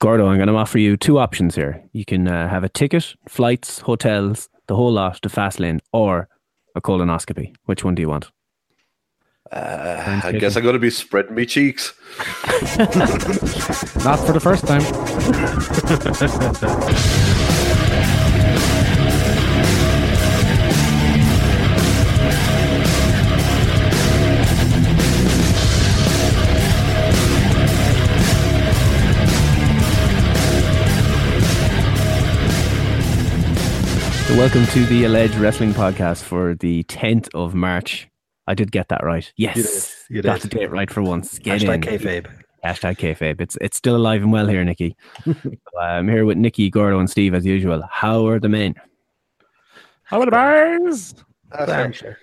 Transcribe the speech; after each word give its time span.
Gordo, 0.00 0.28
I'm 0.28 0.36
going 0.36 0.48
to 0.48 0.54
offer 0.54 0.78
you 0.78 0.96
two 0.96 1.18
options 1.18 1.56
here. 1.56 1.82
You 1.92 2.04
can 2.04 2.28
uh, 2.28 2.48
have 2.48 2.62
a 2.62 2.68
ticket, 2.68 3.16
flights, 3.28 3.80
hotels, 3.80 4.48
the 4.68 4.76
whole 4.76 4.92
lot 4.92 5.20
to 5.22 5.28
Fastlane, 5.28 5.80
or 5.92 6.28
a 6.76 6.80
colonoscopy. 6.80 7.56
Which 7.64 7.82
one 7.82 7.96
do 7.96 8.02
you 8.02 8.08
want? 8.08 8.30
Uh, 9.50 10.20
I 10.22 10.32
guess 10.32 10.56
I'm 10.56 10.62
going 10.62 10.74
to 10.74 10.78
be 10.78 10.90
spreading 10.90 11.34
my 11.34 11.44
cheeks. 11.44 11.94
Not 14.04 14.20
for 14.20 14.32
the 14.32 14.40
first 14.40 14.66
time. 14.66 14.82
So 34.28 34.36
welcome 34.36 34.66
to 34.66 34.84
the 34.86 35.04
Alleged 35.04 35.36
Wrestling 35.36 35.72
Podcast 35.72 36.22
for 36.22 36.54
the 36.54 36.84
10th 36.84 37.28
of 37.34 37.54
March. 37.54 38.08
I 38.46 38.52
did 38.54 38.70
get 38.70 38.88
that 38.88 39.02
right. 39.02 39.30
Yes, 39.38 40.04
You 40.10 40.16
did. 40.16 40.24
You 40.26 40.30
got 40.32 40.40
the 40.42 40.48
date 40.48 40.70
right 40.70 40.90
for 40.90 41.02
once. 41.02 41.38
Get 41.38 41.62
Hashtag 41.62 41.86
in. 41.86 41.98
kayfabe. 41.98 42.26
Hashtag 42.62 42.98
kayfabe. 42.98 43.40
It's 43.40 43.56
it's 43.62 43.78
still 43.78 43.96
alive 43.96 44.22
and 44.22 44.30
well 44.30 44.46
here, 44.46 44.62
Nikki. 44.64 44.96
So, 45.24 45.40
uh, 45.80 45.80
I'm 45.80 46.08
here 46.08 46.24
with 46.26 46.36
Nikki, 46.36 46.68
Gordo, 46.70 46.98
and 46.98 47.08
Steve 47.08 47.32
as 47.34 47.46
usual. 47.46 47.82
How 47.90 48.26
are 48.26 48.38
the 48.38 48.48
men? 48.50 48.74
How 50.02 50.20
are 50.20 50.24
the 50.26 50.30
bars? 50.30 51.14
Thanks, 51.64 51.98
sure. 51.98 52.18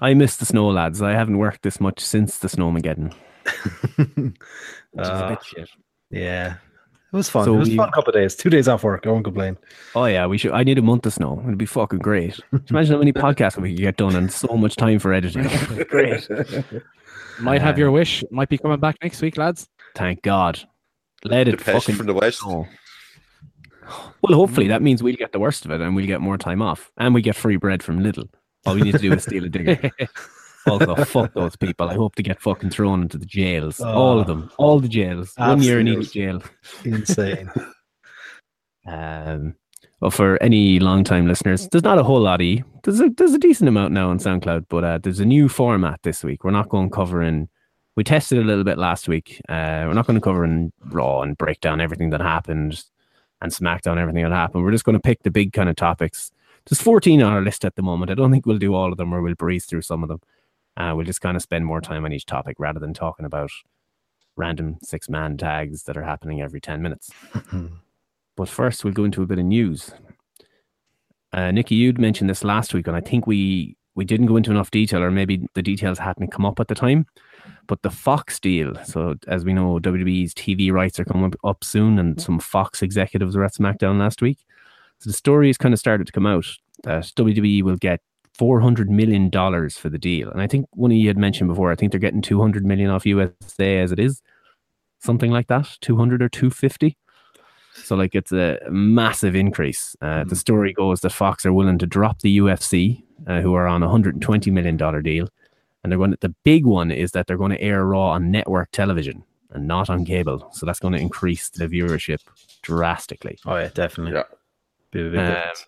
I 0.00 0.12
miss 0.14 0.36
the 0.36 0.44
snow, 0.46 0.68
lads. 0.68 1.00
I 1.00 1.12
haven't 1.12 1.38
worked 1.38 1.62
this 1.62 1.80
much 1.80 2.00
since 2.00 2.38
the 2.38 2.48
snowmageddon. 2.48 3.14
Which 3.96 4.34
is 5.02 5.08
a 5.08 5.12
Uh, 5.14 5.28
bit 5.30 5.44
shit. 5.44 5.70
yeah. 6.10 6.56
It 7.12 7.16
was 7.16 7.28
fun. 7.28 7.44
So 7.44 7.54
it 7.54 7.58
was 7.58 7.68
a 7.68 7.72
we- 7.72 7.76
fun 7.76 7.90
couple 7.90 8.10
of 8.10 8.14
days. 8.14 8.36
Two 8.36 8.50
days 8.50 8.68
off 8.68 8.84
work. 8.84 9.04
I 9.06 9.10
won't 9.10 9.24
complain. 9.24 9.58
Oh 9.96 10.04
yeah, 10.04 10.26
we 10.26 10.38
should. 10.38 10.52
I 10.52 10.62
need 10.62 10.78
a 10.78 10.82
month 10.82 11.06
of 11.06 11.12
snow. 11.12 11.40
It'd 11.44 11.58
be 11.58 11.66
fucking 11.66 11.98
great. 11.98 12.38
Imagine 12.70 12.92
how 12.92 12.98
many 12.98 13.12
podcasts 13.12 13.56
we 13.60 13.70
could 13.70 13.78
get 13.80 13.96
done 13.96 14.14
and 14.14 14.32
so 14.32 14.56
much 14.56 14.76
time 14.76 14.98
for 15.00 15.12
editing. 15.12 15.48
great. 15.88 16.28
Might 17.40 17.62
have 17.62 17.78
your 17.78 17.90
wish. 17.90 18.22
Might 18.30 18.48
be 18.48 18.58
coming 18.58 18.78
back 18.78 18.96
next 19.02 19.20
week, 19.22 19.36
lads. 19.36 19.68
Thank 19.96 20.22
God. 20.22 20.60
Let 21.24 21.48
it 21.48 21.52
Depeche 21.58 21.72
fucking 21.74 21.96
from 21.96 22.06
the 22.06 22.14
West. 22.14 22.38
snow. 22.40 22.66
Well, 24.22 24.38
hopefully 24.38 24.68
that 24.68 24.82
means 24.82 25.02
we'll 25.02 25.16
get 25.16 25.32
the 25.32 25.40
worst 25.40 25.64
of 25.64 25.70
it 25.72 25.80
and 25.80 25.96
we'll 25.96 26.06
get 26.06 26.20
more 26.20 26.38
time 26.38 26.62
off 26.62 26.92
and 26.96 27.12
we 27.14 27.22
get 27.22 27.34
free 27.34 27.56
bread 27.56 27.82
from 27.82 28.00
Lidl. 28.00 28.28
All 28.66 28.74
we 28.74 28.82
need 28.82 28.92
to 28.92 28.98
do 28.98 29.12
is 29.12 29.24
steal 29.24 29.44
a 29.44 29.48
digger. 29.48 29.90
Also, 30.70 30.94
fuck 31.04 31.34
those 31.34 31.56
people. 31.56 31.88
I 31.88 31.94
hope 31.94 32.14
to 32.16 32.22
get 32.22 32.40
fucking 32.40 32.70
thrown 32.70 33.02
into 33.02 33.18
the 33.18 33.26
jails. 33.26 33.80
All 33.80 34.20
of 34.20 34.26
them. 34.26 34.50
All 34.58 34.80
the 34.80 34.88
jails. 34.88 35.32
One 35.36 35.62
year 35.62 35.80
in 35.80 35.88
each 35.88 36.12
jail. 36.12 36.42
Insane. 36.84 37.50
Um, 38.86 39.54
well, 40.00 40.10
for 40.10 40.42
any 40.42 40.80
long-time 40.80 41.28
listeners, 41.28 41.68
there's 41.68 41.84
not 41.84 41.98
a 41.98 42.02
whole 42.02 42.20
lot. 42.20 42.40
Of, 42.40 42.58
there's 42.82 43.00
a 43.00 43.10
there's 43.10 43.34
a 43.34 43.38
decent 43.38 43.68
amount 43.68 43.92
now 43.92 44.08
on 44.08 44.18
SoundCloud, 44.18 44.66
but 44.68 44.84
uh, 44.84 44.98
there's 44.98 45.20
a 45.20 45.24
new 45.26 45.48
format 45.48 46.00
this 46.02 46.24
week. 46.24 46.42
We're 46.42 46.50
not 46.50 46.70
going 46.70 46.90
covering. 46.90 47.48
We 47.96 48.04
tested 48.04 48.38
a 48.38 48.44
little 48.44 48.64
bit 48.64 48.78
last 48.78 49.06
week. 49.06 49.40
Uh, 49.48 49.84
we're 49.86 49.92
not 49.92 50.06
going 50.06 50.18
to 50.18 50.24
cover 50.24 50.44
in 50.44 50.72
Raw 50.86 51.20
and 51.20 51.36
break 51.36 51.60
down 51.60 51.80
everything 51.80 52.10
that 52.10 52.20
happened 52.20 52.82
and 53.42 53.52
SmackDown 53.52 53.98
everything 53.98 54.22
that 54.22 54.32
happened. 54.32 54.64
We're 54.64 54.72
just 54.72 54.84
going 54.84 54.94
to 54.94 55.00
pick 55.00 55.22
the 55.22 55.30
big 55.30 55.52
kind 55.52 55.68
of 55.68 55.76
topics. 55.76 56.32
There's 56.66 56.80
14 56.80 57.22
on 57.22 57.32
our 57.32 57.42
list 57.42 57.64
at 57.64 57.74
the 57.74 57.82
moment. 57.82 58.10
I 58.10 58.14
don't 58.14 58.30
think 58.30 58.46
we'll 58.46 58.58
do 58.58 58.74
all 58.74 58.92
of 58.92 58.98
them, 58.98 59.12
or 59.12 59.22
we'll 59.22 59.34
breeze 59.34 59.66
through 59.66 59.82
some 59.82 60.02
of 60.02 60.08
them. 60.08 60.20
Uh, 60.76 60.92
we'll 60.94 61.04
just 61.04 61.20
kind 61.20 61.36
of 61.36 61.42
spend 61.42 61.66
more 61.66 61.80
time 61.80 62.04
on 62.04 62.12
each 62.12 62.26
topic 62.26 62.56
rather 62.58 62.80
than 62.80 62.94
talking 62.94 63.26
about 63.26 63.50
random 64.36 64.78
six-man 64.82 65.36
tags 65.36 65.82
that 65.84 65.96
are 65.96 66.04
happening 66.04 66.40
every 66.40 66.60
10 66.60 66.80
minutes. 66.80 67.10
But 68.40 68.48
first, 68.48 68.84
we'll 68.84 68.94
go 68.94 69.04
into 69.04 69.22
a 69.22 69.26
bit 69.26 69.38
of 69.38 69.44
news. 69.44 69.90
Uh, 71.30 71.50
Nikki, 71.50 71.74
you'd 71.74 72.00
mentioned 72.00 72.30
this 72.30 72.42
last 72.42 72.72
week, 72.72 72.86
and 72.86 72.96
I 72.96 73.00
think 73.02 73.26
we 73.26 73.76
we 73.94 74.06
didn't 74.06 74.28
go 74.28 74.36
into 74.38 74.50
enough 74.50 74.70
detail, 74.70 75.02
or 75.02 75.10
maybe 75.10 75.46
the 75.52 75.60
details 75.60 75.98
hadn't 75.98 76.32
come 76.32 76.46
up 76.46 76.58
at 76.58 76.68
the 76.68 76.74
time. 76.74 77.04
But 77.66 77.82
the 77.82 77.90
Fox 77.90 78.40
deal. 78.40 78.82
So, 78.84 79.16
as 79.26 79.44
we 79.44 79.52
know, 79.52 79.78
WWE's 79.78 80.32
TV 80.32 80.72
rights 80.72 80.98
are 80.98 81.04
coming 81.04 81.26
up, 81.26 81.34
up 81.44 81.62
soon, 81.62 81.98
and 81.98 82.18
some 82.18 82.38
Fox 82.38 82.80
executives 82.80 83.36
were 83.36 83.44
at 83.44 83.52
SmackDown 83.52 83.98
last 83.98 84.22
week. 84.22 84.38
So 85.00 85.10
the 85.10 85.14
story 85.14 85.48
has 85.48 85.58
kind 85.58 85.74
of 85.74 85.78
started 85.78 86.06
to 86.06 86.12
come 86.12 86.24
out 86.24 86.46
that 86.84 87.12
WWE 87.16 87.62
will 87.62 87.76
get 87.76 88.00
four 88.40 88.60
hundred 88.60 88.88
million 88.90 89.28
dollars 89.28 89.76
for 89.76 89.90
the 89.90 89.98
deal, 89.98 90.30
and 90.30 90.40
I 90.40 90.46
think 90.46 90.66
one 90.72 90.90
of 90.90 90.96
you 90.96 91.08
had 91.08 91.18
mentioned 91.18 91.48
before. 91.48 91.70
I 91.70 91.76
think 91.76 91.92
they're 91.92 92.06
getting 92.06 92.22
two 92.22 92.40
hundred 92.40 92.64
million 92.64 92.90
off 92.90 93.04
USA 93.06 93.78
as 93.84 93.92
it 93.92 93.98
is, 93.98 94.22
something 94.98 95.30
like 95.30 95.48
that, 95.48 95.66
two 95.80 95.96
hundred 95.96 96.22
or 96.22 96.28
two 96.28 96.50
fifty. 96.50 96.96
So 97.74 97.96
like 97.96 98.14
it's 98.14 98.32
a 98.32 98.58
massive 98.70 99.34
increase. 99.36 99.94
Uh, 100.00 100.24
The 100.24 100.36
story 100.36 100.72
goes 100.72 101.00
that 101.00 101.10
Fox 101.12 101.44
are 101.46 101.52
willing 101.52 101.78
to 101.78 101.86
drop 101.86 102.20
the 102.20 102.38
UFC, 102.38 103.02
uh, 103.26 103.40
who 103.42 103.54
are 103.54 103.66
on 103.74 103.82
a 103.82 103.88
hundred 103.88 104.14
and 104.14 104.22
twenty 104.22 104.50
million 104.50 104.76
dollar 104.76 105.02
deal, 105.02 105.28
and 105.82 105.92
they're 105.92 105.98
going. 105.98 106.12
To, 106.12 106.18
the 106.20 106.34
big 106.42 106.64
one 106.66 106.90
is 106.90 107.12
that 107.12 107.26
they're 107.26 107.42
going 107.44 107.56
to 107.56 107.60
air 107.60 107.84
Raw 107.84 108.10
on 108.16 108.30
network 108.30 108.70
television 108.72 109.22
and 109.52 109.66
not 109.68 109.90
on 109.90 110.04
cable. 110.04 110.48
So 110.52 110.64
that's 110.66 110.80
going 110.80 110.94
to 110.94 111.00
increase 111.00 111.50
the 111.50 111.66
viewership 111.68 112.20
drastically. 112.62 113.38
Oh 113.46 113.56
yeah, 113.56 113.70
definitely. 113.74 114.14
Yeah. 114.14 114.24
Be 114.92 115.06
a 115.06 115.10
big 115.10 115.18
Um, 115.20 115.26
difference. 115.26 115.66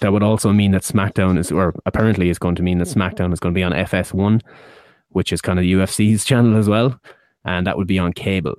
That 0.00 0.12
would 0.12 0.22
also 0.22 0.52
mean 0.52 0.72
that 0.72 0.82
SmackDown 0.82 1.38
is, 1.38 1.52
or 1.52 1.74
apparently 1.86 2.30
is 2.30 2.38
going 2.38 2.54
to 2.56 2.62
mean 2.62 2.78
that 2.78 2.88
SmackDown 2.88 3.32
is 3.32 3.40
going 3.40 3.54
to 3.54 3.58
be 3.58 3.62
on 3.62 3.72
FS1, 3.72 4.40
which 5.10 5.32
is 5.32 5.40
kind 5.40 5.58
of 5.58 5.64
UFC's 5.64 6.24
channel 6.30 6.56
as 6.56 6.68
well, 6.68 6.98
and 7.44 7.66
that 7.66 7.76
would 7.76 7.86
be 7.86 7.98
on 7.98 8.12
cable. 8.12 8.54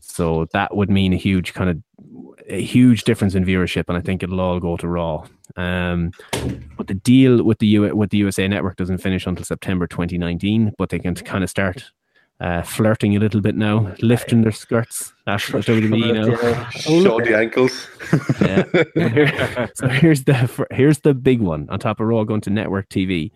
So 0.00 0.46
that 0.52 0.76
would 0.76 0.90
mean 0.90 1.12
a 1.12 1.16
huge 1.16 1.54
kind 1.54 1.70
of 1.70 1.82
a 2.48 2.60
huge 2.60 3.04
difference 3.04 3.34
in 3.34 3.44
viewership, 3.44 3.84
and 3.88 3.96
I 3.96 4.00
think 4.00 4.22
it'll 4.22 4.40
all 4.40 4.60
go 4.60 4.76
to 4.76 4.88
Raw. 4.88 5.26
Um, 5.56 6.12
but 6.76 6.86
the 6.86 6.94
deal 6.94 7.42
with 7.42 7.58
the 7.58 7.66
U- 7.66 7.96
with 7.96 8.10
the 8.10 8.18
USA 8.18 8.46
Network 8.46 8.76
doesn't 8.76 8.98
finish 8.98 9.26
until 9.26 9.44
September 9.44 9.86
2019, 9.86 10.72
but 10.76 10.90
they 10.90 10.98
can 10.98 11.14
kind 11.14 11.42
of 11.44 11.50
start. 11.50 11.90
Uh, 12.42 12.60
flirting 12.62 13.14
a 13.14 13.20
little 13.20 13.40
bit 13.40 13.54
now, 13.54 13.94
lifting 14.02 14.42
their 14.42 14.50
skirts 14.50 15.12
at 15.28 15.38
WWE 15.38 16.12
now. 16.12 16.68
Show 16.70 17.20
the 17.20 17.36
ankles. 17.38 17.86
Yeah. 18.40 18.64
Here- 19.10 19.70
so 19.76 19.86
here's 19.86 20.24
the 20.24 20.66
here's 20.72 20.98
the 21.00 21.14
big 21.14 21.40
one 21.40 21.68
on 21.70 21.78
top 21.78 22.00
of 22.00 22.08
Raw 22.08 22.24
going 22.24 22.40
to 22.40 22.50
network 22.50 22.88
TV. 22.88 23.30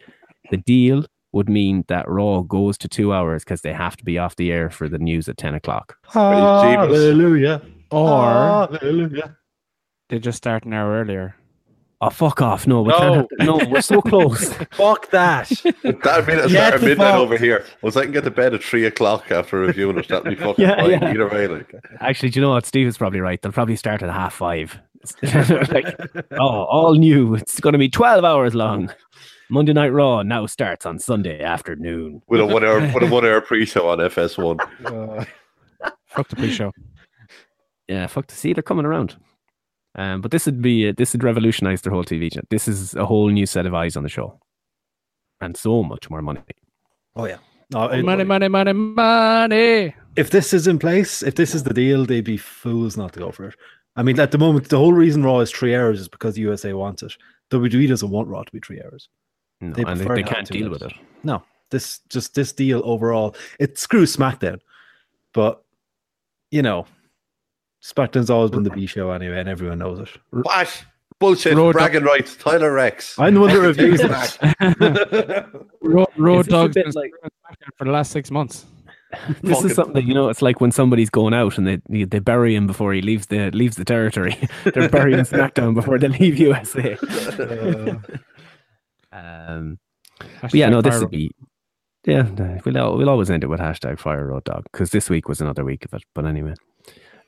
The 0.51 0.57
deal 0.57 1.05
would 1.31 1.49
mean 1.49 1.85
that 1.87 2.09
Raw 2.09 2.41
goes 2.41 2.77
to 2.79 2.89
two 2.89 3.13
hours 3.13 3.45
because 3.45 3.61
they 3.61 3.73
have 3.73 3.97
to 3.99 4.05
be 4.05 4.19
off 4.19 4.35
the 4.35 4.51
air 4.51 4.71
for 4.71 4.89
the 4.89 4.99
news 4.99 5.29
at 5.29 5.37
ten 5.37 5.55
o'clock. 5.55 5.97
Hallelujah. 6.09 7.63
Or 7.93 8.19
Hallelujah. 8.19 9.37
they 10.09 10.19
just 10.19 10.39
start 10.39 10.65
an 10.65 10.73
hour 10.73 11.01
earlier. 11.01 11.37
Oh 12.03 12.11
fuck 12.11 12.43
off! 12.43 12.67
No, 12.67 12.83
we 12.83 12.89
No. 12.91 12.99
can't. 12.99 13.29
Have, 13.39 13.47
no, 13.47 13.61
we're 13.71 13.81
so 13.81 14.03
close. 14.03 14.53
Fuck 14.73 15.11
that. 15.13 15.49
That'd 15.49 16.27
mean 16.27 16.39
it's 16.39 16.53
Get 16.53 16.59
start 16.59 16.75
at 16.75 16.81
the 16.81 16.87
midnight 16.89 17.13
fuck- 17.13 17.21
over 17.21 17.39
here. 17.39 17.65
Once 17.81 17.97
I 17.97 18.03
can 18.03 18.13
get 18.13 18.25
to 18.25 18.31
bed 18.31 18.53
at 18.53 18.63
three 18.63 18.85
o'clock 18.85 19.31
after 19.31 19.61
reviewing 19.61 19.97
it, 19.99 20.09
that'd 20.09 20.25
be 20.25 20.35
fucking 20.45 20.63
Yeah, 20.63 20.77
fine. 20.77 20.91
yeah. 20.91 21.11
Either 21.11 21.27
way, 21.29 21.47
like. 21.49 21.75
Actually, 22.01 22.29
do 22.31 22.39
you 22.41 22.45
know 22.45 22.51
what? 22.53 22.67
Steve 22.67 22.87
is 22.87 22.99
probably 22.99 23.21
right. 23.21 23.41
They'll 23.41 23.51
probably 23.51 23.77
start 23.77 24.03
at 24.03 24.11
half 24.11 24.35
five. 24.35 24.79
like, 25.23 25.99
oh, 26.33 26.65
all 26.65 26.95
new. 26.97 27.35
It's 27.35 27.61
going 27.61 27.73
to 27.73 27.79
be 27.79 27.89
twelve 27.89 28.25
hours 28.27 28.55
long. 28.55 28.93
Monday 29.49 29.73
Night 29.73 29.89
Raw 29.93 30.23
now 30.23 30.45
starts 30.45 30.85
on 30.85 30.99
Sunday 30.99 31.41
afternoon. 31.41 32.21
With 32.29 32.41
a 32.43 32.47
one 32.47 32.63
hour 32.63 32.81
with 32.81 33.05
a 33.05 33.07
one 33.07 33.25
hour 33.25 33.41
pre 33.41 33.65
show 33.65 33.89
on 33.89 33.99
FS1. 34.01 34.61
Uh, 34.85 35.25
fuck 36.09 36.29
the 36.29 36.37
pre-show. 36.37 36.73
Yeah, 37.89 38.07
fuck 38.09 38.27
to 38.27 38.35
see 38.37 38.53
they're 38.53 38.63
coming 38.63 38.85
around. 38.85 39.17
Um, 39.97 40.21
but 40.21 40.31
this 40.31 40.45
would 40.47 40.61
be 40.61 40.93
this 40.93 41.13
would 41.15 41.25
revolutionize 41.25 41.81
their 41.83 41.93
whole 41.93 42.05
TV. 42.05 42.31
channel. 42.33 42.47
This 42.51 42.69
is 42.69 42.95
a 42.95 43.07
whole 43.07 43.29
new 43.29 43.47
set 43.47 43.65
of 43.67 43.75
eyes 43.75 43.97
on 43.97 44.03
the 44.03 44.09
show, 44.11 44.39
and 45.41 45.57
so 45.57 45.83
much 45.83 46.11
more 46.11 46.21
money. 46.23 46.43
Oh 47.15 47.25
yeah. 47.27 47.39
No, 47.73 47.89
it- 47.89 48.05
Money, 48.05 48.23
money, 48.25 48.47
money, 48.49 48.73
money. 48.73 49.95
if 50.17 50.31
this 50.31 50.53
is 50.53 50.67
in 50.69 50.79
place, 50.79 51.23
if 51.23 51.35
this 51.35 51.55
is 51.55 51.65
the 51.65 51.75
deal, 51.75 52.05
they'd 52.05 52.21
be 52.25 52.37
fools 52.37 52.97
not 52.97 53.13
to 53.15 53.19
go 53.19 53.33
for 53.33 53.47
it. 53.49 53.55
I 53.97 54.03
mean, 54.03 54.21
at 54.21 54.31
the 54.31 54.39
moment, 54.39 54.69
the 54.69 54.77
whole 54.79 54.93
reason 54.93 55.25
Raw 55.25 55.41
is 55.41 55.51
three 55.51 55.75
hours 55.75 55.99
is 56.01 56.09
because 56.09 56.35
the 56.35 56.43
USA 56.43 56.75
wants 56.75 57.03
it. 57.03 57.17
WWE 57.51 57.89
doesn't 57.89 58.11
want 58.11 58.29
Raw 58.29 58.43
to 58.43 58.53
be 58.53 58.61
three 58.61 58.81
hours. 58.83 59.09
No, 59.61 59.73
They 59.73 59.83
and 59.85 59.99
they, 59.99 60.07
they 60.17 60.23
can't 60.23 60.47
two 60.47 60.59
deal 60.59 60.71
with 60.71 60.83
it. 60.83 60.93
No, 61.25 61.43
this 61.71 62.01
just 62.11 62.35
this 62.35 62.53
deal 62.53 62.83
overall, 62.85 63.35
it 63.59 63.79
screws 63.79 64.15
SmackDown. 64.15 64.61
But 65.33 65.63
you 66.51 66.63
know, 66.63 66.87
SmackDown's 67.95 68.31
always 68.31 68.51
been 68.51 68.65
the 68.65 68.71
B 68.71 68.87
show 68.87 69.11
anyway, 69.13 69.39
and 69.39 69.49
everyone 69.49 69.79
knows 69.79 70.01
it. 70.01 70.09
What? 70.31 70.85
Bullshit. 71.19 71.57
Road 71.57 71.73
bragging 71.73 72.03
rights. 72.03 72.37
Tyler 72.37 72.73
Rex. 72.73 73.19
I'm 73.19 73.35
the 73.35 73.41
one 73.41 73.51
that 73.51 73.61
reviews 73.67 74.01
it. 74.03 74.39
Road, 75.81 76.09
road 76.17 76.41
Is 76.41 76.47
this 76.47 76.53
dogs 76.53 76.75
been 76.75 76.91
like- 76.95 77.13
for 77.79 77.85
the 77.85 77.91
last 77.93 78.11
six 78.13 78.31
months. 78.31 78.67
This 79.41 79.53
Fucking- 79.55 79.71
is 79.71 79.75
something 79.77 79.95
that 79.95 80.05
you 80.05 80.13
know. 80.15 80.29
It's 80.29 80.43
like 80.43 80.61
when 80.61 80.73
somebody's 80.73 81.09
going 81.11 81.33
out 81.33 81.57
and 81.59 81.67
they 81.67 82.05
they 82.05 82.19
bury 82.19 82.55
him 82.57 82.67
before 82.67 82.93
he 82.93 83.01
leaves 83.01 83.27
the 83.29 83.51
leaves 83.53 83.77
the 83.77 83.85
territory. 83.85 84.37
They're 84.65 84.89
burying 84.91 85.21
SmackDown 85.21 85.75
before 85.75 85.99
they 85.99 86.09
leave 86.09 86.39
USA. 86.39 86.95
um, 89.13 89.79
but 90.43 90.55
yeah, 90.55 90.69
no, 90.69 90.83
this 90.83 90.95
fire 90.95 91.03
would 91.03 91.11
be. 91.11 91.31
Yeah, 92.05 92.29
we'll 92.65 92.97
we'll 92.99 93.09
always 93.09 93.31
end 93.31 93.45
it 93.45 93.49
with 93.49 93.61
hashtag 93.61 93.99
Fire 93.99 94.27
Road 94.27 94.45
Dogg 94.45 94.65
because 94.71 94.91
this 94.91 95.09
week 95.09 95.29
was 95.29 95.41
another 95.41 95.65
week 95.65 95.85
of 95.85 95.95
it. 95.95 96.03
But 96.15 96.27
anyway, 96.27 96.55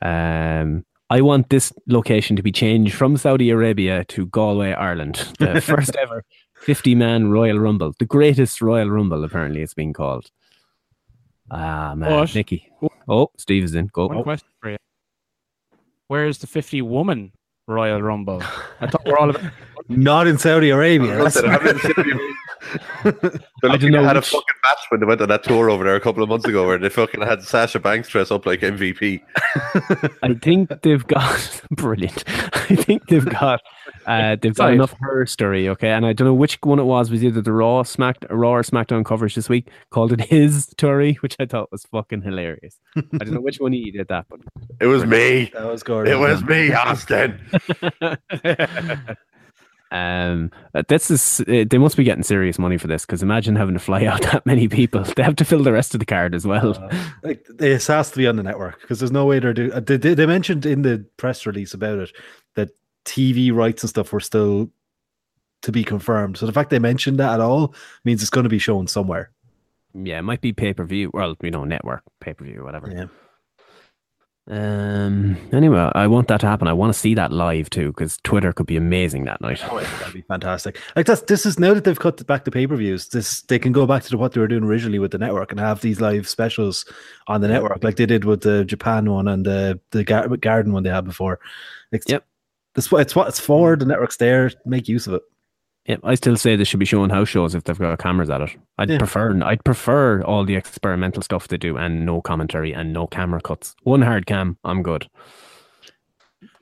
Um, 0.03 0.85
I 1.11 1.23
want 1.23 1.49
this 1.49 1.73
location 1.87 2.37
to 2.37 2.43
be 2.43 2.53
changed 2.53 2.95
from 2.95 3.17
Saudi 3.17 3.51
Arabia 3.51 4.05
to 4.05 4.27
Galway, 4.27 4.73
Ireland. 4.73 5.27
The 5.39 5.61
first 5.65 5.97
ever 5.97 6.23
50 6.61 6.95
man 6.95 7.31
Royal 7.31 7.59
Rumble. 7.59 7.95
The 7.99 8.05
greatest 8.05 8.61
Royal 8.61 8.91
Rumble, 8.91 9.25
apparently, 9.25 9.63
it's 9.63 9.75
been 9.75 9.93
called. 9.93 10.31
Ah, 11.51 11.95
man. 11.95 12.13
What? 12.13 12.35
Nicky. 12.35 12.71
Oh, 13.09 13.31
Steve 13.39 13.65
is 13.65 13.75
in. 13.75 13.87
Go. 13.87 14.09
One 14.09 14.23
question 14.23 14.49
for 14.61 14.71
you. 14.71 14.77
Where's 16.09 16.39
the 16.39 16.47
50 16.47 16.83
woman 16.83 17.33
Royal 17.67 18.03
Rumble? 18.03 18.43
I 18.81 18.87
thought 18.87 19.05
we're 19.07 19.17
all 19.19 19.31
about. 19.31 19.51
Not 19.89 20.27
in 20.27 20.37
Saudi 20.37 20.71
Arabia. 20.71 21.31
They're 23.05 23.13
That's- 23.13 23.41
lucky 23.63 23.91
know 23.91 24.01
they 24.03 24.07
had 24.09 24.17
a 24.17 24.23
fucking 24.23 24.43
match 24.65 24.79
when 24.89 25.01
they 25.01 25.07
went 25.07 25.21
on 25.21 25.29
that 25.29 25.45
tour 25.45 25.71
over 25.71 25.85
there 25.85 25.95
a 25.97 26.01
couple 26.01 26.23
of 26.23 26.29
months 26.29 26.47
ago 26.47 26.67
where 26.67 26.79
they 26.79 26.89
fucking 26.89 27.23
had 27.23 27.43
Sasha 27.43 27.79
Banks 27.79 28.09
dress 28.09 28.31
up 28.31 28.47
like 28.47 28.61
MVP. 28.61 29.21
I 30.23 30.35
think 30.35 30.83
they've 30.83 31.07
got 31.07 31.61
brilliant. 31.71 32.25
I 32.27 32.75
think 32.77 33.07
they've 33.09 33.25
got 33.25 33.61
uh, 34.07 34.37
they've 34.41 34.55
got 34.55 34.73
enough 34.73 34.95
her 35.01 35.27
story. 35.27 35.69
Okay, 35.69 35.91
and 35.91 36.05
I 36.07 36.13
don't 36.13 36.27
know 36.27 36.35
which 36.35 36.59
one 36.63 36.79
it 36.79 36.85
was. 36.85 37.11
Was 37.11 37.23
either 37.25 37.41
the 37.41 37.53
Raw 37.53 37.83
Smack 37.83 38.17
Raw 38.31 38.51
or 38.55 38.63
SmackDown 38.63 39.05
coverage 39.05 39.35
this 39.35 39.49
week 39.49 39.69
called 39.91 40.13
it 40.13 40.21
his 40.23 40.65
story, 40.65 41.15
which 41.21 41.37
I 41.39 41.47
thought 41.47 41.71
was 41.73 41.85
fucking 41.91 42.23
hilarious. 42.23 42.79
I 42.97 43.03
don't 43.19 43.33
know 43.33 43.41
which 43.41 43.59
one 43.61 43.73
he 43.73 43.91
did 43.91 44.09
that, 44.09 44.27
but 44.29 44.41
It 44.81 44.87
was 44.87 45.05
me. 45.05 45.51
that 45.55 45.65
was 45.67 45.83
Gordon. 45.83 46.13
It 46.13 46.17
was 46.19 46.43
me, 46.45 46.73
Austin. 46.73 47.41
um, 49.91 50.51
uh, 50.75 50.83
this 50.89 51.11
is 51.11 51.41
uh, 51.49 51.65
they 51.69 51.79
must 51.79 51.97
be 51.97 52.05
getting 52.05 52.23
serious 52.23 52.59
money 52.59 52.77
for 52.77 52.87
this 52.87 53.07
because 53.07 53.23
imagine 53.23 53.57
having 53.57 53.75
to 53.75 53.81
fly 53.81 54.05
out 54.07 54.23
that 54.23 54.45
many 54.45 54.69
people. 54.69 55.03
They 55.03 55.23
have 55.23 55.37
to 55.37 55.45
fill 55.45 55.63
the 55.63 55.73
rest 55.73 55.95
of 55.95 56.01
the 56.01 56.07
card 56.07 56.35
as 56.35 56.47
well. 56.47 56.77
Uh, 56.77 57.09
like 57.23 57.47
this 57.49 57.87
has 57.87 58.11
to 58.11 58.19
be 58.19 58.27
on 58.27 58.37
the 58.37 58.43
network 58.43 58.81
because 58.81 58.99
there's 59.01 59.13
no 59.13 59.27
way 59.27 59.39
they're 59.39 59.55
doing. 59.55 59.71
They, 59.71 59.97
they, 59.97 60.15
they 60.15 60.27
mentioned 60.27 60.67
in 60.67 60.83
the 60.83 61.07
press 61.17 61.47
release 61.47 61.75
about 61.75 61.99
it 61.99 62.13
that 62.55 62.71
TV 63.05 63.53
rights 63.53 63.83
and 63.83 63.91
stuff 63.91 64.13
were 64.13 64.21
still 64.21 64.71
to 65.63 65.73
be 65.73 65.83
confirmed. 65.85 66.37
So 66.37 66.47
the 66.47 66.53
fact 66.53 66.71
they 66.71 66.79
mentioned 66.79 67.19
that 67.19 67.35
at 67.35 67.41
all 67.41 67.75
means 68.05 68.21
it's 68.21 68.31
going 68.31 68.45
to 68.45 68.51
be 68.51 68.59
shown 68.59 68.87
somewhere. 68.87 69.31
yeah, 69.95 70.19
it 70.19 70.23
might 70.23 70.41
be 70.41 70.53
pay 70.53 70.75
per 70.75 70.85
view. 70.85 71.11
Well, 71.15 71.35
you 71.43 71.51
know, 71.51 71.65
network 71.65 72.03
pay 72.21 72.35
per 72.35 72.45
view, 72.45 72.63
whatever. 72.63 72.91
Yeah. 72.91 73.07
Um. 74.51 75.37
Anyway, 75.53 75.91
I 75.95 76.07
want 76.07 76.29
that 76.29 76.41
to 76.41 76.47
happen. 76.47 76.69
I 76.69 76.73
want 76.73 76.93
to 76.93 76.99
see 76.99 77.15
that 77.15 77.33
live 77.33 77.69
too, 77.69 77.89
because 77.89 78.17
Twitter 78.25 78.53
could 78.55 78.67
be 78.67 78.77
amazing 78.79 79.25
that 79.27 79.43
night. 79.43 79.61
Oh, 79.71 79.79
yeah, 79.79 79.99
that'd 79.99 80.15
be 80.15 80.23
fantastic. 80.23 80.79
Like 80.97 81.05
that's 81.05 81.21
this 81.23 81.45
is 81.45 81.59
now 81.59 81.75
that 81.75 81.85
they've 81.85 81.99
cut 81.99 82.27
back 82.27 82.45
the 82.45 82.51
pay 82.51 82.67
per 82.67 82.77
views. 82.77 83.09
This 83.09 83.43
they 83.43 83.59
can 83.59 83.73
go 83.73 83.87
back 83.87 84.05
to 84.05 84.17
what 84.17 84.33
they 84.33 84.41
were 84.41 84.49
doing 84.49 84.65
originally 84.65 84.99
with 84.99 85.11
the 85.11 85.19
network 85.19 85.51
and 85.51 85.61
have 85.61 85.83
these 85.83 86.01
live 86.01 86.27
specials 86.27 86.87
on 87.27 87.43
the 87.43 87.49
network, 87.49 87.85
like 87.85 87.97
they 87.97 88.07
did 88.07 88.25
with 88.25 88.41
the 88.41 88.65
Japan 88.65 89.11
one 89.11 89.29
and 89.29 89.45
the 89.45 89.79
the 89.91 90.03
Gar- 90.03 90.29
Garden 90.39 90.73
one 90.73 90.83
they 90.83 90.91
had 90.91 91.05
before. 91.05 91.41
It's, 91.93 92.07
Yep. 92.09 92.25
That's 92.75 92.91
what 92.91 93.03
it's 93.03 93.15
what 93.17 93.29
it's 93.29 93.41
for. 93.41 93.77
The 93.77 93.85
network's 93.85 94.17
there. 94.17 94.51
Make 94.65 94.89
use 94.89 95.07
of 95.07 95.15
it. 95.15 95.23
Yeah, 95.89 95.97
I 96.05 96.15
still 96.17 96.37
say 96.37 96.55
they 96.55 96.65
should 96.65 96.81
be 96.81 96.87
showing 96.87 97.09
house 97.11 97.29
shows 97.31 97.55
if 97.55 97.65
they've 97.65 97.79
got 97.79 97.99
cameras 97.99 98.29
at 98.31 98.43
it. 98.43 98.51
I'd 98.77 98.91
Yeah. 98.91 98.99
prefer. 98.99 99.43
I'd 99.43 99.65
prefer 99.65 100.21
all 100.23 100.45
the 100.45 100.55
experimental 100.55 101.23
stuff 101.23 101.49
they 101.49 101.57
do 101.57 101.77
and 101.79 102.05
no 102.05 102.21
commentary 102.21 102.73
and 102.75 102.93
no 102.93 103.07
camera 103.07 103.41
cuts. 103.41 103.75
One 103.85 104.03
hard 104.03 104.27
cam, 104.27 104.59
I'm 104.65 104.83
good. 104.83 105.09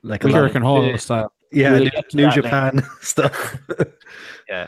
Like 0.01 0.23
a 0.23 0.27
lot 0.27 0.33
American 0.37 0.63
of, 0.63 0.67
Hall 0.67 0.97
style. 0.97 1.33
yeah, 1.51 1.71
We'll 1.71 1.83
New, 1.83 1.89
get 1.91 2.09
to 2.09 2.17
New 2.17 2.23
that 2.23 2.33
Japan 2.35 2.83
stuff. 3.01 3.57
Yeah, 4.47 4.67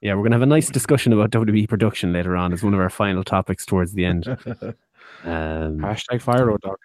Yeah, 0.00 0.14
we're 0.14 0.24
gonna 0.24 0.34
have 0.34 0.42
a 0.42 0.46
nice 0.46 0.68
discussion 0.68 1.12
about 1.12 1.30
WWE 1.30 1.68
production 1.68 2.12
later 2.12 2.36
on 2.36 2.52
as 2.52 2.62
one 2.64 2.74
of 2.74 2.80
our 2.80 2.90
final 2.90 3.22
topics 3.22 3.64
towards 3.64 3.92
the 3.94 4.04
end. 4.04 4.26
Um, 5.24 5.78
Hashtag 5.78 6.20
Fire 6.20 6.46
Road 6.46 6.60
Dogg. 6.62 6.78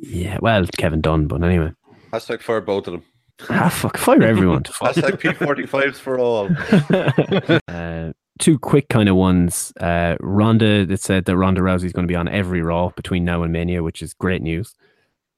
yeah, 0.00 0.38
well, 0.40 0.64
Kevin 0.78 1.00
Dunn, 1.00 1.26
but 1.26 1.42
anyway, 1.42 1.72
Hashtag 2.12 2.40
fire 2.40 2.60
both 2.60 2.86
of 2.86 2.92
them. 2.92 3.02
Ah, 3.50 3.68
fuck, 3.68 3.96
fire 3.96 4.22
everyone. 4.22 4.62
Hashtag 4.64 5.20
P45s 5.20 5.96
for 5.96 6.18
all. 6.18 6.48
uh, 7.68 8.12
two 8.38 8.58
quick 8.58 8.88
kind 8.88 9.08
of 9.08 9.16
ones. 9.16 9.72
Uh, 9.80 10.16
Ronda 10.20 10.86
that 10.86 11.00
said 11.00 11.24
that 11.26 11.36
Ronda 11.36 11.60
Rousey 11.60 11.84
is 11.84 11.92
going 11.92 12.06
to 12.06 12.12
be 12.12 12.16
on 12.16 12.28
every 12.28 12.62
Raw 12.62 12.90
between 12.90 13.24
now 13.24 13.42
and 13.42 13.52
Mania, 13.52 13.82
which 13.82 14.02
is 14.02 14.14
great 14.14 14.42
news. 14.42 14.74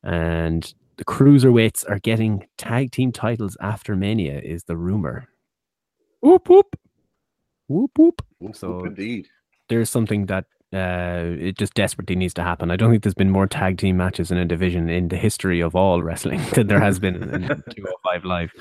And 0.02 0.72
the 0.96 1.04
cruiserweights 1.04 1.88
are 1.90 1.98
getting 1.98 2.46
tag 2.58 2.92
team 2.92 3.12
titles 3.12 3.56
after 3.60 3.96
Mania, 3.96 4.40
is 4.40 4.64
the 4.64 4.76
rumor. 4.76 5.28
Whoop 6.20 6.48
whoop, 6.48 6.76
whoop 7.68 7.90
whoop. 7.98 8.22
So- 8.52 8.84
indeed. 8.84 9.28
There's 9.70 9.88
something 9.88 10.26
that 10.26 10.44
uh, 10.74 11.36
it 11.38 11.56
just 11.56 11.74
desperately 11.74 12.16
needs 12.16 12.34
to 12.34 12.42
happen. 12.42 12.70
I 12.70 12.76
don't 12.76 12.90
think 12.90 13.02
there's 13.04 13.14
been 13.14 13.30
more 13.30 13.46
tag 13.46 13.78
team 13.78 13.96
matches 13.96 14.30
in 14.30 14.38
a 14.38 14.44
division 14.44 14.88
in 14.88 15.08
the 15.08 15.16
history 15.16 15.60
of 15.60 15.74
all 15.76 16.02
wrestling 16.02 16.40
than 16.54 16.66
there 16.66 16.80
has 16.80 16.98
been 16.98 17.16
in 17.22 17.30
205 17.70 18.24
Live. 18.24 18.52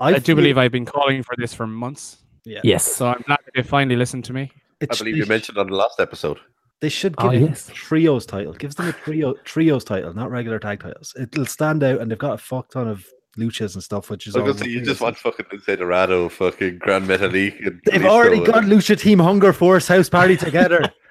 I, 0.00 0.12
do 0.14 0.20
feel- 0.20 0.36
believe 0.36 0.58
I've 0.58 0.72
been 0.72 0.86
calling 0.86 1.22
for 1.22 1.34
this 1.36 1.52
for 1.54 1.66
months. 1.66 2.18
Yeah. 2.44 2.60
Yes. 2.64 2.84
So 2.84 3.06
I'm 3.08 3.22
glad 3.26 3.38
they 3.54 3.62
finally 3.62 3.96
listened 3.96 4.24
to 4.24 4.32
me. 4.32 4.50
I 4.82 4.86
believe 4.96 5.16
you 5.16 5.24
sh- 5.24 5.28
mentioned 5.28 5.58
on 5.58 5.68
the 5.68 5.76
last 5.76 6.00
episode. 6.00 6.38
They 6.80 6.88
should 6.88 7.14
Oh, 7.18 7.30
give 7.30 7.42
it 7.42 7.48
yes. 7.50 7.70
trios 7.72 8.26
title. 8.26 8.52
Gives 8.54 8.74
them 8.74 8.88
a 8.88 8.92
trio 8.92 9.34
trios 9.44 9.84
title, 9.84 10.12
not 10.14 10.30
regular 10.32 10.58
tag 10.58 10.80
titles. 10.80 11.14
It'll 11.20 11.46
stand 11.46 11.84
out, 11.84 12.00
and 12.00 12.10
they've 12.10 12.18
got 12.18 12.32
a 12.34 12.38
fuck 12.38 12.70
ton 12.70 12.88
of 12.88 13.06
luchas 13.38 13.74
and 13.74 13.82
stuff, 13.84 14.10
which 14.10 14.26
is 14.26 14.34
I 14.34 14.40
was 14.40 14.56
gonna 14.56 14.64
say 14.64 14.70
you 14.72 14.80
just 14.84 15.00
want 15.00 15.16
fucking 15.16 15.46
Lince 15.46 15.78
Dorado, 15.78 16.28
fucking 16.28 16.78
Grand 16.78 17.06
Metalik. 17.06 17.56
They've 17.84 18.00
Kalisto 18.00 18.06
already 18.06 18.38
and- 18.38 18.46
got 18.46 18.64
Lucha 18.64 18.98
Team 18.98 19.20
Hunger 19.20 19.52
Force 19.52 19.86
House 19.86 20.08
Party 20.08 20.36
together. 20.36 20.82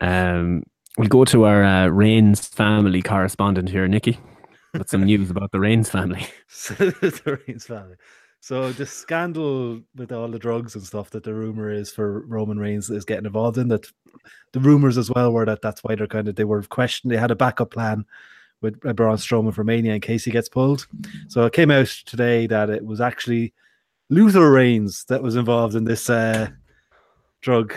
Um, 0.00 0.62
we'll 0.96 1.08
go 1.08 1.24
to 1.24 1.44
our 1.44 1.64
uh, 1.64 1.88
Reigns 1.88 2.46
family 2.46 3.02
correspondent 3.02 3.68
here, 3.68 3.88
Nikki, 3.88 4.18
with 4.72 4.88
some 4.88 5.04
news 5.04 5.30
about 5.30 5.50
the 5.52 5.60
Reigns 5.60 5.90
family. 5.90 6.26
So, 6.48 6.74
the 6.74 7.40
Reigns 7.46 7.66
family. 7.66 7.96
So 8.40 8.72
the 8.72 8.86
scandal 8.86 9.80
with 9.96 10.12
all 10.12 10.28
the 10.28 10.38
drugs 10.38 10.74
and 10.74 10.84
stuff 10.84 11.10
that 11.10 11.24
the 11.24 11.34
rumor 11.34 11.70
is 11.70 11.90
for 11.90 12.24
Roman 12.26 12.58
Reigns 12.58 12.88
is 12.88 13.04
getting 13.04 13.26
involved 13.26 13.58
in 13.58 13.68
that 13.68 13.86
the 14.52 14.60
rumors 14.60 14.96
as 14.96 15.10
well 15.10 15.32
were 15.32 15.44
that 15.44 15.60
that's 15.60 15.82
why 15.82 15.96
they're 15.96 16.06
kind 16.06 16.28
of 16.28 16.36
they 16.36 16.44
were 16.44 16.62
questioned. 16.62 17.12
They 17.12 17.16
had 17.16 17.32
a 17.32 17.36
backup 17.36 17.72
plan 17.72 18.04
with 18.62 18.80
Braun 18.80 19.16
Strowman 19.16 19.52
for 19.52 19.64
Mania 19.64 19.94
in 19.94 20.00
case 20.00 20.24
he 20.24 20.30
gets 20.30 20.48
pulled. 20.48 20.86
So 21.28 21.44
it 21.46 21.52
came 21.52 21.70
out 21.70 21.88
today 22.06 22.46
that 22.46 22.70
it 22.70 22.84
was 22.84 23.00
actually 23.00 23.54
Luther 24.10 24.50
Reigns 24.50 25.04
that 25.08 25.22
was 25.22 25.36
involved 25.36 25.74
in 25.74 25.84
this 25.84 26.08
uh, 26.08 26.48
drug 27.42 27.74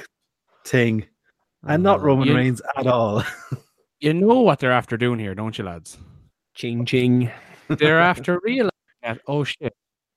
thing, 0.65 1.05
and 1.63 1.83
not 1.83 2.00
Oh, 2.00 2.03
Roman 2.03 2.27
yeah. 2.29 2.35
Reigns 2.35 2.61
at 2.77 2.88
all. 2.88 3.23
You 4.03 4.15
know 4.15 4.41
what 4.41 4.57
they're 4.57 4.71
after 4.71 4.97
doing 4.97 5.19
here, 5.19 5.35
don't 5.35 5.55
you, 5.55 5.63
lads? 5.63 5.95
Ching 6.55 6.85
ching. 6.85 7.29
They're 7.67 8.00
after 8.11 8.39
realizing 8.43 8.71
that, 9.03 9.21
oh 9.27 9.43
shit, 9.43 9.75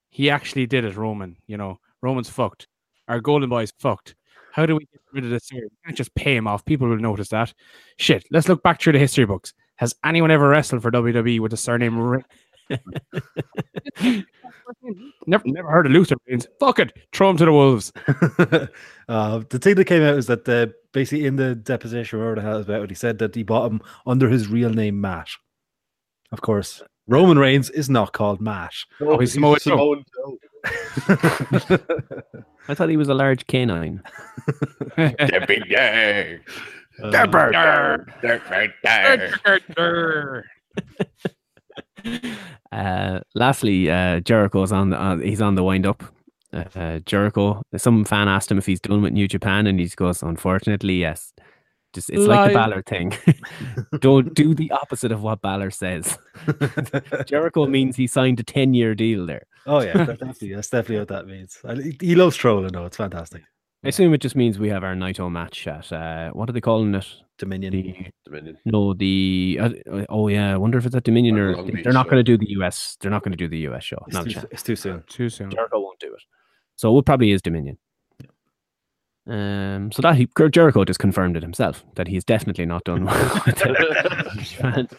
he 0.09 0.31
actually 0.31 0.65
did 0.65 0.85
it, 0.85 0.95
Roman. 0.95 1.37
You 1.45 1.57
know, 1.57 1.77
Roman's 2.01 2.27
fucked. 2.27 2.67
Our 3.07 3.19
golden 3.19 3.47
boy's 3.47 3.71
fucked. 3.77 4.15
How 4.53 4.65
do 4.65 4.75
we 4.75 4.85
get 4.91 5.01
rid 5.13 5.23
of 5.23 5.29
this 5.29 5.47
here? 5.49 5.61
We 5.69 5.77
can't 5.85 5.95
just 5.95 6.15
pay 6.15 6.35
him 6.35 6.47
off. 6.47 6.65
People 6.65 6.87
will 6.87 6.97
notice 6.97 7.29
that. 7.29 7.53
Shit, 7.97 8.25
let's 8.31 8.49
look 8.49 8.63
back 8.63 8.81
through 8.81 8.93
the 8.93 8.97
history 8.99 9.27
books. 9.27 9.53
Has 9.75 9.93
anyone 10.03 10.31
ever 10.31 10.49
wrestled 10.49 10.81
for 10.81 10.89
WWE 10.89 11.39
with 11.39 11.51
the 11.51 11.57
surname 11.57 11.99
Re- 11.99 12.23
never, 15.27 15.43
never 15.45 15.69
heard 15.69 15.85
of 15.85 15.91
Luther 15.91 16.15
Reigns. 16.27 16.47
Fuck 16.59 16.79
it. 16.79 16.93
Throw 17.13 17.29
him 17.29 17.37
to 17.37 17.45
the 17.45 17.51
wolves. 17.51 17.91
uh, 19.09 19.41
the 19.49 19.59
thing 19.59 19.75
that 19.75 19.85
came 19.85 20.03
out 20.03 20.17
is 20.17 20.27
that 20.27 20.47
uh, 20.49 20.67
basically 20.91 21.25
in 21.25 21.35
the 21.35 21.55
deposition, 21.55 22.19
whatever 22.19 22.35
the 22.35 22.41
hell 22.41 22.57
it's 22.59 22.67
about, 22.67 22.83
it, 22.83 22.89
he 22.89 22.95
said 22.95 23.19
that 23.19 23.35
he 23.35 23.43
bought 23.43 23.71
him 23.71 23.81
under 24.05 24.29
his 24.29 24.47
real 24.47 24.69
name, 24.69 24.99
Matt. 25.01 25.29
Of 26.31 26.41
course, 26.41 26.81
Roman 27.07 27.37
Reigns 27.37 27.69
is 27.69 27.89
not 27.89 28.13
called 28.13 28.41
Matt. 28.41 28.73
Oh, 28.99 29.19
he's 29.19 29.33
Samoa 29.33 29.59
Joe. 29.59 29.95
Joe. 29.95 30.37
I 32.67 32.73
thought 32.73 32.89
he 32.89 32.97
was 32.97 33.09
a 33.09 33.13
large 33.13 33.45
canine. 33.45 34.01
The 34.97 35.45
big 35.47 35.69
day. 35.69 36.39
Uh, 37.03 37.11
The 38.23 38.41
big 38.49 38.73
day. 38.83 39.31
Uh, 42.71 43.21
lastly, 43.35 43.89
uh, 43.89 44.19
Jericho's 44.19 44.71
on 44.73 44.89
the 44.89 45.01
uh, 45.01 45.15
he's 45.17 45.41
on 45.41 45.55
the 45.55 45.63
wind 45.63 45.85
up. 45.85 46.03
Uh, 46.51 46.65
uh, 46.75 46.99
Jericho, 47.05 47.61
some 47.77 48.03
fan 48.03 48.27
asked 48.27 48.51
him 48.51 48.57
if 48.57 48.65
he's 48.65 48.81
done 48.81 49.01
with 49.01 49.13
New 49.13 49.29
Japan, 49.29 49.65
and 49.65 49.79
he 49.79 49.87
goes, 49.87 50.21
"Unfortunately, 50.21 50.95
yes." 50.95 51.31
Just 51.93 52.09
it's 52.09 52.23
like 52.23 52.49
the. 52.49 52.53
Balor 52.53 52.81
thing. 52.81 53.13
Don't 53.99 54.33
do 54.33 54.53
the 54.53 54.71
opposite 54.71 55.13
of 55.13 55.21
what 55.21 55.41
Balor 55.41 55.71
says. 55.71 56.17
Jericho 57.25 57.65
means 57.65 57.95
he 57.95 58.07
signed 58.07 58.41
a 58.41 58.43
ten-year 58.43 58.93
deal 58.93 59.25
there. 59.25 59.45
oh 59.65 59.81
yeah, 59.81 59.93
definitely, 59.93 60.53
that's 60.53 60.69
definitely 60.69 60.99
what 60.99 61.07
that 61.07 61.27
means. 61.27 61.57
He 62.01 62.15
loves 62.15 62.35
trolling, 62.35 62.73
though. 62.73 62.85
It's 62.85 62.97
fantastic. 62.97 63.43
I 63.85 63.89
assume 63.89 64.13
it 64.13 64.21
just 64.21 64.35
means 64.35 64.57
we 64.57 64.69
have 64.69 64.83
our 64.83 64.95
Naito 64.95 65.31
match 65.31 65.67
at 65.67 65.91
uh, 65.93 66.31
what 66.31 66.49
are 66.49 66.53
they 66.53 66.61
calling 66.61 66.93
it? 66.95 67.05
Dominion. 67.37 67.71
The 67.71 68.11
Dominion. 68.25 68.57
no, 68.65 68.93
the 68.93 69.59
uh, 69.61 69.69
oh 70.09 70.27
yeah, 70.27 70.53
I 70.53 70.57
wonder 70.57 70.77
if 70.77 70.85
it's 70.85 70.95
at 70.95 71.03
Dominion 71.03 71.37
Or 71.37 71.55
or 71.55 71.63
they're 71.63 71.93
not 71.93 72.05
show. 72.07 72.11
going 72.11 72.23
to 72.23 72.23
do 72.23 72.37
the 72.37 72.49
US. 72.61 72.97
They're 72.99 73.11
not 73.11 73.23
going 73.23 73.33
to 73.33 73.37
do 73.37 73.47
the 73.47 73.59
US 73.69 73.83
show. 73.83 73.97
It's 74.07 74.15
Not 74.15 74.25
too, 74.25 74.31
chance. 74.31 74.45
it's 74.51 74.63
too 74.63 74.75
soon. 74.75 75.03
Too 75.07 75.29
soon. 75.29 75.51
Jericho 75.51 75.79
won't 75.79 75.99
do 75.99 76.07
it. 76.13 76.21
So 76.77 76.97
it 76.97 77.05
probably 77.05 77.31
is 77.31 77.41
Dominion. 77.41 77.77
Um, 79.27 79.91
so 79.91 80.01
that 80.03 80.15
he, 80.15 80.27
Jericho 80.51 80.85
just 80.85 80.99
confirmed 80.99 81.35
it 81.35 81.41
himself 81.41 81.83
that 81.95 82.07
he's 82.07 82.23
definitely 82.23 82.65
not 82.67 82.83
done 82.83 83.05
with 83.45 83.63
it. 84.61 84.91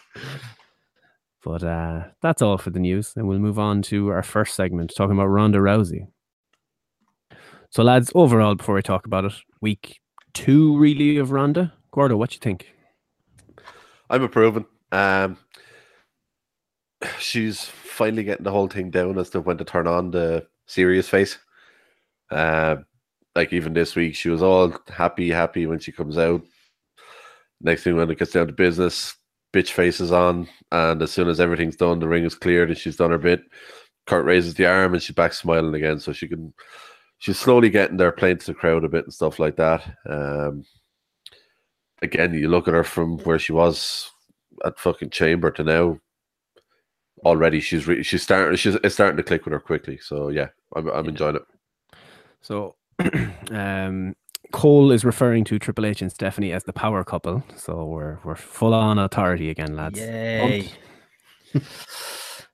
But 1.43 1.63
uh, 1.63 2.03
that's 2.21 2.41
all 2.41 2.57
for 2.57 2.69
the 2.71 2.79
news, 2.79 3.13
and 3.15 3.27
we'll 3.27 3.39
move 3.39 3.57
on 3.57 3.81
to 3.83 4.09
our 4.09 4.23
first 4.23 4.55
segment, 4.55 4.91
talking 4.95 5.15
about 5.15 5.27
Ronda 5.27 5.59
Rousey. 5.59 6.07
So, 7.69 7.83
lads, 7.83 8.11
overall, 8.15 8.55
before 8.55 8.75
we 8.75 8.81
talk 8.81 9.05
about 9.05 9.25
it, 9.25 9.33
week 9.61 9.99
two 10.33 10.77
really 10.77 11.17
of 11.17 11.31
Ronda. 11.31 11.73
Gordo, 11.91 12.17
what 12.17 12.33
you 12.33 12.39
think? 12.39 12.67
I'm 14.09 14.23
approving. 14.23 14.65
Um, 14.91 15.37
she's 17.19 17.65
finally 17.65 18.23
getting 18.23 18.43
the 18.43 18.51
whole 18.51 18.67
thing 18.67 18.89
down 18.89 19.17
as 19.17 19.29
to 19.31 19.41
when 19.41 19.57
to 19.57 19.65
turn 19.65 19.87
on 19.87 20.11
the 20.11 20.47
serious 20.65 21.09
face. 21.09 21.37
Uh, 22.29 22.77
like 23.35 23.53
even 23.53 23.73
this 23.73 23.95
week, 23.95 24.15
she 24.15 24.29
was 24.29 24.41
all 24.41 24.73
happy, 24.87 25.29
happy 25.29 25.65
when 25.65 25.79
she 25.79 25.91
comes 25.91 26.17
out. 26.17 26.41
Next 27.61 27.83
thing, 27.83 27.95
when 27.95 28.09
it 28.09 28.19
gets 28.19 28.31
down 28.31 28.47
to 28.47 28.53
business, 28.53 29.15
bitch 29.53 29.69
faces 29.69 30.11
on, 30.11 30.47
and 30.71 31.01
as 31.01 31.11
soon 31.11 31.27
as 31.27 31.39
everything's 31.39 31.75
done, 31.75 31.99
the 31.99 32.07
ring 32.07 32.23
is 32.23 32.35
cleared 32.35 32.69
and 32.69 32.77
she's 32.77 32.95
done 32.95 33.11
her 33.11 33.17
bit. 33.17 33.41
Kurt 34.05 34.25
raises 34.25 34.53
the 34.53 34.65
arm 34.65 34.93
and 34.93 35.01
she's 35.01 35.15
back 35.15 35.33
smiling 35.33 35.73
again, 35.73 35.99
so 35.99 36.13
she 36.13 36.27
can. 36.27 36.53
She's 37.19 37.39
slowly 37.39 37.69
getting 37.69 37.97
there, 37.97 38.11
playing 38.11 38.37
to 38.39 38.45
the 38.47 38.53
crowd 38.53 38.83
a 38.83 38.89
bit 38.89 39.05
and 39.05 39.13
stuff 39.13 39.39
like 39.39 39.55
that. 39.55 39.83
Um, 40.07 40.63
again, 42.01 42.33
you 42.33 42.47
look 42.47 42.67
at 42.67 42.73
her 42.73 42.83
from 42.83 43.17
where 43.19 43.39
she 43.39 43.53
was 43.53 44.11
at 44.65 44.77
fucking 44.79 45.09
Chamber 45.09 45.49
to 45.51 45.63
now. 45.63 45.99
Already, 47.25 47.59
she's 47.59 47.87
re- 47.87 48.03
she's 48.03 48.21
starting. 48.21 48.55
She's 48.57 48.75
it's 48.75 48.93
starting 48.93 49.17
to 49.17 49.23
click 49.23 49.45
with 49.45 49.51
her 49.53 49.59
quickly. 49.59 49.97
So 49.97 50.29
yeah, 50.29 50.49
I'm 50.75 50.87
I'm 50.89 51.05
Yeah. 51.05 51.09
enjoying 51.09 51.35
it. 51.37 51.41
So, 52.41 52.75
um, 53.51 54.15
Cole 54.51 54.91
is 54.91 55.03
referring 55.03 55.43
to 55.45 55.57
Triple 55.57 55.87
H 55.87 56.03
and 56.03 56.11
Stephanie 56.11 56.53
as 56.53 56.63
the 56.65 56.73
power 56.73 57.03
couple. 57.03 57.43
So 57.55 57.85
we're 57.85 58.19
we're 58.23 58.35
full 58.35 58.75
on 58.75 58.99
authority 58.99 59.49
again, 59.49 59.75
lads. 59.75 59.99
Yay! 59.99 60.69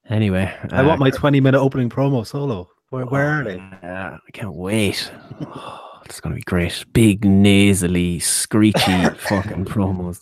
Anyway, 0.10 0.54
I 0.72 0.84
want 0.84 1.00
my 1.00 1.10
20 1.10 1.40
minute 1.42 1.60
opening 1.60 1.90
promo 1.90 2.26
solo. 2.26 2.70
Where, 2.94 3.08
where 3.08 3.28
are 3.28 3.44
they? 3.44 3.58
Uh, 3.82 4.18
I 4.28 4.32
can't 4.34 4.54
wait. 4.54 5.12
Oh, 5.46 6.02
it's 6.06 6.20
going 6.20 6.34
to 6.34 6.36
be 6.36 6.44
great. 6.44 6.84
Big, 6.92 7.24
nasally, 7.24 8.20
screechy 8.20 9.06
fucking 9.18 9.66
promos. 9.66 10.22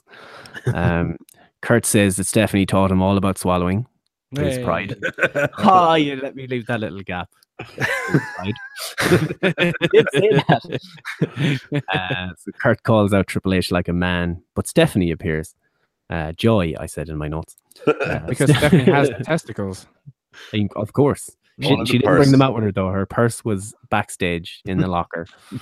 Um, 0.73 1.17
Kurt 1.61 1.87
says 1.87 2.17
that 2.17 2.27
Stephanie 2.27 2.67
taught 2.67 2.91
him 2.91 3.01
all 3.01 3.17
about 3.17 3.39
swallowing. 3.39 3.87
to 4.35 4.41
his 4.43 4.63
pride. 4.63 4.95
oh, 5.57 5.95
you 5.95 6.17
let 6.17 6.35
me 6.35 6.45
leave 6.45 6.67
that 6.67 6.79
little 6.81 7.01
gap. 7.01 7.29
To 7.59 7.83
his 8.11 8.21
pride. 8.35 8.53
Did 9.91 10.07
say 10.13 10.29
that. 10.47 11.83
Uh, 11.91 12.27
so 12.37 12.51
Kurt 12.61 12.83
calls 12.83 13.11
out 13.11 13.25
Triple 13.25 13.55
H 13.55 13.71
like 13.71 13.87
a 13.87 13.93
man, 13.93 14.43
but 14.55 14.67
Stephanie 14.67 15.09
appears. 15.09 15.55
Uh, 16.11 16.31
joy, 16.33 16.75
I 16.79 16.85
said 16.85 17.09
in 17.09 17.17
my 17.17 17.27
notes. 17.27 17.55
Uh, 17.87 18.19
because 18.19 18.55
Stephanie 18.55 18.83
has 18.83 19.09
testicles. 19.23 19.87
Of 20.75 20.93
course. 20.93 21.31
She, 21.59 21.67
she 21.85 21.97
didn't 21.99 22.15
bring 22.15 22.31
them 22.31 22.41
out 22.41 22.53
with 22.53 22.63
her 22.63 22.71
though. 22.71 22.89
Her 22.89 23.05
purse 23.05 23.43
was 23.43 23.73
backstage 23.89 24.61
in 24.65 24.79
the 24.79 24.87
locker. 24.97 25.25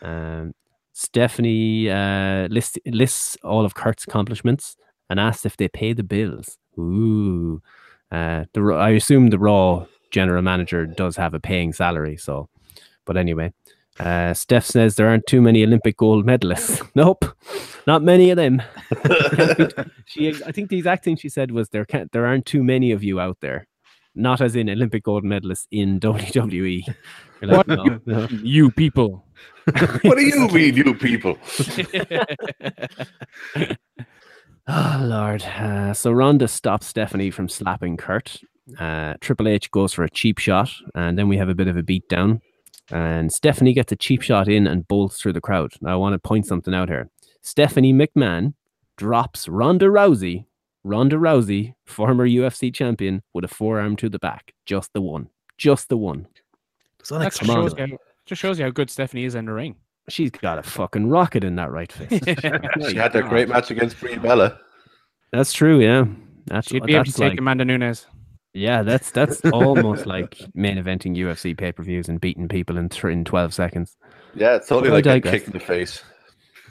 Um, 0.00 0.54
Stephanie 0.92 1.90
uh, 1.90 2.46
lists 2.48 2.78
lists 2.86 3.36
all 3.42 3.64
of 3.64 3.74
Kurt's 3.74 4.04
accomplishments 4.04 4.76
and 5.10 5.18
asks 5.18 5.44
if 5.44 5.56
they 5.56 5.68
pay 5.68 5.92
the 5.92 6.04
bills. 6.04 6.56
Ooh, 6.78 7.60
uh, 8.12 8.44
the 8.52 8.62
I 8.74 8.90
assume 8.90 9.30
the 9.30 9.38
Raw 9.38 9.86
general 10.10 10.42
manager 10.42 10.86
does 10.86 11.16
have 11.16 11.34
a 11.34 11.40
paying 11.40 11.72
salary. 11.72 12.16
So, 12.16 12.48
but 13.04 13.16
anyway, 13.16 13.52
uh, 14.00 14.34
Steph 14.34 14.64
says 14.64 14.94
there 14.94 15.08
aren't 15.08 15.26
too 15.26 15.40
many 15.40 15.64
Olympic 15.64 15.96
gold 15.96 16.26
medalists. 16.26 16.88
nope, 16.94 17.24
not 17.86 18.02
many 18.02 18.30
of 18.30 18.36
them. 18.36 18.62
she, 20.06 20.28
I 20.46 20.52
think 20.52 20.68
the 20.68 20.78
exact 20.78 21.04
thing 21.04 21.16
she 21.16 21.28
said 21.28 21.50
was 21.50 21.68
there 21.70 21.84
can't, 21.84 22.10
there 22.12 22.26
aren't 22.26 22.46
too 22.46 22.62
many 22.62 22.92
of 22.92 23.02
you 23.02 23.20
out 23.20 23.38
there. 23.40 23.66
Not 24.18 24.40
as 24.40 24.56
in 24.56 24.68
Olympic 24.68 25.04
gold 25.04 25.24
medalists 25.24 25.66
in 25.70 26.00
WWE. 26.00 26.82
You're 27.40 27.50
like, 27.50 27.66
What? 27.66 27.68
no, 27.68 28.00
no. 28.04 28.26
You 28.42 28.70
people. 28.70 29.24
what 30.02 30.18
do 30.18 30.22
you 30.22 30.48
mean, 30.48 30.74
you 30.74 30.94
people? 30.94 31.38
Oh 34.70 35.00
Lord! 35.02 35.42
Uh, 35.44 35.94
so 35.94 36.12
Ronda 36.12 36.46
stops 36.48 36.86
Stephanie 36.86 37.30
from 37.30 37.48
slapping 37.48 37.96
Kurt. 37.96 38.36
Uh, 38.78 39.14
Triple 39.20 39.48
H 39.48 39.70
goes 39.70 39.94
for 39.94 40.04
a 40.04 40.10
cheap 40.10 40.38
shot, 40.38 40.70
and 40.94 41.18
then 41.18 41.28
we 41.28 41.38
have 41.38 41.48
a 41.48 41.54
bit 41.54 41.68
of 41.68 41.76
a 41.76 41.82
beatdown. 41.82 42.40
And 42.90 43.32
Stephanie 43.32 43.72
gets 43.72 43.92
a 43.92 43.96
cheap 43.96 44.20
shot 44.20 44.48
in 44.48 44.66
and 44.66 44.86
bolts 44.88 45.20
through 45.20 45.32
the 45.34 45.40
crowd. 45.40 45.72
Now 45.80 45.92
I 45.92 45.96
want 45.96 46.14
to 46.14 46.18
point 46.18 46.46
something 46.46 46.74
out 46.74 46.88
here. 46.88 47.08
Stephanie 47.40 47.94
McMahon 47.94 48.54
drops 48.96 49.48
Ronda 49.48 49.86
Rousey. 49.86 50.44
Ronda 50.84 51.16
Rousey, 51.16 51.74
former 51.86 52.26
UFC 52.28 52.72
champion, 52.72 53.22
with 53.34 53.44
a 53.44 53.48
forearm 53.48 53.96
to 53.96 54.08
the 54.08 54.18
back. 54.18 54.52
Just 54.66 54.92
the 54.92 55.00
one. 55.00 55.28
Just 55.58 55.88
the 55.88 55.96
one. 55.96 56.26
It's 57.00 57.10
That 57.10 57.24
just 57.32 57.44
shows, 57.44 57.74
you 57.76 57.86
how, 57.86 57.98
just 58.26 58.40
shows 58.40 58.58
you 58.58 58.64
how 58.64 58.70
good 58.70 58.90
Stephanie 58.90 59.24
is 59.24 59.34
in 59.34 59.46
the 59.46 59.52
ring. 59.52 59.76
She's 60.08 60.30
got 60.30 60.58
a 60.58 60.62
fucking 60.62 61.08
rocket 61.08 61.44
in 61.44 61.56
that 61.56 61.70
right 61.70 61.90
fist. 61.92 62.10
She 62.88 62.96
had 62.96 63.12
that 63.12 63.26
great 63.28 63.48
match 63.48 63.70
against 63.70 64.00
Brie 64.00 64.16
Bella. 64.16 64.58
That's 65.32 65.52
true. 65.52 65.80
Yeah. 65.80 66.06
That's 66.46 66.68
She'd 66.68 66.82
be 66.84 66.94
able 66.94 67.04
to 67.04 67.10
that's 67.10 67.18
take 67.18 67.30
like- 67.32 67.38
Amanda 67.40 67.64
Nunes. 67.64 68.06
Yeah, 68.54 68.82
that's 68.82 69.10
that's 69.10 69.40
almost 69.52 70.06
like 70.06 70.40
main 70.54 70.78
eventing 70.78 71.14
UFC 71.16 71.56
pay 71.56 71.70
per 71.70 71.82
views 71.82 72.08
and 72.08 72.18
beating 72.20 72.48
people 72.48 72.78
in 72.78 72.88
th- 72.88 73.04
in 73.04 73.24
twelve 73.24 73.52
seconds. 73.52 73.96
Yeah, 74.34 74.56
it's 74.56 74.66
totally 74.68 74.90
I 74.90 74.94
like 74.94 75.26
a 75.26 75.30
kick 75.30 75.46
in 75.46 75.52
the 75.52 75.60
face. 75.60 76.02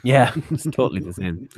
Yeah, 0.02 0.32
it's 0.50 0.64
totally 0.64 1.00
the 1.00 1.12
same. 1.12 1.48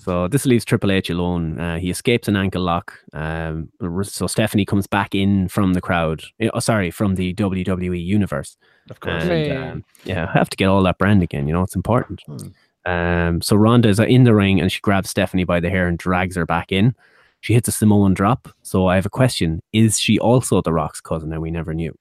So 0.00 0.28
this 0.28 0.46
leaves 0.46 0.64
Triple 0.64 0.90
H 0.90 1.10
alone. 1.10 1.60
Uh, 1.60 1.78
he 1.78 1.90
escapes 1.90 2.26
an 2.26 2.34
ankle 2.34 2.62
lock. 2.62 2.98
Um, 3.12 3.68
so 4.02 4.26
Stephanie 4.26 4.64
comes 4.64 4.86
back 4.86 5.14
in 5.14 5.46
from 5.48 5.74
the 5.74 5.80
crowd. 5.82 6.22
eh, 6.40 6.48
Oh, 6.54 6.58
sorry, 6.60 6.90
from 6.90 7.16
the 7.16 7.34
WWE 7.34 8.02
universe. 8.02 8.56
Of 8.88 9.00
course. 9.00 9.22
And, 9.24 9.30
Hooray. 9.30 9.50
um, 9.56 9.84
yeah, 10.04 10.30
I 10.34 10.38
have 10.38 10.48
to 10.50 10.56
get 10.56 10.66
all 10.68 10.82
that 10.84 10.96
brand 10.96 11.22
again. 11.22 11.46
You 11.46 11.52
know, 11.52 11.62
it's 11.62 11.76
important. 11.76 12.22
Hmm. 12.26 12.90
Um, 12.90 13.42
so 13.42 13.56
Ronda 13.56 13.90
is 13.90 14.00
in 14.00 14.24
the 14.24 14.34
ring 14.34 14.58
and 14.58 14.72
she 14.72 14.80
grabs 14.80 15.10
Stephanie 15.10 15.44
by 15.44 15.60
the 15.60 15.68
hair 15.68 15.86
and 15.86 15.98
drags 15.98 16.34
her 16.36 16.46
back 16.46 16.72
in. 16.72 16.94
She 17.42 17.52
hits 17.52 17.68
a 17.68 17.72
Samoan 17.72 18.14
drop. 18.14 18.48
So 18.62 18.86
I 18.86 18.94
have 18.94 19.04
a 19.06 19.10
question: 19.10 19.60
Is 19.74 19.98
she 19.98 20.18
also 20.18 20.62
The 20.62 20.72
Rock's 20.72 21.00
cousin? 21.02 21.30
And 21.32 21.42
we 21.42 21.50
never 21.50 21.74
knew. 21.74 21.94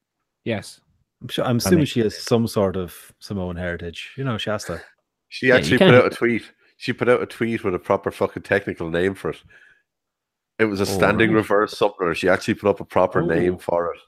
Yes. 0.46 0.80
I'm, 1.22 1.28
sure, 1.28 1.44
I'm 1.44 1.58
assuming 1.58 1.84
she 1.86 2.00
has 2.00 2.18
some 2.18 2.48
sort 2.48 2.78
of 2.78 3.12
Samoan 3.20 3.58
heritage. 3.58 4.12
You 4.16 4.24
know, 4.24 4.38
Shasta. 4.38 4.82
She 5.28 5.52
actually 5.52 5.78
can. 5.80 5.90
put 5.92 5.96
out 6.06 6.14
a 6.14 6.16
tweet. 6.16 6.50
She 6.82 6.94
put 6.94 7.10
out 7.10 7.22
a 7.22 7.26
tweet 7.26 7.66
with 7.66 7.76
a 7.76 7.80
proper 7.80 8.10
fucking 8.10 8.44
technical 8.44 8.90
name 8.90 9.14
for 9.14 9.32
it. 9.32 9.44
It 10.60 10.66
was 10.66 10.80
a 10.80 10.84
Oh, 10.84 10.86
standing 10.86 11.32
right. 11.32 11.36
reverse 11.36 11.78
something, 11.78 12.08
or 12.08 12.16
she 12.16 12.30
actually 12.30 12.54
put 12.54 12.70
up 12.70 12.80
a 12.80 12.86
proper 12.86 13.22
Oh. 13.22 13.26
name 13.26 13.58
for 13.58 13.94
it. 13.94 14.00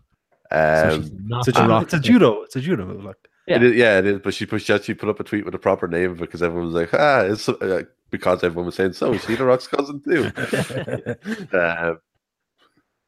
So 0.52 0.90
Um, 0.96 1.02
she's 1.04 1.12
not 1.26 1.40
It's 1.40 1.48
a, 1.50 1.52
The 1.52 1.60
ju- 1.64 1.68
Rock's 1.70 1.84
it's 1.84 1.94
a 1.94 2.00
judo. 2.00 2.42
It's 2.44 2.56
a 2.56 2.62
judo 2.62 2.86
move. 2.86 3.04
Like 3.04 3.18
Yeah. 3.46 3.58
It 3.58 3.64
is, 3.64 3.76
yeah, 3.76 4.00
it 4.00 4.06
is. 4.06 4.20
But 4.20 4.34
she 4.34 4.46
put, 4.46 4.62
she 4.62 4.72
actually 4.74 4.94
put 4.94 5.10
up 5.10 5.20
a 5.20 5.24
tweet 5.26 5.44
with 5.44 5.54
a 5.54 5.60
proper 5.60 5.88
name 5.90 6.16
because 6.16 6.42
everyone 6.42 6.68
was 6.68 6.76
like, 6.76 6.94
ah, 6.94 7.22
it's 7.22 7.50
uh, 7.50 7.84
because 8.10 8.42
everyone 8.44 8.68
was 8.68 8.76
saying, 8.76 8.94
so 8.94 9.12
is 9.14 9.24
she 9.26 9.36
the 9.36 9.44
Rock's 9.46 9.68
cousin 9.68 10.02
too? 10.02 10.32
Um, 11.58 12.00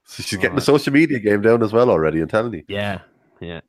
so 0.05 0.22
she's 0.24 0.38
getting 0.39 0.55
the 0.55 0.62
social 0.62 0.91
media 0.91 1.20
game 1.20 1.41
down 1.41 1.63
as 1.63 1.72
well 1.72 1.89
already. 1.89 2.20
I'm 2.20 2.27
telling 2.27 2.53
you. 2.53 2.63
Yeah, 2.67 3.00
yeah. 3.39 3.62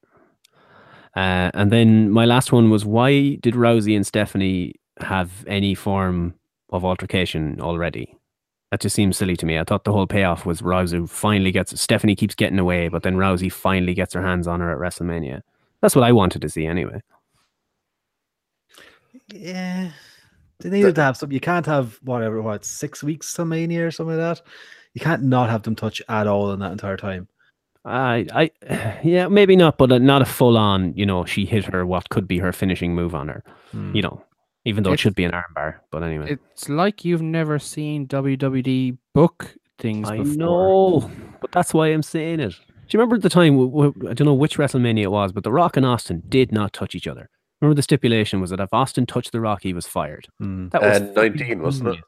Uh, 1.14 1.50
and 1.54 1.70
then 1.70 2.10
my 2.10 2.24
last 2.24 2.50
one 2.50 2.70
was 2.70 2.84
why 2.84 3.36
did 3.36 3.54
Rousey 3.54 3.94
and 3.94 4.04
Stephanie 4.04 4.74
have 5.04 5.44
any 5.46 5.74
form 5.74 6.34
of 6.70 6.84
altercation 6.84 7.60
already? 7.60 8.16
That 8.70 8.80
just 8.80 8.96
seems 8.96 9.16
silly 9.16 9.36
to 9.36 9.46
me. 9.46 9.58
I 9.58 9.64
thought 9.64 9.84
the 9.84 9.92
whole 9.92 10.06
payoff 10.06 10.44
was 10.44 10.60
Rousey 10.60 11.08
finally 11.08 11.52
gets 11.52 11.80
Stephanie 11.80 12.16
keeps 12.16 12.34
getting 12.34 12.58
away, 12.58 12.88
but 12.88 13.04
then 13.04 13.16
Rousey 13.16 13.52
finally 13.52 13.94
gets 13.94 14.14
her 14.14 14.22
hands 14.22 14.48
on 14.48 14.60
her 14.60 14.72
at 14.72 14.78
WrestleMania. 14.78 15.42
That's 15.80 15.94
what 15.94 16.04
I 16.04 16.12
wanted 16.12 16.42
to 16.42 16.48
see 16.48 16.66
anyway. 16.66 17.00
yeah, 19.32 19.90
they 20.60 20.70
needed 20.70 20.94
to 20.96 21.02
have 21.02 21.16
some. 21.16 21.30
You 21.30 21.40
can't 21.40 21.66
have 21.66 21.98
whatever 22.02 22.42
what 22.42 22.64
six 22.64 23.02
weeks 23.02 23.32
to 23.34 23.44
Mania 23.44 23.86
or 23.86 23.90
something 23.90 24.16
like 24.16 24.38
that. 24.38 24.46
You 24.94 25.00
can't 25.00 25.22
not 25.22 25.50
have 25.50 25.62
them 25.62 25.76
touch 25.76 26.00
at 26.08 26.26
all 26.26 26.52
in 26.52 26.60
that 26.60 26.72
entire 26.72 26.96
time. 26.96 27.28
I, 27.84 28.26
I, 28.32 29.00
yeah, 29.04 29.28
maybe 29.28 29.56
not, 29.56 29.76
but 29.76 30.00
not 30.00 30.22
a 30.22 30.26
full 30.26 30.56
on. 30.56 30.94
You 30.96 31.06
know, 31.06 31.24
she 31.24 31.44
hit 31.44 31.64
her 31.66 31.84
what 31.84 32.08
could 32.08 32.26
be 32.26 32.38
her 32.38 32.52
finishing 32.52 32.94
move 32.94 33.14
on 33.14 33.28
her. 33.28 33.42
Hmm. 33.72 33.94
You 33.94 34.02
know, 34.02 34.24
even 34.64 34.82
though 34.84 34.92
it 34.92 35.00
should 35.00 35.14
be 35.14 35.24
an 35.24 35.32
armbar. 35.32 35.76
But 35.90 36.02
anyway, 36.02 36.32
It's 36.52 36.68
like 36.68 37.04
you've 37.04 37.22
never 37.22 37.58
seen 37.58 38.06
WWD 38.06 38.96
book 39.14 39.54
things 39.78 40.08
I 40.08 40.18
before. 40.18 40.34
know, 40.36 41.10
but 41.40 41.50
that's 41.52 41.74
why 41.74 41.88
I'm 41.88 42.02
saying 42.02 42.40
it. 42.40 42.50
Do 42.86 42.96
you 42.96 43.00
remember 43.00 43.18
the 43.18 43.28
time? 43.30 43.54
I 43.54 44.12
don't 44.14 44.26
know 44.26 44.34
which 44.34 44.58
WrestleMania 44.58 45.02
it 45.04 45.10
was, 45.10 45.32
but 45.32 45.42
The 45.44 45.52
Rock 45.52 45.76
and 45.76 45.86
Austin 45.86 46.22
did 46.28 46.52
not 46.52 46.72
touch 46.72 46.94
each 46.94 47.06
other. 47.06 47.30
Remember 47.60 47.74
the 47.74 47.82
stipulation 47.82 48.40
was 48.40 48.50
that 48.50 48.60
if 48.60 48.72
Austin 48.72 49.06
touched 49.06 49.32
The 49.32 49.40
Rock, 49.40 49.62
he 49.62 49.72
was 49.72 49.86
fired. 49.86 50.28
Hmm. 50.38 50.68
That 50.68 50.82
was 50.82 51.00
And 51.00 51.14
19, 51.14 51.62
wasn't 51.62 51.88
it? 51.96 52.00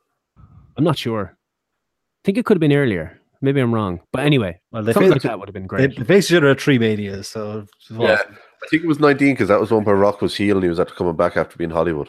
I'm 0.77 0.85
not 0.85 0.99
sure. 0.99 1.35
I 1.39 2.21
think 2.25 2.37
it 2.39 2.45
could 2.45 2.57
have 2.57 2.61
been 2.61 2.73
earlier. 2.75 3.19
Maybe 3.41 3.61
I'm 3.61 3.73
wrong. 3.73 4.01
But 4.13 4.25
anyway, 4.27 4.61
Well, 4.73 4.83
they 4.83 4.93
something 4.93 5.13
like 5.13 5.23
that 5.23 5.39
would 5.39 5.49
have 5.49 5.55
been 5.55 5.67
great. 5.67 5.97
they 5.97 6.05
faced 6.05 6.31
each 6.31 6.37
other 6.37 6.49
at 6.49 6.61
three 6.61 6.79
Manias, 6.79 7.29
so 7.29 7.67
Yeah. 7.91 8.19
I 8.23 8.69
think 8.71 8.83
it 8.83 8.87
was 8.89 8.99
19 9.01 9.35
because 9.35 9.49
that 9.49 9.61
was 9.61 9.71
one 9.71 9.85
where 9.85 9.95
Rock 9.97 10.21
was 10.21 10.35
healed 10.37 10.57
and 10.57 10.65
he 10.65 10.69
was 10.69 10.81
after 10.81 10.95
coming 10.95 11.17
back 11.17 11.37
after 11.37 11.57
being 11.57 11.71
Hollywood. 11.71 12.09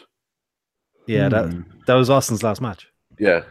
Yeah, 1.07 1.29
that 1.29 1.45
Hmm. 1.51 1.61
that 1.87 1.93
was 1.95 2.09
Austin's 2.09 2.43
last 2.43 2.61
match. 2.61 2.87
Yeah. 3.19 3.43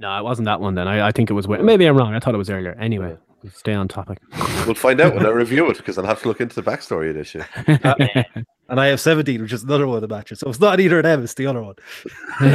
No, 0.00 0.18
it 0.18 0.24
wasn't 0.24 0.46
that 0.46 0.60
one 0.60 0.74
then. 0.74 0.88
I, 0.88 1.08
I 1.08 1.12
think 1.12 1.30
it 1.30 1.34
was. 1.34 1.46
Maybe 1.48 1.86
I'm 1.86 1.96
wrong. 1.96 2.14
I 2.14 2.18
thought 2.18 2.34
it 2.34 2.38
was 2.38 2.50
earlier. 2.50 2.76
Anyway, 2.80 3.16
stay 3.52 3.74
on 3.74 3.88
topic. 3.88 4.18
We'll 4.64 4.74
find 4.74 4.98
out 4.98 5.14
when 5.14 5.26
I 5.26 5.28
review 5.28 5.68
it 5.70 5.76
because 5.76 5.98
I'll 5.98 6.06
have 6.06 6.22
to 6.22 6.28
look 6.28 6.40
into 6.40 6.54
the 6.54 6.62
backstory 6.62 7.10
of 7.10 7.16
this 7.16 7.28
shit. 7.28 7.44
And 8.70 8.80
I 8.80 8.86
have 8.86 8.98
17, 8.98 9.42
which 9.42 9.52
is 9.52 9.62
another 9.62 9.86
one 9.86 9.96
of 9.96 10.00
the 10.00 10.08
matches. 10.08 10.38
So 10.38 10.48
it's 10.48 10.58
not 10.58 10.80
either 10.80 10.96
of 11.00 11.02
them, 11.02 11.22
it's 11.22 11.34
the 11.34 11.46
other 11.46 11.62
one. 11.62 11.74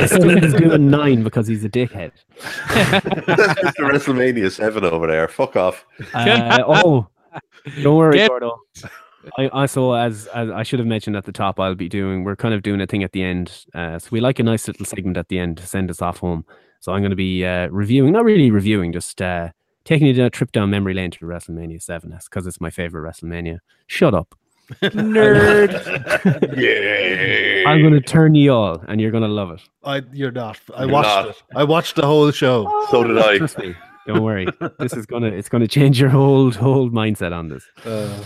Steve 0.08 0.44
is 0.44 0.56
doing 0.56 0.90
nine 0.90 1.22
because 1.24 1.46
he's 1.48 1.64
a 1.64 1.70
dickhead. 1.70 2.14
That's 2.74 3.62
Mr. 3.62 3.88
WrestleMania 3.88 4.52
7 4.52 4.84
over 4.86 5.06
there. 5.06 5.28
Fuck 5.28 5.56
off. 5.56 5.86
Uh, 6.16 6.64
oh, 6.66 7.08
don't 7.84 7.96
worry, 7.96 8.18
Get- 8.18 8.30
Gordo. 8.30 8.58
I 9.38 9.48
also, 9.50 9.94
as, 9.94 10.28
as 10.28 10.50
I 10.50 10.64
should 10.64 10.80
have 10.80 10.88
mentioned 10.88 11.16
at 11.16 11.26
the 11.26 11.32
top, 11.32 11.60
I'll 11.60 11.76
be 11.76 11.90
doing. 11.90 12.24
We're 12.24 12.36
kind 12.36 12.54
of 12.54 12.62
doing 12.62 12.82
a 12.82 12.88
thing 12.88 13.04
at 13.04 13.12
the 13.12 13.24
end. 13.24 13.66
Uh, 13.74 14.00
so 14.00 14.10
we 14.12 14.20
like 14.22 14.40
a 14.40 14.44
nice 14.44 14.68
little 14.68 14.86
segment 14.86 15.18
at 15.18 15.28
the 15.28 15.40
end 15.40 15.58
to 15.58 15.68
send 15.68 15.90
us 15.90 16.02
off 16.02 16.20
home. 16.20 16.46
So 16.80 16.94
I'm 16.94 17.02
going 17.02 17.10
to 17.12 17.16
be 17.16 17.46
uh, 17.46 17.68
reviewing, 17.68 18.14
not 18.14 18.24
really 18.24 18.52
reviewing, 18.52 18.94
just 18.94 19.22
uh, 19.22 19.50
taking 19.84 20.08
you 20.08 20.14
down 20.14 20.28
a 20.28 20.30
trip 20.30 20.52
down 20.52 20.70
memory 20.70 20.94
lane 20.94 21.12
to 21.12 21.26
WrestleMania 21.26 21.82
Seven 21.82 22.18
because 22.24 22.48
it's 22.48 22.62
my 22.62 22.70
favorite 22.70 23.10
WrestleMania. 23.10 23.60
Shut 23.88 24.14
up, 24.14 24.36
Nerd. 24.82 25.70
Yeah. 26.58 27.70
I'm 27.70 27.82
going 27.82 27.94
to 27.94 28.02
turn 28.02 28.36
you 28.36 28.54
all, 28.54 28.82
and 28.88 29.02
you're 29.02 29.12
going 29.12 29.24
to 29.24 29.30
love 29.30 29.52
it. 29.52 29.62
I, 29.84 30.02
you're 30.14 30.32
not. 30.32 30.58
I 30.76 30.84
You're 30.86 30.94
watched 30.94 31.08
not. 31.08 31.28
it. 31.30 31.44
I 31.56 31.64
watched 31.66 31.96
the 31.98 32.06
whole 32.06 32.32
show. 32.32 32.86
So 32.90 33.04
did 33.04 33.18
I. 33.18 33.38
Trust 33.38 33.58
me. 33.58 33.76
Don't 34.08 34.24
worry. 34.24 34.48
this 34.80 34.94
is 34.94 35.06
gonna 35.06 35.28
it's 35.28 35.50
gonna 35.50 35.68
change 35.68 36.00
your 36.00 36.10
whole 36.10 36.50
whole 36.52 36.90
mindset 36.90 37.32
on 37.32 37.50
this. 37.50 37.64
Uh, 37.86 38.24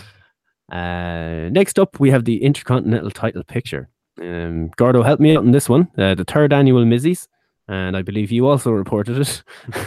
Uh, 0.71 1.49
next 1.51 1.77
up, 1.77 1.99
we 1.99 2.11
have 2.11 2.25
the 2.25 2.43
Intercontinental 2.43 3.11
title 3.11 3.43
picture. 3.43 3.89
Um, 4.21 4.69
Gordo, 4.77 5.03
help 5.03 5.19
me 5.19 5.35
out 5.35 5.43
on 5.43 5.51
this 5.51 5.69
one. 5.69 5.89
Uh, 5.97 6.15
the 6.15 6.23
third 6.23 6.53
annual 6.53 6.85
Mizzies, 6.85 7.27
and 7.67 7.97
I 7.97 8.01
believe 8.01 8.31
you 8.31 8.47
also 8.47 8.71
reported 8.71 9.19
it 9.19 9.43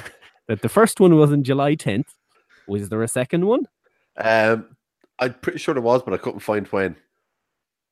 that 0.49 0.63
the 0.63 0.69
first 0.69 1.01
one 1.01 1.17
was 1.17 1.33
on 1.33 1.43
July 1.43 1.77
10th. 1.77 2.09
Was 2.67 2.89
there 2.89 3.03
a 3.03 3.09
second 3.09 3.47
one? 3.47 3.67
Um, 4.17 4.77
I'm 5.19 5.35
pretty 5.35 5.59
sure 5.59 5.75
there 5.75 5.83
was, 5.83 6.03
but 6.03 6.15
I 6.15 6.19
couldn't 6.19 6.41
find 6.41 6.67
when. 6.69 6.97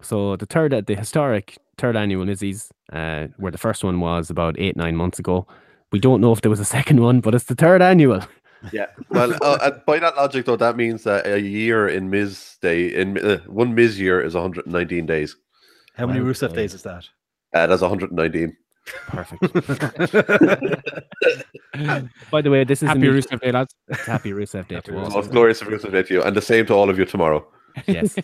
So 0.03 0.37
the 0.37 0.47
third, 0.47 0.87
the 0.87 0.95
historic 0.95 1.59
third 1.79 1.97
annual 1.97 2.25
Mizzies, 2.27 2.71
uh, 2.93 3.29
where 3.39 3.53
the 3.53 3.59
first 3.59 3.85
one 3.85 4.01
was 4.01 4.31
about 4.31 4.59
eight 4.59 4.77
nine 4.77 4.97
months 4.97 5.19
ago. 5.19 5.47
We 5.93 6.01
don't 6.01 6.21
know 6.21 6.33
if 6.33 6.41
there 6.41 6.51
was 6.51 6.61
a 6.61 6.65
second 6.77 7.01
one, 7.01 7.21
but 7.21 7.35
it's 7.35 7.45
the 7.45 7.55
third 7.55 7.81
annual. 7.83 8.21
Yeah. 8.73 8.87
Well, 9.11 9.37
uh, 9.43 9.71
by 9.87 9.99
that 10.01 10.17
logic, 10.17 10.47
though, 10.47 10.57
that 10.57 10.77
means 10.77 11.05
that 11.05 11.27
a 11.27 11.41
year 11.41 11.87
in 11.89 12.11
Miz 12.11 12.57
Day, 12.63 12.87
in 12.95 13.19
uh, 13.19 13.39
one 13.47 13.75
Miz 13.75 13.99
year 14.01 14.21
is 14.21 14.35
119 14.35 15.07
days. 15.07 15.37
how 15.97 16.07
many 16.07 16.21
Well 16.21 16.33
Rusev 16.33 16.55
days 16.55 16.75
is 16.75 16.83
that? 16.83 17.09
Uh, 17.55 17.67
that's 17.67 17.83
119. 17.83 18.57
Perfect. 19.09 19.43
By 22.31 22.41
the 22.43 22.51
way, 22.51 22.65
this 22.65 22.83
is 22.83 22.89
Happy 22.89 23.01
me- 23.01 23.09
Rusev 23.09 23.41
Day, 23.41 23.53
lads. 23.53 23.75
Happy 24.07 24.31
Rusev 24.33 24.69
Day 24.69 24.81
to 24.81 24.99
all. 24.99 25.11
Most 25.11 25.31
glorious 25.31 25.61
of 25.63 25.69
Rusev 25.69 25.93
Day 25.93 26.03
to 26.05 26.15
you, 26.15 26.23
and 26.23 26.37
the 26.37 26.43
same 26.43 26.67
to 26.67 26.75
all 26.75 26.91
of 26.91 26.99
you 26.99 27.05
tomorrow. 27.05 27.47
yes. 27.87 28.17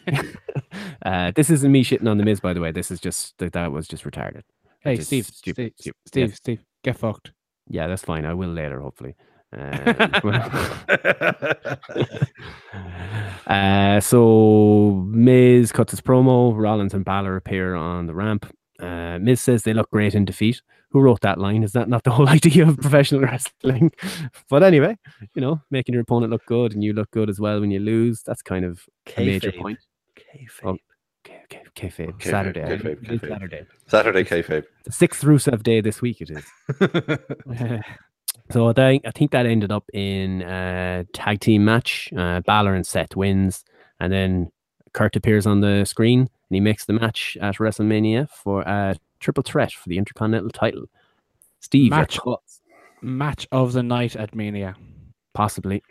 uh, 1.05 1.33
this 1.35 1.51
isn't 1.51 1.73
me 1.73 1.83
shitting 1.85 2.09
on 2.09 2.19
the 2.19 2.25
Miz, 2.25 2.41
by 2.41 2.53
the 2.53 2.61
way. 2.61 2.71
This 2.73 2.91
is 2.91 3.01
just 3.01 3.37
that 3.39 3.53
that 3.53 3.73
was 3.73 3.89
just 3.89 4.05
retarded. 4.05 4.43
Hey, 4.81 4.97
Just 4.97 5.09
Steve, 5.09 5.27
stupid, 5.27 5.73
Steve, 5.77 5.77
stupid. 5.81 5.97
Steve, 6.07 6.29
Yes. 6.29 6.37
Steve, 6.37 6.65
get 6.85 6.97
fucked. 6.97 7.33
Yeah, 7.69 7.87
that's 7.89 8.03
fine. 8.03 8.25
I 8.25 8.33
will 8.35 8.49
later, 8.51 8.81
hopefully. 8.81 9.15
Um, 9.53 10.43
uh, 13.47 14.01
so 14.01 15.05
Miz 15.09 15.73
cuts 15.73 15.91
his 15.93 16.01
promo. 16.01 16.57
Rollins 16.57 16.95
and 16.95 17.05
Balor 17.05 17.37
appear 17.37 17.75
on 17.75 18.07
the 18.07 18.15
ramp. 18.15 18.53
Uh, 18.79 19.19
Miz 19.19 19.41
says 19.41 19.63
they 19.63 19.75
look 19.75 19.91
great 19.91 20.15
in 20.15 20.25
defeat. 20.25 20.63
Who 20.91 21.01
wrote 21.01 21.21
that 21.21 21.39
line? 21.39 21.63
Is 21.63 21.73
that 21.73 21.89
not 21.89 22.05
the 22.05 22.11
whole 22.11 22.29
idea 22.37 22.67
of 22.67 22.79
professional 22.79 23.21
wrestling? 23.21 23.93
but 24.49 24.63
anyway, 24.63 24.97
you 25.35 25.43
know, 25.43 25.61
making 25.71 25.93
your 25.95 26.03
opponent 26.03 26.33
look 26.33 26.47
good 26.47 26.73
and 26.73 26.83
you 26.83 26.93
look 26.93 27.11
good 27.11 27.29
as 27.29 27.41
well 27.41 27.61
when 27.61 27.71
you 27.71 27.81
lose. 27.81 28.23
That's 28.23 28.43
kind 28.43 28.65
of 28.65 28.87
a 29.17 29.25
major 29.25 29.53
point. 29.53 29.79
Kayfabe. 30.17 30.65
Oh. 30.65 30.77
Okay, 31.27 31.43
okay, 31.45 31.63
kayfabe. 31.77 32.19
Kayfabe, 32.19 32.23
Saturday. 32.23 32.63
I 32.65 32.69
kayfabe, 32.69 32.83
think. 32.83 33.03
It 33.03 33.11
is 33.11 33.21
kayfabe. 33.21 33.29
Saturday. 33.29 33.67
Saturday 33.87 34.25
kayfabe. 34.25 34.65
The 34.85 34.93
sixth 34.93 35.23
Rusev 35.23 35.63
day 35.63 35.83
this 35.83 36.01
week. 36.01 36.23
It 36.23 36.31
is. 36.31 37.99
So 38.51 38.69
I 38.69 38.73
think 38.73 39.07
I 39.07 39.11
think 39.11 39.31
that 39.31 39.47
ended 39.47 39.73
up 39.73 39.85
in 39.93 40.43
a 40.43 41.07
tag 41.13 41.41
team 41.41 41.65
match. 41.65 42.13
Uh, 42.17 42.41
Balor 42.41 42.75
and 42.75 42.87
Seth 42.87 43.17
wins, 43.17 43.65
and 43.99 44.13
then 44.13 44.51
Kurt 44.93 45.17
appears 45.17 45.47
on 45.47 45.61
the 45.61 45.85
screen 45.85 46.21
and 46.21 46.55
he 46.57 46.61
makes 46.61 46.85
the 46.85 46.93
match 46.93 47.39
at 47.41 47.57
WrestleMania 47.57 48.29
for 48.29 48.63
a 48.63 48.97
triple 49.21 49.43
threat 49.45 49.73
for 49.73 49.89
the 49.89 49.99
Intercontinental 49.99 50.51
title. 50.51 50.87
Steve, 51.61 51.91
Match. 51.91 52.19
Match 53.03 53.47
of 53.53 53.73
the 53.73 53.83
night 53.83 54.17
at 54.17 54.35
Mania. 54.35 54.75
possibly. 55.33 55.83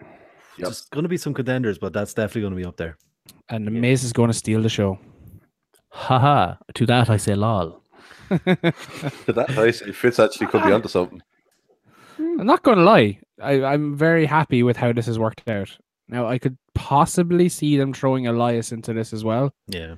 Yep. 0.58 0.68
There's 0.68 0.82
going 0.82 1.04
to 1.04 1.10
be 1.10 1.18
some 1.18 1.34
contenders, 1.34 1.78
but 1.78 1.94
that's 1.94 2.14
definitely 2.14 2.42
going 2.42 2.54
to 2.54 2.58
be 2.58 2.66
up 2.66 2.76
there. 2.76 2.98
And 3.48 3.66
the 3.66 3.72
Miz 3.72 4.04
is 4.04 4.12
going 4.12 4.30
to 4.30 4.34
steal 4.34 4.62
the 4.62 4.70
show. 4.70 5.00
Haha. 5.90 6.56
To 6.74 6.86
that 6.86 7.10
I 7.10 7.18
say 7.18 7.36
lol. 7.36 7.82
To 8.30 9.34
that 9.34 9.52
nice, 9.56 9.82
Fitz 9.96 10.20
actually 10.20 10.48
could 10.48 10.64
be 10.64 10.72
onto 10.72 10.88
something. 10.90 11.22
I'm 12.20 12.46
not 12.46 12.64
going 12.64 12.78
to 12.78 12.84
lie. 12.84 13.20
I, 13.42 13.64
I'm 13.64 13.96
very 13.96 14.26
happy 14.26 14.62
with 14.64 14.78
how 14.78 14.92
this 14.94 15.06
has 15.06 15.18
worked 15.18 15.48
out. 15.50 15.76
Now, 16.08 16.28
I 16.28 16.38
could 16.38 16.58
possibly 16.76 17.50
see 17.50 17.78
them 17.78 17.94
throwing 17.94 18.28
Elias 18.28 18.72
into 18.72 18.94
this 18.94 19.14
as 19.14 19.24
well, 19.24 19.54
Yeah. 19.68 19.96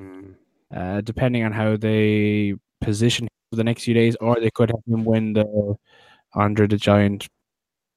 uh, 0.75 1.01
depending 1.01 1.43
on 1.43 1.51
how 1.51 1.77
they 1.77 2.55
position 2.81 3.25
him 3.25 3.29
for 3.51 3.55
the 3.57 3.63
next 3.63 3.83
few 3.85 3.93
days, 3.93 4.15
or 4.21 4.39
they 4.39 4.51
could 4.51 4.69
have 4.69 4.81
him 4.87 5.05
win 5.05 5.33
the 5.33 5.75
Andre 6.33 6.67
the 6.67 6.77
Giant 6.77 7.27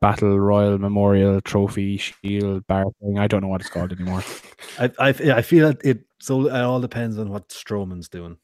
Battle 0.01 0.39
Royal 0.39 0.79
Memorial 0.79 1.41
Trophy 1.41 1.97
Shield 1.97 2.67
Bar 2.67 2.85
thing. 3.03 3.19
I 3.19 3.27
don't 3.27 3.41
know 3.43 3.49
what 3.49 3.61
it's 3.63 3.71
called 3.71 3.93
anymore. 3.93 4.23
I, 4.79 4.91
I, 4.99 5.09
I 5.09 5.43
feel 5.43 5.69
that 5.69 5.85
it 5.85 6.05
so 6.21 6.47
it 6.47 6.53
all 6.61 6.81
depends 6.81 7.19
on 7.19 7.31
what 7.31 7.49
Strowman's 7.49 8.09
doing. 8.09 8.37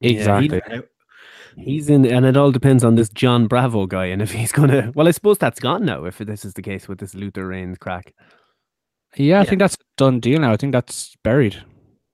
Exactly. 0.00 0.60
How- 0.66 0.82
He's 1.56 1.88
in, 1.88 2.04
and 2.06 2.26
it 2.26 2.36
all 2.36 2.50
depends 2.52 2.82
on 2.84 2.94
this 2.96 3.08
John 3.08 3.46
Bravo 3.46 3.86
guy, 3.86 4.06
and 4.06 4.20
if 4.22 4.32
he's 4.32 4.52
gonna. 4.52 4.92
Well, 4.94 5.08
I 5.08 5.12
suppose 5.12 5.38
that's 5.38 5.60
gone 5.60 5.84
now. 5.84 6.04
If 6.04 6.18
this 6.18 6.44
is 6.44 6.54
the 6.54 6.62
case 6.62 6.88
with 6.88 6.98
this 6.98 7.14
Luther 7.14 7.46
Reigns 7.46 7.78
crack, 7.78 8.12
Yeah, 9.16 9.36
I 9.36 9.40
Yeah. 9.40 9.44
think 9.44 9.58
that's 9.60 9.74
a 9.76 9.78
done 9.96 10.20
deal 10.20 10.40
now. 10.40 10.52
I 10.52 10.56
think 10.56 10.72
that's 10.72 11.14
buried. 11.22 11.62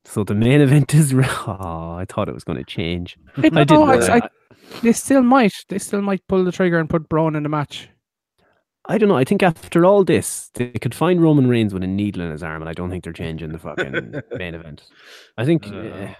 so 0.04 0.24
the 0.24 0.34
main 0.34 0.60
event 0.60 0.94
is. 0.94 1.12
Oh, 1.46 1.94
I 1.98 2.04
thought 2.08 2.28
it 2.28 2.34
was 2.34 2.44
going 2.44 2.58
to 2.58 2.64
change. 2.64 3.16
I 3.36 3.48
no, 3.48 3.64
didn't. 3.64 3.88
it's- 3.90 4.08
I, 4.08 4.18
I- 4.18 4.28
they 4.82 4.92
still 4.92 5.22
might. 5.22 5.52
They 5.68 5.78
still 5.78 6.02
might 6.02 6.26
pull 6.28 6.44
the 6.44 6.52
trigger 6.52 6.78
and 6.78 6.88
put 6.88 7.08
Braun 7.08 7.34
in 7.34 7.42
the 7.42 7.48
match. 7.48 7.88
I 8.88 8.98
don't 8.98 9.08
know. 9.08 9.16
I 9.16 9.24
think 9.24 9.42
after 9.42 9.84
all 9.84 10.04
this, 10.04 10.50
they 10.54 10.70
could 10.70 10.94
find 10.94 11.22
Roman 11.22 11.48
Reigns 11.48 11.72
with 11.74 11.82
a 11.82 11.86
needle 11.86 12.22
in 12.22 12.30
his 12.30 12.42
arm, 12.42 12.62
and 12.62 12.68
I 12.68 12.72
don't 12.72 12.90
think 12.90 13.04
they're 13.04 13.12
changing 13.12 13.52
the 13.52 13.58
fucking 13.58 14.14
main 14.38 14.54
event. 14.54 14.82
I 15.38 15.44
think. 15.44 15.66
Uh, 15.66 15.76
eh, 15.76 16.14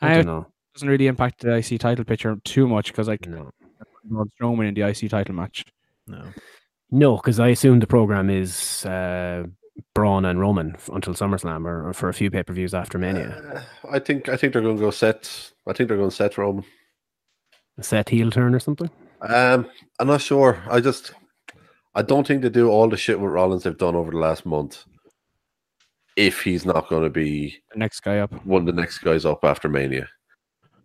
I 0.00 0.12
I- 0.12 0.14
don't 0.16 0.26
know. 0.26 0.46
Doesn't 0.78 0.88
really 0.88 1.08
impact 1.08 1.40
the 1.40 1.56
IC 1.56 1.80
title 1.80 2.04
picture 2.04 2.36
too 2.44 2.68
much 2.68 2.86
because 2.92 3.08
like 3.08 3.26
No, 3.26 3.50
Braun 4.04 4.30
Strowman 4.40 4.68
in 4.68 4.74
the 4.74 4.82
IC 4.82 5.10
title 5.10 5.34
match. 5.34 5.64
No. 6.06 6.22
no, 6.90 7.16
because 7.16 7.40
I 7.40 7.48
assume 7.48 7.80
the 7.80 7.86
program 7.88 8.30
is 8.30 8.86
uh, 8.86 9.44
Braun 9.94 10.24
and 10.24 10.38
Roman 10.40 10.74
f- 10.74 10.88
until 10.92 11.14
SummerSlam, 11.14 11.66
or, 11.66 11.88
or 11.88 11.92
for 11.92 12.08
a 12.08 12.14
few 12.14 12.30
pay 12.30 12.42
per 12.44 12.52
views 12.52 12.74
after 12.74 12.96
Mania. 12.96 13.28
Uh, 13.54 13.90
I 13.90 13.98
think 13.98 14.28
I 14.28 14.36
think 14.36 14.52
they're 14.52 14.62
going 14.62 14.76
to 14.76 14.80
go 14.82 14.90
set. 14.90 15.50
I 15.66 15.72
think 15.72 15.88
they're 15.88 15.96
going 15.98 16.10
to 16.10 16.16
set 16.16 16.38
Roman. 16.38 16.64
A 17.76 17.82
set 17.82 18.08
heel 18.08 18.30
turn 18.30 18.54
or 18.54 18.60
something. 18.60 18.90
Um, 19.20 19.66
I'm 19.98 20.06
not 20.06 20.20
sure. 20.22 20.62
I 20.70 20.80
just 20.80 21.12
I 21.94 22.02
don't 22.02 22.26
think 22.26 22.42
they 22.42 22.48
do 22.50 22.68
all 22.70 22.88
the 22.88 22.96
shit 22.96 23.18
with 23.20 23.32
Rollins 23.32 23.64
they've 23.64 23.76
done 23.76 23.96
over 23.96 24.12
the 24.12 24.18
last 24.18 24.46
month. 24.46 24.84
If 26.16 26.42
he's 26.42 26.64
not 26.66 26.88
going 26.88 27.04
to 27.04 27.10
be 27.10 27.56
The 27.72 27.78
next 27.78 28.00
guy 28.00 28.18
up. 28.18 28.32
one 28.46 28.62
of 28.62 28.66
the 28.74 28.80
next 28.80 28.98
guys 28.98 29.24
up 29.24 29.44
after 29.44 29.68
Mania, 29.68 30.08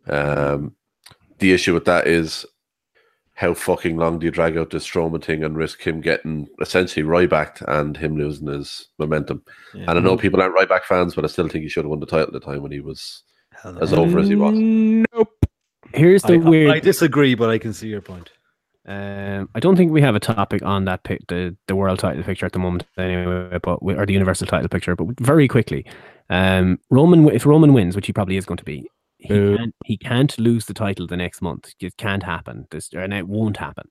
um, 0.07 0.75
the 1.39 1.53
issue 1.53 1.73
with 1.73 1.85
that 1.85 2.07
is 2.07 2.45
how 3.35 3.53
fucking 3.53 3.97
long 3.97 4.19
do 4.19 4.25
you 4.25 4.31
drag 4.31 4.57
out 4.57 4.69
this 4.69 4.87
Strowman 4.87 5.23
thing 5.23 5.43
and 5.43 5.57
risk 5.57 5.81
him 5.81 6.01
getting 6.01 6.47
essentially 6.61 7.05
Rybacked 7.05 7.63
and 7.67 7.97
him 7.97 8.15
losing 8.15 8.47
his 8.47 8.87
momentum? 8.99 9.43
Yeah. 9.73 9.85
And 9.87 9.99
I 9.99 9.99
know 9.99 10.17
people 10.17 10.41
aren't 10.41 10.55
Ryback 10.55 10.83
fans, 10.83 11.15
but 11.15 11.25
I 11.25 11.27
still 11.27 11.47
think 11.47 11.63
he 11.63 11.69
should 11.69 11.83
have 11.83 11.89
won 11.89 11.99
the 11.99 12.05
title 12.05 12.27
at 12.27 12.33
the 12.33 12.39
time 12.39 12.61
when 12.61 12.71
he 12.71 12.79
was 12.79 13.23
Hell 13.51 13.81
as 13.81 13.91
over 13.91 14.19
as 14.19 14.27
he 14.27 14.35
was. 14.35 14.53
Nope. 14.55 15.45
Here's 15.93 16.21
the 16.23 16.33
I, 16.33 16.37
weird. 16.37 16.71
I 16.71 16.79
disagree, 16.79 17.35
but 17.35 17.49
I 17.49 17.57
can 17.57 17.73
see 17.73 17.87
your 17.87 18.01
point. 18.01 18.31
Um, 18.85 19.49
I 19.55 19.59
don't 19.59 19.77
think 19.77 19.91
we 19.91 20.01
have 20.01 20.15
a 20.15 20.19
topic 20.19 20.61
on 20.61 20.85
that 20.85 21.03
pic, 21.03 21.25
the 21.27 21.55
the 21.67 21.75
world 21.75 21.99
title 21.99 22.23
picture 22.23 22.45
at 22.45 22.51
the 22.51 22.59
moment, 22.59 22.85
anyway, 22.97 23.57
but 23.63 23.81
we, 23.81 23.93
or 23.93 24.05
the 24.05 24.13
universal 24.13 24.45
title 24.45 24.67
picture. 24.67 24.95
But 24.95 25.19
very 25.21 25.47
quickly, 25.47 25.85
um, 26.29 26.79
Roman, 26.89 27.29
if 27.29 27.45
Roman 27.45 27.71
wins, 27.71 27.95
which 27.95 28.07
he 28.07 28.13
probably 28.13 28.35
is 28.35 28.45
going 28.45 28.57
to 28.57 28.63
be, 28.65 28.89
he 29.23 29.57
can't, 29.57 29.75
he 29.85 29.97
can't 29.97 30.37
lose 30.39 30.65
the 30.65 30.73
title 30.73 31.07
the 31.07 31.17
next 31.17 31.41
month. 31.41 31.73
It 31.79 31.97
can't 31.97 32.23
happen. 32.23 32.67
This 32.71 32.89
and 32.93 33.13
it 33.13 33.27
won't 33.27 33.57
happen. 33.57 33.89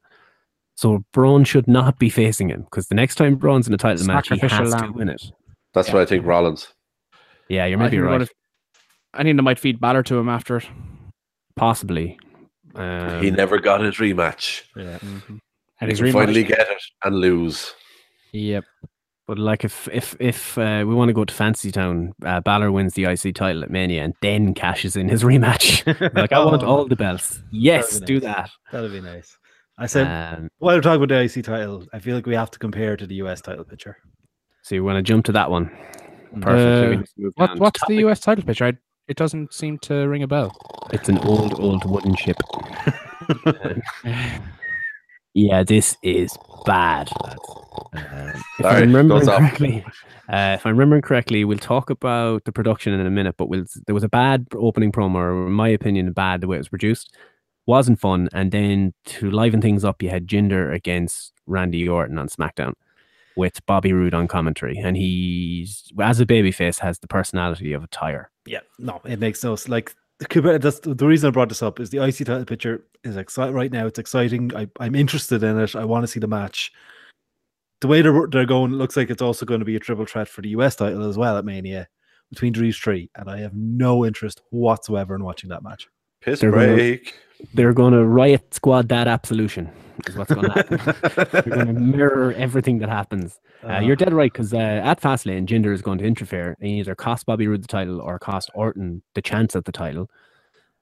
So 0.74 1.04
Braun 1.12 1.44
should 1.44 1.68
not 1.68 1.98
be 1.98 2.08
facing 2.10 2.48
him 2.50 2.62
because 2.62 2.88
the 2.88 2.94
next 2.94 3.16
time 3.16 3.36
Braun's 3.36 3.66
in 3.68 3.74
a 3.74 3.78
title 3.78 4.04
match, 4.06 4.28
he 4.28 4.36
Sacrificial 4.36 4.72
has 4.72 4.82
to 4.82 4.92
win 4.92 5.08
it. 5.08 5.22
That's 5.74 5.88
Yeah. 5.88 5.94
why 5.94 6.02
I 6.02 6.06
think 6.06 6.24
Rollins. 6.26 6.68
Yeah, 7.48 7.66
you're 7.66 7.78
I 7.78 7.82
maybe 7.84 7.98
right. 7.98 8.28
I 9.14 9.22
think 9.22 9.36
they 9.36 9.42
might 9.42 9.58
feed 9.58 9.80
Balor 9.80 10.02
to 10.04 10.18
him 10.18 10.28
after 10.28 10.56
it. 10.58 10.66
Possibly. 11.56 12.18
Um, 12.74 13.22
he 13.22 13.30
never 13.30 13.58
got 13.58 13.82
his 13.82 13.96
rematch. 13.96 14.62
Yeah. 14.74 14.98
And 15.02 15.40
He 15.80 15.86
he's 15.88 16.00
rematch. 16.00 16.12
finally 16.12 16.44
get 16.44 16.60
it 16.70 16.82
and 17.04 17.16
lose. 17.16 17.74
Yep. 18.32 18.64
But 19.26 19.38
like, 19.38 19.64
if 19.64 19.88
if 19.92 20.16
if 20.18 20.58
uh, 20.58 20.84
we 20.86 20.94
want 20.94 21.08
to 21.08 21.12
go 21.14 21.24
to 21.24 21.32
Fancy 21.32 21.70
Town, 21.70 22.12
uh, 22.24 22.40
Balor 22.40 22.72
wins 22.72 22.94
the 22.94 23.04
IC 23.04 23.34
title 23.36 23.62
at 23.62 23.70
Mania 23.70 24.02
and 24.04 24.14
then 24.20 24.52
cashes 24.52 24.96
in 24.96 25.08
his 25.08 25.22
rematch. 25.30 25.86
like, 26.14 26.32
I 26.32 26.44
want 26.44 26.62
Oh. 26.64 26.66
all 26.66 26.86
the 26.88 26.96
belts. 26.96 27.40
Yes, 27.52 27.92
That'd 27.92 28.06
do 28.06 28.20
that. 28.20 28.50
That'd 28.72 28.90
be 28.92 29.00
nice. 29.00 29.36
I 29.78 29.86
said 29.86 30.06
Um, 30.06 30.48
while 30.58 30.76
we're 30.76 30.82
talking 30.82 31.02
about 31.02 31.08
the 31.14 31.22
IC 31.22 31.44
title, 31.44 31.86
I 31.92 31.98
feel 32.00 32.14
like 32.16 32.26
we 32.26 32.34
have 32.34 32.50
to 32.50 32.58
compare 32.58 32.96
to 32.96 33.06
the 33.06 33.14
US 33.22 33.40
title 33.40 33.64
picture. 33.64 33.96
so 34.62 34.74
you 34.74 34.84
want 34.84 34.96
to 34.96 35.02
jump 35.02 35.24
to 35.26 35.32
that 35.32 35.50
one? 35.50 35.70
Perfect. 36.40 36.86
Uh, 36.86 36.90
We 36.90 36.96
just 36.96 37.18
move 37.18 37.32
What, 37.36 37.46
down. 37.46 37.58
what's 37.58 37.80
the 37.86 37.94
US 38.06 38.20
title 38.20 38.44
picture? 38.44 38.66
I, 38.66 38.72
it 39.08 39.16
doesn't 39.16 39.52
seem 39.54 39.78
to 39.80 39.94
ring 40.08 40.22
a 40.22 40.26
bell. 40.28 40.54
It's 40.92 41.08
an 41.08 41.18
old, 41.18 41.58
old 41.60 41.84
wooden 41.88 42.14
ship. 42.16 42.36
Yeah, 45.34 45.62
this 45.62 45.96
is 46.02 46.36
bad. 46.66 47.10
Uh, 47.22 47.34
if 48.34 48.42
Sorry, 48.62 48.82
I'm 48.82 48.94
remembering 48.94 49.26
correctly, 49.26 49.84
uh, 50.28 50.56
if 50.58 50.66
I'm 50.66 50.72
remembering 50.72 51.02
correctly, 51.02 51.44
we'll 51.44 51.58
talk 51.58 51.90
about 51.90 52.44
the 52.44 52.52
production 52.52 52.92
in 52.92 53.06
a 53.06 53.10
minute. 53.10 53.36
But 53.38 53.48
we'll, 53.48 53.64
there 53.86 53.94
was 53.94 54.04
a 54.04 54.08
bad 54.08 54.46
opening 54.54 54.92
promo, 54.92 55.16
or 55.16 55.46
in 55.46 55.52
my 55.52 55.68
opinion, 55.68 56.12
bad 56.12 56.40
the 56.40 56.48
way 56.48 56.56
it 56.56 56.60
was 56.60 56.68
produced. 56.68 57.16
Wasn't 57.66 58.00
fun. 58.00 58.28
And 58.34 58.52
then 58.52 58.92
to 59.06 59.30
liven 59.30 59.60
things 59.62 59.84
up, 59.84 60.02
you 60.02 60.10
had 60.10 60.26
Jinder 60.26 60.74
against 60.74 61.32
Randy 61.46 61.88
Orton 61.88 62.18
on 62.18 62.28
SmackDown 62.28 62.72
with 63.36 63.64
Bobby 63.66 63.92
Roode 63.94 64.12
on 64.14 64.28
commentary, 64.28 64.76
and 64.76 64.96
he's 64.96 65.90
as 65.98 66.20
a 66.20 66.26
babyface 66.26 66.78
has 66.80 66.98
the 66.98 67.08
personality 67.08 67.72
of 67.72 67.82
a 67.84 67.86
tire. 67.86 68.30
Yeah, 68.44 68.60
no, 68.78 69.00
it 69.04 69.18
makes 69.20 69.42
no 69.42 69.54
s- 69.54 69.68
like 69.68 69.88
the 69.88 69.94
Cuba- 69.94 70.01
that's 70.30 70.80
the 70.80 70.94
the 70.94 71.06
reason 71.06 71.28
I 71.28 71.30
brought 71.30 71.48
this 71.48 71.62
up 71.62 71.80
is 71.80 71.90
the 71.90 72.02
IC 72.04 72.18
title 72.18 72.44
picture 72.44 72.84
is 73.04 73.16
exciting 73.16 73.54
right 73.54 73.72
now. 73.72 73.86
It's 73.86 73.98
exciting. 73.98 74.54
I, 74.54 74.68
I'm 74.80 74.94
interested 74.94 75.42
in 75.42 75.58
it. 75.58 75.74
I 75.76 75.84
want 75.84 76.02
to 76.04 76.06
see 76.06 76.20
the 76.20 76.26
match. 76.28 76.72
The 77.80 77.88
way 77.88 78.02
they're 78.02 78.26
they're 78.28 78.46
going, 78.46 78.72
it 78.72 78.76
looks 78.76 78.96
like 78.96 79.10
it's 79.10 79.22
also 79.22 79.44
going 79.46 79.60
to 79.60 79.66
be 79.66 79.76
a 79.76 79.80
triple 79.80 80.06
threat 80.06 80.28
for 80.28 80.40
the 80.42 80.50
US 80.50 80.76
title 80.76 81.08
as 81.08 81.18
well 81.18 81.36
at 81.36 81.44
Mania 81.44 81.88
between 82.30 82.52
Drews 82.52 82.78
three, 82.78 83.10
and 83.16 83.28
I 83.28 83.38
have 83.40 83.54
no 83.54 84.04
interest 84.04 84.40
whatsoever 84.50 85.14
in 85.14 85.24
watching 85.24 85.50
that 85.50 85.62
match. 85.62 85.88
Piss 86.20 86.40
They're 86.40 86.50
gonna- 86.50 86.74
break. 86.74 87.14
They're 87.54 87.72
going 87.72 87.92
to 87.92 88.04
riot 88.04 88.54
squad 88.54 88.88
that 88.88 89.08
absolution 89.08 89.70
is 90.06 90.16
what's 90.16 90.32
going 90.32 90.50
to 90.50 90.52
happen. 90.52 91.30
They're 91.32 91.42
going 91.42 91.66
to 91.66 91.80
mirror 91.80 92.32
everything 92.32 92.78
that 92.78 92.88
happens. 92.88 93.40
Uh, 93.68 93.78
you're 93.78 93.96
dead 93.96 94.12
right 94.12 94.32
because 94.32 94.52
uh, 94.52 94.56
at 94.56 95.00
Fastlane, 95.00 95.46
Jinder 95.46 95.72
is 95.72 95.82
going 95.82 95.98
to 95.98 96.04
interfere 96.04 96.56
and 96.60 96.68
either 96.68 96.94
cost 96.94 97.26
Bobby 97.26 97.46
Roode 97.46 97.62
the 97.62 97.68
title 97.68 98.00
or 98.00 98.18
cost 98.18 98.50
Orton 98.54 99.02
the 99.14 99.22
chance 99.22 99.54
at 99.54 99.64
the 99.64 99.72
title. 99.72 100.10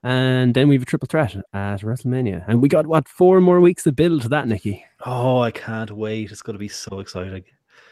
And 0.02 0.54
then 0.54 0.68
we 0.68 0.76
have 0.76 0.82
a 0.82 0.86
triple 0.86 1.06
threat 1.06 1.36
at 1.52 1.80
WrestleMania. 1.80 2.44
And 2.48 2.62
we 2.62 2.68
got, 2.68 2.86
what, 2.86 3.06
four 3.06 3.40
more 3.40 3.60
weeks 3.60 3.82
to 3.82 3.92
build 3.92 4.22
to 4.22 4.28
that, 4.30 4.48
Nikki? 4.48 4.84
Oh, 5.04 5.40
I 5.40 5.50
can't 5.50 5.90
wait! 5.90 6.30
It's 6.30 6.40
going 6.40 6.54
to 6.54 6.58
be 6.58 6.68
so 6.68 7.00
exciting. 7.00 7.44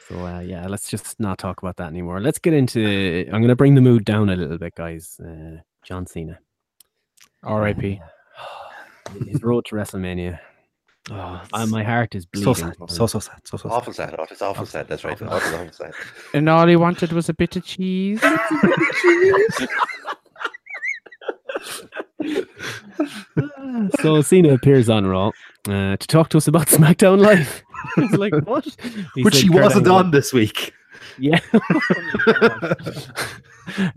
So, 0.08 0.24
uh, 0.24 0.40
yeah, 0.40 0.66
let's 0.68 0.88
just 0.88 1.20
not 1.20 1.36
talk 1.36 1.62
about 1.62 1.76
that 1.76 1.88
anymore. 1.88 2.20
Let's 2.20 2.38
get 2.38 2.54
into. 2.54 3.26
I'm 3.26 3.42
going 3.42 3.48
to 3.48 3.56
bring 3.56 3.74
the 3.74 3.82
mood 3.82 4.06
down 4.06 4.30
a 4.30 4.36
little 4.36 4.56
bit, 4.56 4.74
guys. 4.74 5.20
Uh, 5.20 5.60
John 5.84 6.06
Cena. 6.06 6.38
R.I.P. 7.42 8.00
His 9.28 9.42
road 9.42 9.64
to 9.66 9.74
WrestleMania. 9.76 10.38
Oh, 11.10 11.42
Uh, 11.54 11.66
my 11.66 11.82
heart 11.82 12.14
is 12.14 12.24
so 12.34 12.52
bleeding. 12.52 12.54
sad, 12.54 12.74
so 12.90 13.06
so 13.06 13.18
sad, 13.18 13.40
so 13.44 13.56
so 13.56 13.68
sad. 13.68 13.74
Awful 13.74 13.92
sad. 13.94 14.14
It's 14.30 14.42
awful 14.42 14.66
sad. 14.66 14.88
That's 14.88 15.04
right. 15.04 15.14
Awful. 15.14 15.30
Awful, 15.30 15.54
awful 15.54 15.72
sad. 15.72 15.92
And 16.34 16.48
all 16.48 16.66
he 16.66 16.76
wanted 16.76 17.12
was 17.12 17.28
a 17.30 17.34
bit 17.34 17.56
of 17.56 17.64
cheese. 17.64 18.22
so 24.00 24.20
Cena 24.22 24.54
appears 24.54 24.88
on 24.88 25.06
Raw 25.06 25.28
uh, 25.68 25.96
to 25.96 26.06
talk 26.06 26.28
to 26.30 26.38
us 26.38 26.48
about 26.48 26.66
SmackDown 26.68 27.18
Live. 27.20 27.62
It's 27.98 28.14
like 28.14 28.34
what? 28.46 28.64
He 29.14 29.22
Which 29.22 29.34
said 29.34 29.42
he 29.44 29.50
wasn't 29.50 29.86
Angle- 29.86 29.96
on 29.96 30.10
this 30.10 30.32
week. 30.32 30.72
Yeah. 31.18 31.40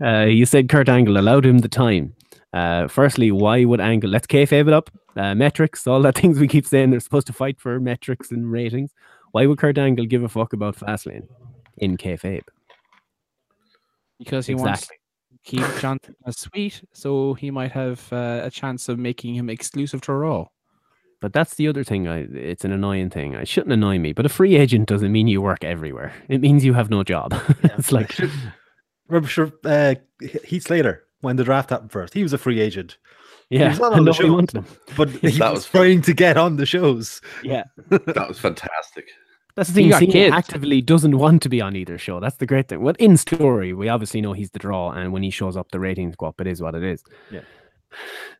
uh, 0.00 0.24
you 0.24 0.46
said 0.46 0.68
Kurt 0.68 0.88
Angle 0.88 1.18
allowed 1.18 1.44
him 1.46 1.58
the 1.58 1.68
time. 1.68 2.14
Uh, 2.52 2.88
firstly, 2.88 3.30
why 3.30 3.64
would 3.64 3.80
Angle? 3.80 4.10
Let's 4.10 4.26
kayfabe 4.26 4.68
it 4.68 4.72
up. 4.72 4.90
Uh, 5.16 5.34
metrics, 5.34 5.86
all 5.86 6.02
that 6.02 6.14
things 6.18 6.38
we 6.38 6.48
keep 6.48 6.66
saying 6.66 6.90
they're 6.90 7.00
supposed 7.00 7.26
to 7.26 7.32
fight 7.32 7.60
for 7.60 7.80
metrics 7.80 8.30
and 8.30 8.50
ratings. 8.50 8.92
Why 9.32 9.46
would 9.46 9.58
Kurt 9.58 9.78
Angle 9.78 10.06
give 10.06 10.22
a 10.22 10.28
fuck 10.28 10.52
about 10.52 10.76
Fastlane 10.76 11.26
in 11.78 11.96
kayfabe? 11.96 12.42
because 14.24 14.46
he 14.46 14.54
wants 14.54 14.86
to 14.86 14.94
keep 15.44 15.64
John 15.80 15.98
Cena 16.04 16.32
sweet, 16.32 16.82
so 16.92 17.34
he 17.34 17.50
might 17.50 17.72
have 17.72 18.12
uh, 18.12 18.40
a 18.44 18.50
chance 18.50 18.88
of 18.88 18.98
making 18.98 19.34
him 19.34 19.50
exclusive 19.50 20.00
to 20.02 20.12
Raw. 20.12 20.46
But 21.20 21.32
that's 21.32 21.54
the 21.54 21.68
other 21.68 21.84
thing. 21.84 22.08
I, 22.08 22.26
it's 22.32 22.64
an 22.64 22.72
annoying 22.72 23.10
thing. 23.10 23.34
It 23.34 23.46
shouldn't 23.46 23.72
annoy 23.72 23.98
me. 23.98 24.12
But 24.12 24.26
a 24.26 24.28
free 24.28 24.56
agent 24.56 24.88
doesn't 24.88 25.12
mean 25.12 25.28
you 25.28 25.40
work 25.40 25.62
everywhere. 25.62 26.12
It 26.28 26.40
means 26.40 26.64
you 26.64 26.74
have 26.74 26.90
no 26.90 27.04
job. 27.04 27.32
it's 27.62 27.92
like 27.92 28.18
Remember, 29.08 29.28
sure, 29.28 29.52
uh, 29.64 29.94
Heath 30.44 30.64
Slater 30.64 31.04
when 31.22 31.36
the 31.36 31.44
draft 31.44 31.70
happened 31.70 31.90
first, 31.90 32.12
he 32.14 32.22
was 32.22 32.32
a 32.32 32.38
free 32.38 32.60
agent, 32.60 32.98
yeah, 33.50 33.70
was 33.70 33.80
not 33.80 33.92
and 33.92 34.00
on 34.00 34.04
the 34.04 34.10
nobody 34.12 34.28
show. 34.28 34.34
wanted 34.34 34.56
him. 34.58 34.66
but 34.96 35.08
he 35.22 35.30
That 35.38 35.50
was, 35.52 35.60
was- 35.60 35.70
trying 35.70 36.02
to 36.02 36.12
get 36.12 36.36
on 36.36 36.56
the 36.56 36.66
shows. 36.66 37.20
Yeah, 37.42 37.64
That 37.88 38.26
was 38.28 38.38
fantastic. 38.38 39.08
that's 39.56 39.70
the 39.70 39.82
He 39.82 39.84
thing. 39.84 39.90
got 39.90 39.98
Cena 40.00 40.12
kids. 40.12 40.34
actively 40.34 40.80
doesn't 40.82 41.16
want 41.18 41.42
to 41.42 41.48
be 41.48 41.60
on 41.60 41.74
either 41.76 41.98
show. 41.98 42.20
That's 42.20 42.36
the 42.36 42.46
great 42.46 42.68
thing. 42.68 42.80
Well, 42.82 42.94
in 42.98 43.16
story, 43.16 43.72
we 43.72 43.88
obviously 43.88 44.20
know 44.20 44.32
he's 44.34 44.50
the 44.50 44.58
draw, 44.58 44.90
and 44.92 45.12
when 45.12 45.22
he 45.22 45.30
shows 45.30 45.56
up, 45.56 45.70
the 45.72 45.80
ratings 45.80 46.16
go 46.16 46.26
up. 46.26 46.40
It 46.40 46.46
is 46.46 46.60
what 46.62 46.74
it 46.74 46.82
is. 46.82 47.02
Yeah. 47.30 47.40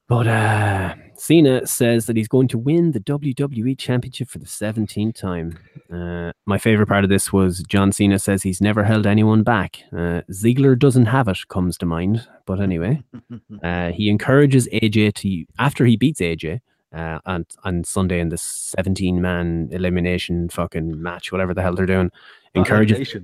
But 0.08 0.26
uh, 0.26 0.94
Cena 1.16 1.66
says 1.66 2.06
that 2.06 2.16
he's 2.16 2.28
going 2.28 2.48
to 2.48 2.58
win 2.58 2.92
the 2.92 3.00
WWE 3.00 3.78
Championship 3.78 4.28
for 4.28 4.38
the 4.38 4.46
17th 4.46 5.14
time. 5.14 5.58
Uh, 5.90 6.32
my 6.46 6.58
favorite 6.58 6.88
part 6.88 7.04
of 7.04 7.10
this 7.10 7.32
was 7.32 7.62
John 7.62 7.92
Cena 7.92 8.18
says 8.18 8.42
he's 8.42 8.60
never 8.60 8.84
held 8.84 9.06
anyone 9.06 9.42
back. 9.42 9.78
Uh, 9.92 10.22
Ziggler 10.30 10.78
doesn't 10.78 11.06
have 11.06 11.28
it, 11.28 11.38
comes 11.48 11.78
to 11.78 11.86
mind. 11.86 12.26
But 12.44 12.60
anyway, 12.60 13.02
uh, 13.62 13.92
he 13.92 14.10
encourages 14.10 14.68
AJ 14.68 15.14
to, 15.14 15.44
after 15.58 15.86
he 15.86 15.96
beats 15.96 16.20
AJ 16.20 16.60
uh, 16.92 17.20
on, 17.24 17.46
on 17.64 17.84
Sunday 17.84 18.20
in 18.20 18.28
the 18.28 18.38
17 18.38 19.20
man 19.20 19.68
elimination 19.70 20.48
fucking 20.48 21.00
match, 21.00 21.32
whatever 21.32 21.54
the 21.54 21.62
hell 21.62 21.74
they're 21.74 21.86
doing, 21.86 22.10
encourages. 22.54 23.14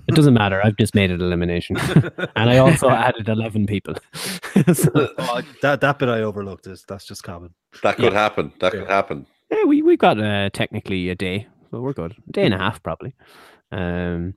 Elimination. 0.00 0.04
It 0.08 0.14
doesn't 0.16 0.34
matter. 0.34 0.60
I've 0.64 0.76
just 0.76 0.94
made 0.94 1.10
it 1.10 1.20
elimination. 1.20 1.76
and 2.36 2.50
I 2.50 2.58
also 2.58 2.88
added 2.88 3.28
11 3.28 3.66
people. 3.66 3.94
so, 4.74 4.90
Oh, 5.18 5.42
that 5.62 5.80
that 5.80 5.98
bit 5.98 6.08
I 6.08 6.20
overlooked 6.22 6.66
is 6.66 6.84
that's 6.88 7.04
just 7.06 7.22
common. 7.22 7.54
That 7.82 7.96
could 7.96 8.12
Yeah. 8.12 8.18
happen. 8.18 8.52
That 8.60 8.72
could 8.72 8.88
happen. 8.88 9.26
yeah, 9.50 9.64
we, 9.64 9.82
we 9.82 9.96
got 9.96 10.20
uh, 10.20 10.50
technically 10.52 11.08
a 11.08 11.14
day. 11.14 11.46
but 11.70 11.80
we're 11.82 11.92
good. 11.92 12.16
A 12.28 12.32
day 12.32 12.44
and 12.44 12.54
a 12.54 12.58
half, 12.58 12.82
probably. 12.82 13.14
Um, 13.72 14.34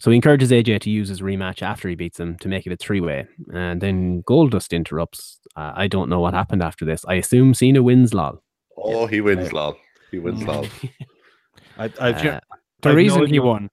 so 0.00 0.10
he 0.10 0.16
encourages 0.16 0.50
AJ 0.50 0.80
to 0.80 0.90
use 0.90 1.08
his 1.08 1.20
rematch 1.22 1.62
after 1.62 1.88
he 1.88 1.94
beats 1.94 2.20
him 2.20 2.36
to 2.38 2.48
make 2.48 2.66
it 2.66 2.72
a 2.72 2.76
three 2.76 3.00
way. 3.00 3.26
And 3.52 3.80
then 3.80 4.22
Goldust 4.28 4.72
interrupts. 4.72 5.38
Uh, 5.56 5.72
I 5.74 5.88
don't 5.88 6.08
know 6.10 6.20
what 6.20 6.34
happened 6.34 6.62
after 6.62 6.84
this. 6.84 7.04
I 7.08 7.14
assume 7.14 7.54
Cena 7.54 7.82
wins, 7.82 8.12
lol. 8.12 8.42
Oh, 8.76 9.06
he 9.06 9.20
wins, 9.22 9.52
lol. 9.54 9.76
He 10.10 10.18
wins, 10.18 10.42
Mm. 10.42 10.46
lol. 10.46 10.66
I, 11.78 11.84
I've 11.84 12.16
Uh, 12.24 12.40
The 12.82 12.90
I've 12.90 12.92
no 12.92 12.94
reason 12.94 13.20
he 13.22 13.26
idea- 13.26 13.42
won, 13.42 13.62
Yeah. 13.62 13.68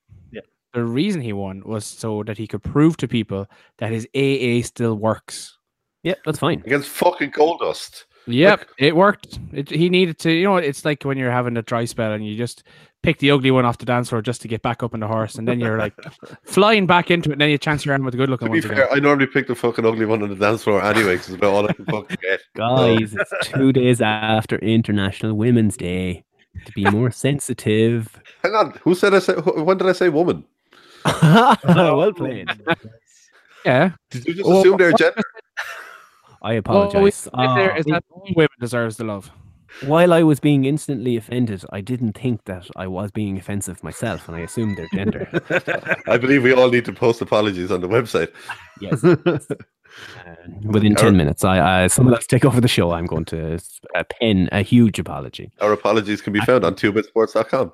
The 0.74 0.84
reason 0.84 1.22
he 1.22 1.34
won 1.34 1.62
was 1.66 1.86
so 1.86 2.24
that 2.24 2.38
he 2.38 2.48
could 2.48 2.64
prove 2.64 2.98
to 2.98 3.08
people 3.08 3.48
that 3.78 3.92
his 3.92 4.08
AA 4.16 4.66
still 4.66 4.96
works. 4.96 5.58
yeah, 6.04 6.16
that's 6.26 6.40
fine. 6.40 6.62
Against 6.66 6.90
fucking 6.90 7.32
Goldust. 7.32 8.06
Yep, 8.26 8.70
it 8.78 8.96
worked. 8.96 9.38
It, 9.52 9.70
he 9.70 9.90
needed 9.90 10.18
to, 10.20 10.32
you 10.32 10.46
know, 10.46 10.56
it's 10.56 10.86
like 10.86 11.04
when 11.04 11.18
you're 11.18 11.30
having 11.32 11.58
a 11.58 11.62
dry 11.62 11.84
spell 11.84 12.14
and 12.14 12.26
you 12.26 12.38
just 12.38 12.64
pick 13.02 13.18
the 13.20 13.30
ugly 13.32 13.52
one 13.52 13.66
off 13.66 13.80
the 13.80 13.86
dance 13.86 14.08
floor 14.08 14.22
just 14.22 14.42
to 14.44 14.48
get 14.48 14.62
back 14.62 14.82
up 14.82 14.94
on 14.94 15.02
the 15.02 15.08
horse, 15.08 15.36
and 15.36 15.46
then 15.46 15.60
you're 15.60 15.78
like 15.78 15.94
flying 16.46 16.88
back 16.88 17.12
into 17.12 17.30
it, 17.30 17.34
and 17.34 17.42
then 17.42 17.50
you 17.50 17.58
chance 17.58 17.84
your 17.86 17.92
arm 17.94 18.06
with 18.06 18.14
the 18.14 18.18
good 18.18 18.30
looking 18.30 18.48
To 18.48 18.52
be 18.54 18.60
ones 18.60 18.66
again. 18.66 18.78
fair, 18.78 18.94
I 18.94 19.00
normally 19.00 19.28
pick 19.28 19.48
the 19.48 19.56
fucking 19.56 19.86
ugly 19.86 20.06
one 20.06 20.24
on 20.24 20.30
the 20.30 20.36
dance 20.36 20.64
floor 20.64 20.82
anyway, 20.82 21.16
because 21.16 21.28
it's 21.28 21.36
about 21.36 21.54
all 21.54 21.68
I 21.70 21.74
can 21.74 21.84
fucking 21.86 22.18
get. 22.22 22.40
Guys, 22.56 23.14
it's 23.14 23.48
two 23.50 23.74
days 23.74 24.00
after 24.00 24.58
International 24.60 25.34
Women's 25.34 25.76
Day. 25.76 26.24
To 26.66 26.72
be 26.72 26.86
more 26.92 27.12
sensitive. 27.48 28.22
Hang 28.42 28.54
on, 28.54 28.72
who 28.84 28.96
said 28.96 29.14
I 29.14 29.20
said? 29.20 29.44
When 29.46 29.78
did 29.78 29.88
I 29.90 29.92
say 29.92 30.08
woman? 30.08 30.46
well 31.64 32.14
played. 32.14 32.50
Yeah. 33.66 33.92
Did 34.12 34.26
you 34.26 34.34
just 34.34 34.46
Well, 34.50 34.60
assume 34.60 34.76
their 34.78 34.92
what- 34.92 35.00
gender? 35.00 35.22
I 36.42 36.54
apologize. 36.56 37.16
said 37.16 37.32
there 37.34 37.72
Ah, 37.74 37.78
is 37.78 37.86
that 37.86 38.04
all 38.10 38.28
women 38.36 38.50
deserves 38.60 38.98
the 38.98 39.06
love. 39.06 39.32
While 39.86 40.12
I 40.12 40.22
was 40.24 40.42
being 40.42 40.66
instantly 40.66 41.16
offended, 41.16 41.64
I 41.72 41.80
didn't 41.80 42.18
think 42.18 42.44
that 42.44 42.68
I 42.76 42.88
was 42.88 43.10
being 43.12 43.38
offensive 43.38 43.82
myself, 43.82 44.28
and 44.28 44.36
I 44.36 44.42
assumed 44.42 44.78
their 44.78 44.90
gender. 44.94 45.30
I 46.08 46.18
believe 46.18 46.44
we 46.44 46.52
all 46.54 46.70
need 46.70 46.84
to 46.86 46.92
post 46.94 47.22
apologies 47.22 47.72
on 47.72 47.80
the 47.80 47.88
website. 47.88 48.34
yes. 48.82 49.02
Uh, 49.06 49.16
within 50.64 50.96
ten 50.96 51.16
minutes, 51.16 51.44
I, 51.46 51.84
I 51.84 51.88
someone 51.88 52.16
else 52.16 52.28
take 52.28 52.44
over 52.44 52.60
the 52.60 52.68
show. 52.68 52.92
I'm 52.92 53.06
going 53.06 53.26
to 53.26 53.60
uh, 53.96 54.04
pen 54.20 54.50
a 54.52 54.62
huge 54.62 55.00
apology. 55.00 55.52
Our 55.62 55.72
apologies 55.72 56.22
can 56.22 56.34
be 56.34 56.40
found 56.42 56.66
on 56.66 56.76
2bitsports.com. 56.76 57.72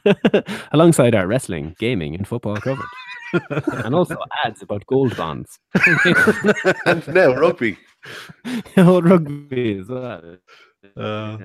alongside 0.72 1.14
our 1.14 1.26
wrestling, 1.26 1.74
gaming, 1.78 2.14
and 2.14 2.26
football 2.26 2.56
coverage, 2.56 2.88
and 3.84 3.94
also 3.94 4.16
ads 4.44 4.62
about 4.62 4.86
gold 4.86 5.16
bonds. 5.16 5.58
and 6.86 7.06
now 7.08 7.34
rugby. 7.34 7.78
oh, 8.76 9.00
rugby 9.00 9.78
as 9.78 9.88
well. 9.88 10.36
Uh, 10.96 11.38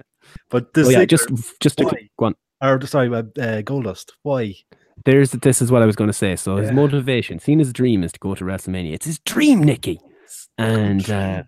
but 0.49 0.73
this 0.73 0.87
Oh 0.87 0.89
yeah, 0.89 1.05
just 1.05 1.29
just 1.59 1.77
to 1.77 1.85
why? 1.85 2.09
go 2.19 2.25
on. 2.27 2.35
or 2.61 2.81
sorry, 2.87 3.07
uh, 3.09 3.19
uh, 3.19 3.61
Goldust. 3.61 4.11
Why? 4.23 4.55
There's 5.05 5.31
this 5.31 5.61
is 5.61 5.71
what 5.71 5.83
I 5.83 5.85
was 5.85 5.95
going 5.95 6.09
to 6.09 6.13
say. 6.13 6.35
So 6.35 6.57
his 6.57 6.69
Yeah. 6.69 6.75
motivation, 6.75 7.39
seeing 7.39 7.59
his 7.59 7.71
dream, 7.71 8.03
is 8.03 8.11
to 8.13 8.19
go 8.19 8.33
to 8.35 8.43
WrestleMania. 8.43 8.93
It's 8.93 9.05
his 9.05 9.19
dream, 9.19 9.63
Nikki. 9.63 9.99
And 10.57 11.07
uh, 11.09 11.43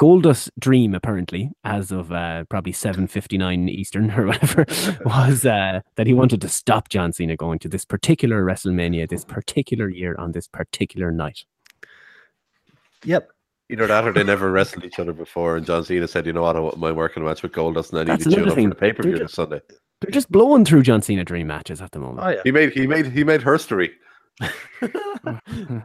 Goldust's 0.00 0.50
dream, 0.58 0.94
apparently, 0.94 1.50
as 1.62 1.90
of 1.92 2.10
uh, 2.10 2.44
probably 2.48 2.72
seven 2.72 3.06
fifty 3.06 3.36
nine 3.36 3.68
Eastern 3.68 4.10
or 4.16 4.26
whatever, 4.26 4.64
was 5.04 5.44
uh, 5.44 5.80
that 5.96 6.06
he 6.06 6.14
wanted 6.14 6.40
to 6.40 6.48
stop 6.48 6.88
John 6.88 7.12
Cena 7.12 7.36
going 7.36 7.58
to 7.58 7.68
this 7.68 7.84
particular 7.84 8.42
WrestleMania, 8.42 9.08
this 9.08 9.24
particular 9.24 9.90
year, 9.90 10.16
on 10.18 10.32
this 10.32 10.48
particular 10.48 11.12
night. 11.12 11.44
Yep. 13.04 13.30
Either 13.70 13.86
that 13.86 14.08
or 14.08 14.12
they 14.12 14.24
never 14.24 14.50
wrestled 14.50 14.84
each 14.84 14.98
other 14.98 15.12
before. 15.12 15.56
And 15.56 15.64
John 15.64 15.84
Cena 15.84 16.08
said, 16.08 16.26
you 16.26 16.32
know 16.32 16.42
what, 16.42 16.56
I 16.56 16.60
want 16.60 16.78
my 16.78 16.90
working 16.90 17.24
match 17.24 17.42
with 17.42 17.52
Goldust 17.52 17.90
and 17.90 18.00
I 18.00 18.02
need 18.02 18.08
That's 18.08 18.24
to 18.24 18.30
tune 18.30 18.38
another 18.40 18.50
up 18.50 18.56
thing. 18.56 18.68
for 18.68 18.74
the 18.74 18.80
pay 18.80 18.92
per 18.92 19.02
view 19.04 19.12
They're 19.12 19.26
this 19.26 19.34
Sunday. 19.34 19.60
They're 20.00 20.10
just 20.10 20.32
blowing 20.32 20.64
through 20.64 20.82
John 20.82 21.02
Cena 21.02 21.24
dream 21.24 21.46
matches 21.46 21.80
at 21.80 21.92
the 21.92 22.00
moment. 22.00 22.26
Oh 22.26 22.30
yeah. 22.30 22.40
He 22.42 22.50
made 22.50 22.72
he 22.72 22.86
made 22.86 23.06
he 23.06 23.22
made 23.22 23.42
herstory. 23.42 23.90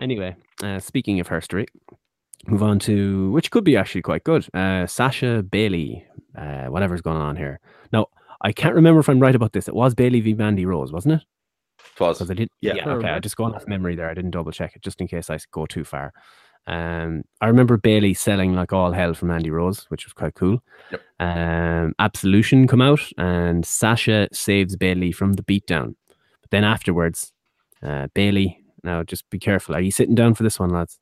Anyway, 0.00 0.36
uh, 0.62 0.78
speaking 0.78 1.20
of 1.20 1.28
herstory, 1.28 1.66
move 2.48 2.62
on 2.62 2.78
to 2.80 3.30
which 3.32 3.50
could 3.50 3.64
be 3.64 3.76
actually 3.76 4.02
quite 4.02 4.24
good. 4.24 4.46
Uh, 4.54 4.86
Sasha 4.86 5.42
Bayley, 5.42 6.04
uh, 6.36 6.66
whatever's 6.66 7.02
going 7.02 7.20
on 7.20 7.36
here. 7.36 7.60
Now, 7.92 8.06
I 8.42 8.52
can't 8.52 8.74
remember 8.74 9.00
if 9.00 9.08
I'm 9.08 9.20
right 9.20 9.34
about 9.34 9.52
this. 9.52 9.68
It 9.68 9.74
was 9.74 9.94
Bayley 9.94 10.20
v 10.20 10.34
Mandy 10.34 10.66
Rose, 10.66 10.92
wasn't 10.92 11.14
it? 11.14 11.22
Twas. 11.96 12.18
Because 12.18 12.30
I 12.30 12.34
did. 12.34 12.48
Yeah. 12.60 12.74
Yeah. 12.74 12.88
okay. 12.90 13.08
I 13.08 13.18
just 13.18 13.36
going 13.36 13.54
off 13.54 13.66
memory 13.66 13.96
there. 13.96 14.10
I 14.10 14.14
didn't 14.14 14.32
double 14.32 14.52
check 14.52 14.76
it 14.76 14.82
just 14.82 15.00
in 15.00 15.08
case 15.08 15.30
I 15.30 15.38
go 15.50 15.66
too 15.66 15.84
far. 15.84 16.12
Um, 16.66 17.22
I 17.40 17.46
remember 17.46 17.76
Bayley 17.76 18.12
selling 18.12 18.54
like 18.54 18.72
all 18.72 18.92
hell 18.92 19.14
from 19.14 19.28
Mandy 19.28 19.50
Rose, 19.50 19.84
which 19.88 20.04
was 20.04 20.12
quite 20.12 20.34
cool. 20.34 20.62
Yep. 20.90 21.02
Um, 21.20 21.94
Absolution 21.98 22.66
come 22.66 22.82
out 22.82 23.00
and 23.18 23.64
Sasha 23.64 24.28
saves 24.32 24.76
Bayley 24.76 25.12
from 25.12 25.34
the 25.34 25.44
beatdown. 25.44 25.94
But 26.42 26.50
then 26.50 26.64
afterwards, 26.64 27.32
uh, 27.82 28.08
Bayley. 28.14 28.62
Now, 28.82 29.02
just 29.02 29.28
be 29.30 29.38
careful. 29.38 29.74
Are 29.74 29.80
you 29.80 29.90
sitting 29.90 30.14
down 30.14 30.34
for 30.34 30.42
this 30.42 30.60
one, 30.60 30.70
lads? 30.70 30.98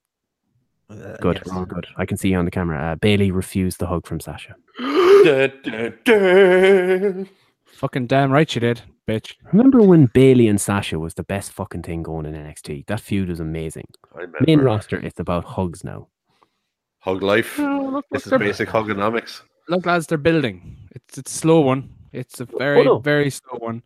Uh, 0.95 1.17
Good. 1.21 1.37
yes. 1.45 1.49
Oh, 1.53 1.65
good. 1.65 1.87
I 1.97 2.07
can 2.07 2.17
see 2.17 2.31
you 2.31 2.39
on 2.39 2.45
the 2.45 2.51
camera. 2.51 2.93
Uh, 2.93 2.95
Bayley 2.97 3.31
refused 3.31 3.79
the 3.81 3.87
hug 3.87 4.07
from 4.07 4.21
Sasha. 4.21 4.55
Fucking 7.67 8.07
damn 8.07 8.31
right 8.31 8.55
you 8.55 8.61
did, 8.61 8.83
bitch. 9.09 9.35
Remember 9.53 9.83
when 9.83 10.07
Bayley 10.07 10.49
and 10.49 10.61
Sasha 10.61 10.99
was 10.99 11.15
the 11.15 11.25
best 11.25 11.53
fucking 11.53 11.83
thing 11.83 12.03
going 12.03 12.27
in 12.27 12.35
NXT? 12.35 12.87
That 12.87 13.01
feud 13.01 13.29
was 13.29 13.41
amazing. 13.41 13.87
I 14.17 14.27
Main 14.47 14.61
roster, 14.61 14.97
it's 14.99 15.21
about 15.21 15.45
hugs 15.45 15.85
now. 15.85 16.09
Hug 17.01 17.23
life. 17.23 17.59
look, 17.59 18.05
This 18.11 18.25
is 18.27 18.31
they're- 18.31 18.39
basic 18.39 18.69
hugonomics. 18.69 19.43
look, 19.69 19.85
lads, 19.87 20.07
they're 20.07 20.19
building. 20.19 20.77
It's 20.95 21.19
it's 21.19 21.35
a 21.35 21.39
slow 21.39 21.61
one. 21.61 21.91
It's 22.13 22.41
a 22.41 22.47
very 22.59 22.85
no. 22.85 22.99
very 22.99 23.31
slow 23.31 23.59
one. 23.59 23.83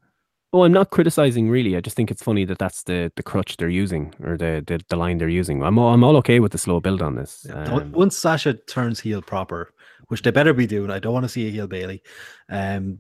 Oh, 0.53 0.65
I'm 0.65 0.73
not 0.73 0.91
criticizing 0.91 1.51
really. 1.51 1.77
I 1.77 1.81
just 1.81 1.95
think 1.95 2.11
it's 2.11 2.23
funny 2.23 2.45
that 2.47 2.59
that's 2.59 2.85
the, 2.85 3.13
the 3.17 3.23
crutch 3.23 3.59
they're 3.59 3.69
using 3.69 4.15
or 4.25 4.39
the, 4.39 4.65
the, 4.67 4.81
the 4.89 4.97
line 4.97 5.19
they're 5.19 5.29
using. 5.29 5.63
I'm 5.63 5.79
all, 5.79 5.93
I'm 5.93 6.03
all 6.03 6.17
okay 6.19 6.41
with 6.41 6.53
the 6.53 6.59
slow 6.59 6.81
build 6.81 7.03
on 7.03 7.17
this. 7.17 7.47
Um, 7.53 7.93
Once 7.93 8.17
Sasha 8.17 8.55
turns 8.55 8.99
heel 8.99 9.21
proper, 9.21 9.75
which 10.09 10.23
they 10.23 10.31
better 10.31 10.55
be 10.55 10.67
doing, 10.67 10.91
I 10.91 11.01
don't 11.01 11.13
want 11.13 11.25
to 11.25 11.29
see 11.29 11.47
a 11.47 11.51
heel 11.51 11.67
Bayley. 11.67 12.03
Um, 12.49 12.99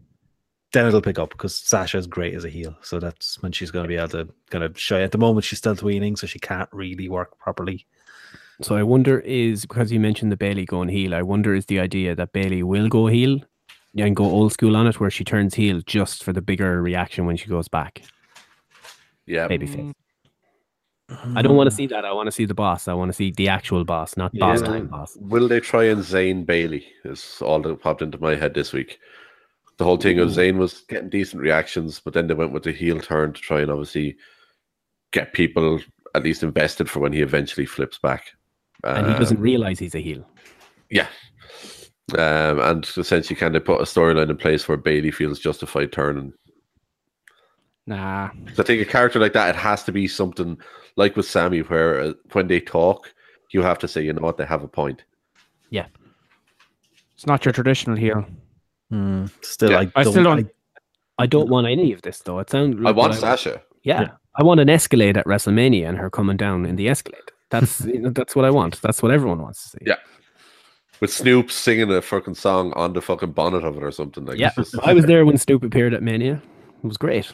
then 0.74 0.86
it'll 0.86 1.00
pick 1.00 1.18
up 1.18 1.30
because 1.30 1.54
Sasha's 1.54 2.06
great 2.06 2.34
as 2.34 2.44
a 2.44 2.50
heel. 2.50 2.76
So 2.82 3.00
that's 3.00 3.42
when 3.42 3.52
she's 3.52 3.70
going 3.70 3.84
to 3.84 3.88
be 3.88 3.96
able 3.96 4.08
to 4.08 4.28
kind 4.50 4.64
of 4.64 4.78
show. 4.78 4.98
At 4.98 5.12
the 5.12 5.18
moment, 5.18 5.44
she's 5.44 5.58
still 5.58 5.74
tweening, 5.74 6.18
so 6.18 6.26
she 6.26 6.38
can't 6.38 6.68
really 6.72 7.08
work 7.08 7.38
properly. 7.38 7.86
so 8.60 8.76
I 8.76 8.82
wonder 8.82 9.20
is 9.20 9.62
because 9.64 9.90
you 9.90 10.00
mentioned 10.00 10.30
the 10.30 10.36
Bayley 10.36 10.66
going 10.66 10.90
heel. 10.90 11.14
I 11.14 11.22
wonder 11.22 11.54
is 11.54 11.64
the 11.66 11.80
idea 11.80 12.14
that 12.14 12.34
Bayley 12.34 12.62
will 12.62 12.88
go 12.88 13.06
heel 13.06 13.40
and 13.96 14.14
go 14.14 14.24
old 14.24 14.52
school 14.52 14.76
on 14.76 14.86
it, 14.86 15.00
where 15.00 15.10
she 15.10 15.24
turns 15.24 15.54
heel 15.54 15.80
just 15.86 16.22
for 16.24 16.32
the 16.32 16.42
bigger 16.42 16.80
reaction 16.82 17.26
when 17.26 17.36
she 17.36 17.48
goes 17.48 17.68
back. 17.68 18.02
Yeah. 19.26 19.48
Babyface. 19.48 19.92
I 21.34 21.40
don't 21.40 21.56
want 21.56 21.70
to 21.70 21.74
see 21.74 21.86
that. 21.86 22.04
I 22.04 22.12
want 22.12 22.26
to 22.26 22.32
see 22.32 22.44
the 22.44 22.54
boss. 22.54 22.86
I 22.86 22.92
want 22.92 23.08
to 23.08 23.14
see 23.14 23.30
the 23.30 23.48
actual 23.48 23.84
boss, 23.84 24.16
not 24.16 24.30
Yeah. 24.34 24.40
boss 24.40 24.60
time 24.60 24.88
boss. 24.88 25.16
Will 25.18 25.48
they 25.48 25.60
try 25.60 25.84
and 25.84 26.02
Zayn 26.02 26.44
Bayley? 26.44 26.86
Is 27.04 27.40
all 27.40 27.60
that 27.62 27.80
popped 27.80 28.02
into 28.02 28.18
my 28.18 28.34
head 28.34 28.52
this 28.54 28.72
week. 28.74 28.98
The 29.78 29.84
whole 29.84 29.96
thing 29.96 30.18
of 30.18 30.28
Zayn 30.28 30.58
was 30.58 30.80
getting 30.88 31.08
decent 31.08 31.40
reactions, 31.40 32.00
but 32.04 32.12
then 32.12 32.26
they 32.26 32.34
went 32.34 32.52
with 32.52 32.64
the 32.64 32.72
heel 32.72 33.00
turn 33.00 33.32
to 33.32 33.40
try 33.40 33.60
and 33.60 33.70
obviously 33.70 34.16
get 35.12 35.32
people 35.32 35.80
at 36.14 36.24
least 36.24 36.42
invested 36.42 36.90
for 36.90 37.00
when 37.00 37.12
he 37.12 37.22
eventually 37.22 37.64
flips 37.64 37.96
back. 37.98 38.32
And 38.84 39.06
he 39.06 39.14
doesn't 39.14 39.38
Um, 39.38 39.42
realize 39.42 39.78
he's 39.78 39.94
a 39.94 40.00
heel. 40.00 40.28
Yeah. 40.90 41.06
Um, 42.16 42.58
and 42.60 42.90
essentially 42.96 43.36
kind 43.36 43.54
of 43.54 43.64
put 43.66 43.80
a 43.80 43.84
storyline 43.84 44.30
in 44.30 44.36
place 44.38 44.66
where 44.66 44.78
Bayley 44.78 45.10
feels 45.10 45.38
justified 45.38 45.92
turning. 45.92 46.32
Nah. 47.86 48.30
So 48.54 48.62
I 48.62 48.66
think 48.66 48.80
a 48.82 48.84
character 48.90 49.18
like 49.18 49.32
that, 49.34 49.50
it 49.50 49.58
has 49.58 49.84
to 49.84 49.92
be 49.92 50.08
something 50.08 50.58
like 50.96 51.16
with 51.16 51.26
Sami, 51.28 51.60
where 51.60 52.00
uh, 52.00 52.12
when 52.32 52.46
they 52.46 52.60
talk, 52.60 53.12
you 53.50 53.62
have 53.62 53.78
to 53.80 53.88
say, 53.88 54.02
you 54.02 54.12
know 54.12 54.22
what, 54.22 54.36
they 54.38 54.46
have 54.46 54.62
a 54.62 54.68
point. 54.68 55.04
Yeah. 55.70 55.86
It's 57.14 57.26
not 57.26 57.44
your 57.44 57.52
traditional 57.52 57.96
heel. 57.96 58.24
Hmm, 58.90 59.26
Still, 59.42 59.70
Yeah. 59.70 59.80
I, 59.80 59.92
I 59.96 60.02
don't, 60.04 60.12
still 60.12 60.24
don't- 60.24 60.50
I 61.18 61.26
don't 61.26 61.48
want 61.50 61.66
any 61.66 61.92
of 61.92 62.02
this 62.02 62.20
though. 62.20 62.38
It 62.38 62.48
sounds. 62.48 62.76
I 62.86 62.92
want 62.92 63.12
but 63.12 63.18
Sasha. 63.20 63.60
Yeah, 63.82 64.02
Yeah. 64.02 64.08
I 64.36 64.44
want 64.44 64.60
an 64.60 64.70
Escalade 64.70 65.16
at 65.16 65.26
WrestleMania 65.26 65.88
and 65.88 65.98
her 65.98 66.08
coming 66.10 66.36
down 66.36 66.64
in 66.64 66.76
the 66.76 66.88
Escalade. 66.88 67.20
That's 67.50 67.80
you 67.84 68.00
know, 68.00 68.10
that's 68.10 68.36
what 68.36 68.44
I 68.44 68.50
want. 68.50 68.80
That's 68.82 69.02
what 69.02 69.10
everyone 69.10 69.42
wants 69.42 69.62
to 69.64 69.68
see. 69.70 69.78
Yeah. 69.86 69.96
With 71.00 71.12
Snoop 71.12 71.50
singing 71.50 71.90
a 71.90 72.02
fucking 72.02 72.34
song 72.34 72.72
on 72.74 72.92
the 72.92 73.00
fucking 73.00 73.32
bonnet 73.32 73.64
of 73.64 73.76
it 73.76 73.82
or 73.82 73.90
something 73.92 74.24
like 74.24 74.38
yeah. 74.38 74.50
just- 74.56 74.78
I 74.80 74.92
was 74.92 75.04
there 75.06 75.24
when 75.24 75.38
Snoop 75.38 75.62
appeared 75.62 75.94
at 75.94 76.02
Mania. 76.02 76.42
It 76.82 76.86
was 76.86 76.96
great. 76.96 77.32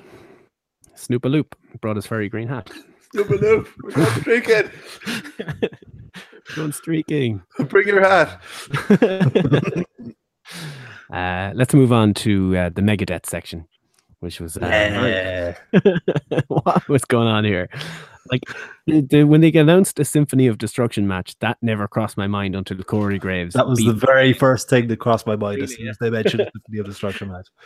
Snoop 0.95 1.25
a 1.25 1.29
loop 1.29 1.57
brought 1.81 1.97
his 1.97 2.07
furry 2.07 2.29
green 2.29 2.49
hat. 2.49 2.71
Snoop 3.13 3.31
a 3.31 3.35
loop. 3.35 3.69
We're 3.83 3.91
going 3.93 4.07
streaking. 4.21 4.71
Going 6.55 6.73
streaking. 6.73 7.43
Bring 7.69 7.89
your 7.89 8.03
hat. 8.03 8.41
uh, 11.13 11.53
let's 11.55 11.73
move 11.73 11.91
on 11.91 12.13
to 12.15 12.57
uh, 12.57 12.69
the 12.69 12.83
Megadeth 12.83 13.25
section, 13.25 13.67
which 14.21 14.41
was 14.41 14.59
uh, 14.59 15.57
Yeah. 15.73 15.99
what 16.49 16.87
was 16.89 17.05
going 17.07 17.29
on 17.29 17.45
here? 17.45 17.69
Like 18.31 18.43
the, 18.87 19.01
the, 19.01 19.25
when 19.25 19.41
they 19.41 19.53
announced 19.53 19.99
a 19.99 20.05
Symphony 20.05 20.47
of 20.47 20.59
Destruction 20.59 21.07
match, 21.07 21.37
that 21.41 21.59
never 21.63 21.87
crossed 21.89 22.17
my 22.17 22.27
mind 22.27 22.55
until 22.55 22.77
Corey 22.79 23.19
Graves. 23.19 23.55
That 23.55 23.69
was 23.69 23.79
the 23.79 23.93
very 23.93 24.33
first 24.33 24.69
thing 24.69 24.89
that 24.89 24.99
crossed 24.99 25.27
my 25.27 25.37
mind 25.37 25.63
as 25.63 25.71
Really, 25.71 25.83
soon 25.83 25.89
as 25.89 25.99
they 25.99 26.11
mentioned 26.11 26.51
the 26.69 26.79
of 26.79 26.87
destruction 26.87 27.31
match. 27.31 27.49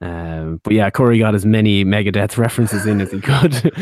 Um, 0.00 0.60
but 0.62 0.74
yeah, 0.74 0.90
Corey 0.90 1.18
got 1.18 1.34
as 1.34 1.44
many 1.44 1.84
Megadeth 1.84 2.38
references 2.38 2.86
in 2.86 3.00
as 3.00 3.10
he 3.10 3.20
could. 3.20 3.72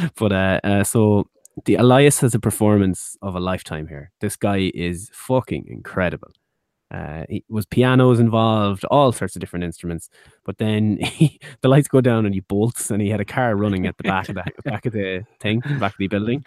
but 0.16 0.32
uh, 0.32 0.58
uh, 0.64 0.84
so 0.84 1.28
the 1.66 1.74
Elias 1.74 2.20
has 2.20 2.34
a 2.34 2.38
performance 2.38 3.16
of 3.22 3.34
a 3.34 3.40
lifetime 3.40 3.86
here. 3.86 4.10
This 4.20 4.36
guy 4.36 4.70
is 4.74 5.10
fucking 5.12 5.66
incredible. 5.68 6.30
Uh, 6.90 7.24
he 7.28 7.44
was 7.48 7.66
pianos 7.66 8.20
involved, 8.20 8.84
all 8.86 9.10
sorts 9.12 9.34
of 9.34 9.40
different 9.40 9.64
instruments. 9.64 10.08
But 10.44 10.58
then 10.58 10.98
he, 11.02 11.40
the 11.60 11.68
lights 11.68 11.88
go 11.88 12.00
down 12.00 12.26
and 12.26 12.34
he 12.34 12.40
bolts, 12.40 12.90
and 12.90 13.02
he 13.02 13.08
had 13.08 13.20
a 13.20 13.24
car 13.24 13.56
running 13.56 13.86
at 13.86 13.96
the 13.96 14.04
back 14.04 14.28
of 14.28 14.36
the 14.36 14.44
back 14.64 14.86
of 14.86 14.92
the 14.92 15.24
thing, 15.40 15.60
back 15.60 15.92
of 15.92 15.98
the 15.98 16.08
building. 16.08 16.44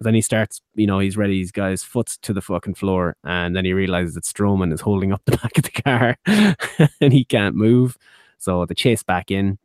Then 0.00 0.14
he 0.14 0.20
starts, 0.20 0.60
you 0.74 0.86
know, 0.86 0.98
he's 0.98 1.16
ready. 1.16 1.38
He's 1.38 1.52
got 1.52 1.70
his 1.70 1.84
foot 1.84 2.08
to 2.22 2.32
the 2.32 2.42
fucking 2.42 2.74
floor, 2.74 3.16
and 3.24 3.54
then 3.54 3.64
he 3.64 3.72
realizes 3.72 4.14
that 4.14 4.24
Strowman 4.24 4.72
is 4.72 4.80
holding 4.80 5.12
up 5.12 5.22
the 5.24 5.36
back 5.42 5.56
of 5.56 5.64
the 5.64 5.82
car, 5.82 6.16
and 7.00 7.12
he 7.12 7.24
can't 7.24 7.54
move. 7.54 7.96
So 8.38 8.66
they 8.66 8.74
chase 8.74 9.02
back 9.02 9.30
in. 9.30 9.58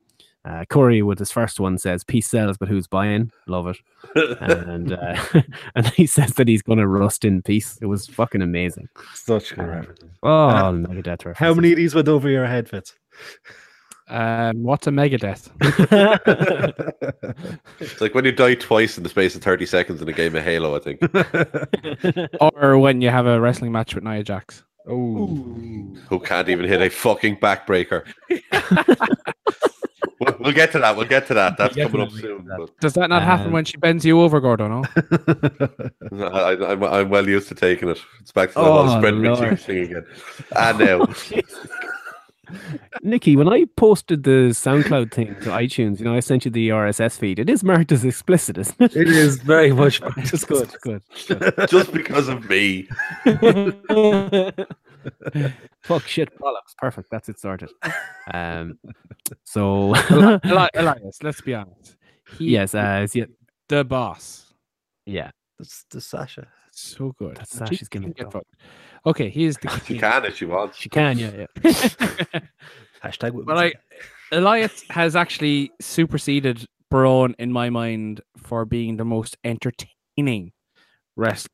Uh, 0.46 0.64
Corey 0.70 1.02
with 1.02 1.20
his 1.20 1.32
first 1.32 1.60
one 1.60 1.78
says, 1.78 2.04
"Peace 2.04 2.30
sells, 2.30 2.58
but 2.58 2.70
who's 2.70 2.88
buying?" 2.88 3.32
Love 3.48 3.68
it. 3.68 3.78
And 4.42 4.94
uh, 4.94 5.18
and 5.76 5.88
he 5.88 6.06
says 6.08 6.34
that 6.36 6.48
he's 6.48 6.62
going 6.62 6.80
to 6.80 6.88
rust 6.88 7.26
in 7.26 7.42
peace. 7.42 7.78
It 7.82 7.88
was 7.88 8.08
fucking 8.08 8.42
amazing. 8.42 8.88
Such 9.14 9.54
good 9.56 9.66
Uh, 9.66 9.68
references. 9.68 10.10
Oh, 10.24 10.48
Uh, 10.50 10.72
Megadeth 10.72 11.08
references. 11.26 11.38
How 11.40 11.54
many 11.54 11.72
of 11.72 11.78
these 11.78 11.94
went 11.94 12.08
over 12.08 12.30
your 12.30 12.46
head, 12.46 12.70
Fitz? 12.70 12.96
Um, 14.08 14.64
what's 14.64 14.88
a 14.88 14.92
Megadeth? 14.92 15.50
It's 17.80 18.02
like 18.02 18.16
when 18.16 18.26
you 18.26 18.32
die 18.32 18.56
twice 18.56 18.98
in 18.98 19.04
the 19.04 19.10
space 19.10 19.36
of 19.36 19.44
30 19.44 19.66
seconds 19.66 20.02
in 20.02 20.10
a 20.10 20.14
game 20.14 20.36
of 20.36 20.44
Halo, 20.44 20.76
I 20.76 20.80
think. 20.80 21.02
or 22.42 22.78
when 22.80 23.02
you 23.02 23.10
have 23.10 23.28
a 23.28 23.40
wrestling 23.40 23.72
match 23.72 23.94
with 23.94 24.04
Nia 24.04 24.24
Jax. 24.24 24.64
oh, 24.88 25.28
Who 26.10 26.20
can't 26.24 26.50
even 26.50 26.66
hit 26.66 26.82
a 26.82 26.90
fucking 26.90 27.38
backbreaker. 27.38 28.04
We'll, 30.20 30.36
we'll 30.40 30.52
get 30.54 30.72
to 30.74 30.80
that. 30.80 30.96
We'll 30.96 31.08
get 31.08 31.28
to 31.28 31.34
that. 31.36 31.58
That's 31.58 31.76
coming 31.76 32.02
up 32.02 32.12
soon. 32.12 32.22
get 32.46 32.50
to 32.50 32.58
But 32.60 32.80
Does 32.80 32.94
that 32.94 33.10
not 33.10 33.24
happen 33.24 33.48
Um, 33.48 33.54
when 33.54 33.66
she 33.66 33.78
bends 33.78 34.06
you 34.06 34.20
over, 34.22 34.40
Gordo? 34.40 34.68
No. 34.68 34.84
I, 36.28 36.72
I'm, 36.72 36.84
I'm 36.84 37.10
well 37.10 37.28
used 37.28 37.48
to 37.50 37.56
taking 37.56 37.90
it. 37.90 38.02
It's 38.22 38.32
back 38.32 38.50
to 38.50 38.56
the 38.56 38.62
Oh, 38.62 38.86
whole 38.88 38.98
spread 38.98 39.16
Lord. 39.16 39.40
Richie 39.40 39.56
thing 39.56 39.78
again. 39.86 40.06
And 40.56 40.80
now, 40.80 41.08
Nikki, 43.04 43.36
when 43.36 43.48
I 43.48 43.66
posted 43.78 44.24
the 44.24 44.50
SoundCloud 44.50 45.12
thing 45.14 45.36
to 45.42 45.50
iTunes, 45.52 46.00
you 46.00 46.06
know, 46.06 46.16
I 46.16 46.20
sent 46.20 46.46
you 46.46 46.52
the 46.52 46.70
RSS 46.70 47.20
feed. 47.20 47.38
It 47.38 47.48
is 47.48 47.64
marked 47.64 47.92
as 47.92 48.04
explicit, 48.04 48.58
isn't 48.58 48.82
it? 48.82 48.96
It 48.96 49.08
is 49.08 49.38
very 49.38 49.72
much. 49.72 50.02
It's 50.18 50.44
good, 50.46 50.70
good. 50.82 51.04
Just 51.70 51.92
because 51.94 52.28
of 52.28 52.50
me. 52.50 52.88
Fuck 55.84 56.08
shit 56.08 56.30
bollocks. 56.40 56.76
Perfect. 56.78 57.10
That's 57.12 57.30
it 57.30 57.40
sorted. 57.40 57.70
Um 58.34 58.80
so 59.44 59.96
Eli- 60.12 60.40
Eli- 60.46 60.68
Elias, 60.76 61.24
let's 61.24 61.42
be 61.42 61.54
honest. 61.56 61.98
He 62.38 62.52
yes, 62.52 62.76
uh 62.76 63.02
is 63.04 63.16
it- 63.16 63.32
the 63.68 63.84
boss. 63.84 64.54
yeah. 65.06 65.32
That's 65.58 65.86
the 65.92 66.00
Sasha. 66.02 66.48
So 66.72 67.14
good. 67.18 67.36
That's 67.36 67.52
She 67.52 67.58
Sasha's 67.58 67.90
gimmick, 67.90 68.16
can 68.16 68.26
get 68.26 68.32
fucked. 68.34 68.56
Okay, 69.06 69.30
he 69.30 69.46
is 69.46 69.58
the 69.62 69.70
She 69.86 69.94
king. 69.94 70.00
can 70.00 70.26
if 70.26 70.38
she 70.38 70.46
wants. 70.46 70.78
She 70.78 70.88
can, 70.90 71.18
yeah, 71.20 71.46
yeah. 71.64 72.40
Hashtag. 73.04 73.32
women's 73.32 73.46
But 73.46 73.58
I. 73.58 73.74
Elias 74.32 74.84
has 74.90 75.16
actually 75.16 75.72
superseded 75.82 76.66
Braun 76.90 77.36
in 77.40 77.52
my 77.52 77.70
mind 77.70 78.22
for 78.38 78.64
being 78.66 78.98
the 78.98 79.04
most 79.06 79.36
entertaining 79.44 80.52
wrestler. 81.16 81.50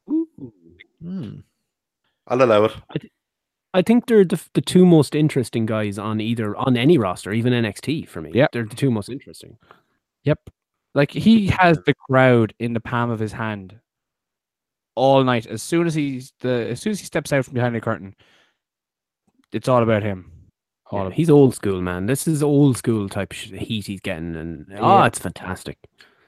Hmm. 1.01 1.39
I'll 2.27 2.41
allow 2.43 2.65
it. 2.65 2.73
I 2.91 2.97
think 3.82 4.08
they're 4.08 4.26
the, 4.26 4.42
the 4.54 4.62
two 4.62 4.86
most 4.86 5.16
interesting 5.16 5.66
guys 5.66 5.98
on 5.98 6.22
either 6.22 6.56
on 6.56 6.78
any 6.78 6.98
roster, 6.98 7.32
even 7.34 7.54
NXT 7.54 8.08
for 8.08 8.22
me. 8.22 8.32
Yeah, 8.34 8.48
They're 8.52 8.66
the 8.66 8.76
two 8.76 8.92
most 8.92 9.10
interesting. 9.10 9.58
Yep. 10.24 10.40
Like 10.94 11.12
he 11.12 11.48
has 11.48 11.78
the 11.86 11.94
crowd 12.10 12.54
in 12.60 12.74
the 12.74 12.80
palm 12.80 13.10
of 13.10 13.20
his 13.20 13.32
hand 13.34 13.80
all 14.96 15.24
night. 15.24 15.46
As 15.48 15.62
soon 15.62 15.88
as 15.88 15.94
he's 15.94 16.34
the 16.40 16.68
as 16.70 16.82
soon 16.82 16.92
as 16.92 17.00
he 17.00 17.06
steps 17.06 17.34
out 17.34 17.46
from 17.46 17.54
behind 17.54 17.76
the 17.76 17.82
curtain, 17.82 18.16
it's 19.52 19.68
all 19.68 19.84
about 19.84 20.04
him. 20.04 20.32
All 20.92 21.00
Yeah, 21.02 21.08
of 21.08 21.14
he's 21.14 21.30
old 21.30 21.56
school, 21.56 21.82
man. 21.82 22.06
This 22.06 22.28
is 22.28 22.44
old 22.44 22.78
school 22.78 23.10
type 23.10 23.34
heat 23.34 23.88
he's 23.88 24.02
getting, 24.02 24.36
and 24.36 24.68
oh, 24.78 25.04
it's 25.04 25.20
fantastic. 25.20 25.78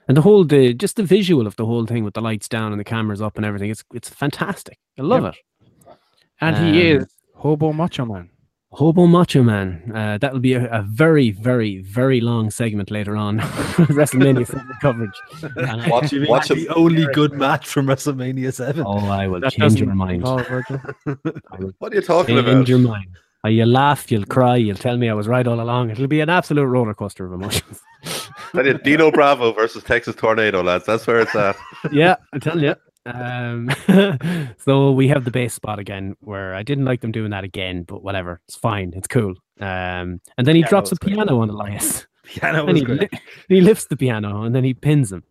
And 0.07 0.17
the 0.17 0.21
whole 0.21 0.43
the 0.43 0.73
just 0.73 0.95
the 0.95 1.03
visual 1.03 1.47
of 1.47 1.55
the 1.55 1.65
whole 1.65 1.85
thing 1.85 2.03
with 2.03 2.13
the 2.13 2.21
lights 2.21 2.47
down 2.49 2.71
and 2.71 2.79
the 2.79 2.83
cameras 2.85 3.21
up 3.21 3.37
and 3.37 3.45
everything, 3.45 3.69
it's 3.69 3.83
it's 3.93 4.09
fantastic. 4.09 4.77
I 4.97 5.03
love 5.03 5.23
Yep. 5.23 5.35
it. 5.35 5.39
and 6.41 6.55
he 6.57 6.91
Um, 6.91 6.97
is 6.97 7.16
Hobo 7.37 7.71
Macho 7.73 8.05
Man. 8.05 8.29
Hobo 8.71 9.07
Macho 9.07 9.43
Man. 9.43 9.91
Uh, 9.95 10.17
that'll 10.17 10.39
be 10.39 10.53
a, 10.53 10.65
a 10.71 10.81
very, 10.81 11.31
very, 11.31 11.81
very 11.83 12.19
long 12.19 12.49
segment 12.51 12.91
later 12.91 13.15
on. 13.15 13.39
WrestleMania 13.99 14.45
segment 14.45 14.79
coverage. 14.81 15.11
And 15.55 15.81
I- 15.83 15.89
Watch, 15.89 16.11
You 16.11 16.21
mean 16.21 16.29
watch 16.29 16.49
the 16.49 16.67
only 16.69 17.05
good 17.13 17.33
match 17.33 17.67
from 17.67 17.87
WrestleMania 17.87 18.53
Seven. 18.53 18.83
oh, 18.85 19.07
I 19.07 19.27
will 19.27 19.39
That 19.39 19.53
change 19.53 19.79
your 19.79 19.93
mind. 19.93 20.15
involve 20.17 20.47
Virgil. 20.47 20.81
I 21.07 21.15
will 21.59 21.71
What 21.79 21.93
are 21.93 21.95
you 21.95 22.01
talking 22.01 22.35
change 22.35 22.47
about? 22.47 22.53
Change 22.57 22.69
your 22.69 22.79
mind. 22.79 23.07
Uh, 23.45 23.49
you'll 23.49 23.69
laugh, 23.69 24.11
you'll 24.11 24.25
cry, 24.25 24.55
you'll 24.57 24.75
tell 24.75 24.97
me 24.97 25.09
I 25.09 25.13
was 25.13 25.27
right 25.27 25.45
all 25.47 25.61
along. 25.61 25.91
It'll 25.91 26.07
be 26.07 26.21
an 26.21 26.29
absolute 26.29 26.65
roller 26.65 26.95
coaster 26.95 27.25
of 27.25 27.33
emotions. 27.33 27.79
Dino 28.83 29.11
Bravo 29.11 29.53
versus 29.53 29.83
Texas 29.83 30.15
Tornado, 30.15 30.63
lads. 30.63 30.85
That's 30.85 31.05
where 31.05 31.19
it's 31.21 31.35
at. 31.35 31.55
yeah, 31.91 32.15
I 32.33 32.39
tell 32.39 32.59
you. 32.61 32.75
Um, 33.07 33.69
so 34.57 34.91
we 34.91 35.07
have 35.07 35.23
the 35.25 35.31
bass 35.31 35.53
spot 35.53 35.79
again, 35.79 36.15
where 36.19 36.53
I 36.53 36.63
didn't 36.63 36.85
like 36.85 37.01
them 37.01 37.11
doing 37.11 37.31
that 37.31 37.43
again, 37.43 37.83
but 37.83 38.03
whatever, 38.03 38.41
it's 38.47 38.55
fine, 38.57 38.93
it's 38.95 39.07
cool. 39.07 39.35
Um, 39.59 40.21
and 40.37 40.45
then 40.45 40.55
he 40.55 40.61
Piano 40.61 40.69
drops 40.69 40.91
a 40.91 40.93
was 40.93 40.99
great. 40.99 41.15
piano 41.15 41.39
on 41.39 41.49
Elias, 41.49 42.05
Piano 42.23 42.59
and 42.65 42.73
was 42.73 42.79
he, 42.79 42.85
great. 42.85 43.11
li- 43.13 43.19
he 43.49 43.61
lifts 43.61 43.85
the 43.85 43.97
piano, 43.97 44.43
and 44.43 44.53
then 44.53 44.63
he 44.63 44.73
pins 44.73 45.11
him. 45.11 45.23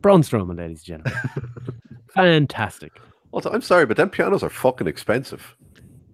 Braun 0.00 0.22
Strowman, 0.22 0.56
ladies 0.58 0.88
and 0.88 1.02
gentlemen, 1.04 1.50
fantastic. 2.14 2.92
Also, 3.32 3.50
I'm 3.50 3.62
sorry, 3.62 3.84
but 3.86 3.96
them 3.96 4.10
pianos 4.10 4.42
are 4.42 4.48
fucking 4.48 4.86
expensive. 4.86 5.54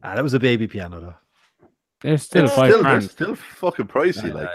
Ah, 0.03 0.15
that 0.15 0.23
was 0.25 0.35
a 0.35 0.41
baby 0.41 0.67
piano 0.67 1.01
though. 1.01 1.15
They're 2.01 2.19
still 2.19 2.45
It's 2.47 2.55
five 2.55 2.73
still, 2.73 2.83
they're 2.83 3.01
still 3.01 3.35
fucking 3.37 3.87
pricey. 3.87 4.33
Like, 4.35 4.49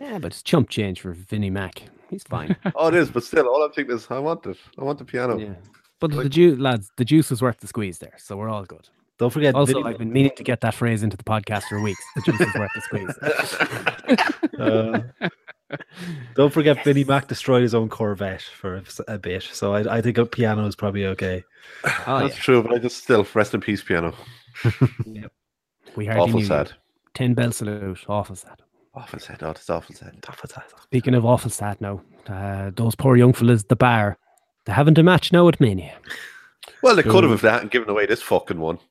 Yeah, 0.00 0.18
but 0.18 0.32
it's 0.32 0.42
chump 0.42 0.68
change 0.70 1.00
for 1.00 1.12
Vinnie 1.12 1.50
Mac. 1.50 1.82
He's 2.10 2.22
fine. 2.24 2.56
oh, 2.74 2.88
it 2.88 2.94
is, 2.94 3.10
but 3.10 3.22
still, 3.24 3.46
all 3.46 3.62
I'm 3.62 3.72
thinking 3.72 3.94
is, 3.96 4.06
I 4.10 4.18
want 4.18 4.46
it. 4.46 4.56
I 4.78 4.84
want 4.84 4.98
the 4.98 5.04
piano. 5.04 5.38
yeah. 5.38 5.54
But 6.00 6.10
the 6.12 6.18
Like- 6.18 6.30
ju- 6.30 6.56
lads, 6.56 6.90
the 6.96 7.04
juice 7.04 7.30
was 7.30 7.42
worth 7.42 7.58
the 7.60 7.66
squeeze 7.66 7.98
there, 7.98 8.14
so 8.18 8.36
we're 8.36 8.48
all 8.48 8.64
good. 8.64 8.88
Don't 9.18 9.30
forget. 9.32 9.54
Also, 9.56 9.72
Vinny- 9.74 9.84
I've 9.84 9.98
been 9.98 10.12
meaning 10.12 10.30
to 10.36 10.44
get 10.44 10.60
that 10.60 10.74
phrase 10.74 11.02
into 11.02 11.16
the 11.16 11.24
podcast 11.24 11.64
for 11.64 11.80
weeks. 11.82 12.02
The 12.14 12.22
juice 12.22 12.40
is 12.40 12.54
worth 12.54 12.70
the 12.74 12.80
squeeze. 12.80 14.18
Uh, 14.58 15.00
don't 16.34 16.52
forget, 16.52 16.82
Vinnie 16.82 17.04
Mac 17.04 17.28
destroyed 17.28 17.62
his 17.62 17.74
own 17.74 17.88
Corvette 17.88 18.40
for 18.42 18.82
a 19.06 19.18
bit, 19.18 19.42
so 19.52 19.72
I, 19.74 19.98
I 19.98 20.00
think 20.00 20.18
a 20.18 20.26
piano 20.26 20.66
is 20.66 20.74
probably 20.74 21.06
okay. 21.06 21.44
Oh, 22.06 22.20
That's 22.20 22.36
true, 22.36 22.60
but 22.62 22.72
I 22.72 22.78
just 22.78 22.96
still 23.02 23.24
rest 23.34 23.54
in 23.54 23.60
peace, 23.60 23.82
piano. 23.82 24.14
yep. 25.06 25.30
We 25.94 26.06
hardly 26.06 26.22
Awful 26.24 26.40
knew. 26.40 26.46
sad. 26.46 26.72
Ten 27.14 27.34
bell 27.34 27.52
salute. 27.52 28.04
Awful 28.08 28.34
sad. 28.34 28.62
Awful 28.98 29.20
sad. 29.20 29.42
Oh, 29.42 29.50
it's 29.50 29.70
awful 29.70 29.94
sad. 29.94 30.16
Speaking 30.82 31.14
of 31.14 31.24
awful 31.24 31.50
sad 31.50 31.80
now, 31.80 32.02
uh, 32.26 32.72
those 32.74 32.96
poor 32.96 33.16
young 33.16 33.32
fellas, 33.32 33.62
the 33.62 33.76
bar, 33.76 34.18
they 34.66 34.72
haven't 34.72 34.98
a 34.98 35.04
match 35.04 35.32
now 35.32 35.46
at 35.46 35.60
Mania. 35.60 35.94
Well, 36.82 36.96
they 36.96 37.04
could 37.04 37.22
have 37.22 37.32
if 37.32 37.42
they 37.42 37.50
hadn't 37.50 37.70
given 37.70 37.88
away 37.88 38.06
this 38.06 38.22
fucking 38.22 38.58
one. 38.58 38.78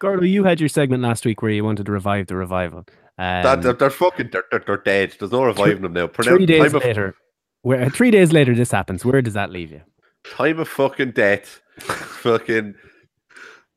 Gordo, 0.00 0.24
you 0.24 0.42
had 0.42 0.58
your 0.60 0.68
segment 0.68 1.04
last 1.04 1.24
week 1.24 1.40
where 1.40 1.52
you 1.52 1.62
wanted 1.64 1.86
to 1.86 1.92
revive 1.92 2.26
the 2.26 2.34
revival. 2.36 2.80
Um, 3.18 3.42
that, 3.42 3.62
they're, 3.62 3.72
they're 3.74 3.90
fucking, 3.90 4.30
they're, 4.32 4.44
they're, 4.50 4.64
they're 4.66 4.76
dead. 4.78 5.14
There's 5.18 5.30
no 5.30 5.44
reviving 5.44 5.82
them 5.82 5.92
now. 5.92 6.08
Pronoun- 6.08 6.36
three 6.36 6.46
days 6.46 6.74
of, 6.74 6.82
later, 6.82 7.14
where 7.62 7.88
three 7.90 8.10
days 8.10 8.32
later 8.32 8.54
this 8.56 8.72
happens. 8.72 9.04
Where 9.04 9.22
does 9.22 9.34
that 9.34 9.50
leave 9.50 9.70
you? 9.70 9.82
time 10.24 10.58
of 10.58 10.68
fucking 10.68 11.12
death. 11.12 11.60
fucking, 11.78 12.74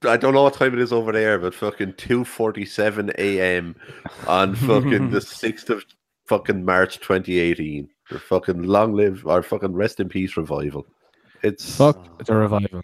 I 0.03 0.17
don't 0.17 0.34
know 0.34 0.43
what 0.43 0.53
time 0.55 0.73
it 0.73 0.79
is 0.79 0.91
over 0.93 1.12
there, 1.12 1.39
but 1.39 1.53
fucking 1.55 1.93
2.47 1.93 3.13
a.m. 3.17 3.75
on 4.27 4.55
fucking 4.55 5.10
the 5.12 5.19
6th 5.19 5.69
of 5.69 5.84
fucking 6.25 6.63
March 6.65 6.97
2018. 6.99 7.89
They're 8.10 8.19
fucking 8.19 8.63
long 8.63 8.93
live, 8.93 9.25
our 9.25 9.41
fucking 9.41 9.73
rest 9.73 9.99
in 9.99 10.10
peace 10.10 10.38
revival. 10.38 10.86
It's, 11.43 11.75
Fuck 11.77 12.25
the 12.25 12.36
revival. 12.36 12.81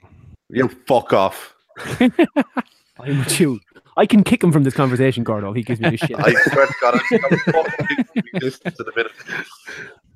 you 0.49 0.67
fuck 0.87 1.13
off. 1.13 1.55
I'm 1.99 3.19
with 3.19 3.39
you. 3.39 3.59
I 3.97 4.05
can 4.05 4.23
kick 4.23 4.43
him 4.43 4.51
from 4.51 4.63
this 4.63 4.73
conversation, 4.73 5.23
Gordo. 5.23 5.53
He 5.53 5.63
gives 5.63 5.79
me 5.79 5.91
the 5.91 5.97
shit. 5.97 6.15
I 6.19 6.33
swear 6.33 6.65
to 6.67 6.73
God, 6.81 6.99
I'm, 7.11 7.19
I'm 7.31 7.37
fucking 7.39 8.23
existence 8.33 8.79
in 8.79 8.85
a 8.87 8.95
minute. 8.95 9.11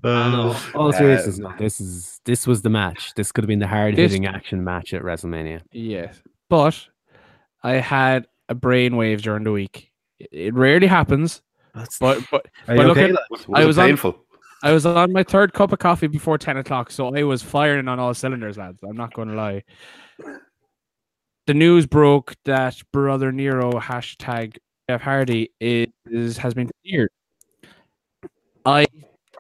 I 0.03 0.31
know. 0.31 0.51
Uh, 0.51 0.60
All 0.77 0.93
seriousness, 0.93 1.39
no, 1.39 1.51
this 1.58 1.81
is 1.81 2.21
this 2.25 2.45
was 2.45 2.62
the 2.62 2.69
match. 2.69 3.13
This 3.15 3.31
could 3.31 3.43
have 3.43 3.47
been 3.47 3.60
the 3.60 3.67
hard 3.67 3.97
hitting 3.97 4.25
action 4.27 4.63
match 4.63 4.93
at 4.93 5.01
WrestleMania. 5.01 5.62
Yes, 5.71 6.21
but 6.49 6.88
I 7.63 7.73
had 7.73 8.27
a 8.49 8.55
brainwave 8.55 9.21
during 9.21 9.43
the 9.43 9.51
week. 9.51 9.91
It- 10.19 10.29
It 10.31 10.53
rarely 10.53 10.88
happens, 10.88 11.41
That's, 11.73 11.97
but 11.99 12.21
but 12.31 12.47
but 12.67 12.77
you 12.77 12.84
look 12.84 12.97
okay? 12.97 13.12
at- 13.13 13.19
Was, 13.29 13.45
I 13.53 13.60
was, 13.60 13.67
was 13.67 13.77
it 13.77 13.81
on- 13.81 13.88
painful? 13.88 14.21
I 14.63 14.71
was 14.71 14.86
on 14.86 15.12
my 15.12 15.21
third 15.23 15.53
cup 15.53 15.71
of 15.73 15.79
coffee 15.79 16.08
before 16.08 16.38
ten 16.39 16.58
o'clock, 16.58 16.89
so 16.89 17.13
I 17.15 17.23
was 17.23 17.43
firing 17.43 17.88
on 17.88 17.99
all 17.99 18.13
cylinders, 18.15 18.58
lads. 18.58 18.79
I'm 18.84 18.95
not 18.97 19.13
going 19.13 19.27
to 19.27 19.36
lie. 19.36 19.63
The 21.45 21.53
news 21.53 21.86
broke 21.86 22.34
that 22.45 22.81
brother 22.91 23.31
Nero 23.31 23.73
hashtag 23.73 24.58
Jeff 24.89 25.01
Hardy 25.01 25.51
is 25.60 26.38
has 26.38 26.53
been 26.55 26.71
cleared. 26.84 27.10
I 28.65 28.88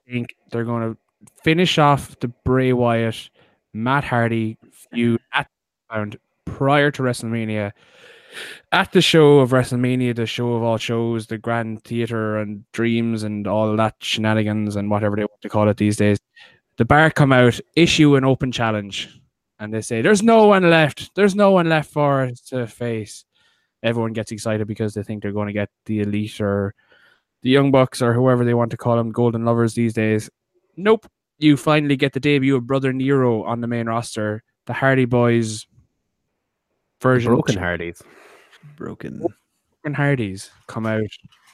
think 0.07 0.35
they're 0.51 0.65
going 0.65 0.93
to 0.93 0.97
finish 1.43 1.79
off 1.79 2.19
the 2.19 2.27
Bray 2.43 2.73
Wyatt 2.73 3.29
Matt 3.73 4.03
Hardy 4.03 4.57
feud 4.93 5.19
at 5.33 5.47
round 5.91 6.19
prior 6.55 6.89
to 6.89 7.03
WrestleMania. 7.03 7.73
At 8.71 8.93
the 8.93 9.01
show 9.01 9.39
of 9.39 9.51
WrestleMania, 9.51 10.15
the 10.15 10.25
show 10.25 10.53
of 10.53 10.63
all 10.63 10.77
shows, 10.77 11.27
the 11.27 11.37
Grand 11.37 11.83
Theater 11.83 12.37
and 12.37 12.63
Dreams 12.71 13.23
and 13.23 13.45
all 13.45 13.75
that 13.75 13.95
shenanigans 13.99 14.77
and 14.77 14.89
whatever 14.89 15.17
they 15.17 15.23
want 15.23 15.41
to 15.41 15.49
call 15.49 15.67
it 15.67 15.75
these 15.77 15.97
days, 15.97 16.17
the 16.77 16.85
bar 16.85 17.11
come 17.11 17.33
out, 17.33 17.59
issue 17.75 18.15
an 18.15 18.23
open 18.23 18.53
challenge, 18.53 19.19
and 19.59 19.73
they 19.73 19.81
say, 19.81 20.01
"There's 20.01 20.23
no 20.23 20.47
one 20.47 20.69
left. 20.69 21.13
There's 21.15 21.35
no 21.35 21.51
one 21.51 21.67
left 21.67 21.91
for 21.91 22.21
us 22.21 22.39
to 22.51 22.67
face." 22.67 23.25
Everyone 23.83 24.13
gets 24.13 24.31
excited 24.31 24.65
because 24.65 24.93
they 24.93 25.03
think 25.03 25.21
they're 25.21 25.31
going 25.31 25.47
to 25.47 25.53
get 25.53 25.69
the 25.85 26.01
elite 26.01 26.39
or 26.39 26.73
the 27.43 27.49
young 27.49 27.69
bucks 27.71 28.01
or 28.01 28.13
whoever 28.13 28.43
they 28.45 28.53
want 28.53 28.71
to 28.71 28.77
call 28.77 28.95
them, 28.95 29.11
golden 29.11 29.45
lovers 29.45 29.75
these 29.75 29.93
days. 29.93 30.29
Nope. 30.77 31.05
You 31.37 31.57
finally 31.57 31.97
get 31.97 32.13
the 32.13 32.19
debut 32.19 32.55
of 32.55 32.65
Brother 32.65 32.93
Nero 32.93 33.43
on 33.43 33.59
the 33.61 33.67
main 33.67 33.87
roster, 33.87 34.41
the 34.65 34.73
Hardy 34.73 35.05
Boys 35.05 35.67
version. 37.01 37.31
Broken 37.31 37.57
Hardys. 37.57 38.01
broken. 38.77 39.19
Broken 39.19 39.93
Hardys 39.93 40.51
come 40.67 40.85
out 40.85 41.01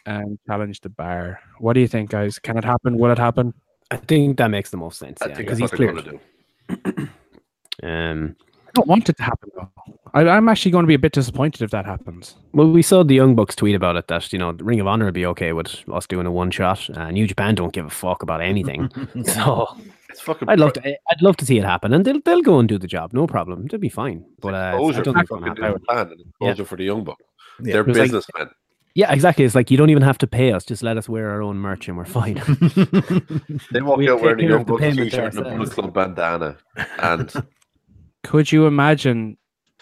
and 0.05 0.39
challenge 0.47 0.81
the 0.81 0.89
bar. 0.89 1.39
What 1.59 1.73
do 1.73 1.79
you 1.79 1.87
think, 1.87 2.09
guys? 2.09 2.39
Can 2.39 2.57
it 2.57 2.63
happen? 2.63 2.97
Will 2.97 3.11
it 3.11 3.17
happen? 3.17 3.53
I 3.91 3.97
think 3.97 4.37
that 4.37 4.47
makes 4.47 4.69
the 4.69 4.77
most 4.77 4.97
sense. 4.99 5.21
I 5.21 5.27
yeah, 5.27 5.35
because 5.35 5.57
he's 5.59 5.71
what 5.71 5.77
they're 5.79 5.93
cleared. 5.93 6.21
going 6.67 6.83
to 6.83 6.91
do. 7.81 7.87
Um, 7.87 8.35
I 8.67 8.71
don't 8.75 8.87
want 8.87 9.09
it 9.09 9.17
to 9.17 9.23
happen 9.23 9.49
though. 9.55 9.69
I, 10.13 10.27
I'm 10.27 10.47
actually 10.47 10.71
going 10.71 10.83
to 10.83 10.87
be 10.87 10.93
a 10.93 10.99
bit 10.99 11.11
disappointed 11.13 11.61
if 11.61 11.71
that 11.71 11.85
happens. 11.85 12.35
well, 12.53 12.69
we 12.69 12.81
saw 12.81 13.03
the 13.03 13.15
Young 13.15 13.35
Bucks 13.35 13.55
tweet 13.55 13.75
about 13.75 13.95
it 13.97 14.07
that 14.07 14.31
you 14.31 14.39
know 14.39 14.53
the 14.53 14.63
Ring 14.63 14.79
of 14.79 14.87
Honor 14.87 15.05
would 15.05 15.13
be 15.13 15.25
okay 15.25 15.51
with 15.51 15.83
us 15.91 16.07
doing 16.07 16.25
a 16.25 16.31
one 16.31 16.51
shot. 16.51 16.89
Uh, 16.97 17.11
New 17.11 17.27
Japan 17.27 17.55
don't 17.55 17.73
give 17.73 17.85
a 17.85 17.89
fuck 17.89 18.23
about 18.23 18.41
anything, 18.41 18.89
so 19.25 19.67
It's 20.11 20.21
fucking. 20.21 20.49
I'd 20.49 20.59
love 20.59 20.73
to. 20.73 20.81
I'd 20.87 21.21
love 21.21 21.37
to 21.37 21.45
see 21.45 21.57
it 21.57 21.63
happen, 21.63 21.93
and 21.93 22.05
they'll 22.05 22.19
they'll 22.21 22.41
go 22.41 22.59
and 22.59 22.67
do 22.69 22.77
the 22.77 22.87
job, 22.87 23.13
no 23.13 23.25
problem. 23.27 23.67
They'll 23.67 23.79
be 23.79 23.89
fine. 23.89 24.25
But 24.39 24.53
uh, 24.53 24.57
I 24.57 24.71
don't 24.71 24.93
for 24.93 25.03
think 25.03 25.17
it's 25.17 25.29
gonna 25.29 25.47
happen. 25.47 25.63
New 25.63 25.79
Japan 25.79 26.11
and 26.11 26.21
exposure 26.21 26.65
for 26.65 26.75
the 26.77 26.83
young 26.85 27.03
buck. 27.03 27.17
Yeah, 27.63 27.73
They're 27.73 27.81
it 27.81 27.87
was 27.87 27.97
like- 27.97 28.05
businessmen. 28.11 28.49
Yeah, 28.93 29.13
exactly. 29.13 29.45
It's 29.45 29.55
like 29.55 29.71
you 29.71 29.77
don't 29.77 29.89
even 29.89 30.03
have 30.03 30.17
to 30.17 30.27
pay 30.27 30.51
us; 30.51 30.65
just 30.65 30.83
let 30.83 30.97
us 30.97 31.07
wear 31.07 31.29
our 31.29 31.41
own 31.41 31.55
merch 31.57 31.87
and 31.87 31.97
we're 31.97 32.03
fine. 32.05 32.35
They 33.71 33.81
walk 33.81 33.97
We 33.99 34.09
out 34.09 34.21
wearing 34.21 34.39
a 34.39 34.41
care 34.41 34.49
Young 34.49 34.61
of 34.61 34.67
the 34.67 34.73
Bucks 34.73 34.81
payment 34.81 35.11
t-shirt 35.11 35.33
and 35.35 35.39
a 35.39 35.41
Bullet 35.43 35.53
ourselves. 35.59 35.73
Club 35.75 35.93
bandana, 35.93 36.57
and 36.99 37.33
Could 38.23 38.51
you 38.51 38.67
imagine 38.67 39.37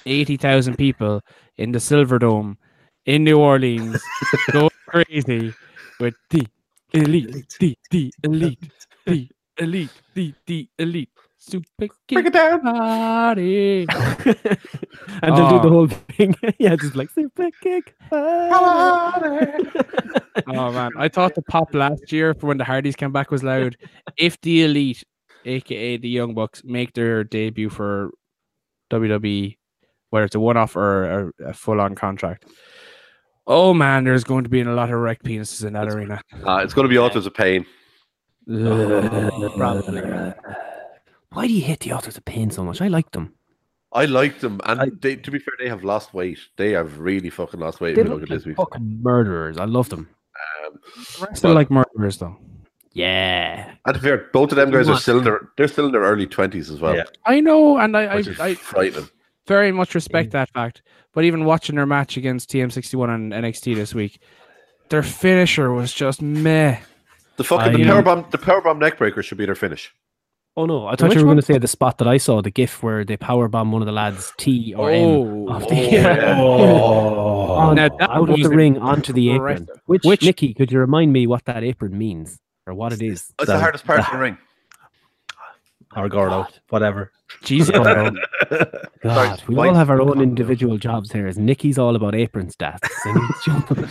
80,000 0.06 0.78
people 0.78 1.22
in 1.58 1.72
the 1.72 1.80
Silver 1.80 2.20
Dome 2.20 2.58
in 3.06 3.24
New 3.24 3.40
Orleans 3.40 4.00
going 4.52 4.70
crazy 4.88 5.54
with 6.00 6.14
the 6.30 6.46
elite, 6.94 7.48
the, 7.60 7.78
the 7.90 8.14
elite, 8.24 8.72
the 9.06 9.28
elite, 9.60 9.92
the, 10.14 10.34
the 10.46 10.68
elite, 10.80 11.10
super 11.38 11.66
break 11.78 11.92
kick 12.08 12.26
it 12.26 12.34
down. 12.34 12.60
and 12.66 12.68
party. 12.68 13.86
they'll 15.22 15.50
do 15.50 15.60
the 15.60 15.68
Oh. 15.68 15.70
whole 15.70 15.88
thing. 15.88 16.36
yeah, 16.60 16.76
just 16.76 16.96
like 16.96 17.10
super 17.12 17.50
kick. 17.62 17.96
Oh 20.52 20.72
man, 20.72 20.92
I 20.98 21.10
thought 21.10 21.36
the 21.36 21.42
pop 21.44 21.74
last 21.76 22.12
year 22.12 22.34
for 22.34 22.48
when 22.48 22.58
the 22.58 22.64
Hardys 22.64 22.96
came 22.96 23.12
back 23.12 23.30
was 23.30 23.44
loud. 23.44 23.78
If 24.18 24.40
the 24.42 24.64
elite, 24.64 25.04
aka 25.46 25.98
the 25.98 26.10
Young 26.10 26.34
Bucks, 26.34 26.62
make 26.64 26.94
their 26.94 27.24
debut 27.24 27.70
for 27.70 28.12
WWE, 28.90 29.58
whether 30.10 30.26
it's 30.26 30.36
a 30.36 30.40
one-off 30.40 30.76
or 30.76 31.32
a, 31.40 31.50
a 31.50 31.54
full-on 31.54 31.94
contract, 31.96 32.46
oh 33.48 33.74
man, 33.74 34.04
there's 34.06 34.24
going 34.24 34.44
to 34.44 34.50
be 34.50 34.62
a 34.62 34.66
lot 34.66 34.90
of 34.90 35.00
wrecked 35.00 35.26
penises 35.26 35.64
in 35.66 35.74
that 35.74 35.88
arena. 35.90 36.22
Uh, 36.46 36.62
it's 36.64 36.74
going 36.74 36.86
to 36.86 36.90
be 36.90 36.98
authors 36.98 37.26
of 37.28 37.34
pain. 37.34 37.66
Probably. 38.50 40.02
Why 41.32 41.48
do 41.48 41.54
you 41.54 41.62
hate 41.62 41.82
the 41.82 41.94
authors 41.94 42.18
of 42.18 42.26
pain 42.26 42.50
so 42.50 42.64
much? 42.64 42.82
I 42.82 42.88
like 42.88 43.12
them. 43.12 43.34
I 43.92 44.06
like 44.06 44.40
them, 44.40 44.60
and 44.66 44.82
I- 44.82 44.92
they, 45.02 45.16
to 45.16 45.32
be 45.32 45.40
fair, 45.40 45.54
they 45.60 45.68
have 45.70 45.84
lost 45.84 46.14
weight. 46.14 46.40
They 46.58 46.72
have 46.72 47.00
really 47.00 47.30
fucking 47.30 47.60
lost 47.60 47.82
weight. 47.82 47.96
They 47.96 48.02
If 48.02 48.08
look 48.08 48.22
look 48.22 48.24
at 48.24 48.30
like 48.30 48.40
this 48.40 48.46
week. 48.46 48.58
fucking 48.58 49.00
murderers. 49.02 49.58
I 49.58 49.66
love 49.66 49.90
them. 49.90 50.10
Um, 50.68 50.80
Still 51.36 51.54
like 51.54 51.70
murderers 51.72 52.18
though. 52.18 52.38
Yeah. 52.94 53.74
and 53.86 53.94
to 53.96 54.00
be 54.02 54.08
fair, 54.08 54.30
both 54.34 54.52
of 54.52 54.56
them 54.58 54.72
guys 54.72 54.90
are 54.90 54.98
still 54.98 55.20
in 55.20 55.24
their 55.24 55.50
they're 55.58 55.68
still 55.68 55.86
in 55.86 55.92
their 55.92 56.02
early 56.02 56.26
twenties 56.28 56.70
as 56.72 56.80
well, 56.80 56.96
Yeah. 56.96 57.04
I 57.26 57.40
know, 57.40 57.78
and 57.78 57.96
I, 57.96 58.06
I, 58.06 58.16
which 58.16 58.28
is 58.28 58.40
I 58.40 58.56
frightening. 58.56 59.10
very 59.48 59.72
much 59.72 59.94
respect 59.96 60.32
that 60.32 60.50
fact. 60.54 60.82
But 61.14 61.24
even 61.24 61.46
watching 61.46 61.76
their 61.76 61.86
match 61.86 62.18
against 62.18 62.50
TM61 62.52 63.14
and 63.14 63.32
NXT 63.34 63.76
this 63.76 63.94
week, 63.96 64.20
their 64.90 65.04
finisher 65.04 65.72
was 65.72 65.94
just 65.94 66.22
meh. 66.22 66.80
The 67.40 67.46
fucking 67.46 67.74
I- 67.74 67.78
the 67.78 67.86
power 67.86 67.98
um, 68.00 68.04
bomb, 68.04 68.26
the 68.32 68.38
power 68.38 68.60
bomb 68.62 68.80
neckbreaker 68.82 69.24
should 69.24 69.38
be 69.38 69.46
their 69.46 69.56
finish. 69.56 69.94
Oh 70.58 70.66
no, 70.66 70.88
I 70.88 70.98
thought 70.98 71.08
Which 71.08 71.16
you 71.20 71.22
were 71.24 71.28
going 71.28 71.38
to 71.38 71.42
say 71.42 71.58
the 71.58 71.70
spot 71.70 72.00
that 72.00 72.08
I 72.08 72.18
saw, 72.18 72.42
the 72.42 72.52
gif 72.52 72.84
where 72.84 73.06
they 73.06 73.16
power 73.16 73.48
bomb 73.48 73.72
one 73.72 73.82
of 73.82 73.86
the 73.86 73.94
lads 73.94 74.34
T 74.38 74.74
or 74.76 74.90
M 74.92 75.06
Oh, 75.06 75.48
off 75.48 75.64
oh, 75.64 75.70
the, 75.70 75.76
yeah. 75.76 76.34
on, 76.38 76.40
oh. 76.42 77.74
Now 77.76 77.88
that 77.98 78.10
out 78.10 78.30
of 78.30 78.36
the 78.36 78.50
ring 78.50 78.78
onto 78.78 79.14
the 79.14 79.32
apron. 79.32 79.70
Which, 79.86 80.04
Which- 80.04 80.24
Nikki, 80.24 80.54
could 80.54 80.70
you 80.70 80.80
remind 80.80 81.14
me 81.14 81.28
what 81.28 81.46
that 81.46 81.64
apron 81.64 81.98
means 81.98 82.38
or 82.68 82.74
what 82.74 82.92
it 82.92 83.02
is? 83.02 83.22
It's 83.22 83.34
the 83.40 83.46
That- 83.46 83.62
hardest 83.62 83.86
part 83.86 84.00
of 84.02 84.08
the 84.12 84.18
ring. 84.18 84.38
Or 85.96 86.08
Gordo, 86.08 86.46
whatever. 86.70 87.12
Jesus. 87.44 87.72
God, 87.76 88.16
God, 89.04 89.44
we 89.48 89.56
all 89.58 89.74
have 89.74 89.90
our 89.90 89.98
Mike. 89.98 90.08
own 90.08 90.22
individual 90.22 90.78
jobs 90.78 91.12
here. 91.12 91.26
As 91.28 91.38
Nikki's 91.38 91.78
all 91.80 91.96
about 91.96 92.14
apron 92.16 92.48
stats. 92.50 92.88
and 93.06 93.18
he's 93.20 93.44
jumping. 93.46 93.86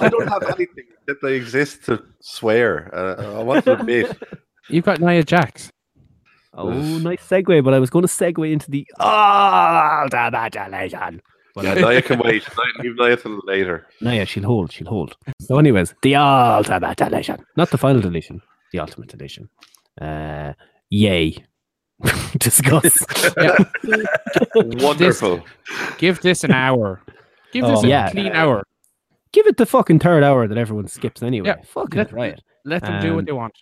I 0.00 0.08
don't 0.08 0.28
have 0.28 0.42
anything 0.44 0.84
that 1.06 1.20
they 1.22 1.34
exist 1.34 1.84
to 1.86 2.02
swear. 2.20 2.90
Uh, 2.94 3.38
I 3.40 3.42
want 3.42 3.64
to 3.64 3.78
admit. 3.80 4.16
You've 4.68 4.84
got 4.84 5.00
Nia 5.00 5.24
Jax. 5.24 5.70
oh, 6.54 6.70
nice 6.70 7.26
segue, 7.26 7.62
but 7.64 7.74
I 7.74 7.78
was 7.80 7.90
going 7.90 8.04
to 8.06 8.08
segue 8.12 8.50
into 8.52 8.70
the 8.70 8.86
ultimate 9.00 10.10
But 11.54 11.64
Yeah, 11.64 11.72
I- 11.72 11.80
Nia 11.90 12.02
can 12.02 12.18
wait. 12.20 12.44
Leave 12.82 12.96
Nia 12.96 13.16
till 13.16 13.40
later. 13.44 13.86
Nia, 14.00 14.26
she'll 14.26 14.44
hold. 14.44 14.72
She'll 14.72 14.86
hold. 14.88 15.16
So, 15.40 15.58
anyways, 15.58 15.94
the 16.02 16.16
ultimate 16.16 16.96
deletion, 16.96 17.44
not 17.56 17.70
the 17.70 17.78
final 17.78 18.00
deletion, 18.00 18.40
the 18.72 18.78
ultimate 18.80 19.08
deletion. 19.08 19.48
Uh, 20.00 20.52
yay. 20.90 21.44
Discuss. 22.38 22.98
Wonderful. 24.54 25.42
Give 25.98 26.20
this 26.20 26.44
an 26.44 26.52
hour. 26.52 27.00
Give 27.52 27.64
this 27.64 27.80
Oh, 27.80 27.84
a 27.84 27.88
yeah. 27.88 28.10
clean 28.10 28.32
hour. 28.32 28.62
Give 29.32 29.46
it 29.46 29.56
the 29.56 29.66
fucking 29.66 29.98
third 30.00 30.22
hour 30.22 30.46
that 30.46 30.58
everyone 30.58 30.88
skips 30.88 31.22
anyway. 31.22 31.48
Yeah, 31.48 31.62
Fucking 31.64 31.98
let- 31.98 32.10
try 32.10 32.26
it. 32.26 32.42
Let 32.64 32.82
them 32.82 33.00
do 33.00 33.10
Um, 33.10 33.16
what 33.16 33.26
they 33.26 33.32
want. 33.32 33.54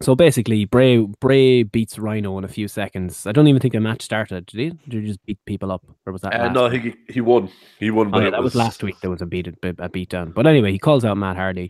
So 0.00 0.14
basically, 0.14 0.64
Bray 0.64 0.98
Bray 1.20 1.64
beats 1.64 1.98
Rhino 1.98 2.38
in 2.38 2.44
a 2.44 2.48
few 2.48 2.68
seconds. 2.68 3.26
I 3.26 3.32
don't 3.32 3.48
even 3.48 3.60
think 3.60 3.74
the 3.74 3.80
match 3.80 4.02
started. 4.02 4.46
Did 4.46 4.60
he? 4.60 4.70
Did 4.88 5.02
he 5.02 5.08
just 5.08 5.24
beat 5.26 5.38
people 5.44 5.72
up, 5.72 5.84
or 6.06 6.12
was 6.12 6.22
that? 6.22 6.34
Uh, 6.40 6.48
no, 6.52 6.68
he 6.68 6.94
he 7.08 7.20
won. 7.20 7.48
He 7.80 7.90
won. 7.90 8.14
Oh, 8.14 8.20
yeah, 8.20 8.28
it 8.28 8.30
that 8.30 8.42
was 8.44 8.54
last 8.54 8.84
week. 8.84 8.94
There 9.00 9.10
was 9.10 9.22
a 9.22 9.26
beat 9.26 9.48
a 9.78 9.88
beat 9.88 10.10
down. 10.10 10.30
But 10.30 10.46
anyway, 10.46 10.70
he 10.70 10.78
calls 10.78 11.04
out 11.04 11.16
Matt 11.16 11.34
Hardy. 11.36 11.68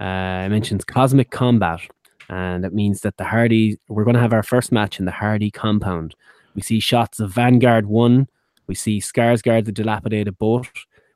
Uh, 0.00 0.48
mentions 0.48 0.84
cosmic 0.84 1.30
combat, 1.30 1.80
and 2.30 2.64
it 2.64 2.72
means 2.72 3.00
that 3.02 3.16
the 3.16 3.24
Hardy 3.24 3.78
we're 3.88 4.04
going 4.04 4.14
to 4.14 4.20
have 4.20 4.32
our 4.32 4.42
first 4.42 4.72
match 4.72 4.98
in 4.98 5.04
the 5.04 5.10
Hardy 5.10 5.50
compound. 5.50 6.14
We 6.54 6.62
see 6.62 6.80
shots 6.80 7.20
of 7.20 7.30
Vanguard 7.32 7.86
one. 7.86 8.28
We 8.66 8.74
see 8.74 9.00
Skarsgård, 9.00 9.64
the 9.64 9.72
dilapidated 9.72 10.38
boat. 10.38 10.68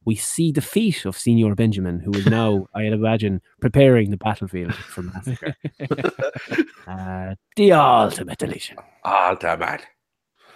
We 0.05 0.17
see 0.17 0.53
the 0.53 0.61
feet 0.61 1.07
of 1.07 1.17
Señor 1.17 1.57
Benjamin, 1.57 2.01
who 2.01 2.13
is 2.13 2.27
now, 2.27 2.67
I'd 2.75 2.93
imagine, 2.93 3.41
preparing 3.61 4.11
the 4.11 4.17
battlefield 4.19 4.75
for 4.75 5.03
massacre. 5.03 5.55
uh, 6.87 7.35
the 7.57 7.73
ultimate 7.73 8.39
deletion. 8.39 8.77
Damn 9.05 9.63
it. 9.63 9.81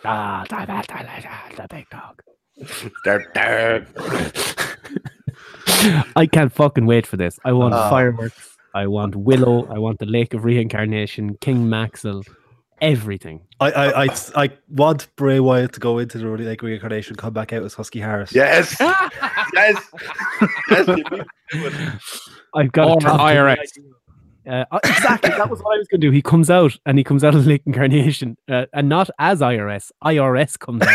Ah, 0.04 0.44
the, 0.50 0.66
the, 0.66 0.84
the 1.56 1.66
big 1.70 1.88
dog. 1.90 2.22
I 6.16 6.26
can't 6.26 6.52
fucking 6.52 6.86
wait 6.86 7.06
for 7.06 7.16
this. 7.16 7.38
I 7.44 7.52
want 7.52 7.74
Ah. 7.74 7.90
fireworks. 7.90 8.56
I 8.74 8.86
want 8.86 9.16
Willow. 9.16 9.66
I 9.66 9.78
want 9.78 9.98
the 9.98 10.06
Lake 10.06 10.34
of 10.34 10.44
Reincarnation, 10.44 11.36
King 11.40 11.66
Maxel, 11.66 12.24
everything. 12.80 13.40
I, 13.60 13.70
I, 13.70 14.04
I, 14.04 14.08
I 14.36 14.50
want 14.68 15.08
Bray 15.16 15.40
Wyatt 15.40 15.72
to 15.74 15.80
go 15.80 15.98
into 15.98 16.18
the 16.18 16.26
like 16.26 16.62
reincarnation, 16.62 17.16
come 17.16 17.32
back 17.32 17.52
out 17.52 17.62
as 17.62 17.74
Husky 17.74 18.00
Harris. 18.00 18.32
Yes. 18.32 18.76
yes. 18.80 19.82
yes. 20.70 20.88
you 20.88 20.96
need 20.96 21.06
to 21.06 21.26
do 21.52 21.66
it. 21.66 21.74
I've 22.54 22.72
got 22.72 22.88
Or 22.88 22.96
a 22.98 23.00
top 23.00 23.20
IRS. 23.20 23.78
Uh, 24.48 24.64
uh, 24.70 24.80
exactly. 24.82 25.30
That 25.30 25.50
was 25.50 25.60
what 25.60 25.74
I 25.74 25.78
was 25.78 25.88
going 25.88 26.00
to 26.00 26.06
do. 26.06 26.10
He 26.10 26.22
comes 26.22 26.48
out 26.48 26.74
and 26.86 26.96
he 26.96 27.04
comes 27.04 27.22
out 27.22 27.34
as 27.34 27.46
Lake 27.46 27.62
Incarnation, 27.66 28.38
uh, 28.48 28.64
and 28.72 28.88
not 28.88 29.10
as 29.18 29.40
IRS. 29.40 29.90
IRS 30.02 30.58
comes 30.58 30.82
out. 30.82 30.88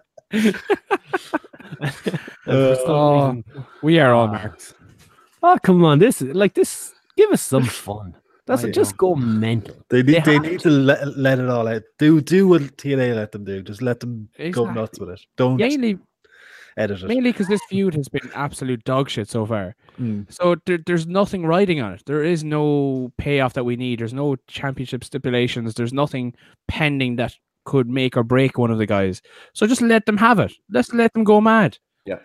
And 0.32 0.54
Oh. 2.46 3.42
We 3.82 3.98
are 3.98 4.12
all 4.12 4.28
Ah. 4.28 4.32
marks. 4.32 4.74
oh, 5.42 5.58
come 5.62 5.84
on! 5.84 5.98
This 5.98 6.20
is 6.22 6.34
like 6.34 6.54
this. 6.54 6.92
Give 7.16 7.30
us 7.30 7.42
some 7.42 7.64
fun. 7.64 8.14
That's 8.46 8.64
I 8.64 8.68
it. 8.68 8.74
Just 8.74 8.96
go 8.96 9.14
mental. 9.14 9.76
They 9.90 10.02
They 10.02 10.12
need, 10.14 10.24
they, 10.24 10.32
have 10.34 10.42
need 10.42 10.60
to 10.60 10.70
let, 10.70 11.16
let 11.16 11.38
it 11.38 11.48
all 11.48 11.68
out. 11.68 11.82
Do 11.98 12.20
do 12.20 12.48
what 12.48 12.62
TNA 12.76 13.14
let 13.14 13.32
them 13.32 13.44
do. 13.44 13.62
Just 13.62 13.82
let 13.82 14.00
them 14.00 14.28
go 14.52 14.70
nuts 14.70 14.98
with 14.98 15.10
it. 15.10 15.20
Don't 15.36 15.56
Mainly, 15.56 15.98
edit 16.76 17.02
it. 17.02 17.06
mainly 17.08 17.30
because 17.32 17.46
this 17.48 17.60
feud 17.68 17.94
has 17.94 18.08
been 18.08 18.28
absolute 18.34 18.82
dog 18.84 19.08
shit 19.08 19.28
so 19.28 19.46
far. 19.46 19.76
Mm. 20.00 20.26
So 20.32 20.56
there, 20.66 20.78
there's 20.84 21.06
nothing 21.06 21.46
riding 21.46 21.80
on 21.80 21.92
it. 21.92 22.02
There 22.06 22.24
is 22.24 22.42
no 22.42 23.12
payoff 23.18 23.52
that 23.54 23.64
we 23.64 23.76
need. 23.76 24.00
There's 24.00 24.14
no 24.14 24.36
championship 24.48 25.04
stipulations. 25.04 25.74
There's 25.74 25.92
nothing 25.92 26.34
pending 26.66 27.16
that 27.16 27.34
could 27.70 27.88
make 27.88 28.16
or 28.16 28.24
break 28.24 28.58
one 28.58 28.70
of 28.70 28.78
the 28.78 28.86
guys. 28.86 29.22
So 29.54 29.66
just 29.66 29.80
let 29.82 30.04
them 30.06 30.16
have 30.18 30.38
it. 30.40 30.52
Let's 30.70 30.92
let 30.92 31.12
them 31.14 31.24
go 31.24 31.40
mad. 31.40 31.78
Yeah. 32.04 32.18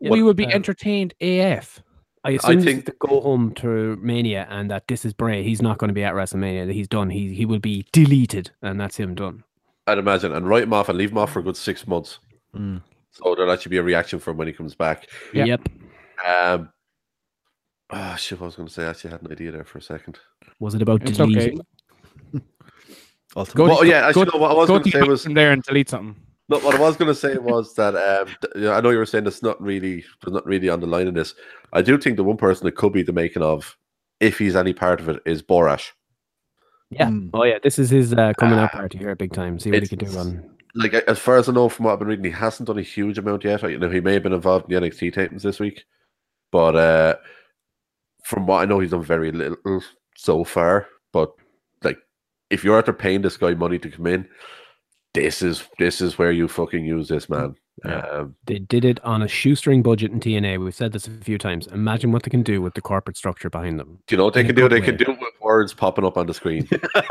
we 0.00 0.10
What- 0.10 0.22
would 0.26 0.36
be 0.36 0.46
um, 0.46 0.52
entertained 0.52 1.14
AF. 1.20 1.82
I 2.24 2.30
assume 2.32 2.60
think- 2.60 2.64
think 2.64 2.84
to 2.86 2.94
go 3.08 3.20
home 3.20 3.54
to 3.62 3.96
Mania 4.02 4.46
and 4.50 4.68
that 4.72 4.88
this 4.88 5.04
is 5.04 5.12
Bray. 5.14 5.42
He's 5.44 5.62
not 5.62 5.78
going 5.78 5.88
to 5.88 5.94
be 5.94 6.02
at 6.04 6.14
WrestleMania. 6.14 6.66
That 6.66 6.74
he's 6.74 6.88
done. 6.88 7.10
He 7.10 7.32
he 7.32 7.44
will 7.46 7.60
be 7.60 7.86
deleted, 7.92 8.50
and 8.60 8.78
that's 8.80 8.96
him 8.96 9.14
done. 9.14 9.44
I'd 9.86 9.98
imagine, 9.98 10.32
and 10.32 10.46
write 10.48 10.64
him 10.64 10.72
off 10.74 10.88
and 10.88 10.98
leave 10.98 11.12
him 11.12 11.18
off 11.18 11.32
for 11.32 11.38
a 11.38 11.42
good 11.42 11.56
six 11.56 11.86
months. 11.86 12.18
Mm. 12.54 12.82
So 13.12 13.34
there'll 13.34 13.52
actually 13.52 13.70
be 13.70 13.78
a 13.78 13.82
reaction 13.92 14.18
from 14.18 14.36
when 14.36 14.46
he 14.48 14.52
comes 14.52 14.74
back. 14.74 15.06
Yeah. 15.32 15.44
Yep. 15.44 15.60
Um, 16.26 16.68
oh 17.90 18.16
shit! 18.18 18.40
I 18.42 18.44
was 18.44 18.56
going 18.56 18.68
to 18.68 18.74
say. 18.74 18.84
I 18.84 18.90
actually 18.90 19.10
had 19.12 19.22
an 19.22 19.32
idea 19.32 19.50
there 19.52 19.64
for 19.64 19.78
a 19.78 19.82
second. 19.82 20.18
Was 20.60 20.74
it 20.74 20.82
about 20.82 21.02
It's 21.02 21.16
deleting? 21.16 21.42
Ultimate. 21.60 21.66
Go 23.34 23.64
Well, 23.64 23.84
yeah, 23.84 24.06
actually, 24.08 24.26
go- 24.26 24.38
no, 24.38 24.42
what 24.42 24.50
I 24.50 24.54
was 24.54 24.66
Go 24.68 24.74
going 24.74 24.84
to 24.84 24.90
to 24.90 25.00
say 25.02 25.08
was 25.08 25.22
from 25.24 25.34
there 25.34 25.52
and 25.52 25.62
delete 25.62 25.88
something. 25.90 26.16
no. 26.48 26.58
What 26.60 26.74
I 26.74 26.80
was 26.80 26.96
going 26.96 27.08
to 27.08 27.14
say 27.14 27.36
was 27.36 27.74
that 27.74 27.94
um, 27.94 28.26
th- 28.40 28.52
you 28.56 28.62
know, 28.62 28.72
I 28.72 28.80
know 28.80 28.90
you 28.90 28.98
were 28.98 29.06
saying 29.06 29.26
it's 29.26 29.42
not 29.42 29.60
really, 29.62 30.04
there's 30.22 30.32
not 30.34 30.46
really 30.46 30.68
on 30.68 30.80
the 30.80 30.86
line 30.86 31.06
in 31.06 31.14
this. 31.14 31.34
I 31.72 31.82
do 31.82 31.98
think 31.98 32.16
the 32.16 32.24
one 32.24 32.38
person 32.38 32.64
that 32.64 32.76
could 32.76 32.92
be 32.92 33.02
the 33.02 33.12
making 33.12 33.42
of, 33.42 33.76
if 34.20 34.38
he's 34.38 34.56
any 34.56 34.72
part 34.72 35.00
of 35.00 35.08
it, 35.10 35.22
is 35.26 35.42
Borash. 35.42 35.90
Yeah. 36.90 37.08
Mm. 37.08 37.30
Oh 37.34 37.44
yeah. 37.44 37.58
This 37.62 37.78
is 37.78 37.90
his 37.90 38.14
uh, 38.14 38.32
coming 38.38 38.58
out 38.58 38.70
Ah. 38.72 38.78
party 38.78 38.96
here, 38.98 39.14
big 39.14 39.32
time. 39.34 39.58
See 39.58 39.70
what 39.70 39.82
he 39.82 39.88
can 39.88 39.98
do 39.98 40.18
on. 40.18 40.50
Like 40.74 40.94
as 40.94 41.18
far 41.18 41.36
as 41.36 41.48
I 41.48 41.52
know 41.52 41.68
from 41.68 41.84
what 41.84 41.92
I've 41.92 41.98
been 41.98 42.08
reading, 42.08 42.24
he 42.24 42.30
hasn't 42.30 42.66
done 42.66 42.78
a 42.78 42.82
huge 42.82 43.18
amount 43.18 43.44
yet. 43.44 43.62
You 43.62 43.78
know, 43.78 43.90
he 43.90 44.00
may 44.00 44.14
have 44.14 44.22
been 44.22 44.32
involved 44.32 44.72
in 44.72 44.80
the 44.80 44.88
NXT 44.88 45.14
tapings 45.14 45.42
this 45.42 45.60
week, 45.60 45.84
but 46.50 46.76
uh, 46.76 47.16
from 48.24 48.46
what 48.46 48.62
I 48.62 48.64
know, 48.64 48.78
he's 48.80 48.92
done 48.92 49.02
very 49.02 49.32
little 49.32 49.82
so 50.16 50.44
far. 50.44 50.86
But 51.12 51.30
like, 51.30 51.38
if 52.50 52.64
you're 52.64 52.78
after 52.78 52.92
paying 52.92 53.22
this 53.22 53.36
guy 53.36 53.54
money 53.54 53.78
to 53.78 53.90
come 53.90 54.06
in, 54.06 54.28
this 55.14 55.42
is 55.42 55.64
this 55.78 56.00
is 56.00 56.18
where 56.18 56.32
you 56.32 56.48
fucking 56.48 56.84
use 56.84 57.08
this, 57.08 57.28
man. 57.28 57.54
Yeah. 57.84 58.00
Um, 58.00 58.34
They 58.46 58.58
did 58.58 58.84
it 58.84 58.98
on 59.04 59.22
a 59.22 59.28
shoestring 59.28 59.82
budget 59.82 60.10
in 60.10 60.18
TNA. 60.18 60.62
We've 60.62 60.74
said 60.74 60.92
this 60.92 61.06
a 61.06 61.10
few 61.12 61.38
times. 61.38 61.68
Imagine 61.68 62.10
what 62.10 62.24
they 62.24 62.30
can 62.30 62.42
do 62.42 62.60
with 62.60 62.74
the 62.74 62.80
corporate 62.80 63.16
structure 63.16 63.48
behind 63.48 63.78
them. 63.78 64.00
do 64.08 64.14
you 64.14 64.18
know 64.18 64.24
what 64.24 64.34
they 64.34 64.40
In 64.40 64.46
can 64.46 64.56
do? 64.56 64.62
good 64.62 64.72
They 64.72 64.80
can 64.80 64.96
do 64.96 65.04
it 65.04 65.18
with 65.20 65.34
words 65.40 65.74
popping 65.74 66.04
up 66.04 66.16
on 66.16 66.26
the 66.26 66.34
screen. 66.34 66.68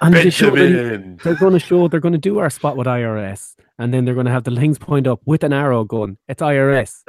And 0.00 0.14
they 0.14 0.30
show, 0.30 0.50
them, 0.50 1.16
they're 1.24 1.34
going 1.34 1.54
to 1.54 1.58
show 1.58 1.88
they're 1.88 1.98
going 2.00 2.12
to 2.12 2.18
do 2.18 2.38
our 2.38 2.50
spot 2.50 2.76
with 2.76 2.86
IRS, 2.86 3.56
and 3.78 3.92
then 3.92 4.04
they're 4.04 4.14
going 4.14 4.26
to 4.26 4.32
have 4.32 4.44
the 4.44 4.50
links 4.52 4.78
point 4.78 5.06
up 5.06 5.20
with 5.24 5.42
an 5.42 5.52
arrow 5.52 5.82
going, 5.84 6.18
"It's 6.28 6.42
IRS." 6.42 7.02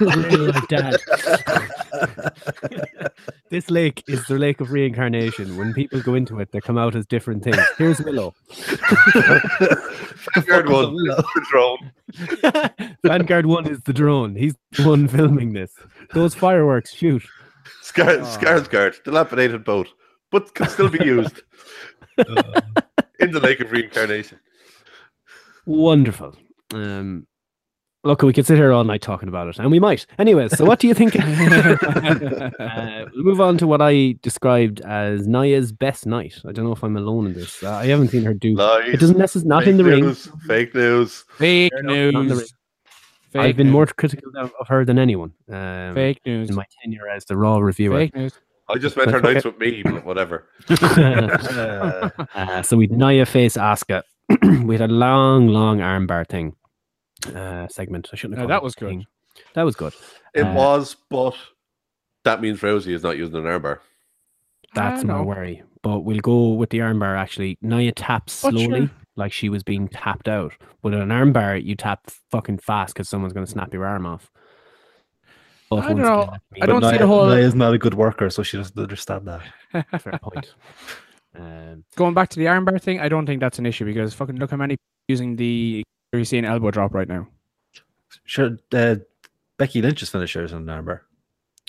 Really 0.00 0.46
like 0.52 0.68
dad. 0.68 0.98
This 3.50 3.70
lake 3.70 4.02
is 4.08 4.24
the 4.26 4.38
lake 4.38 4.60
of 4.60 4.72
reincarnation. 4.72 5.56
When 5.56 5.72
people 5.74 6.00
go 6.02 6.14
into 6.14 6.40
it, 6.40 6.52
they 6.52 6.60
come 6.60 6.78
out 6.78 6.94
as 6.94 7.06
different 7.06 7.44
things. 7.44 7.58
Here's 7.78 8.00
Willow. 8.00 8.34
Vanguard 10.36 10.68
one, 10.68 10.94
the 10.94 11.46
drone. 11.50 11.92
Vanguard 13.04 13.46
One 13.46 13.66
is 13.68 13.80
the 13.82 13.92
drone. 13.92 14.36
He's 14.36 14.54
the 14.72 14.86
one 14.88 15.08
filming 15.08 15.52
this. 15.52 15.72
Those 16.14 16.34
fireworks 16.34 16.94
shoot. 16.94 17.22
Scar- 17.82 18.10
Oh. 18.10 18.38
Skarsgård, 18.38 19.02
dilapidated 19.04 19.64
boat, 19.64 19.88
but 20.30 20.54
can 20.54 20.68
still 20.68 20.88
be 20.88 21.04
used 21.04 21.42
in 23.20 23.30
the 23.32 23.40
lake 23.40 23.60
of 23.60 23.70
reincarnation. 23.72 24.38
Wonderful. 25.66 26.34
Um, 26.72 27.26
look, 28.04 28.22
we 28.22 28.32
could 28.32 28.46
sit 28.46 28.56
here 28.56 28.72
all 28.72 28.84
night 28.84 29.00
talking 29.02 29.28
about 29.28 29.48
it, 29.48 29.58
and 29.58 29.70
we 29.70 29.78
might. 29.80 30.06
Anyways, 30.18 30.56
so 30.56 30.64
what 30.64 30.78
do 30.80 30.88
you 30.88 30.94
think? 30.94 31.16
uh, 31.18 33.06
we'll 33.14 33.24
move 33.24 33.40
on 33.40 33.58
to 33.58 33.66
what 33.66 33.80
I 33.82 34.16
described 34.22 34.80
as 34.82 35.26
Nia's 35.26 35.72
best 35.72 36.06
night. 36.06 36.34
I 36.46 36.52
don't 36.52 36.64
know 36.64 36.72
if 36.72 36.82
I'm 36.82 36.96
alone 36.96 37.26
in 37.26 37.34
this. 37.34 37.62
Uh, 37.62 37.70
I 37.72 37.86
haven't 37.86 38.08
seen 38.08 38.24
her 38.24 38.34
do. 38.34 38.54
Lies. 38.54 38.94
It 38.94 39.00
doesn't 39.00 39.18
necessarily 39.18 39.48
not 39.48 39.62
fake 39.64 39.70
in 39.70 39.76
the 39.78 39.84
ring. 39.84 40.04
news, 40.04 40.28
Fake 40.46 40.74
news. 40.74 41.24
Fake 41.38 41.72
Not 41.74 41.94
in 41.94 42.12
the 42.14 42.18
ring. 42.18 42.28
news. 42.28 42.54
Fake 43.30 43.42
I've 43.42 43.56
been 43.56 43.68
news. 43.68 43.72
more 43.72 43.86
critical 43.86 44.30
of, 44.36 44.52
of 44.60 44.68
her 44.68 44.84
than 44.84 44.98
anyone. 44.98 45.32
Um, 45.50 45.94
fake 45.94 46.20
news. 46.26 46.50
in 46.50 46.54
my 46.56 46.64
tenure 46.82 47.08
as 47.08 47.24
the 47.24 47.36
Raw 47.36 47.58
reviewer. 47.58 47.96
Fake 47.98 48.14
news. 48.14 48.32
I 48.68 48.78
just 48.78 48.96
meant 48.96 49.10
her 49.10 49.18
Okay. 49.18 49.32
nights 49.34 49.44
with 49.44 49.58
me, 49.58 49.82
but 49.82 50.04
whatever. 50.04 50.46
Uh, 50.68 52.10
Uh, 52.34 52.62
so 52.62 52.76
we 52.76 52.86
Nia 52.88 53.26
face 53.26 53.56
Asuka. 53.56 54.02
we 54.66 54.74
had 54.76 54.88
a 54.90 54.92
long, 54.92 55.48
long 55.48 55.78
armbar 55.78 56.26
thing 56.28 56.54
uh, 57.34 57.68
segment. 57.68 58.08
I 58.12 58.16
shouldn't 58.16 58.38
have. 58.38 58.48
No, 58.48 58.54
that 58.54 58.62
was 58.62 58.74
good. 58.74 59.04
That 59.54 59.62
was 59.62 59.76
good. 59.76 59.92
It 60.34 60.42
Uh, 60.42 60.54
was, 60.54 60.96
but 61.10 61.34
that 62.24 62.40
means 62.40 62.60
Rousey 62.60 62.92
is 62.92 63.02
not 63.02 63.16
using 63.16 63.36
an 63.36 63.44
armbar. 63.44 63.78
That's 64.74 65.02
I 65.02 65.06
my 65.06 65.20
worry. 65.20 65.62
But 65.82 66.00
we'll 66.00 66.20
go 66.20 66.50
with 66.50 66.70
the 66.70 66.78
armbar. 66.78 67.16
Actually, 67.18 67.58
Nia 67.60 67.92
taps 67.92 68.42
But 68.42 68.52
slowly, 68.52 68.80
sure. 68.86 68.90
like 69.16 69.32
she 69.32 69.48
was 69.48 69.62
being 69.62 69.88
tapped 69.88 70.28
out. 70.28 70.52
But 70.82 70.94
an 70.94 71.08
armbar, 71.08 71.62
you 71.62 71.74
tap 71.74 72.08
fucking 72.30 72.58
fast 72.58 72.94
because 72.94 73.08
someone's 73.08 73.32
going 73.32 73.44
to 73.46 73.50
snap 73.50 73.72
your 73.74 73.84
arm 73.86 74.06
off. 74.06 74.30
But 75.70 75.84
I 75.84 75.88
don't 75.88 75.98
know. 75.98 76.36
I 76.60 76.66
don't 76.66 76.80
but 76.80 76.90
see 76.92 76.98
the 76.98 77.06
whole- 77.06 77.26
Nia's 77.26 77.54
not 77.54 77.72
a 77.74 77.78
good 77.78 77.94
worker, 77.94 78.28
so 78.30 78.42
she 78.42 78.56
doesn't 78.58 78.78
understand 78.78 79.26
that. 79.26 79.42
Fair 80.00 80.18
point. 80.22 80.54
Um, 81.34 81.84
Going 81.96 82.12
back 82.14 82.28
to 82.30 82.38
the 82.38 82.44
armbar 82.46 82.80
thing, 82.80 83.00
I 83.00 83.08
don't 83.08 83.24
think 83.26 83.40
that's 83.40 83.58
an 83.58 83.66
issue 83.66 83.84
because 83.86 84.12
fucking 84.14 84.36
look 84.36 84.50
how 84.50 84.56
many 84.58 84.76
using 85.08 85.34
the 85.36 85.82
you 86.18 86.24
seeing 86.24 86.44
elbow 86.44 86.70
drop 86.70 86.94
right 86.94 87.08
now. 87.08 87.26
Sure, 88.24 88.58
uh, 88.72 88.96
Becky 89.56 89.80
Lynch's 89.82 90.10
finisher 90.10 90.44
is 90.44 90.52
an 90.52 90.66
armbar. 90.66 91.00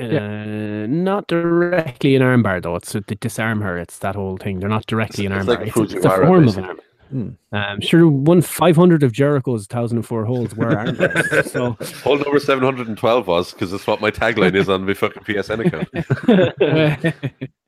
uh, 0.01 0.85
not 0.87 1.27
directly 1.27 2.15
an 2.15 2.21
armbar 2.21 2.61
though. 2.61 2.75
It's 2.75 2.91
to 2.91 3.01
disarm 3.01 3.61
her. 3.61 3.77
It's 3.77 3.99
that 3.99 4.15
whole 4.15 4.37
thing. 4.37 4.59
They're 4.59 4.69
not 4.69 4.85
directly 4.87 5.25
an 5.25 5.31
It's 5.31 5.45
armbar. 5.45 5.47
like 5.47 5.59
a 5.61 5.63
it's, 5.65 5.77
it's 5.93 6.05
a 6.05 6.09
Fujiwara, 6.09 6.25
form 6.25 6.47
of 6.47 6.57
an 6.57 6.63
basically. 6.65 6.75
armbar. 6.75 6.79
Hmm. 7.09 7.29
Um, 7.51 7.79
sure, 7.81 8.07
one 8.07 8.41
five 8.41 8.75
hundred 8.75 9.03
of 9.03 9.11
Jericho's 9.11 9.67
thousand 9.67 9.99
and 9.99 10.05
four 10.05 10.25
holes 10.25 10.55
were 10.55 10.75
armbars. 10.75 11.47
so 11.51 11.77
Hole 12.03 12.17
number 12.17 12.39
712 12.39 13.27
was 13.27 13.53
because 13.53 13.71
that's 13.71 13.85
what 13.85 14.01
my 14.01 14.09
tagline 14.11 14.55
is 14.55 14.67
on 14.67 14.85
my 14.85 14.93
fucking 14.95 15.23
PSN 15.23 15.65
account. 15.67 15.89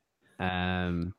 um, 0.40 1.14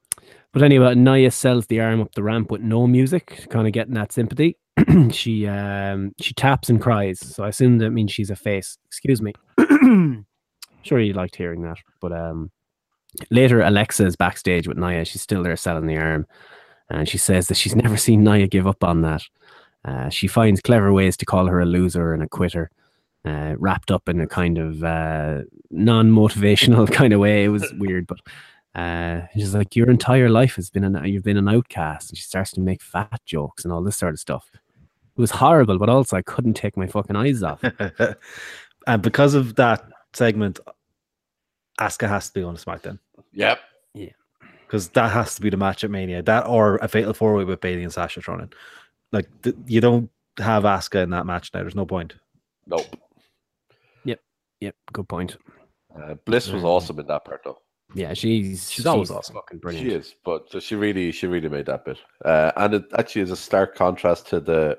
but 0.53 0.63
anyway, 0.63 0.95
Nia 0.95 1.31
sells 1.31 1.67
the 1.67 1.81
arm 1.81 2.01
up 2.01 2.13
the 2.13 2.23
ramp 2.23 2.51
with 2.51 2.61
no 2.61 2.87
music, 2.87 3.47
kind 3.49 3.67
of 3.67 3.73
getting 3.73 3.93
that 3.93 4.11
sympathy. 4.11 4.57
she 5.11 5.47
um, 5.47 6.13
she 6.19 6.33
taps 6.33 6.69
and 6.69 6.81
cries, 6.81 7.19
so 7.19 7.43
I 7.43 7.49
assume 7.49 7.79
that 7.79 7.91
means 7.91 8.11
she's 8.11 8.29
a 8.29 8.35
face. 8.35 8.77
Excuse 8.85 9.21
me. 9.21 9.33
sure, 10.83 10.99
you 10.99 11.13
liked 11.13 11.35
hearing 11.35 11.63
that, 11.63 11.77
but 11.99 12.11
um, 12.11 12.51
later 13.31 13.61
Alexa 13.61 14.05
is 14.05 14.15
backstage 14.15 14.67
with 14.67 14.77
Nia. 14.77 15.05
She's 15.05 15.21
still 15.21 15.43
there 15.43 15.55
selling 15.55 15.87
the 15.87 15.97
arm, 15.97 16.27
and 16.89 17.09
she 17.09 17.17
says 17.17 17.47
that 17.47 17.57
she's 17.57 17.75
never 17.83 17.97
seen 17.97 18.23
Nia 18.23 18.47
give 18.47 18.67
up 18.67 18.83
on 18.83 19.01
that. 19.01 19.23
Uh, 19.85 20.09
she 20.09 20.27
finds 20.27 20.61
clever 20.61 20.91
ways 20.91 21.15
to 21.17 21.25
call 21.25 21.47
her 21.47 21.59
a 21.59 21.65
loser 21.65 22.13
and 22.13 22.21
a 22.21 22.27
quitter, 22.27 22.69
uh, 23.25 23.55
wrapped 23.57 23.89
up 23.89 24.09
in 24.09 24.19
a 24.19 24.27
kind 24.27 24.57
of 24.57 24.83
uh, 24.83 25.41
non-motivational 25.71 26.91
kind 26.91 27.13
of 27.13 27.19
way. 27.19 27.45
It 27.45 27.49
was 27.49 27.73
weird, 27.77 28.05
but 28.05 28.19
uh, 28.77 29.21
she's 29.33 29.53
like, 29.55 29.75
"Your 29.75 29.89
entire 29.89 30.29
life 30.29 30.55
has 30.55 30.69
been 30.69 30.83
an 30.83 31.03
you've 31.05 31.23
been 31.23 31.37
an 31.37 31.49
outcast," 31.49 32.09
and 32.11 32.17
she 32.17 32.23
starts 32.23 32.51
to 32.51 32.61
make 32.61 32.81
fat 32.81 33.19
jokes 33.25 33.63
and 33.65 33.73
all 33.73 33.81
this 33.83 33.97
sort 33.97 34.13
of 34.13 34.19
stuff. 34.19 34.49
It 34.53 35.21
was 35.21 35.31
horrible, 35.31 35.77
but 35.79 35.89
also 35.89 36.15
I 36.15 36.21
couldn't 36.21 36.53
take 36.53 36.77
my 36.77 36.85
fucking 36.87 37.15
eyes 37.15 37.41
off. 37.43 37.63
and 38.87 39.01
because 39.01 39.33
of 39.33 39.55
that 39.55 39.83
segment, 40.13 40.59
Asuka 41.79 42.07
has 42.07 42.27
to 42.29 42.33
be 42.39 42.43
on 42.43 42.53
the 42.53 42.59
SmackDown 42.59 42.99
yep. 43.33 43.59
Yeah. 43.93 44.09
Because 44.65 44.89
that 44.89 45.11
has 45.11 45.35
to 45.35 45.41
be 45.41 45.49
the 45.49 45.57
match 45.57 45.83
at 45.83 45.89
Mania. 45.91 46.21
That 46.21 46.45
or 46.47 46.75
a 46.77 46.87
fatal 46.87 47.13
four 47.13 47.33
way 47.35 47.45
with 47.45 47.61
Bayley 47.61 47.83
and 47.83 47.91
Sasha 47.93 48.21
thrown 48.21 48.41
in. 48.41 48.49
Like 49.11 49.27
th- 49.41 49.55
you 49.65 49.79
don't 49.81 50.09
have 50.39 50.63
Asuka 50.63 51.01
in 51.03 51.09
that 51.11 51.25
match 51.25 51.51
now. 51.53 51.61
There's 51.61 51.75
no 51.75 51.85
point. 51.85 52.13
Nope. 52.67 52.85
Yep, 54.05 54.19
Yep. 54.59 54.75
good 54.93 55.07
point. 55.09 55.37
Uh, 55.95 56.15
Bliss 56.25 56.49
was 56.49 56.61
Mhm. 56.63 56.65
awesome 56.65 56.99
in 56.99 57.07
that 57.07 57.25
part, 57.25 57.41
though. 57.43 57.59
Yeah, 57.93 58.13
she's 58.13 58.69
She's 58.69 58.85
always 58.85 59.09
awesome. 59.09 59.35
fucking 59.35 59.59
brilliant. 59.59 59.87
She 59.87 59.93
is, 59.95 60.15
but 60.25 60.51
so 60.51 60.59
she 60.59 60.75
really, 60.75 61.11
she 61.11 61.27
really 61.27 61.49
made 61.49 61.67
that 61.67 61.85
bit. 61.85 61.97
Uh, 62.23 62.51
and 62.57 62.73
it 62.75 62.83
actually 62.97 63.21
is 63.21 63.31
a 63.31 63.35
stark 63.37 63.75
contrast 63.75 64.27
to 64.27 64.39
the 64.39 64.77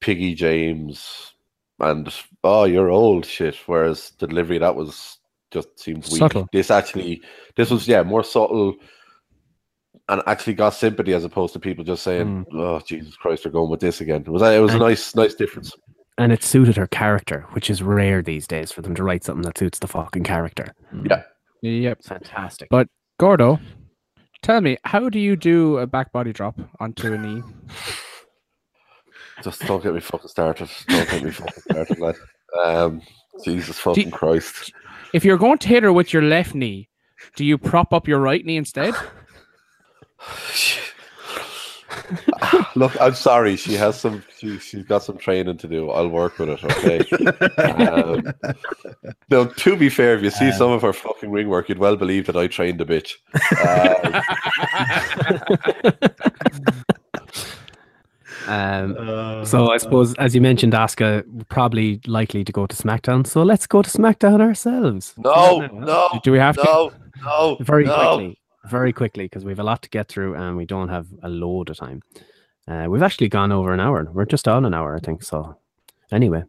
Piggie 0.00 0.34
James 0.34 1.34
and 1.78 2.12
oh, 2.44 2.64
you're 2.64 2.90
old 2.90 3.26
shit. 3.26 3.56
Whereas 3.66 4.12
the 4.18 4.26
delivery 4.26 4.58
that 4.58 4.74
was 4.74 5.18
just 5.50 5.78
seemed 5.78 6.04
weak. 6.04 6.18
Subtle. 6.18 6.48
This 6.52 6.70
actually, 6.70 7.22
this 7.56 7.70
was 7.70 7.86
yeah 7.86 8.02
more 8.02 8.24
subtle, 8.24 8.74
and 10.08 10.22
actually 10.26 10.54
got 10.54 10.70
sympathy 10.74 11.12
as 11.12 11.24
opposed 11.24 11.52
to 11.52 11.58
people 11.58 11.84
just 11.84 12.02
saying, 12.02 12.46
"Oh 12.52 12.80
Jesus 12.80 13.16
Christ, 13.16 13.42
they're 13.42 13.52
going 13.52 13.70
with 13.70 13.80
this 13.80 14.00
again." 14.00 14.22
It 14.22 14.28
was 14.28 14.42
it 14.42 14.60
was 14.60 14.74
a 14.74 14.78
nice, 14.78 15.14
nice 15.14 15.34
difference. 15.34 15.72
and 16.18 16.32
it 16.32 16.42
suited 16.42 16.76
her 16.76 16.86
character, 16.86 17.46
which 17.52 17.68
is 17.68 17.82
rare 17.82 18.22
these 18.22 18.46
days 18.46 18.72
for 18.72 18.80
them 18.80 18.94
to 18.94 19.04
write 19.04 19.24
something 19.24 19.42
that 19.42 19.58
suits 19.58 19.78
the 19.80 19.88
fucking 19.88 20.24
character. 20.24 20.74
Yeah. 21.04 21.22
Yep. 21.66 22.02
Fantastic. 22.04 22.68
But- 22.70 22.88
Gordo, 23.18 23.58
tell 24.42 24.60
me, 24.60 24.76
how 24.84 25.08
do 25.08 25.18
you 25.18 25.36
do 25.36 25.78
a 25.78 25.86
back 25.86 26.12
body 26.12 26.32
drop 26.32 26.58
onto 26.80 27.12
a 27.12 27.18
knee? 27.18 27.42
Just 29.42 29.66
don't 29.66 29.82
get 29.82 29.94
me 29.94 30.00
fucking 30.00 30.28
started. 30.28 30.68
Don't 30.88 31.10
get 31.10 31.22
me 31.22 31.30
fucking 31.30 31.62
started, 31.70 31.98
lad. 31.98 32.14
Um, 32.62 33.02
Jesus 33.44 33.78
fucking 33.78 34.10
Christ. 34.10 34.72
If 35.12 35.24
you're 35.24 35.36
going 35.38 35.58
to 35.58 35.68
hit 35.68 35.82
her 35.82 35.92
with 35.92 36.12
your 36.12 36.22
left 36.22 36.54
knee, 36.54 36.88
do 37.36 37.44
you 37.44 37.58
prop 37.58 37.92
up 37.92 38.06
your 38.08 38.18
right 38.18 38.44
knee 38.44 38.56
instead? 38.56 38.94
Look, 42.76 43.00
I'm 43.00 43.14
sorry. 43.14 43.56
She 43.56 43.74
has 43.74 43.98
some. 43.98 44.22
She, 44.38 44.58
she's 44.58 44.84
got 44.84 45.02
some 45.02 45.18
training 45.18 45.58
to 45.58 45.68
do. 45.68 45.90
I'll 45.90 46.08
work 46.08 46.38
with 46.38 46.50
it. 46.50 46.64
Okay. 46.64 47.00
um, 47.62 48.22
now, 49.30 49.44
to 49.44 49.76
be 49.76 49.88
fair, 49.88 50.16
if 50.16 50.22
you 50.22 50.30
see 50.30 50.52
some 50.52 50.70
of 50.70 50.82
her 50.82 50.92
fucking 50.92 51.30
ring 51.30 51.48
work, 51.48 51.68
you'd 51.68 51.78
well 51.78 51.96
believe 51.96 52.26
that 52.26 52.36
I 52.36 52.46
trained 52.46 52.80
the 52.80 52.84
bitch. 52.84 53.16
Um, 53.66 54.22
Um, 58.48 59.44
so 59.44 59.70
I 59.70 59.78
suppose, 59.78 60.14
as 60.14 60.34
you 60.34 60.40
mentioned, 60.40 60.72
Asuka 60.72 61.24
probably 61.48 62.00
likely 62.06 62.44
to 62.44 62.52
go 62.52 62.66
to 62.66 62.76
SmackDown. 62.76 63.26
So 63.26 63.42
let's 63.42 63.66
go 63.66 63.82
to 63.82 63.90
SmackDown 63.90 64.40
ourselves. 64.40 65.14
no, 65.16 65.66
no, 65.72 66.20
Do 66.22 66.32
we 66.32 66.38
have 66.38 66.56
to? 66.56 66.62
no, 66.64 66.92
no. 67.24 67.56
Very 67.60 67.84
no. 67.84 67.94
quickly, 67.94 68.38
very 68.68 68.92
quickly, 68.92 69.24
because 69.24 69.44
we 69.44 69.52
have 69.52 69.58
a 69.58 69.64
lot 69.64 69.82
to 69.82 69.90
get 69.90 70.08
through 70.08 70.34
and 70.34 70.56
we 70.56 70.66
don't 70.66 70.88
have 70.88 71.06
a 71.22 71.28
load 71.28 71.70
of 71.70 71.76
time. 71.76 72.02
Uh, 72.68 72.86
we've 72.88 73.02
actually 73.02 73.28
gone 73.28 73.52
over 73.52 73.72
an 73.72 73.80
hour. 73.80 74.08
We're 74.12 74.24
just 74.24 74.48
on 74.48 74.64
an 74.64 74.74
hour, 74.74 74.96
I 74.96 75.00
think. 75.00 75.22
So, 75.22 75.56
anyway, 76.10 76.42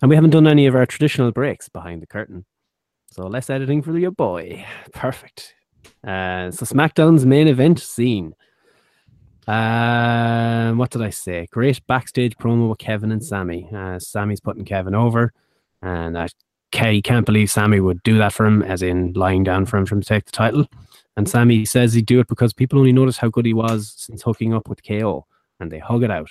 and 0.00 0.08
we 0.08 0.14
haven't 0.14 0.30
done 0.30 0.46
any 0.46 0.66
of 0.66 0.74
our 0.74 0.86
traditional 0.86 1.32
breaks 1.32 1.68
behind 1.68 2.02
the 2.02 2.06
curtain. 2.06 2.44
So 3.12 3.26
less 3.26 3.50
editing 3.50 3.82
for 3.82 3.98
your 3.98 4.12
boy. 4.12 4.64
Perfect. 4.92 5.54
Uh, 6.02 6.50
so 6.50 6.64
SmackDown's 6.64 7.26
main 7.26 7.48
event 7.48 7.80
scene. 7.80 8.34
Um, 9.46 10.78
what 10.78 10.90
did 10.90 11.02
I 11.02 11.10
say? 11.10 11.48
Great 11.50 11.84
backstage 11.86 12.36
promo 12.36 12.68
with 12.68 12.78
Kevin 12.78 13.10
and 13.10 13.24
Sami. 13.24 13.68
Uh, 13.74 13.98
Sami's 13.98 14.40
putting 14.40 14.64
Kevin 14.64 14.94
over, 14.94 15.32
and 15.82 16.16
uh, 16.16 16.28
can't 16.70 17.26
believe 17.26 17.50
Sami 17.50 17.80
would 17.80 18.02
do 18.04 18.16
that 18.18 18.32
for 18.32 18.46
him, 18.46 18.62
as 18.62 18.80
in 18.80 19.12
lying 19.14 19.42
down 19.42 19.66
for 19.66 19.76
him 19.76 19.86
for 19.86 19.96
him 19.96 20.02
to 20.02 20.08
take 20.08 20.24
the 20.26 20.32
title. 20.32 20.66
And 21.16 21.28
Sami 21.28 21.64
says 21.64 21.92
he'd 21.92 22.06
do 22.06 22.20
it 22.20 22.28
because 22.28 22.52
people 22.52 22.78
only 22.78 22.92
notice 22.92 23.18
how 23.18 23.28
good 23.28 23.44
he 23.46 23.52
was 23.54 23.92
since 23.96 24.22
hooking 24.22 24.54
up 24.54 24.68
with 24.68 24.82
KO, 24.86 25.26
and 25.58 25.70
they 25.70 25.78
hug 25.78 26.02
it 26.02 26.10
out. 26.10 26.28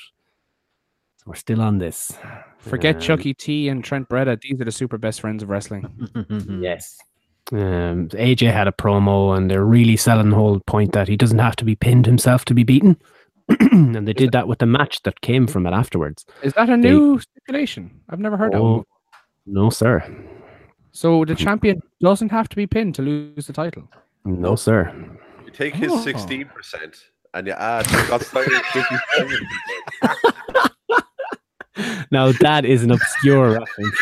So 1.17 1.25
we're 1.27 1.35
still 1.35 1.61
on 1.61 1.77
this. 1.79 2.11
Forget 2.59 2.95
Um, 2.95 3.01
Chuckie 3.01 3.33
T 3.33 3.67
and 3.69 3.83
Trent 3.83 4.07
Beretta. 4.09 4.39
These 4.41 4.59
are 4.61 4.65
the 4.65 4.71
super 4.71 4.97
best 4.97 5.21
friends 5.21 5.43
of 5.43 5.49
wrestling. 5.49 5.85
Yes. 6.61 6.97
Um, 7.51 8.09
AJ 8.09 8.53
had 8.53 8.67
a 8.67 8.71
promo, 8.71 9.35
and 9.35 9.49
they're 9.49 9.65
really 9.65 9.97
selling 9.97 10.29
the 10.29 10.35
whole 10.35 10.59
point 10.61 10.91
that 10.93 11.07
he 11.07 11.17
doesn't 11.17 11.39
have 11.39 11.55
to 11.57 11.65
be 11.65 11.75
pinned 11.75 12.05
himself 12.05 12.45
to 12.45 12.53
be 12.53 12.63
beaten. 12.63 12.95
and 13.71 14.07
they 14.07 14.13
did 14.13 14.31
that 14.33 14.47
with 14.47 14.59
the 14.59 14.65
match 14.67 15.01
that 15.03 15.21
came 15.21 15.47
from 15.47 15.65
it 15.65 15.71
afterwards. 15.73 16.25
Is 16.43 16.53
that 16.53 16.69
a 16.69 16.77
new 16.77 17.19
stipulation? 17.19 17.89
I've 18.09 18.19
never 18.19 18.37
heard 18.37 18.53
of 18.53 18.61
Oh, 18.61 18.75
one. 18.77 18.85
no, 19.47 19.69
sir. 19.71 20.03
So 20.91 21.25
the 21.25 21.33
champion 21.35 21.81
doesn't 21.99 22.29
have 22.31 22.47
to 22.49 22.55
be 22.55 22.67
pinned 22.67 22.93
to 22.95 23.01
lose 23.01 23.47
the 23.47 23.53
title. 23.53 23.89
No, 24.25 24.55
sir. 24.55 24.93
You 25.45 25.51
take 25.51 25.73
his 25.75 25.91
Oh. 25.91 26.01
sixteen 26.01 26.45
percent 26.47 26.97
and 27.33 27.47
you 27.47 27.53
add 27.53 27.85
Scott 27.87 28.21
Steiner's 28.21 28.61
57%. 28.73 29.45
Now 32.11 32.31
that 32.41 32.65
is 32.65 32.83
an 32.83 32.91
obscure 32.91 33.59
reference. 33.59 33.97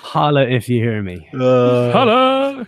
Holla 0.00 0.46
if 0.46 0.68
you 0.68 0.82
hear 0.82 1.02
me. 1.02 1.28
Uh, 1.34 1.90
Hello. 1.92 2.64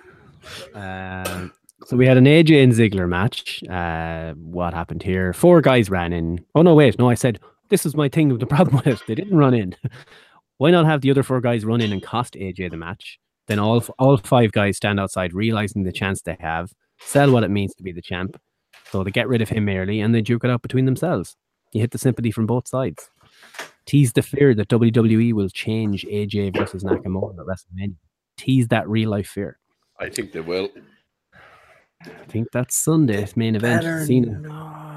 Um, 0.75 1.53
so 1.87 1.97
we 1.97 2.07
had 2.07 2.17
an 2.17 2.25
AJ 2.27 2.63
and 2.63 2.73
Ziggler 2.73 3.09
match. 3.09 3.63
Uh, 3.65 4.35
what 4.35 4.75
happened 4.75 5.03
here? 5.03 5.33
Four 5.33 5.61
guys 5.63 5.89
ran 5.89 6.13
in. 6.13 6.45
Oh 6.55 6.63
no, 6.63 6.75
wait, 6.75 6.99
no, 6.99 7.09
I 7.09 7.15
said 7.15 7.39
this 7.71 7.87
is 7.87 7.95
my 7.97 8.09
thing. 8.09 8.37
The 8.37 8.47
problem 8.47 8.77
with 8.77 8.87
it, 8.87 9.01
they 9.07 9.15
didn't 9.15 9.37
run 9.39 9.55
in. 9.55 9.75
Why 10.59 10.71
not 10.73 10.87
have 10.87 11.01
the 11.03 11.11
other 11.13 11.23
four 11.23 11.41
guys 11.41 11.65
run 11.65 11.81
in 11.81 11.93
and 11.93 12.03
cost 12.03 12.35
AJ 12.35 12.71
the 12.73 12.77
match? 12.77 13.19
Then 13.49 13.59
all 13.59 13.85
all 13.99 14.17
five 14.19 14.53
guys 14.53 14.77
stand 14.77 15.01
outside, 15.01 15.35
realizing 15.35 15.83
the 15.83 15.93
chance 15.93 16.23
they 16.23 16.37
have, 16.39 16.73
sell 17.01 17.33
what 17.33 17.45
it 17.45 17.51
means 17.51 17.75
to 17.75 17.83
be 17.83 17.93
the 17.93 18.03
champ. 18.03 18.41
So 18.91 19.03
they 19.03 19.11
get 19.11 19.29
rid 19.29 19.43
of 19.43 19.49
him 19.49 19.69
early 19.69 20.01
and 20.01 20.15
they 20.15 20.21
duke 20.23 20.45
it 20.45 20.51
out 20.51 20.63
between 20.63 20.85
themselves. 20.85 21.37
You 21.73 21.81
hit 21.81 21.91
the 21.91 21.99
sympathy 21.99 22.31
from 22.31 22.47
both 22.47 22.69
sides. 22.69 23.11
Tease 23.87 24.13
the 24.13 24.23
fear 24.23 24.55
that 24.55 24.69
WWE 24.69 25.33
will 25.33 25.49
change 25.49 26.05
AJ 26.05 26.57
versus 26.57 26.85
Nakamura 26.85 27.39
at 27.39 27.47
WrestleMania. 27.47 27.97
Tease 28.37 28.69
that 28.69 28.89
real 28.89 29.11
life 29.11 29.29
fear. 29.29 29.59
I 29.99 30.09
think 30.09 30.33
they 30.33 30.41
will. 30.41 30.69
I 32.05 32.25
think 32.29 32.49
that's 32.53 32.77
Sunday's 32.77 33.37
main 33.37 33.57
event. 33.57 33.83
better 33.83 34.07
Cena. 34.07 34.39
not, 34.39 34.88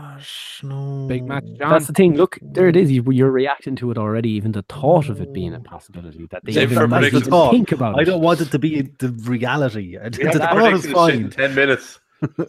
no. 0.63 1.05
Big 1.07 1.25
match, 1.25 1.43
John. 1.57 1.69
That's 1.71 1.87
the 1.87 1.93
thing. 1.93 2.15
Look, 2.15 2.37
there 2.41 2.67
it 2.67 2.75
is. 2.75 2.91
You, 2.91 3.03
you're 3.11 3.31
reacting 3.31 3.75
to 3.77 3.91
it 3.91 3.97
already. 3.97 4.29
Even 4.31 4.51
the 4.51 4.63
thought 4.63 5.09
of 5.09 5.21
it 5.21 5.33
being 5.33 5.53
a 5.53 5.59
possibility 5.59 6.27
that 6.31 6.43
they 6.45 6.51
Save 6.53 6.71
even 6.71 6.83
for 6.83 6.87
might 6.87 7.11
predictions. 7.11 7.51
think 7.51 7.71
about 7.71 7.99
I 7.99 8.03
don't 8.03 8.21
want 8.21 8.41
it 8.41 8.51
to 8.51 8.59
be 8.59 8.81
the 8.99 9.09
reality. 9.25 9.97
I- 10.03 10.09
The 10.09 10.31
thought 10.39 10.73
is 10.73 10.83
this 10.83 10.89
in 10.91 10.93
fine. 10.93 11.29
ten 11.29 11.55
minutes. 11.55 11.99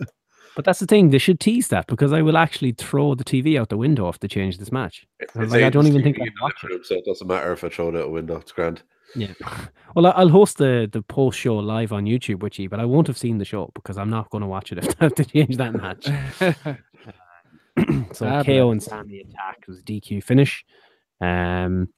But 0.54 0.66
that's 0.66 0.80
the 0.80 0.86
thing. 0.86 1.08
They 1.08 1.16
should 1.16 1.40
tease 1.40 1.68
that 1.68 1.86
because 1.86 2.12
I 2.12 2.20
will 2.20 2.36
actually 2.36 2.72
throw 2.72 3.14
the 3.14 3.24
TV 3.24 3.58
out 3.58 3.70
the 3.70 3.78
window 3.78 4.10
if 4.10 4.20
they 4.20 4.28
change 4.28 4.58
this 4.58 4.70
match. 4.70 5.06
I'm 5.34 5.48
like, 5.48 5.62
I 5.62 5.70
don't 5.70 5.86
even 5.86 6.02
think 6.02 6.18
TV 6.18 6.20
I'd 6.24 6.26
in 6.28 6.34
the 6.38 6.42
watch 6.42 6.62
living 6.62 6.76
room, 6.76 6.84
so 6.84 6.94
it 6.96 7.06
doesn't 7.06 7.26
matter 7.26 7.52
if 7.54 7.64
I 7.64 7.70
throw 7.70 7.88
it 7.88 7.96
out 7.96 8.04
a 8.04 8.08
window. 8.10 8.36
It's 8.36 8.52
grand. 8.52 8.82
Yeah. 9.16 9.32
Well, 9.94 10.06
I- 10.06 10.10
I'll 10.10 10.28
host 10.30 10.58
the 10.58 10.88
the 10.92 11.00
post 11.02 11.38
show 11.38 11.56
live 11.56 11.92
on 11.92 12.04
YouTube 12.04 12.40
with 12.42 12.58
you, 12.58 12.68
but 12.68 12.80
I 12.80 12.84
won't 12.86 13.06
have 13.06 13.16
seen 13.18 13.36
the 13.38 13.44
show 13.46 13.70
because 13.74 13.96
I'm 13.98 14.08
not 14.10 14.28
going 14.30 14.40
to 14.42 14.46
watch 14.46 14.72
it 14.72 14.78
if 14.78 14.88
they 14.88 15.04
have 15.06 15.14
to 15.16 15.24
change 15.24 15.56
that 15.58 15.72
match. 15.74 16.06
so 18.12 18.42
KO 18.44 18.70
and 18.70 18.82
Sami 18.82 19.20
attack 19.20 19.64
was 19.66 19.82
DQ 19.82 20.22
finish. 20.22 20.64
Um, 21.20 21.88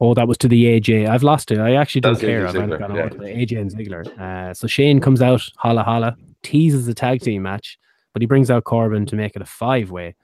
oh, 0.00 0.14
that 0.14 0.26
was 0.26 0.38
to 0.38 0.48
the 0.48 0.64
AJ. 0.64 1.08
I've 1.08 1.22
lost 1.22 1.50
it. 1.50 1.58
I 1.58 1.74
actually 1.74 2.00
don't 2.00 2.12
was 2.12 2.20
care. 2.20 2.46
I've 2.46 2.54
Ziggler, 2.54 2.78
gone 2.78 2.94
yeah. 2.94 3.08
to 3.08 3.18
the 3.18 3.24
AJ 3.24 3.60
and 3.60 3.70
Ziggler. 3.70 4.18
Uh, 4.18 4.54
so 4.54 4.66
Shane 4.66 5.00
comes 5.00 5.22
out, 5.22 5.48
holla 5.56 5.82
holla, 5.82 6.16
teases 6.42 6.86
the 6.86 6.94
tag 6.94 7.20
team 7.20 7.42
match, 7.42 7.78
but 8.12 8.22
he 8.22 8.26
brings 8.26 8.50
out 8.50 8.64
Corbin 8.64 9.06
to 9.06 9.16
make 9.16 9.36
it 9.36 9.42
a 9.42 9.46
five 9.46 9.90
way. 9.90 10.14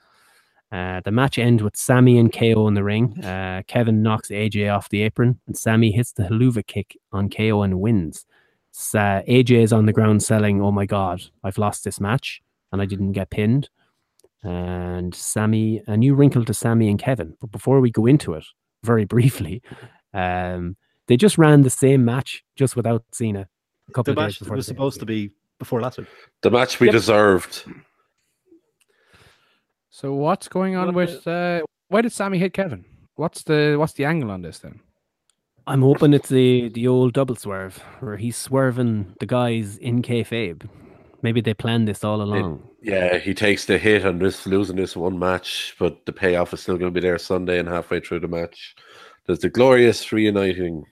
Uh, 0.73 1.03
the 1.05 1.11
match 1.11 1.39
ends 1.39 1.63
with 1.63 1.77
Sami 1.77 2.19
and 2.19 2.33
KO 2.33 2.67
in 2.67 2.73
the 2.73 2.83
ring. 2.83 3.23
Uh, 3.23 3.63
Kevin 3.67 4.03
knocks 4.03 4.29
AJ 4.31 4.75
off 4.75 4.89
the 4.89 5.03
apron, 5.03 5.39
and 5.47 5.57
Sami 5.57 5.93
hits 5.93 6.13
the 6.13 6.23
Helluva 6.23 6.67
Kick 6.67 6.97
on 7.13 7.29
KO 7.29 7.63
and 7.63 7.79
wins. 7.79 8.25
Sa- 8.71 9.21
AJ 9.29 9.65
is 9.65 9.73
on 9.75 9.85
the 9.85 9.93
ground 9.93 10.23
selling, 10.23 10.63
"Oh 10.63 10.73
my 10.73 10.87
god, 10.87 11.23
I've 11.45 11.59
lost 11.59 11.85
this 11.85 12.01
match, 12.01 12.41
and 12.73 12.81
I 12.81 12.87
didn't 12.87 13.13
get 13.13 13.29
pinned." 13.29 13.69
And 14.43 15.15
Sami, 15.15 15.83
a 15.87 15.97
new 15.97 16.15
wrinkle 16.15 16.45
to 16.45 16.55
Sami 16.55 16.89
and 16.89 16.99
Kevin. 16.99 17.37
But 17.41 17.53
before 17.53 17.81
we 17.81 17.91
go 17.91 18.07
into 18.07 18.35
it, 18.35 18.45
very 18.83 19.05
briefly, 19.15 19.63
um, 20.13 20.77
they 21.09 21.17
just 21.17 21.39
ran 21.39 21.63
the 21.63 21.71
same 21.71 22.05
match 22.05 22.43
just 22.57 22.75
without 22.77 23.05
Cena. 23.13 23.49
A 23.89 23.93
couple 23.93 24.15
The 24.15 24.21
of 24.21 24.25
match 24.25 24.33
days 24.33 24.39
before 24.39 24.55
it 24.55 24.57
was 24.59 24.67
the 24.67 24.75
supposed 24.75 25.01
to 25.01 25.07
be 25.07 25.31
before 25.59 25.81
last 25.81 25.99
week. 25.99 26.09
The 26.43 26.51
match 26.51 26.81
we 26.81 26.87
Yep. 26.89 26.93
deserved. 26.95 27.65
so 29.91 30.15
what's 30.15 30.49
going 30.49 30.75
on 30.77 30.87
What 30.87 30.95
with? 30.95 31.27
Uh, 31.27 31.63
why 31.89 32.01
did 32.03 32.13
Sami 32.13 32.39
hit 32.39 32.53
Kevin? 32.53 32.85
What's 33.17 33.43
the 33.43 33.77
what's 33.79 33.93
the 33.93 34.05
angle 34.07 34.31
on 34.31 34.43
this 34.43 34.59
then? 34.59 34.81
I'm 35.67 35.83
hoping 35.83 36.13
it's 36.15 36.29
the 36.29 36.71
the 36.71 36.89
old 36.89 37.13
double 37.13 37.37
swerve 37.37 37.79
where 38.01 38.17
he's 38.17 38.37
swerving 38.37 39.15
the 39.21 39.27
guys 39.27 39.77
in 39.77 40.03
kayfabe. 40.03 40.69
Maybe 41.23 41.41
they 41.41 41.55
planned 41.55 41.87
this 41.87 42.03
all 42.03 42.21
along. 42.21 42.63
Yeah, 42.83 43.19
he 43.19 43.33
takes 43.33 43.65
the 43.65 43.79
hit 43.79 44.05
on 44.05 44.19
this 44.19 44.45
losing 44.45 44.77
this 44.77 44.97
one 44.97 45.19
match, 45.19 45.77
but 45.79 46.05
the 46.05 46.13
payoff 46.13 46.53
is 46.53 46.61
still 46.61 46.77
going 46.77 46.93
to 46.93 47.01
be 47.01 47.07
there 47.07 47.19
Sunday 47.19 47.59
and 47.61 47.69
halfway 47.69 48.01
through 48.01 48.21
the 48.21 48.29
match. 48.29 48.75
There's 49.27 49.39
the 49.39 49.49
glorious 49.49 50.11
reuniting 50.13 50.85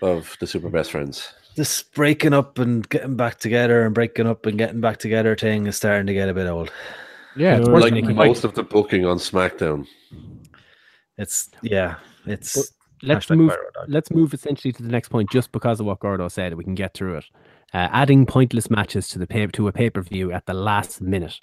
of 0.00 0.34
the 0.40 0.46
super 0.46 0.70
best 0.70 0.90
friends. 0.90 1.34
This 1.54 1.82
breaking 1.82 2.32
up 2.32 2.58
and 2.58 2.88
getting 2.88 3.14
back 3.14 3.38
together 3.38 3.84
and 3.84 3.94
breaking 3.94 4.26
up 4.26 4.46
and 4.46 4.56
getting 4.56 4.80
back 4.80 4.98
together 4.98 5.36
thing 5.36 5.66
is 5.66 5.76
starting 5.76 6.06
to 6.06 6.14
get 6.14 6.30
a 6.30 6.34
bit 6.34 6.46
old. 6.46 6.72
Yeah, 7.36 7.58
it's 7.58 7.68
Like 7.68 7.92
than 7.92 8.14
most 8.14 8.44
of 8.44 8.54
the 8.54 8.62
booking 8.62 9.04
on 9.04 9.18
SmackDown. 9.18 9.86
It's 11.18 11.50
yeah, 11.62 11.96
it's 12.26 12.56
But 12.56 13.06
let's 13.06 13.30
move. 13.30 13.54
Let's 13.86 14.10
move 14.10 14.32
essentially 14.32 14.72
to 14.72 14.82
the 14.82 14.88
next 14.88 15.10
point, 15.10 15.30
just 15.30 15.52
because 15.52 15.78
of 15.78 15.86
what 15.86 16.00
Gordo 16.00 16.28
said. 16.28 16.54
We 16.54 16.64
can 16.64 16.74
get 16.74 16.94
through 16.94 17.18
it. 17.18 17.24
Uh, 17.74 17.88
adding 17.90 18.26
pointless 18.26 18.68
matches 18.68 19.08
to 19.08 19.18
the 19.18 19.26
pay 19.26 19.46
to 19.46 19.68
a 19.68 19.72
pay 19.72 19.88
per 19.88 20.02
view 20.02 20.30
at 20.32 20.44
the 20.46 20.54
last 20.54 21.00
minute. 21.00 21.40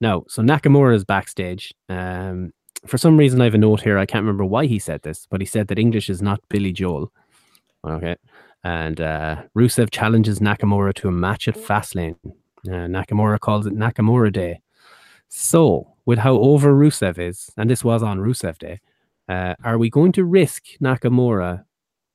No, 0.00 0.24
so 0.28 0.42
Nakamura 0.42 0.94
is 0.94 1.04
backstage. 1.04 1.74
Um, 1.88 2.52
for 2.86 2.98
some 2.98 3.16
reason, 3.16 3.40
I 3.40 3.44
have 3.44 3.54
a 3.54 3.58
note 3.58 3.80
here. 3.80 3.98
I 3.98 4.06
can't 4.06 4.22
remember 4.22 4.44
why 4.44 4.66
he 4.66 4.78
said 4.78 5.02
this, 5.02 5.26
but 5.30 5.40
he 5.40 5.46
said 5.46 5.68
that 5.68 5.78
English 5.78 6.10
is 6.10 6.20
not 6.20 6.46
Billy 6.48 6.72
Joel. 6.72 7.10
Okay, 7.86 8.16
and 8.64 9.00
uh, 9.00 9.42
Rusev 9.56 9.90
challenges 9.90 10.40
Nakamura 10.40 10.92
to 10.94 11.08
a 11.08 11.12
match 11.12 11.48
at 11.48 11.56
Fastlane. 11.56 12.16
Uh, 12.66 12.88
Nakamura 12.88 13.38
calls 13.40 13.66
it 13.66 13.74
Nakamura 13.74 14.32
Day. 14.32 14.60
So, 15.28 15.94
with 16.04 16.18
how 16.18 16.34
over 16.34 16.74
Rusev 16.74 17.18
is, 17.18 17.50
and 17.56 17.70
this 17.70 17.84
was 17.84 18.02
on 18.02 18.18
Rusev 18.18 18.58
Day, 18.58 18.80
uh, 19.28 19.54
are 19.64 19.78
we 19.78 19.88
going 19.88 20.12
to 20.12 20.24
risk 20.24 20.64
Nakamura 20.82 21.64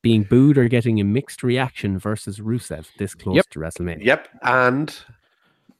being 0.01 0.23
booed 0.23 0.57
or 0.57 0.67
getting 0.67 0.99
a 0.99 1.03
mixed 1.03 1.43
reaction 1.43 1.97
versus 1.99 2.39
Rusev 2.39 2.87
this 2.97 3.13
close 3.13 3.35
Yep. 3.35 3.49
to 3.51 3.59
WrestleMania? 3.59 4.03
Yep, 4.03 4.27
and 4.43 4.95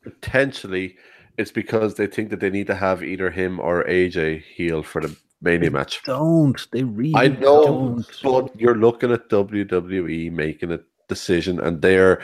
potentially 0.04 0.96
it's 1.38 1.52
because 1.52 1.96
they 1.96 2.08
think 2.08 2.30
that 2.30 2.40
they 2.40 2.50
need 2.50 2.68
to 2.68 2.76
have 2.76 3.04
either 3.04 3.30
him 3.32 3.60
or 3.60 3.84
AJ 3.86 4.44
heel 4.44 4.84
for 4.84 5.02
the 5.02 5.16
Mania 5.42 5.72
match. 5.72 6.04
don't 6.04 6.68
they 6.72 6.84
really 6.84 7.16
I 7.16 7.28
know, 7.30 7.66
don't. 8.04 8.20
but 8.24 8.60
you're 8.60 8.76
looking 8.76 9.12
at 9.12 9.30
WWE 9.30 10.32
making 10.32 10.72
a 10.72 10.80
decision, 11.08 11.60
and 11.60 11.82
they're 11.82 12.22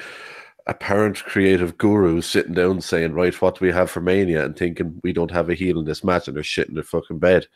apparent 0.68 1.24
creative 1.24 1.78
gurus 1.78 2.28
sitting 2.28 2.54
down 2.54 2.82
saying, 2.82 3.14
"Right, 3.14 3.34
what 3.42 3.58
do 3.58 3.66
we 3.66 3.72
have 3.72 3.90
for 3.90 4.02
Mania?" 4.02 4.46
and 4.46 4.56
thinking 4.56 5.00
we 5.04 5.14
don't 5.14 5.32
have 5.32 5.50
a 5.50 5.56
heel 5.56 5.80
in 5.80 5.86
this 5.86 6.04
match, 6.04 6.28
and 6.28 6.36
they're 6.38 6.44
shitting 6.44 6.76
their 6.76 6.84
fucking 6.84 7.18
bed. 7.20 7.48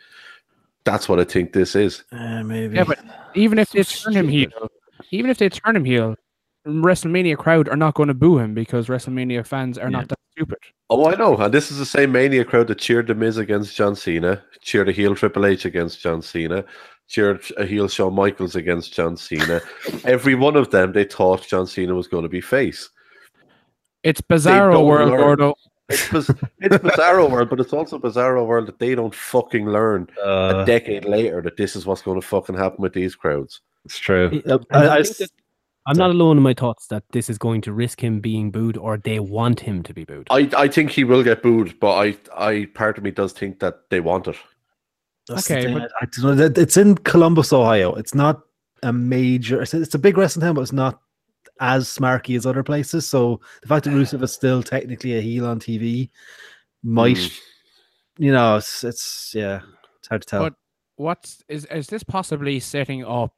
That's 0.84 1.07
what 1.07 1.19
I 1.19 1.23
think 1.23 1.53
this 1.53 1.75
is. 1.75 2.03
Uh, 2.11 2.43
maybe. 2.43 2.75
Yeah, 2.75 2.84
but 2.86 2.99
even 3.36 3.59
if 3.59 3.69
they 3.71 3.84
So 3.84 4.05
turn 4.05 4.15
him 4.17 4.27
heel, 4.27 4.49
even 5.11 5.29
if 5.29 5.38
they 5.38 5.49
turn 5.49 5.75
him 5.75 5.86
heel, 5.86 6.15
WrestleMania 6.67 7.38
crowd 7.38 7.69
are 7.69 7.75
not 7.75 7.93
going 7.95 8.07
to 8.07 8.13
boo 8.13 8.38
him 8.38 8.53
because 8.53 8.88
WrestleMania 8.88 9.45
fans 9.45 9.77
are 9.77 9.86
Yeah. 9.89 9.97
not 9.97 10.09
that 10.09 10.19
stupid. 10.32 10.57
Oh, 10.89 11.09
I 11.09 11.15
know, 11.15 11.38
and 11.38 11.53
this 11.53 11.71
is 11.71 11.77
the 11.77 11.86
same 11.86 12.11
Mania 12.11 12.43
crowd 12.45 12.67
that 12.67 12.79
cheered 12.79 13.07
the 13.07 13.15
Miz 13.15 13.38
against 13.38 13.75
John 13.75 13.95
Cena, 13.95 14.43
cheered 14.61 14.89
a 14.89 14.91
heel 14.91 15.15
Triple 15.15 15.45
H 15.45 15.65
against 15.65 16.01
John 16.01 16.21
Cena, 16.21 16.65
cheered 17.07 17.41
a 17.57 17.65
heel 17.65 17.88
Shawn 17.88 18.13
Michaels 18.13 18.55
against 18.55 18.93
John 18.93 19.15
Cena. 19.17 19.61
Every 20.03 20.36
one 20.36 20.55
of 20.55 20.69
them, 20.71 20.91
they 20.93 21.03
thought 21.05 21.47
John 21.47 21.65
Cena 21.67 21.93
was 21.95 22.07
going 22.07 22.23
to 22.23 22.29
be 22.29 22.41
face. 22.41 22.89
It's 24.03 24.21
Bizarro 24.21 24.73
don't 24.73 24.86
World, 24.86 25.09
learn. 25.11 25.19
Gordo. 25.19 25.53
It's, 25.93 26.09
biz- 26.09 26.35
it's 26.59 26.75
Bizarro 26.77 27.29
World, 27.29 27.49
but 27.49 27.59
it's 27.59 27.73
also 27.73 27.99
Bizarro 27.99 28.45
World 28.45 28.67
that 28.67 28.79
they 28.79 28.95
don't 28.95 29.13
fucking 29.13 29.65
learn 29.67 30.07
uh, 30.23 30.61
a 30.61 30.65
decade 30.65 31.05
later 31.05 31.41
that 31.41 31.57
this 31.57 31.75
is 31.75 31.85
what's 31.85 32.01
going 32.01 32.19
to 32.19 32.25
fucking 32.27 32.55
happen 32.55 32.81
with 32.81 32.93
these 32.93 33.15
crowds. 33.15 33.61
it's 33.85 33.97
true. 33.99 34.41
I- 34.45 34.51
Uh, 34.51 34.59
I 34.71 34.77
I- 34.77 34.97
I 34.99 35.03
think 35.03 35.17
that- 35.17 35.31
I'm 35.87 35.97
not 35.97 36.11
alone 36.11 36.37
in 36.37 36.43
my 36.43 36.53
thoughts 36.53 36.85
that 36.87 37.03
this 37.11 37.27
is 37.27 37.39
going 37.39 37.61
to 37.61 37.73
risk 37.73 37.99
him 38.03 38.19
being 38.19 38.51
booed 38.51 38.77
or 38.77 38.97
they 38.97 39.19
want 39.19 39.59
him 39.61 39.81
to 39.83 39.93
be 39.95 40.05
booed. 40.05 40.27
I, 40.29 40.47
I 40.55 40.67
think 40.67 40.91
he 40.91 41.03
will 41.03 41.23
get 41.23 41.41
booed, 41.41 41.79
but 41.79 41.93
I, 41.97 42.17
I 42.37 42.67
part 42.75 42.99
of 42.99 43.03
me 43.03 43.09
does 43.09 43.33
think 43.33 43.59
that 43.61 43.89
they 43.89 43.99
want 43.99 44.27
it. 44.27 44.35
That's 45.27 45.49
Okay, 45.49 45.73
but- 45.73 45.91
I, 45.99 46.05
I 46.05 46.07
don't 46.21 46.37
know. 46.37 46.61
It's 46.61 46.77
in 46.77 46.95
Columbus, 46.95 47.51
Ohio. 47.51 47.95
It's 47.95 48.13
not 48.13 48.41
a 48.83 48.93
major. 48.93 49.61
It's, 49.63 49.73
it's 49.73 49.95
a 49.95 49.99
big 49.99 50.17
wrestling 50.19 50.45
town, 50.45 50.53
but 50.55 50.61
it's 50.61 50.71
not 50.71 51.01
as 51.62 51.88
smarky 51.88 52.36
as 52.36 52.45
other 52.45 52.64
places. 52.64 53.07
So 53.07 53.39
the 53.62 53.68
fact 53.70 53.86
that 53.86 53.91
Rusev 53.91 54.22
is 54.24 54.34
still 54.34 54.62
technically 54.62 55.18
a 55.18 55.22
heel 55.22 55.45
on 55.45 55.59
TV 55.59 56.09
might, 56.84 57.16
Mm. 57.16 57.39
you 58.18 58.32
know, 58.34 58.57
it's 58.57 58.84
it's 58.84 59.32
yeah, 59.34 59.62
it's 59.99 60.09
hard 60.09 60.24
to 60.24 60.28
tell. 60.28 60.43
But 60.43 60.55
what's 60.97 61.41
is 61.47 61.66
is 61.66 61.88
this 61.88 62.03
possibly 62.03 62.59
setting 62.59 63.05
up 63.05 63.36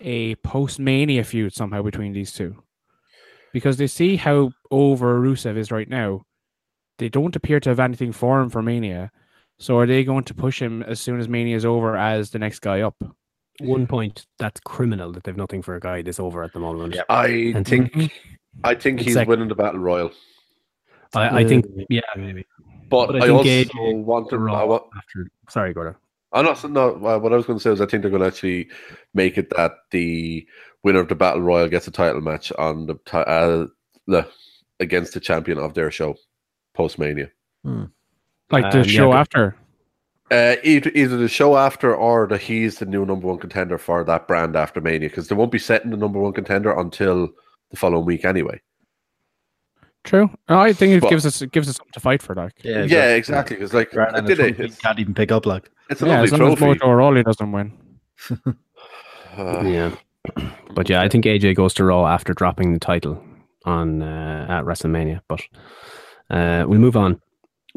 a 0.00 0.36
post 0.36 0.78
Mania 0.78 1.24
feud 1.24 1.52
somehow 1.52 1.82
between 1.82 2.12
these 2.12 2.32
two? 2.32 2.62
Because 3.52 3.76
they 3.76 3.88
see 3.88 4.16
how 4.16 4.52
over 4.70 5.20
Rusev 5.20 5.56
is 5.56 5.72
right 5.72 5.88
now. 5.88 6.22
They 6.98 7.08
don't 7.08 7.34
appear 7.34 7.58
to 7.60 7.70
have 7.70 7.80
anything 7.80 8.12
for 8.12 8.40
him 8.40 8.48
for 8.48 8.62
Mania. 8.62 9.10
So 9.58 9.78
are 9.78 9.86
they 9.86 10.04
going 10.04 10.24
to 10.24 10.34
push 10.34 10.62
him 10.62 10.82
as 10.84 11.00
soon 11.00 11.18
as 11.18 11.28
Mania 11.28 11.56
is 11.56 11.64
over 11.64 11.96
as 11.96 12.30
the 12.30 12.38
next 12.38 12.60
guy 12.60 12.80
up? 12.82 12.94
One 13.60 13.86
point 13.86 14.26
that's 14.38 14.60
criminal 14.60 15.12
that 15.12 15.24
they've 15.24 15.36
nothing 15.36 15.62
for 15.62 15.74
a 15.76 15.80
guy 15.80 16.02
this 16.02 16.18
over 16.20 16.42
at 16.42 16.52
the 16.52 16.60
moment. 16.60 16.94
Yep. 16.94 17.06
I 17.08 17.26
And- 17.54 17.66
think 17.66 18.12
I 18.64 18.74
think 18.74 19.00
he's 19.00 19.16
like- 19.16 19.28
winning 19.28 19.48
the 19.48 19.54
battle 19.54 19.80
royal, 19.80 20.10
I, 21.14 21.40
I 21.40 21.44
think 21.44 21.66
yeah 21.88 22.00
maybe. 22.16 22.44
but, 22.88 23.06
But 23.08 23.16
I 23.16 23.18
I, 23.18 23.20
think 23.26 23.32
also 23.38 23.48
AJ 23.50 24.04
want 24.04 24.28
to. 24.30 24.38
Raw 24.38 24.54
I, 24.60 24.64
wa- 24.64 24.84
after 24.96 25.28
sorry, 25.48 25.72
Gordo. 25.72 25.96
I'm 26.32 26.44
not. 26.44 26.62
No, 26.70 26.90
uh, 27.04 27.18
what 27.18 27.32
I 27.32 27.36
was 27.36 27.46
going 27.46 27.58
to 27.58 27.62
say 27.62 27.70
is 27.72 27.80
I 27.80 27.86
think 27.86 28.02
they're 28.02 28.10
going 28.10 28.22
to 28.22 28.28
actually 28.28 28.68
make 29.14 29.36
it 29.38 29.50
that 29.56 29.72
the 29.90 30.46
winner 30.84 31.00
of 31.00 31.08
the 31.08 31.14
battle 31.16 31.42
royal 31.42 31.68
gets 31.68 31.88
a 31.88 31.90
title 31.90 32.20
match 32.20 32.52
on 32.58 32.86
the 32.86 32.96
uh, 33.12 33.66
the 34.06 34.26
against 34.78 35.14
the 35.14 35.20
champion 35.20 35.58
of 35.58 35.74
their 35.74 35.90
show 35.90 36.14
post 36.74 36.98
mania. 36.98 37.30
Like 38.50 38.70
the 38.72 38.78
Um, 38.80 38.84
show 38.84 39.10
but- 39.10 39.16
after. 39.18 39.56
Uh, 40.30 40.56
either, 40.62 40.90
either 40.94 41.16
the 41.16 41.26
show 41.28 41.56
after 41.56 41.94
or 41.94 42.26
that 42.28 42.40
he's 42.40 42.78
the 42.78 42.86
new 42.86 43.04
number 43.04 43.26
one 43.26 43.38
contender 43.38 43.76
for 43.78 44.04
that 44.04 44.28
brand 44.28 44.54
after 44.54 44.80
Mania 44.80 45.08
because 45.08 45.26
they 45.26 45.34
won't 45.34 45.50
be 45.50 45.58
setting 45.58 45.90
the 45.90 45.96
number 45.96 46.20
one 46.20 46.32
contender 46.32 46.72
until 46.78 47.28
the 47.70 47.76
following 47.76 48.04
week 48.06 48.24
anyway. 48.24 48.60
True. 50.04 50.30
I 50.48 50.72
think 50.72 50.92
it 50.94 51.00
But- 51.00 51.10
gives 51.10 51.26
us 51.26 51.42
it 51.42 51.50
gives 51.52 51.68
us 51.68 51.76
something 51.76 51.92
to 51.92 52.00
fight 52.00 52.22
for. 52.22 52.34
Like 52.34 52.52
yeah, 52.62 52.84
Yeah, 52.84 53.14
exactly. 53.14 53.56
Because 53.56 53.74
like 53.74 53.92
Rather 53.92 54.18
I 54.18 54.20
did 54.20 54.38
it. 54.40 54.60
It's, 54.60 54.76
can't 54.78 54.98
even 54.98 55.14
pick 55.14 55.30
up 55.32 55.46
like. 55.46 55.68
it's 55.90 56.00
a 56.00 56.06
yeah, 56.06 56.20
lovely 56.20 56.24
as 56.24 56.32
long 56.40 56.52
as 56.52 56.58
trophy. 56.58 56.78
Mojo 56.78 56.96
Rawley 56.96 57.22
doesn't 57.22 57.52
win. 57.52 57.72
Uh, 59.36 59.62
Yeah, 59.64 59.94
but 60.74 60.88
yeah, 60.88 61.02
I 61.02 61.08
think 61.08 61.24
AJ 61.24 61.54
goes 61.56 61.74
to 61.74 61.84
Raw 61.84 62.06
after 62.06 62.32
dropping 62.34 62.72
the 62.72 62.78
title 62.78 63.22
on 63.64 64.02
uh, 64.02 64.46
at 64.48 64.64
WrestleMania. 64.64 65.20
But 65.28 65.40
uh, 66.30 66.64
we'll 66.68 66.78
move 66.80 66.96
on. 66.96 67.20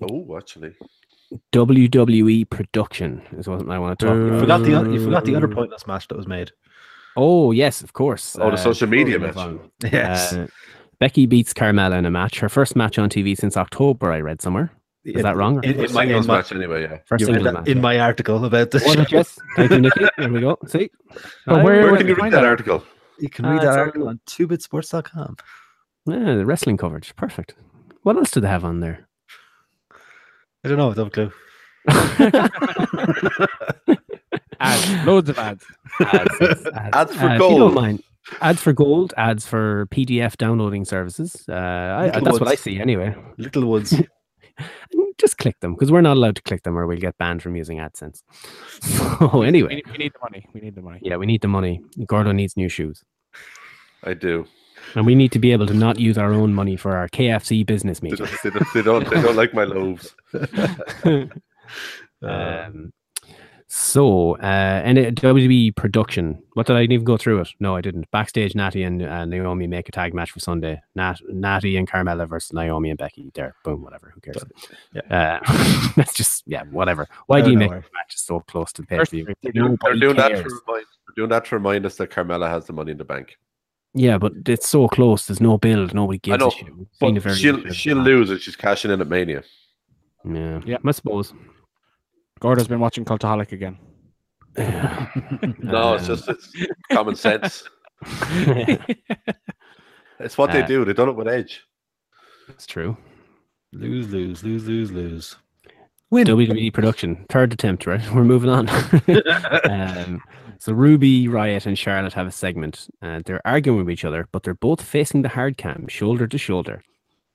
Oh, 0.02 0.38
actually, 0.38 0.74
WWE 1.52 2.50
production 2.50 3.22
is 3.38 3.48
what 3.48 3.68
I 3.70 3.80
want 3.80 4.00
to 4.00 4.06
talk 4.06 4.14
Uh, 4.16 4.18
You 4.18 4.28
about. 4.28 4.40
forgot 4.40 4.64
the 4.64 4.74
o- 4.76 4.92
you 4.94 5.04
forgot 5.04 5.26
the 5.26 5.36
other 5.36 5.48
pointless 5.48 5.88
match 5.88 6.08
that 6.08 6.18
was 6.18 6.28
made. 6.28 6.52
Oh 7.16 7.52
yes, 7.52 7.82
of 7.84 7.94
course. 7.94 8.36
Oh, 8.40 8.50
the 8.52 8.58
social 8.58 8.88
media 8.88 9.20
match. 9.20 9.36
Yes, 9.92 10.34
Uh, 10.34 10.48
Becky 11.00 11.26
beats 11.26 11.54
Carmella 11.54 11.98
in 11.98 12.06
a 12.06 12.12
match. 12.12 12.40
Her 12.40 12.50
first 12.50 12.76
match 12.76 12.98
on 12.98 13.10
TV 13.10 13.36
since 13.38 13.58
October. 13.58 14.12
I 14.12 14.22
read 14.22 14.42
somewhere. 14.42 14.72
Is 15.06 15.22
that 15.24 15.36
wrong? 15.36 15.62
In, 15.66 15.84
in 15.84 15.92
my, 15.94 16.06
in 16.06 16.26
my, 16.26 16.38
match 16.38 16.52
anyway. 16.54 16.84
Yeah. 16.84 17.00
First 17.08 17.26
singles 17.26 17.44
that 17.44 17.54
match. 17.54 17.68
in 17.68 17.82
my 17.82 18.00
article 18.00 18.46
about 18.46 18.72
this. 18.72 18.86
Was 18.86 19.12
yes. 19.12 19.38
Thank 19.58 19.72
you, 19.72 19.82
Nikki. 19.82 20.06
There 20.18 20.30
we 20.32 20.40
go. 20.40 20.58
See, 20.66 20.90
But 21.46 21.60
Aye, 21.60 21.64
where- 21.64 21.82
Where 21.92 21.98
can 21.98 22.08
you 22.08 22.16
you 22.16 22.22
read 22.24 22.32
that 22.32 22.42
that? 22.42 22.46
article? 22.46 22.84
You 23.20 23.30
can 23.30 23.46
read 23.46 23.58
it's 23.58 23.66
that 23.66 23.78
article 23.80 24.08
on 24.08 24.22
twobitsports.com. 24.28 25.36
Yeah, 26.06 26.36
the 26.36 26.46
wrestling 26.46 26.78
coverage. 26.78 27.14
Perfect. 27.18 27.54
What 28.04 28.16
else 28.16 28.32
do 28.32 28.40
they 28.40 28.48
have 28.48 28.64
on 28.66 28.80
there? 28.80 29.08
I 30.64 30.70
don't 30.70 30.78
know. 30.78 30.92
I 30.92 30.94
don't 30.94 31.06
have 31.06 31.08
a 31.08 31.10
clue. 31.12 31.32
Ads, 34.60 35.06
loads 35.06 35.30
of 35.30 35.38
ads. 35.38 35.66
ads, 36.00 36.36
yes, 36.42 36.66
ads. 36.74 36.96
Ads 36.96 37.16
for 37.16 37.26
Uh, 37.26 37.34
if 37.34 37.34
you 37.34 37.40
don't 37.40 37.58
gold. 37.60 37.74
mind. 37.74 38.04
Ads 38.40 38.62
for 38.62 38.72
gold, 38.72 39.14
ads 39.18 39.46
for 39.46 39.88
PDF 39.88 40.38
downloading 40.38 40.86
services. 40.86 41.44
Uh, 41.50 41.54
I, 41.54 42.06
Little 42.06 42.22
that's 42.24 42.40
what 42.40 42.48
I 42.50 42.56
see 42.56 42.80
anyway. 42.80 43.14
Little 43.38 43.66
ones. 43.66 43.94
Just 45.18 45.38
click 45.38 45.60
them 45.60 45.74
because 45.74 45.92
we're 45.92 46.02
not 46.02 46.16
allowed 46.16 46.38
to 46.38 46.42
click 46.44 46.64
them 46.64 46.78
or 46.78 46.88
we'll 46.88 46.98
get 46.98 47.18
banned 47.18 47.42
from 47.44 47.56
using 47.58 47.78
AdSense. 47.80 48.22
So 48.82 49.40
We 49.40 49.48
anyway, 49.48 49.76
need, 49.76 49.86
we 49.92 49.98
need 49.98 50.14
the 50.14 50.20
money. 50.22 50.46
We 50.54 50.62
need 50.62 50.76
the 50.76 50.82
money. 50.82 51.00
yeah, 51.02 51.18
we 51.18 51.26
need 51.26 51.42
the 51.42 51.48
money. 51.50 51.82
Gordo 52.08 52.32
needs 52.32 52.56
new 52.56 52.70
shoes. 52.70 53.04
I 54.04 54.14
do. 54.14 54.46
And 54.96 55.06
we 55.06 55.16
need 55.16 55.32
to 55.32 55.40
be 55.40 55.52
able 55.52 55.68
to 55.68 55.74
not 55.74 56.00
use 56.00 56.18
our 56.18 56.34
own 56.34 56.54
money 56.54 56.76
for 56.76 56.96
our 56.96 57.08
KFC 57.10 57.66
business 57.66 58.00
They 58.00 58.10
don't, 58.10 58.30
they 58.44 58.50
don't, 58.50 58.74
they 58.74 58.82
don't, 58.82 59.10
they 59.10 59.22
don't 59.22 59.36
like 59.36 59.54
my 59.54 59.64
loaves. 59.64 60.16
Uh, 62.22 62.66
um, 62.68 62.94
so, 63.76 64.38
uh, 64.38 64.82
and 64.86 64.98
it, 65.00 65.16
WWE 65.16 65.76
production. 65.76 66.42
What 66.54 66.68
did 66.68 66.76
I 66.76 66.84
even 66.84 67.04
go 67.04 67.18
through 67.18 67.42
it? 67.42 67.50
No, 67.60 67.76
I 67.76 67.82
didn't. 67.82 68.10
Backstage, 68.12 68.54
Natty 68.54 68.84
and 68.84 69.02
uh, 69.02 69.26
Naomi 69.26 69.66
make 69.66 69.90
a 69.90 69.92
tag 69.92 70.14
match 70.14 70.30
for 70.30 70.40
Sunday. 70.40 70.80
Nat, 70.96 71.20
Natty 71.28 71.76
and 71.76 71.90
Carmella 71.90 72.30
versus 72.30 72.54
Naomi 72.54 72.92
and 72.92 73.00
Becky. 73.00 73.32
There, 73.34 73.56
boom, 73.64 73.82
whatever. 73.82 74.14
Who 74.14 74.22
cares? 74.22 74.44
Uh, 75.10 75.40
that's 75.96 76.14
just 76.14 76.44
yeah, 76.46 76.64
whatever. 76.70 77.08
Why 77.26 77.40
Out 77.40 77.46
do 77.46 77.50
you 77.52 77.58
of 77.58 77.60
make 77.60 77.72
nowhere. 77.72 77.86
matches 77.96 78.22
so 78.22 78.42
close 78.42 78.72
to 78.74 78.84
the 78.84 78.88
pay 78.88 78.98
per 78.98 79.02
First 79.02 79.12
view? 79.12 79.26
They're 79.26 79.54
they're 79.82 79.96
doing 79.96 80.18
that 80.18 80.30
to 80.30 80.36
remind, 80.36 80.66
they're 80.68 81.16
doing 81.16 81.30
that 81.30 81.46
to 81.46 81.56
remind 81.56 81.86
us 81.88 81.96
that 81.96 82.12
Carmella 82.12 82.48
has 82.50 82.66
the 82.66 82.74
money 82.74 82.92
in 82.92 83.00
the 83.00 83.06
bank. 83.06 83.38
Yeah, 83.94 84.18
but 84.18 84.34
it's 84.48 84.68
so 84.68 84.88
close. 84.88 85.28
There's 85.28 85.40
no 85.42 85.58
build. 85.58 85.94
Nobody 85.94 86.18
gives 86.20 86.40
know, 86.40 86.48
a 86.48 86.52
shit. 86.52 86.76
We've 86.76 86.88
a 86.92 87.12
But 87.14 87.22
very 87.22 87.36
she'll 87.36 87.70
she'll 87.72 87.98
lose 87.98 88.30
it. 88.32 88.42
she's 88.42 88.56
cashing 88.56 88.92
in 88.92 89.00
at 89.02 89.08
Mania. 89.08 89.44
Yeah, 90.26 90.62
Yeah. 90.66 90.78
I 90.86 90.92
suppose. 90.92 91.34
Gordo's 92.40 92.68
been 92.68 92.80
watching 92.80 93.06
Cultaholic 93.06 93.52
again. 93.52 93.78
No, 95.60 95.96
it's 95.96 96.08
just 96.08 96.28
it's 96.30 96.52
common 96.92 97.16
sense. 97.16 97.64
It's 100.20 100.38
what 100.38 100.52
they 100.52 100.62
Uh, 100.64 100.68
do. 100.68 100.86
They've 100.86 100.96
done 100.96 101.10
it 101.10 101.16
with 101.16 101.28
Edge. 101.28 101.62
It's 102.50 102.66
true. 102.66 102.96
lose, 103.74 104.08
lose, 104.10 104.44
lose, 104.44 104.66
lose, 104.66 104.92
lose. 104.92 105.36
Win. 106.12 106.28
WWE 106.28 106.72
production, 106.74 107.26
third 107.30 107.52
attempt, 107.54 107.86
right? 107.88 108.02
We're 108.14 108.24
moving 108.24 108.50
on. 108.50 108.70
um, 109.70 110.22
so 110.64 110.72
Ruby, 110.72 111.28
Riot, 111.28 111.66
and 111.66 111.78
Charlotte 111.78 112.14
have 112.14 112.26
a 112.26 112.32
segment. 112.32 112.88
Uh, 113.02 113.20
they're 113.26 113.46
arguing 113.46 113.80
with 113.80 113.90
each 113.92 114.06
other, 114.06 114.30
but 114.32 114.44
they're 114.44 114.54
both 114.54 114.82
facing 114.82 115.22
the 115.22 115.28
hard 115.28 115.58
cam, 115.58 115.90
shoulder 115.90 116.26
to 116.26 116.38
shoulder. 116.38 116.82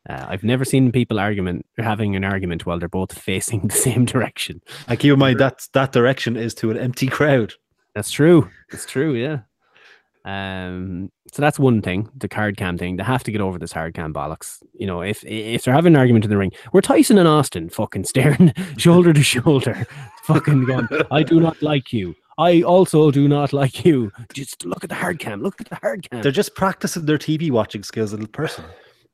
Uh, 0.09 0.25
I've 0.31 0.45
never 0.45 0.65
seen 0.65 0.91
people 0.91 1.21
argument 1.21 1.67
having 1.77 2.17
an 2.17 2.25
argument 2.25 2.65
while 2.65 2.79
they're 2.79 2.89
both 2.89 3.13
facing 3.19 3.69
the 3.69 3.75
same 3.75 4.07
direction. 4.07 4.63
I 4.89 4.97
keep 4.97 5.13
in 5.13 5.19
mind 5.19 5.41
that 5.41 5.69
that 5.75 5.93
direction 5.93 6.39
is 6.39 6.55
to 6.55 6.71
an 6.71 6.79
empty 6.79 7.07
crowd. 7.07 7.53
That's 7.95 8.11
true. 8.11 8.49
It's 8.73 8.87
true. 8.87 9.13
Yeah. 9.13 9.41
Um. 10.25 11.11
So 11.31 11.43
that's 11.43 11.59
one 11.59 11.83
thing, 11.83 12.09
the 12.17 12.29
card 12.29 12.57
cam 12.57 12.79
thing. 12.79 12.97
They 12.97 13.05
have 13.05 13.25
to 13.25 13.31
get 13.31 13.43
over 13.43 13.59
this 13.59 13.73
hard 13.73 13.93
cam 13.93 14.15
bollocks. 14.15 14.63
You 14.73 14.87
know, 14.87 15.03
if 15.03 15.23
if 15.27 15.65
they're 15.65 15.75
having 15.75 15.93
an 15.93 16.01
argument 16.01 16.25
in 16.25 16.31
the 16.31 16.39
ring, 16.39 16.53
we're 16.73 16.81
Tyson 16.81 17.19
and 17.19 17.29
Austin, 17.29 17.69
fucking 17.69 18.05
staring 18.13 18.55
shoulder 18.79 19.13
to 19.13 19.23
shoulder, 19.23 19.87
fucking 20.23 20.65
going. 20.65 20.89
I 21.11 21.23
do 21.23 21.41
not 21.41 21.61
like 21.61 21.93
you. 21.93 22.15
I 22.39 22.63
also 22.63 23.11
do 23.11 23.27
not 23.29 23.53
like 23.53 23.85
you. 23.85 24.13
Just 24.33 24.65
look 24.65 24.85
at 24.85 24.89
the 24.91 24.95
hard 24.97 25.19
cam. 25.19 25.43
Look 25.43 25.61
at 25.61 25.69
the 25.69 25.77
hard 25.77 26.09
cam. 26.09 26.23
They're 26.23 26.33
just 26.33 26.55
practicing 26.55 27.05
their 27.05 27.19
TV 27.19 27.51
watching 27.51 27.83
skills 27.83 28.13
in 28.13 28.27
person. 28.29 28.65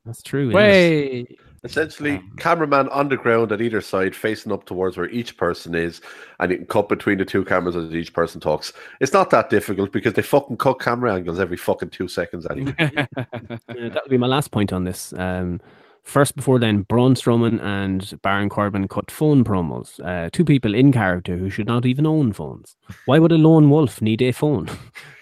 That's 0.05 0.21
true. 0.21 0.45
yes. 0.47 0.53
Way. 0.55 1.25
Essentially, 1.63 2.17
Um, 2.17 2.31
cameraman 2.37 2.87
on 2.89 3.09
the 3.09 3.17
ground 3.17 3.51
at 3.51 3.59
either 3.59 3.81
side, 3.81 4.15
facing 4.15 4.51
up 4.51 4.65
towards 4.67 4.97
where 4.97 5.09
each 5.09 5.35
person 5.35 5.73
is, 5.73 5.99
and 6.39 6.51
you 6.51 6.57
can 6.57 6.67
cut 6.67 6.87
between 6.87 7.17
the 7.17 7.25
two 7.25 7.43
cameras 7.43 7.75
as 7.75 7.91
each 7.95 8.13
person 8.13 8.39
talks. 8.39 8.71
It's 9.01 9.13
not 9.13 9.31
that 9.31 9.49
difficult 9.49 9.91
because 9.91 10.13
they 10.13 10.21
fucking 10.21 10.57
cut 10.57 10.79
camera 10.79 11.15
angles 11.15 11.39
every 11.39 11.57
fucking 11.57 11.89
two 11.89 12.07
seconds 12.07 12.45
anyway. 12.51 12.75
Yeah, 12.77 13.89
that 13.89 14.01
would 14.03 14.11
be 14.11 14.17
my 14.19 14.27
last 14.27 14.51
point 14.51 14.71
on 14.71 14.83
this. 14.83 15.11
Um, 15.13 15.59
first, 16.05 16.35
before 16.35 16.59
then, 16.59 16.83
Braun 16.83 17.15
Strowman 17.15 17.61
and 17.61 18.19
Baron 18.21 18.47
Corbin 18.49 18.87
cut 18.87 19.11
phone 19.11 19.43
promos. 19.43 19.99
Uh, 20.03 20.29
two 20.31 20.45
people 20.45 20.73
in 20.73 20.91
character 20.91 21.37
who 21.37 21.49
should 21.49 21.67
not 21.67 21.85
even 21.85 22.05
own 22.05 22.31
phones. 22.33 22.75
Why 23.05 23.19
would 23.19 23.31
a 23.31 23.37
lone 23.37 23.69
wolf 23.69 24.01
need 24.01 24.21
a 24.21 24.31
phone? 24.31 24.67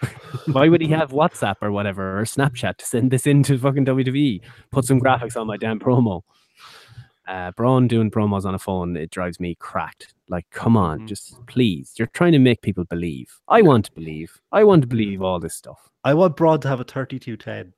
Why 0.51 0.67
would 0.69 0.81
he 0.81 0.87
have 0.89 1.11
WhatsApp 1.11 1.55
or 1.61 1.71
whatever 1.71 2.19
or 2.19 2.23
Snapchat 2.23 2.77
to 2.77 2.85
send 2.85 3.11
this 3.11 3.25
into 3.27 3.57
fucking 3.57 3.85
WWE? 3.85 4.41
Put 4.71 4.85
some 4.85 4.99
graphics 5.01 5.39
on 5.39 5.47
my 5.47 5.57
damn 5.57 5.79
promo. 5.79 6.21
Uh, 7.27 7.51
Braun 7.51 7.87
doing 7.87 8.11
promos 8.11 8.43
on 8.43 8.53
a 8.53 8.59
phone, 8.59 8.97
it 8.97 9.09
drives 9.09 9.39
me 9.39 9.55
cracked. 9.55 10.13
Like, 10.27 10.45
come 10.51 10.75
on, 10.75 11.01
Mhm. 11.01 11.07
just 11.07 11.45
please. 11.47 11.93
You're 11.97 12.07
trying 12.07 12.33
to 12.33 12.39
make 12.39 12.61
people 12.61 12.83
believe. 12.83 13.39
I 13.47 13.61
want 13.61 13.85
to 13.85 13.91
believe. 13.93 14.41
I 14.51 14.63
want 14.65 14.81
to 14.81 14.87
believe 14.87 15.21
all 15.21 15.39
this 15.39 15.55
stuff. 15.55 15.89
I 16.03 16.13
want 16.15 16.35
Braun 16.35 16.59
to 16.61 16.67
have 16.67 16.81
a 16.81 16.83
3210. 16.83 17.73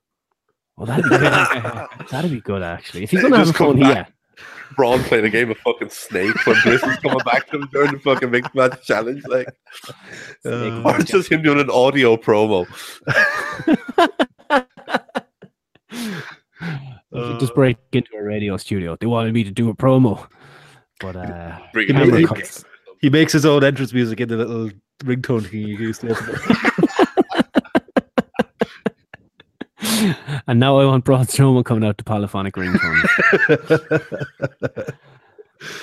Well, 0.76 0.86
that'd 0.86 1.04
be 1.04 1.10
good. 1.10 1.22
that'd 2.10 2.30
be 2.30 2.40
good 2.40 2.62
actually. 2.62 3.04
If 3.04 3.10
he's 3.10 3.22
gonna 3.22 3.38
have 3.38 3.48
a 3.50 3.52
come 3.52 3.68
phone 3.72 3.80
back. 3.80 3.94
here, 3.94 4.06
Braun 4.76 5.02
playing 5.04 5.24
a 5.24 5.30
game 5.30 5.50
of 5.50 5.56
fucking 5.58 5.88
Snake 5.90 6.34
when 6.46 6.56
Bliss 6.64 6.82
is 6.82 6.96
coming 6.98 7.18
back 7.24 7.46
to 7.48 7.56
him 7.56 7.68
during 7.72 7.92
the 7.92 7.98
fucking 8.00 8.30
mixed 8.30 8.54
match 8.54 8.84
challenge. 8.86 9.24
Like, 9.26 9.48
Uh, 10.44 10.82
or 10.82 11.00
it's 11.00 11.10
just 11.10 11.30
him 11.32 11.42
doing 11.42 11.60
an 11.60 11.70
audio 11.70 12.16
promo. 12.16 12.66
just 17.40 17.54
break 17.54 17.76
into 17.92 18.10
a 18.16 18.22
radio 18.22 18.56
studio. 18.56 18.96
They 19.00 19.06
wanted 19.06 19.32
me 19.32 19.44
to 19.44 19.50
do 19.50 19.68
a 19.70 19.74
promo, 19.74 20.26
but 21.00 21.16
uh, 21.16 21.58
Bring 21.72 21.88
it 21.88 21.92
camera 21.92 22.18
in. 22.20 22.26
cuts. 22.26 22.64
He 23.00 23.08
makes 23.10 23.32
his 23.32 23.46
own 23.46 23.62
entrance 23.64 23.92
music 23.92 24.20
in 24.20 24.28
the 24.28 24.36
little 24.36 24.70
ringtone 25.04 25.46
thing 25.48 25.60
you 25.60 25.76
used 25.78 26.00
to 26.02 26.10
open 26.10 26.34
it. 29.80 30.35
And 30.46 30.60
now 30.60 30.78
I 30.78 30.84
want 30.84 31.04
Braun 31.04 31.24
Strowman 31.26 31.64
coming 31.64 31.84
out 31.84 31.98
to 31.98 32.04
polyphonic 32.04 32.54
ringtones. 32.54 33.06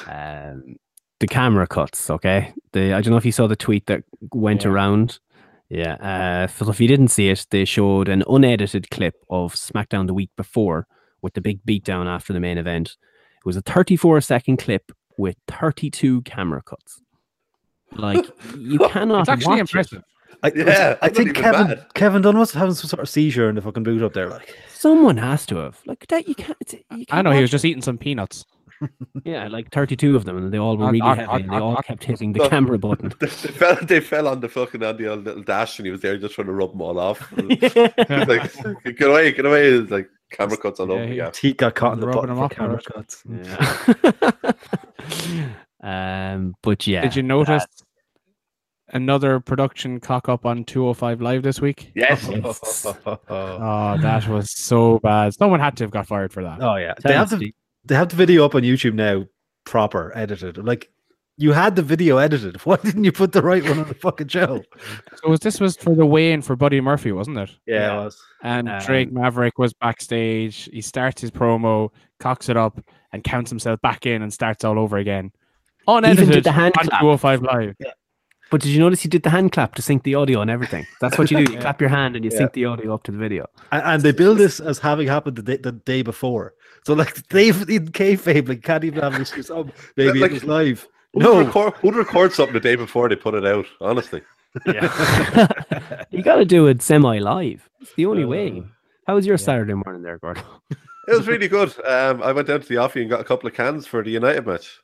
um, 0.07 0.75
the 1.19 1.27
camera 1.27 1.67
cuts, 1.67 2.09
okay? 2.09 2.53
The 2.73 2.93
I 2.93 3.01
don't 3.01 3.11
know 3.11 3.17
if 3.17 3.25
you 3.25 3.31
saw 3.31 3.47
the 3.47 3.55
tweet 3.55 3.85
that 3.87 4.03
went 4.31 4.63
Yeah. 4.63 4.69
around. 4.71 5.19
Yeah. 5.69 5.93
Uh, 5.95 6.47
so 6.47 6.69
if 6.69 6.79
you 6.79 6.87
didn't 6.87 7.07
see 7.07 7.29
it, 7.29 7.47
they 7.49 7.65
showed 7.65 8.07
an 8.09 8.23
unedited 8.29 8.89
clip 8.91 9.15
of 9.29 9.55
SmackDown 9.55 10.07
the 10.07 10.13
week 10.13 10.29
before 10.35 10.87
with 11.21 11.33
the 11.33 11.41
big 11.41 11.65
beatdown 11.65 12.05
after 12.05 12.33
the 12.33 12.39
main 12.39 12.57
event. 12.57 12.97
It 13.37 13.45
was 13.45 13.57
a 13.57 13.61
34 13.61 14.21
second 14.21 14.57
clip 14.57 14.91
with 15.17 15.35
32 15.47 16.21
camera 16.23 16.61
cuts. 16.61 17.01
Like 17.93 18.25
you 18.57 18.79
cannot. 18.79 19.21
It's 19.21 19.29
actually 19.29 19.61
watch 19.61 19.93
it. 19.93 20.03
Impressive. 20.43 20.67
I, 20.67 20.71
Yeah, 20.71 20.97
I 21.01 21.09
think 21.09 21.27
not 21.33 21.35
Kevin 21.35 21.67
bad. 21.67 21.85
Kevin 21.93 22.21
Dunn 22.21 22.35
must 22.37 22.53
have 22.53 22.61
having 22.61 22.75
some 22.75 22.89
sort 22.89 23.01
of 23.01 23.09
seizure 23.09 23.49
in 23.49 23.55
the 23.55 23.61
fucking 23.61 23.83
boot 23.83 24.01
up 24.01 24.13
there. 24.13 24.29
Like, 24.29 24.55
Someone 24.73 25.17
has 25.17 25.45
to 25.47 25.57
have 25.57 25.79
like 25.85 26.05
that. 26.07 26.27
You 26.27 26.35
can't. 26.35 26.57
You 26.71 27.05
can't 27.05 27.05
I 27.11 27.21
know 27.21 27.31
he 27.31 27.37
watch 27.37 27.41
was 27.43 27.51
just 27.51 27.65
eating 27.65 27.81
some 27.81 27.97
peanuts. 27.97 28.45
yeah, 29.23 29.47
like 29.47 29.71
thirty-two 29.71 30.13
of 30.15 30.25
them, 30.25 30.35
and 30.35 30.51
they 30.53 30.57
all 30.57 30.75
were 30.75 30.83
On- 30.85 30.91
really 30.91 31.01
on- 31.01 31.17
heavy, 31.17 31.29
on- 31.29 31.41
and 31.43 31.49
they 31.51 31.55
on- 31.55 31.61
all 31.61 31.75
on- 31.77 31.83
kept 31.83 32.03
hitting 32.03 32.33
the 32.33 32.39
Look. 32.39 32.49
camera 32.51 32.77
button. 32.77 33.13
They, 33.19 33.27
they 33.27 33.31
fell. 33.31 33.75
They 33.81 33.99
fell 34.01 34.27
on 34.27 34.41
the 34.41 34.49
fucking 34.49 34.83
on 34.83 34.97
the 34.97 35.07
old 35.07 35.23
little 35.23 35.43
dash, 35.43 35.79
and 35.79 35.85
he 35.85 35.91
was 35.91 36.01
there 36.01 36.17
just 36.17 36.35
trying 36.35 36.47
to 36.47 36.53
rub 36.53 36.71
them 36.71 36.81
all 36.81 36.99
off. 36.99 37.31
Yeah. 37.37 38.25
like, 38.27 38.51
get 38.97 39.09
away, 39.09 39.31
get 39.31 39.45
away! 39.45 39.67
It's 39.67 39.89
like 39.91 40.09
camera 40.31 40.57
cuts 40.57 40.81
on 40.81 40.89
Yeah, 40.89 40.95
over. 40.95 41.05
he- 41.07 41.15
Yeah, 41.15 41.29
teeth 41.29 41.57
got 41.57 41.75
caught 41.75 41.93
in 41.93 41.99
the 42.01 42.07
Rubbing 42.07 42.35
button 42.35 42.35
for 42.35 42.43
off, 42.43 42.51
camera 42.51 42.81
alright. 42.81 42.93
cuts. 42.93 43.23
um, 45.81 46.55
but 46.61 46.85
yeah, 46.87 47.01
Did 47.01 47.15
you 47.15 47.23
notice 47.23 47.65
another 48.93 49.39
production 49.39 49.99
cock 49.99 50.29
up 50.29 50.45
on 50.45 50.63
205 50.63 51.21
Live 51.21 51.43
this 51.43 51.59
week? 51.59 51.91
yes. 51.95 52.25
oh 52.95 53.97
that 54.01 54.27
was 54.27 54.51
so 54.51 54.99
bad. 54.99 55.33
Someone 55.33 55.59
had 55.59 55.75
to 55.77 55.83
have 55.83 55.91
got 55.91 56.07
fired 56.07 56.31
for 56.31 56.43
that. 56.43 56.61
Oh 56.61 56.75
yeah, 56.75 56.93
they 57.03 57.13
have 57.13 57.29
the 57.29 57.53
they 57.85 57.95
have 57.95 58.09
the 58.09 58.15
video 58.15 58.45
up 58.45 58.55
on 58.55 58.61
YouTube 58.61 58.93
now, 58.93 59.25
proper 59.65 60.11
edited. 60.15 60.57
Like, 60.57 60.89
you 61.37 61.51
had 61.51 61.75
the 61.75 61.81
video 61.81 62.17
edited. 62.17 62.55
Why 62.65 62.77
didn't 62.77 63.03
you 63.03 63.11
put 63.11 63.33
the 63.33 63.41
right 63.41 63.63
one 63.63 63.79
on 63.79 63.87
the 63.87 63.93
fucking 63.95 64.29
show? 64.29 64.63
So 65.21 65.29
was, 65.29 65.41
this 65.41 65.59
was 65.59 65.75
for 65.75 65.93
the 65.93 66.05
weigh-in 66.05 66.43
for 66.43 66.55
Buddy 66.55 66.79
Murphy, 66.79 67.11
wasn't 67.11 67.39
it? 67.39 67.49
Yeah, 67.65 67.93
it 67.93 68.03
was. 68.05 68.21
And 68.43 68.69
Um, 68.69 68.79
Drake 68.79 69.11
Maverick 69.11 69.57
was 69.57 69.73
backstage. 69.73 70.69
He 70.71 70.81
starts 70.81 71.21
his 71.21 71.31
promo, 71.31 71.89
cocks 72.19 72.47
it 72.49 72.55
up, 72.55 72.79
and 73.11 73.23
counts 73.23 73.49
himself 73.49 73.81
back 73.81 74.05
in 74.05 74.21
and 74.21 74.31
starts 74.31 74.63
all 74.63 74.79
over 74.79 74.97
again. 74.97 75.31
Unedited 75.87 76.43
the 76.45 76.51
hand 76.51 76.73
on 76.77 76.85
clap. 76.85 77.01
205 77.01 77.41
Live. 77.41 77.75
But 78.53 78.61
did 78.61 78.69
you 78.69 78.79
notice 78.79 79.01
he 79.01 79.09
did 79.09 79.23
the 79.23 79.31
hand 79.31 79.51
clap 79.51 79.73
to 79.75 79.81
sync 79.81 80.03
the 80.03 80.13
audio 80.13 80.39
and 80.39 80.51
everything? 80.51 80.85
That's 81.01 81.17
what 81.17 81.31
you 81.31 81.37
do. 81.37 81.43
You 81.51 81.53
Yeah. 81.57 81.61
clap 81.61 81.81
your 81.81 81.89
hand 81.89 82.15
and 82.15 82.23
you 82.23 82.29
Yeah. 82.31 82.37
sync 82.37 82.53
the 82.53 82.65
audio 82.65 82.93
up 82.93 83.01
to 83.05 83.11
the 83.11 83.17
video. 83.17 83.47
And, 83.71 83.81
and 83.83 84.03
they 84.03 84.11
build 84.11 84.37
this 84.37 84.59
as 84.59 84.77
having 84.77 85.07
happened 85.07 85.37
the 85.37 85.41
day, 85.41 85.57
the 85.57 85.71
day 85.71 86.03
before. 86.03 86.53
So 86.85 86.93
like 86.93 87.15
they've 87.29 87.59
in 87.67 87.87
kayfabe, 87.87 88.47
like 88.47 88.61
can't 88.61 88.83
even 88.83 89.01
have 89.01 89.15
an 89.15 89.21
excuse. 89.21 89.49
Oh, 89.49 89.67
maybe 89.97 90.19
Like- 90.19 90.29
it 90.29 90.35
was 90.35 90.43
live. 90.43 90.87
Who'd 91.13 91.23
No, 91.23 91.39
record, 91.43 91.73
who'd 91.81 91.95
record 91.95 92.31
something 92.31 92.53
the 92.53 92.59
day 92.59 92.75
before 92.75 93.09
they 93.09 93.15
put 93.15 93.33
it 93.33 93.43
out? 93.45 93.65
Honestly, 93.81 94.21
you 96.11 96.23
got 96.23 96.35
to 96.35 96.45
do 96.45 96.67
it 96.67 96.81
semi 96.83 97.17
live. 97.19 97.67
It's 97.81 97.93
the 97.95 98.05
only 98.05 98.25
way. 98.25 98.59
Uh, 98.59 98.63
How 99.07 99.15
was 99.15 99.25
your 99.25 99.37
yeah. 99.37 99.45
Saturday 99.45 99.73
morning 99.73 100.03
there, 100.03 100.19
Gordon? 100.19 100.43
it 101.07 101.17
was 101.17 101.27
really 101.27 101.47
good. 101.47 101.73
Um, 101.85 102.21
I 102.21 102.31
went 102.33 102.47
down 102.47 102.61
to 102.61 102.67
the 102.67 102.75
offie 102.75 103.01
and 103.01 103.09
got 103.09 103.19
a 103.21 103.23
couple 103.23 103.47
of 103.47 103.55
cans 103.55 103.87
for 103.87 104.03
the 104.03 104.11
United 104.11 104.45
match. 104.45 104.79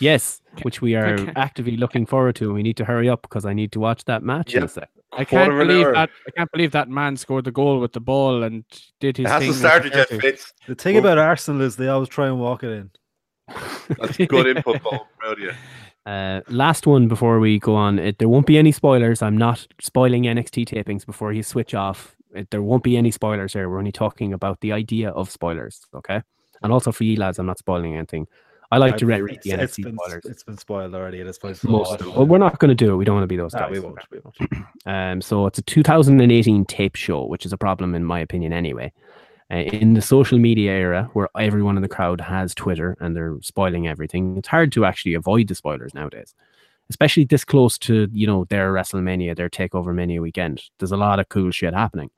Yes, 0.00 0.40
which 0.62 0.80
we 0.80 0.94
are 0.94 1.06
Okay. 1.14 1.32
actively 1.36 1.76
looking 1.76 2.06
forward 2.06 2.36
to. 2.36 2.52
We 2.52 2.62
need 2.62 2.76
to 2.78 2.84
hurry 2.84 3.08
up 3.08 3.22
because 3.22 3.44
I 3.44 3.52
need 3.52 3.72
to 3.72 3.80
watch 3.80 4.04
that 4.04 4.22
match 4.22 4.54
in 4.54 4.62
a 4.62 4.68
sec. 4.68 4.88
I 5.12 5.24
can't 5.24 5.50
believe 5.50 5.86
hour. 5.86 5.94
that. 5.94 6.10
I 6.26 6.30
can't 6.36 6.52
believe 6.52 6.70
that 6.72 6.88
man 6.88 7.16
scored 7.16 7.44
the 7.44 7.50
goal 7.50 7.80
with 7.80 7.92
the 7.94 8.00
ball 8.00 8.42
and 8.42 8.64
did 9.00 9.16
his 9.16 9.26
It 9.26 9.28
hasn't 9.30 9.48
with 9.50 9.58
started 9.58 9.92
the 9.92 10.06
yet. 10.10 10.20
Fitz. 10.20 10.52
the 10.66 10.74
thing 10.74 10.96
Oh. 10.96 11.00
about 11.00 11.18
Arsenal 11.18 11.62
is 11.62 11.76
they 11.76 11.88
always 11.88 12.08
try 12.08 12.26
and 12.26 12.38
walk 12.38 12.62
it 12.62 12.70
in. 12.70 12.90
That's 13.98 14.16
good 14.18 14.46
input, 14.46 14.82
Paul. 14.82 14.92
I'm 14.94 15.06
proud 15.18 15.32
of 15.32 15.38
you. 15.40 15.52
Uh, 16.06 16.40
last 16.48 16.86
one 16.86 17.08
before 17.08 17.38
we 17.40 17.58
go 17.58 17.74
on. 17.74 17.98
It, 17.98 18.18
there 18.18 18.28
won't 18.28 18.46
be 18.46 18.58
any 18.58 18.72
spoilers. 18.72 19.22
I'm 19.22 19.36
not 19.36 19.66
spoiling 19.80 20.24
NXT 20.24 20.66
tapings 20.66 21.04
before 21.06 21.32
you 21.32 21.42
switch 21.42 21.74
off. 21.74 22.14
It, 22.34 22.50
there 22.50 22.62
won't 22.62 22.82
be 22.82 22.96
any 22.96 23.10
spoilers 23.10 23.54
here. 23.54 23.68
We're 23.68 23.78
only 23.78 23.92
talking 23.92 24.32
about 24.32 24.60
the 24.60 24.72
idea 24.72 25.10
of 25.10 25.30
spoilers, 25.30 25.86
okay? 25.94 26.22
And 26.62 26.72
also 26.72 26.92
for 26.92 27.04
you 27.04 27.16
lads, 27.16 27.38
I'm 27.38 27.46
not 27.46 27.58
spoiling 27.58 27.96
anything. 27.96 28.26
I 28.70 28.76
like 28.78 28.98
to 28.98 29.06
I've- 29.06 29.22
read 29.22 29.40
the 29.42 29.50
it's- 29.52 29.76
been, 29.76 29.96
spoilers. 29.96 30.24
it's 30.26 30.42
been 30.42 30.58
spoiled 30.58 30.94
already 30.94 31.20
at 31.20 31.26
this 31.26 31.38
point. 31.38 31.62
Most 31.64 31.92
of 31.92 31.98
them. 32.00 32.14
Well, 32.14 32.26
we're 32.26 32.38
not 32.38 32.58
going 32.58 32.68
to 32.68 32.74
do 32.74 32.92
it. 32.92 32.96
We 32.96 33.04
don't 33.06 33.14
want 33.16 33.24
to 33.24 33.28
be 33.28 33.36
those 33.36 33.54
Ah, 33.54 33.60
guys. 33.60 33.70
we 33.72 33.80
won't. 33.80 33.98
We 34.10 34.18
won't. 34.24 34.36
Um, 34.86 35.20
so 35.20 35.46
it's 35.46 35.58
a 35.58 35.62
2018 35.62 36.64
tape 36.64 36.94
show, 36.96 37.26
which 37.26 37.44
is 37.44 37.52
a 37.52 37.58
problem 37.58 37.94
in 37.94 38.04
my 38.04 38.20
opinion 38.20 38.52
anyway. 38.54 38.90
Uh, 39.50 39.56
in 39.56 39.94
the 39.94 40.00
social 40.02 40.38
media 40.38 40.72
era, 40.72 41.10
where 41.14 41.28
everyone 41.38 41.76
in 41.76 41.82
the 41.82 41.88
crowd 41.88 42.20
has 42.22 42.54
Twitter 42.54 42.96
and 43.00 43.14
they're 43.16 43.36
spoiling 43.42 43.86
everything, 43.86 44.36
it's 44.38 44.48
hard 44.48 44.70
to 44.72 44.84
actually 44.86 45.12
avoid 45.14 45.48
the 45.48 45.54
spoilers 45.54 45.92
nowadays. 45.94 46.34
Especially 46.90 47.24
this 47.24 47.44
close 47.44 47.76
to 47.78 48.08
you 48.12 48.26
know 48.26 48.44
their 48.46 48.72
WrestleMania, 48.72 49.36
their 49.36 49.50
Takeover 49.50 49.94
Mania 49.94 50.22
weekend. 50.22 50.62
There's 50.78 50.92
a 50.92 50.96
lot 50.96 51.18
of 51.20 51.28
cool 51.28 51.50
shit 51.50 51.74
happening. 51.74 52.10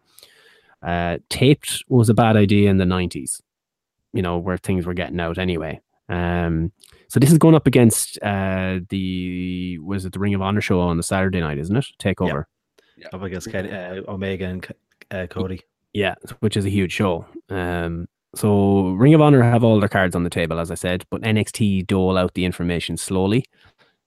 Uh, 0.82 1.18
taped 1.28 1.84
was 1.88 2.08
a 2.08 2.14
bad 2.14 2.36
idea 2.36 2.70
in 2.70 2.78
the 2.78 2.84
90s, 2.84 3.40
you 4.12 4.22
know, 4.22 4.38
where 4.38 4.56
things 4.58 4.86
were 4.86 4.94
getting 4.94 5.18
out 5.20 5.38
anyway. 5.38 5.80
Um, 6.10 6.72
so 7.08 7.18
this 7.18 7.32
is 7.32 7.38
going 7.38 7.54
up 7.54 7.66
against 7.66 8.18
uh, 8.22 8.80
the 8.88 9.78
was 9.78 10.04
it 10.04 10.12
the 10.12 10.18
Ring 10.18 10.34
of 10.34 10.42
Honor 10.42 10.60
show 10.60 10.80
on 10.80 10.96
the 10.96 11.02
Saturday 11.02 11.40
night, 11.40 11.58
isn't 11.58 11.76
it? 11.76 11.86
Takeover. 11.98 12.44
Up 13.12 13.22
against 13.22 13.50
Kenny, 13.50 13.70
uh, 13.70 14.02
Omega 14.08 14.44
and 14.44 14.66
uh, 15.10 15.26
Cody. 15.28 15.62
Yeah, 15.92 16.16
which 16.40 16.56
is 16.56 16.66
a 16.66 16.70
huge 16.70 16.92
show. 16.92 17.24
Um, 17.48 18.08
so 18.34 18.90
Ring 18.90 19.14
of 19.14 19.20
Honor 19.20 19.42
have 19.42 19.64
all 19.64 19.80
their 19.80 19.88
cards 19.88 20.14
on 20.14 20.22
the 20.22 20.30
table, 20.30 20.60
as 20.60 20.70
I 20.70 20.74
said, 20.74 21.04
but 21.10 21.22
NXT 21.22 21.86
dole 21.86 22.18
out 22.18 22.34
the 22.34 22.44
information 22.44 22.96
slowly, 22.96 23.44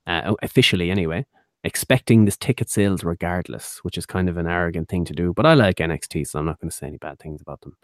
uh, 0.08 0.36
officially 0.42 0.92
anyway, 0.92 1.26
expecting 1.64 2.26
this 2.26 2.38
ticket 2.38 2.70
sales 2.70 3.04
regardless, 3.04 3.80
which 3.84 3.98
is 3.98 4.06
kind 4.06 4.30
of 4.30 4.38
an 4.38 4.48
arrogant 4.48 4.88
thing 4.88 5.04
to 5.06 5.14
do. 5.14 5.34
But 5.34 5.46
I 5.46 5.56
like 5.56 5.78
NXT, 5.78 6.28
so 6.28 6.40
I'm 6.40 6.46
not 6.46 6.60
going 6.62 6.70
to 6.70 6.76
say 6.76 6.88
any 6.88 6.98
bad 6.98 7.20
things 7.20 7.42
about 7.42 7.62
them. 7.62 7.76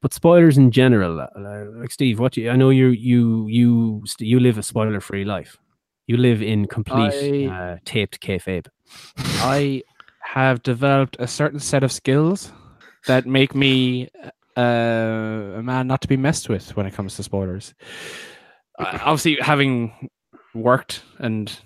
But 0.00 0.14
spoilers 0.14 0.56
in 0.56 0.70
general, 0.70 1.20
uh, 1.20 1.26
like 1.80 1.90
Steve, 1.90 2.20
what 2.20 2.36
you, 2.36 2.50
I 2.50 2.56
know 2.56 2.70
you 2.70 2.88
you 2.88 3.46
you 3.48 4.04
you 4.20 4.38
live 4.40 4.56
a 4.58 4.62
spoiler 4.62 5.00
free 5.00 5.24
life. 5.24 5.56
You 6.06 6.16
live 6.16 6.40
in 6.40 6.66
complete 6.66 7.12
I- 7.12 7.46
uh, 7.46 7.76
taped 7.84 8.20
kayfabe. 8.20 8.68
I 9.42 9.82
have 10.22 10.62
developed 10.62 11.16
a 11.18 11.26
certain 11.26 11.58
set 11.58 11.82
of 11.82 11.90
skills 11.90 12.52
that 13.06 13.26
make 13.26 13.54
me 13.54 14.08
uh, 14.56 14.60
a 15.58 15.62
man 15.62 15.86
not 15.86 16.00
to 16.02 16.08
be 16.08 16.16
messed 16.16 16.48
with 16.48 16.76
when 16.76 16.86
it 16.86 16.94
comes 16.94 17.16
to 17.16 17.22
spoilers. 17.22 17.74
Uh, 18.78 18.98
obviously, 19.02 19.38
having 19.40 20.10
worked 20.54 21.02
and 21.18 21.58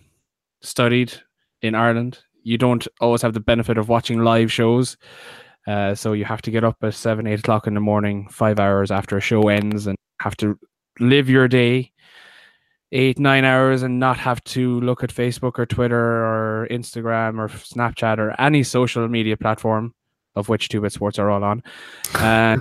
studied 0.62 1.12
in 1.60 1.74
Ireland, 1.74 2.18
you 2.42 2.56
don't 2.58 2.86
always 3.00 3.22
have 3.22 3.34
the 3.34 3.40
benefit 3.40 3.78
of 3.78 3.88
watching 3.88 4.20
live 4.24 4.50
shows. 4.50 4.96
Uh, 5.66 5.94
so 5.94 6.12
you 6.12 6.24
have 6.24 6.42
to 6.42 6.50
get 6.50 6.64
up 6.64 6.76
at 6.82 6.94
seven, 6.94 7.26
eight 7.26 7.40
o'clock 7.40 7.66
in 7.66 7.74
the 7.74 7.80
morning, 7.80 8.28
five 8.28 8.58
hours 8.58 8.90
after 8.90 9.16
a 9.16 9.20
show 9.20 9.48
ends, 9.48 9.86
and 9.86 9.96
have 10.20 10.36
to 10.36 10.58
live 10.98 11.28
your 11.28 11.48
day 11.48 11.92
eight, 12.92 13.18
nine 13.18 13.44
hours 13.44 13.82
and 13.82 13.98
not 13.98 14.18
have 14.18 14.42
to 14.44 14.80
look 14.80 15.02
at 15.02 15.12
Facebook 15.12 15.58
or 15.58 15.66
Twitter 15.66 15.96
or 15.96 16.68
Instagram 16.70 17.38
or 17.38 17.48
Snapchat 17.48 18.18
or 18.18 18.38
any 18.40 18.62
social 18.62 19.08
media 19.08 19.36
platform 19.36 19.94
of 20.36 20.48
which 20.48 20.68
Two 20.68 20.80
Bit 20.80 20.92
Sports 20.92 21.18
are 21.18 21.30
all 21.30 21.42
on. 21.42 21.62
Uh, 22.14 22.58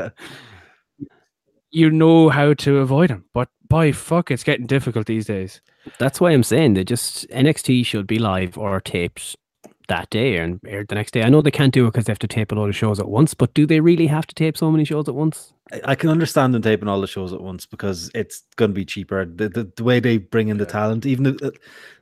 you 1.70 1.90
know 1.90 2.28
how 2.28 2.54
to 2.54 2.78
avoid 2.78 3.10
them, 3.10 3.24
but 3.32 3.48
by 3.68 3.92
fuck, 3.92 4.30
it's 4.30 4.44
getting 4.44 4.66
difficult 4.66 5.06
these 5.06 5.26
days. 5.26 5.60
That's 5.98 6.20
why 6.20 6.32
I'm 6.32 6.42
saying 6.42 6.74
they 6.74 6.84
just 6.84 7.28
NXT 7.28 7.86
should 7.86 8.06
be 8.06 8.18
live 8.18 8.58
or 8.58 8.80
taped 8.80 9.36
that 9.88 10.08
day 10.10 10.36
and 10.36 10.60
aired 10.66 10.88
the 10.88 10.94
next 10.94 11.12
day. 11.12 11.22
I 11.22 11.28
know 11.28 11.42
they 11.42 11.50
can't 11.50 11.74
do 11.74 11.86
it 11.86 11.92
because 11.92 12.04
they 12.04 12.12
have 12.12 12.18
to 12.20 12.28
tape 12.28 12.52
a 12.52 12.54
load 12.54 12.68
of 12.68 12.76
shows 12.76 13.00
at 13.00 13.08
once, 13.08 13.34
but 13.34 13.52
do 13.54 13.66
they 13.66 13.80
really 13.80 14.06
have 14.06 14.26
to 14.28 14.34
tape 14.34 14.56
so 14.56 14.70
many 14.70 14.84
shows 14.84 15.08
at 15.08 15.14
once? 15.14 15.52
I- 15.84 15.94
can 15.96 16.08
understand 16.08 16.54
them 16.54 16.62
taping 16.62 16.88
all 16.88 17.00
the 17.00 17.06
shows 17.06 17.32
at 17.32 17.42
once 17.42 17.66
because 17.66 18.10
it's 18.14 18.44
going 18.56 18.70
to 18.70 18.74
be 18.74 18.84
cheaper. 18.84 19.26
The, 19.26 19.48
the, 19.48 19.70
the 19.76 19.84
way 19.84 20.00
they 20.00 20.16
bring 20.16 20.48
in 20.48 20.56
the 20.56 20.64
talent, 20.64 21.04
even 21.04 21.24
the, 21.24 21.46
uh, 21.46 21.50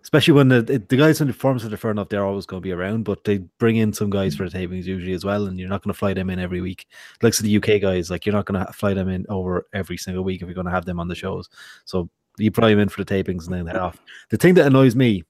especially 0.03 0.34
when 0.34 0.49
the, 0.49 0.62
the 0.62 0.97
guys 0.97 1.20
in 1.20 1.26
the 1.26 1.32
forms 1.32 1.64
that 1.64 1.72
are 1.72 1.76
fair 1.76 1.91
enough, 1.91 2.09
they're 2.09 2.24
always 2.24 2.47
going 2.47 2.62
to 2.62 2.66
be 2.66 2.72
around, 2.72 3.05
but 3.05 3.24
they 3.24 3.39
bring 3.59 3.76
in 3.76 3.93
some 3.93 4.11
guys 4.11 4.34
mm. 4.34 4.39
for 4.39 4.49
the 4.49 4.57
tapings 4.57 4.84
usually 4.84 5.14
as 5.14 5.24
well, 5.24 5.47
and 5.47 5.59
you're 5.59 5.68
not 5.68 5.82
going 5.82 5.93
to 5.93 5.99
fly 5.99 6.14
them 6.14 6.30
in 6.30 6.39
every 6.39 6.61
week. 6.61 6.87
Like 7.22 7.34
so 7.34 7.43
the 7.43 7.57
UK 7.57 7.80
guys, 7.80 8.11
like 8.11 8.24
you're 8.24 8.34
not 8.34 8.47
going 8.47 8.64
to 8.64 8.72
fly 8.72 8.95
them 8.95 9.09
in 9.09 9.26
over 9.28 9.66
every 9.72 9.97
single 9.97 10.22
week 10.22 10.43
if 10.43 10.47
you're 10.47 10.55
going 10.55 10.66
to 10.66 10.72
have 10.72 10.84
them 10.84 11.01
on 11.01 11.09
the 11.09 11.14
shows. 11.14 11.49
So 11.87 12.09
you 12.39 12.51
them 12.51 12.78
in 12.78 12.89
for 12.89 13.03
the 13.03 13.14
tapings 13.14 13.47
and 13.47 13.55
then 13.55 13.66
head 13.66 13.76
off. 13.76 13.99
The 14.30 14.37
thing 14.37 14.55
that 14.55 14.66
annoys 14.66 14.95
me 14.95 15.24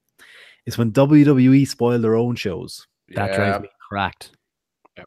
is 0.67 0.77
when 0.79 0.91
WWE 0.93 1.67
spoil 1.67 1.99
their 1.99 2.17
own 2.17 2.37
shows. 2.37 2.87
That 3.15 3.31
Yeah. 3.31 3.37
drives 3.37 3.63
me 3.63 3.69
cracked. 3.89 4.33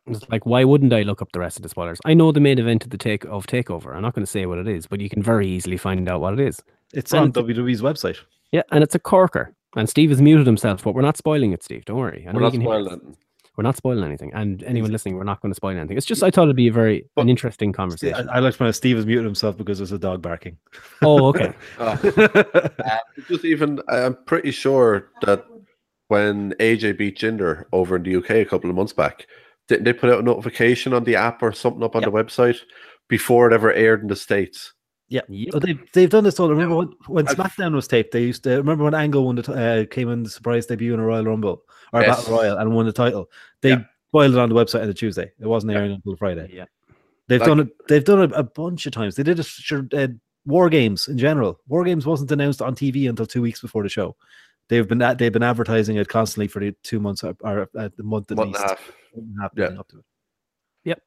It's 0.08 0.30
like, 0.30 0.46
why 0.46 0.64
wouldn't 0.64 0.94
I 0.94 1.02
look 1.02 1.22
up 1.22 1.32
the 1.32 1.40
rest 1.40 1.58
of 1.58 1.64
the 1.64 1.70
spoilers? 1.70 2.00
I 2.06 2.14
know 2.14 2.32
the 2.32 2.40
main 2.40 2.60
event 2.60 2.84
of 2.84 2.92
the 2.92 2.98
take 2.98 3.26
of 3.26 3.48
Takeover. 3.48 3.96
I'm 3.96 4.04
not 4.04 4.14
going 4.14 4.24
to 4.26 4.32
say 4.32 4.46
what 4.46 4.60
it 4.60 4.68
is, 4.68 4.86
but 4.86 5.02
you 5.02 5.10
can 5.10 5.24
very 5.24 5.48
easily 5.48 5.78
find 5.78 6.08
out 6.08 6.22
what 6.22 6.34
it 6.34 6.40
is. 6.40 6.62
It's 6.94 7.12
And 7.12 7.36
on 7.36 7.44
WWE's 7.46 7.82
website. 7.82 8.18
Yeah, 8.52 8.62
and 8.72 8.84
it's 8.84 8.94
a 8.96 9.00
corker. 9.00 9.54
And 9.76 9.90
Steve 9.90 10.10
has 10.12 10.22
muted 10.22 10.46
himself, 10.46 10.84
but 10.84 10.94
we're 10.94 11.02
not 11.02 11.18
spoiling 11.18 11.54
it, 11.54 11.64
Steve. 11.64 11.86
Don't 11.86 11.98
worry. 11.98 12.26
I 12.28 12.32
We're 12.34 12.42
not 12.42 12.54
spoiling 12.54 12.94
it. 12.94 13.18
We're 13.60 13.64
not 13.64 13.76
spoiling 13.76 14.06
anything, 14.06 14.32
and 14.34 14.64
anyone 14.64 14.90
listening, 14.90 15.18
we're 15.18 15.26
not 15.26 15.42
going 15.42 15.52
to 15.52 15.56
spoil 15.56 15.76
anything. 15.78 15.98
It's 15.98 16.06
just 16.06 16.24
I 16.24 16.32
thought 16.32 16.44
it'd 16.44 16.56
be 16.56 16.70
a 16.70 16.72
very 16.72 17.04
But- 17.14 17.24
an 17.24 17.30
interesting 17.30 17.72
Yeah, 17.72 17.74
conversation. 17.74 18.30
I, 18.30 18.38
I 18.38 18.40
like 18.40 18.54
to 18.54 18.58
point 18.58 18.70
out 18.70 18.76
Steve 18.76 18.96
has 18.96 19.06
muted 19.06 19.26
himself 19.26 19.58
because 19.58 19.80
there's 19.80 19.92
a 19.92 20.00
dog 20.00 20.22
barking. 20.22 20.56
oh, 21.02 21.26
okay. 21.28 21.52
Uh, 21.78 21.98
just 23.28 23.44
even, 23.44 23.82
I'm 23.90 24.16
pretty 24.26 24.52
sure 24.52 25.10
that 25.24 25.46
when 26.08 26.54
AJ 26.54 26.98
beat 27.00 27.18
Jinder 27.18 27.66
over 27.74 27.98
in 27.98 28.04
the 28.04 28.16
UK 28.16 28.30
a 28.32 28.46
couple 28.46 28.70
of 28.70 28.78
months 28.78 28.94
back, 28.94 29.28
didn't 29.68 29.84
they 29.84 29.92
put 29.92 30.10
out 30.10 30.20
a 30.20 30.24
notification 30.24 30.94
on 30.94 31.04
the 31.04 31.18
app 31.18 31.44
or 31.44 31.52
something 31.52 31.84
up 31.84 31.98
on 31.98 32.04
the 32.04 32.12
website 32.12 32.60
before 33.10 33.48
it 33.52 33.54
ever 33.54 33.74
aired 33.74 34.02
in 34.04 34.08
the 34.08 34.16
States? 34.16 34.72
Yeah, 35.10 35.22
Yep. 35.28 35.54
Oh, 35.56 35.60
they've 35.60 35.80
they've 35.94 36.10
done 36.10 36.24
this 36.24 36.40
all. 36.40 36.50
Remember 36.50 36.78
when, 36.78 36.94
when 37.08 37.28
I've- 37.28 37.36
SmackDown 37.36 37.74
was 37.76 37.90
taped? 37.90 38.14
They 38.14 38.22
used 38.22 38.44
to 38.46 38.52
remember 38.56 38.86
when 38.86 38.94
Angle 38.94 39.26
won 39.26 39.36
the 39.36 39.52
uh, 39.52 39.86
came 39.94 40.08
in 40.10 40.24
the 40.24 40.30
surprise 40.30 40.66
debut 40.68 40.94
in 40.94 41.00
a 41.02 41.06
Royal 41.06 41.26
Rumble 41.26 41.64
or 41.94 42.02
Yes. 42.02 42.18
Battle 42.22 42.38
Royal 42.38 42.58
and 42.58 42.74
won 42.76 42.86
the 42.86 42.94
title. 42.94 43.30
They 43.62 43.70
Yeah. 43.70 43.84
boiled 44.12 44.34
it 44.34 44.40
on 44.40 44.50
the 44.50 44.56
website 44.56 44.82
on 44.82 44.88
the 44.88 44.94
Tuesday. 44.94 45.32
It 45.40 45.48
wasn't 45.48 45.74
airing 45.74 45.92
until 45.92 46.16
Friday. 46.16 46.50
Yeah. 46.54 46.66
They've 47.28 47.40
Like- 47.40 47.48
done 47.48 47.60
it. 47.62 47.88
They've 47.88 48.04
done 48.04 48.22
it 48.24 48.32
a 48.34 48.44
bunch 48.44 48.86
of 48.86 48.92
times. 48.94 49.16
They 49.16 49.24
did 49.24 49.40
it. 49.40 49.46
Sure, 49.46 49.88
uh, 49.94 50.08
War 50.46 50.70
Games 50.70 51.08
in 51.08 51.18
general. 51.18 51.60
War 51.68 51.84
Games 51.84 52.06
wasn't 52.06 52.32
announced 52.32 52.62
on 52.62 52.74
TV 52.76 53.08
until 53.08 53.26
two 53.26 53.42
weeks 53.42 53.62
before 53.62 53.84
the 53.84 53.90
show. 53.90 54.16
They've 54.68 54.88
been 54.88 55.00
they've 55.18 55.34
been 55.34 55.44
advertising 55.44 55.98
it 55.98 56.08
constantly 56.10 56.48
for 56.48 56.60
the 56.60 56.72
two 56.84 57.00
months 57.00 57.24
or, 57.24 57.36
or 57.42 57.70
uh, 57.78 57.90
the 57.98 58.04
month 58.04 58.32
at 58.32 58.38
Month 58.38 58.48
and 58.48 58.54
least. 58.54 58.66
a 58.66 58.68
half. 58.68 58.92
Month 59.16 59.28
and 59.28 59.38
a 59.38 59.42
half 59.42 59.52
Yeah. 59.56 59.80
up 59.80 59.88
to 59.90 59.98
it. 60.00 60.06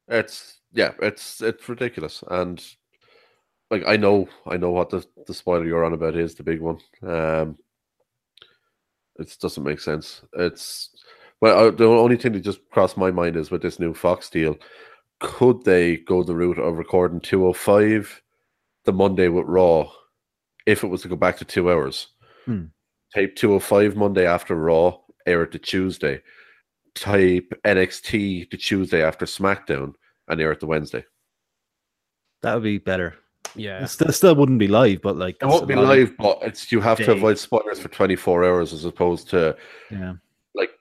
It's 0.07 0.59
yeah, 0.71 0.93
it's 1.01 1.41
it's 1.41 1.67
ridiculous, 1.67 2.23
and 2.29 2.63
like 3.71 3.83
I 3.87 3.97
know, 3.97 4.29
I 4.45 4.55
know 4.57 4.71
what 4.71 4.89
the 4.89 5.05
the 5.27 5.33
spoiler 5.33 5.65
you're 5.65 5.83
on 5.83 5.93
about 5.93 6.15
is 6.15 6.35
the 6.35 6.43
big 6.43 6.61
one. 6.61 6.77
Um, 7.01 7.57
it 9.19 9.35
doesn't 9.39 9.63
make 9.63 9.79
sense. 9.79 10.21
It's 10.33 10.89
well, 11.41 11.67
uh, 11.67 11.71
the 11.71 11.85
only 11.85 12.15
thing 12.15 12.31
that 12.33 12.39
just 12.39 12.61
crossed 12.69 12.97
my 12.97 13.11
mind 13.11 13.35
is 13.35 13.51
with 13.51 13.61
this 13.61 13.79
new 13.79 13.93
Fox 13.93 14.29
deal, 14.29 14.55
could 15.19 15.63
they 15.65 15.97
go 15.97 16.23
the 16.23 16.35
route 16.35 16.59
of 16.59 16.77
recording 16.77 17.19
205 17.19 18.21
the 18.85 18.93
Monday 18.93 19.27
with 19.27 19.45
Raw, 19.45 19.91
if 20.65 20.83
it 20.83 20.87
was 20.87 21.01
to 21.01 21.09
go 21.09 21.15
back 21.15 21.37
to 21.37 21.45
two 21.45 21.69
hours? 21.69 22.07
Hmm. 22.45 22.65
Tape 23.13 23.35
205 23.35 23.95
Monday 23.95 24.25
after 24.25 24.55
Raw, 24.55 24.97
air 25.25 25.43
it 25.43 25.51
to 25.51 25.59
Tuesday. 25.59 26.21
Type 26.95 27.53
NXT 27.65 28.49
the 28.49 28.57
Tuesday 28.57 29.03
after 29.03 29.25
SmackDown 29.25 29.93
and 30.27 30.39
air 30.39 30.51
it 30.51 30.59
the 30.59 30.65
Wednesday. 30.65 31.03
That 32.41 32.53
would 32.55 32.63
be 32.63 32.77
better. 32.77 33.15
Yeah. 33.55 33.83
It 33.83 33.87
still, 33.87 34.11
still 34.11 34.35
wouldn't 34.35 34.59
be 34.59 34.67
live, 34.67 35.01
but 35.01 35.15
like 35.17 35.37
It 35.41 35.45
won't 35.45 35.67
be 35.67 35.73
a 35.73 35.77
lot 35.77 35.83
of- 35.83 35.89
live, 35.89 36.17
but 36.17 36.39
it's 36.41 36.71
you 36.71 36.81
have 36.81 36.97
to 36.97 37.05
day. 37.05 37.11
avoid 37.11 37.37
spoilers 37.37 37.79
for 37.79 37.87
24 37.89 38.43
hours 38.45 38.73
as 38.73 38.85
opposed 38.85 39.29
to 39.29 39.55
Yeah. 39.91 40.13
like 40.55 40.71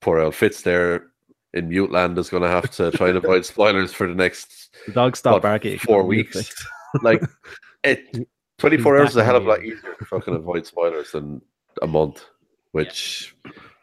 poor 0.00 0.18
old 0.18 0.34
Fitz 0.34 0.62
there 0.62 1.06
in 1.52 1.68
mute 1.68 1.90
land 1.92 2.18
is 2.18 2.30
going 2.30 2.42
to 2.42 2.48
have 2.48 2.70
to 2.72 2.90
try 2.92 3.08
and 3.08 3.16
avoid 3.18 3.44
spoilers 3.54 3.92
for 3.92 4.08
the 4.08 4.14
next 4.14 4.74
The 4.86 4.92
dog 4.92 5.16
stop 5.16 5.42
barking. 5.42 5.78
four 5.78 6.02
weeks? 6.04 6.52
Like 7.02 7.22
it 7.82 8.26
24 8.58 8.94
He's 8.94 9.00
hours 9.00 9.10
is 9.10 9.16
a 9.16 9.24
hell 9.24 9.36
of 9.36 9.46
a 9.46 9.48
lot 9.48 9.62
easier 9.64 9.94
to 9.98 10.04
fucking 10.06 10.34
avoid 10.34 10.66
spoilers 10.66 11.10
than 11.12 11.42
a 11.82 11.86
month 11.86 12.24
which 12.72 13.34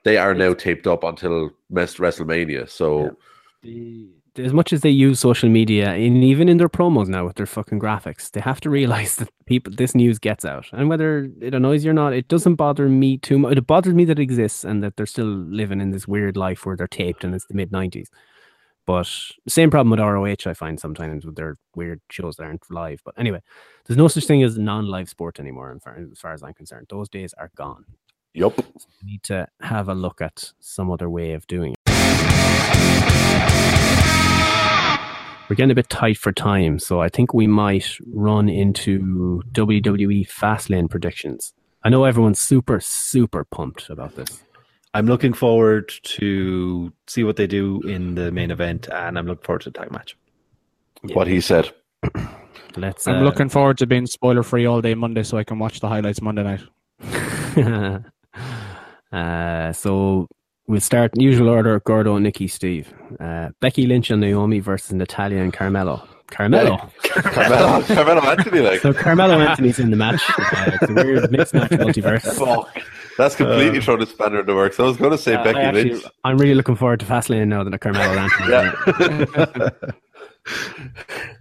they 0.04 0.18
are 0.18 0.34
now 0.34 0.54
taped 0.54 0.88
up 0.88 1.04
until 1.04 1.52
Mes- 1.70 1.98
WrestleMania 1.98 2.68
so 2.70 3.16
the, 3.62 4.10
as 4.38 4.54
much 4.54 4.72
as 4.72 4.82
they 4.82 4.90
use 4.90 5.20
social 5.20 5.50
media 5.50 5.92
and 5.92 6.24
even 6.24 6.48
in 6.48 6.58
their 6.58 6.70
promos 6.70 7.08
now 7.08 7.26
with 7.26 7.36
their 7.36 7.46
fucking 7.46 7.80
graphics, 7.80 8.32
they 8.32 8.40
have 8.40 8.62
to 8.62 8.70
realize 8.70 9.16
that 9.18 9.30
people 9.46 9.74
this 9.76 9.94
news 9.96 10.20
gets 10.20 10.46
out. 10.46 10.68
And 10.72 10.90
whether 10.90 11.30
it 11.42 11.54
annoys 11.54 11.84
you 11.84 11.92
or 11.92 11.94
not, 11.94 12.14
it 12.14 12.28
doesn't 12.28 12.56
bother 12.56 12.88
me 12.88 13.18
too 13.18 13.40
much. 13.40 13.58
It 13.58 13.68
bothers 13.68 13.94
me 13.94 14.06
that 14.06 14.20
it 14.20 14.24
exists 14.24 14.64
and 14.64 14.82
that 14.84 14.96
they're 14.96 15.06
still 15.06 15.26
living 15.26 15.82
in 15.82 15.92
this 15.92 16.08
weird 16.08 16.38
life 16.38 16.66
where 16.66 16.76
they're 16.76 16.88
taped 16.88 17.24
and 17.24 17.36
it's 17.36 17.46
the 17.48 17.54
mid 17.54 17.72
nineties. 17.72 18.10
But 18.88 19.08
same 19.48 19.70
problem 19.70 19.92
with 19.92 20.00
ROH, 20.00 20.50
I 20.50 20.54
find 20.54 20.80
sometimes 20.80 21.26
with 21.26 21.36
their 21.36 21.58
weird 21.76 22.02
shows 22.10 22.38
that 22.38 22.44
aren't 22.44 22.64
live. 22.72 23.02
But 23.06 23.14
anyway, 23.18 23.42
there's 23.86 23.98
no 23.98 24.08
such 24.08 24.26
thing 24.26 24.42
as 24.42 24.58
non-live 24.58 25.08
sport 25.08 25.40
anymore, 25.40 25.78
as 25.86 26.20
far 26.20 26.34
as 26.34 26.42
I'm 26.42 26.56
concerned. 26.56 26.88
Those 26.90 27.08
days 27.08 27.34
are 27.38 27.52
gone. 27.56 27.86
Yep. 28.34 28.58
We 28.58 29.12
need 29.12 29.24
to 29.24 29.48
have 29.62 29.88
a 29.88 29.94
look 29.94 30.20
at 30.20 30.54
some 30.60 30.90
other 30.90 31.10
way 31.10 31.34
of 31.34 31.46
doing 31.48 31.74
it. 31.74 31.78
We're 35.52 35.56
getting 35.56 35.72
a 35.72 35.76
bit 35.76 35.90
tight 35.90 36.18
for 36.18 36.32
time, 36.32 36.80
so 36.80 37.02
I 37.02 37.10
think 37.10 37.34
we 37.34 37.46
might 37.46 37.98
run 38.14 38.48
into 38.48 39.44
WWE 39.52 40.26
Fastlane 40.26 40.90
predictions. 40.90 41.52
I 41.84 41.90
know 41.90 42.06
everyone's 42.06 42.40
super, 42.40 42.80
super 42.80 43.44
pumped 43.44 43.90
about 43.90 44.16
this. 44.16 44.46
I'm 44.94 45.08
looking 45.08 45.34
forward 45.34 45.92
to 46.04 46.94
see 47.08 47.26
what 47.26 47.36
they 47.36 47.48
do 47.48 47.82
in 47.82 48.16
the 48.16 48.32
main 48.32 48.50
event, 48.50 48.88
and 48.88 49.20
I'm 49.20 49.28
looking 49.28 49.44
forward 49.44 49.64
to 49.64 49.72
the 49.72 49.78
tag 49.78 49.92
match. 49.92 50.16
what 51.12 51.28
he 51.28 51.42
said 51.42 51.70
Let's. 52.78 53.06
I'm 53.06 53.18
uh, 53.18 53.24
looking 53.24 53.50
forward 53.50 53.78
to 53.80 53.86
being 53.86 54.06
spoiler 54.06 54.44
free 54.44 54.66
all 54.66 54.80
day 54.80 54.96
Monday 54.96 55.24
so 55.24 55.38
I 55.38 55.44
can 55.44 55.60
watch 55.60 55.82
the 55.82 55.90
highlights 55.90 56.22
Monday 56.22 56.44
night. 56.44 58.06
uh, 59.12 59.74
so 59.74 60.30
we'll 60.72 60.80
start 60.82 61.12
in 61.16 61.22
usual 61.22 61.50
order: 61.50 61.80
Gordo, 61.82 62.18
Nikki, 62.18 62.48
Steve, 62.48 62.92
uh, 63.20 63.50
Becky 63.60 63.86
Lynch, 63.86 64.10
and 64.10 64.22
Naomi 64.22 64.60
versus 64.60 64.94
Natalya 64.94 65.42
and 65.42 65.54
Carmelo. 65.54 66.08
Carmelo. 66.28 66.78
Carmelo, 67.04 67.82
Carmelo 67.84 68.22
Anthony 68.22 68.62
like 68.62 68.80
So 68.80 68.94
Carmelo 68.94 69.38
Anthony's 69.40 69.80
in 69.80 69.92
the 69.92 69.98
match. 69.98 70.22
Uh, 70.40 70.72
it's 70.82 70.90
a 70.90 70.94
weird 70.94 71.30
mixed 71.30 71.54
match 71.54 71.72
multiverse. 71.72 72.24
fuck 72.38 72.70
that's 73.18 73.36
completely 73.36 73.80
Uh, 73.80 73.82
thrown 73.82 74.00
the 74.00 74.06
spanner 74.06 74.40
in 74.40 74.46
the 74.46 74.56
works 74.56 74.80
I 74.80 74.84
was 74.84 74.96
going 74.96 75.12
to 75.12 75.18
say 75.18 75.36
Uh, 75.36 75.44
Becky 75.44 75.60
I 75.60 75.64
actually- 75.64 75.90
Lynch 75.96 76.06
I'm 76.24 76.38
really 76.38 76.56
looking 76.56 76.76
forward 76.78 77.02
to 77.02 77.06
Fastlane 77.06 77.50
now 77.50 77.66
that 77.66 77.78
Carmelo 77.82 78.18
Anthony. 78.18 78.50
yeah. 78.50 79.70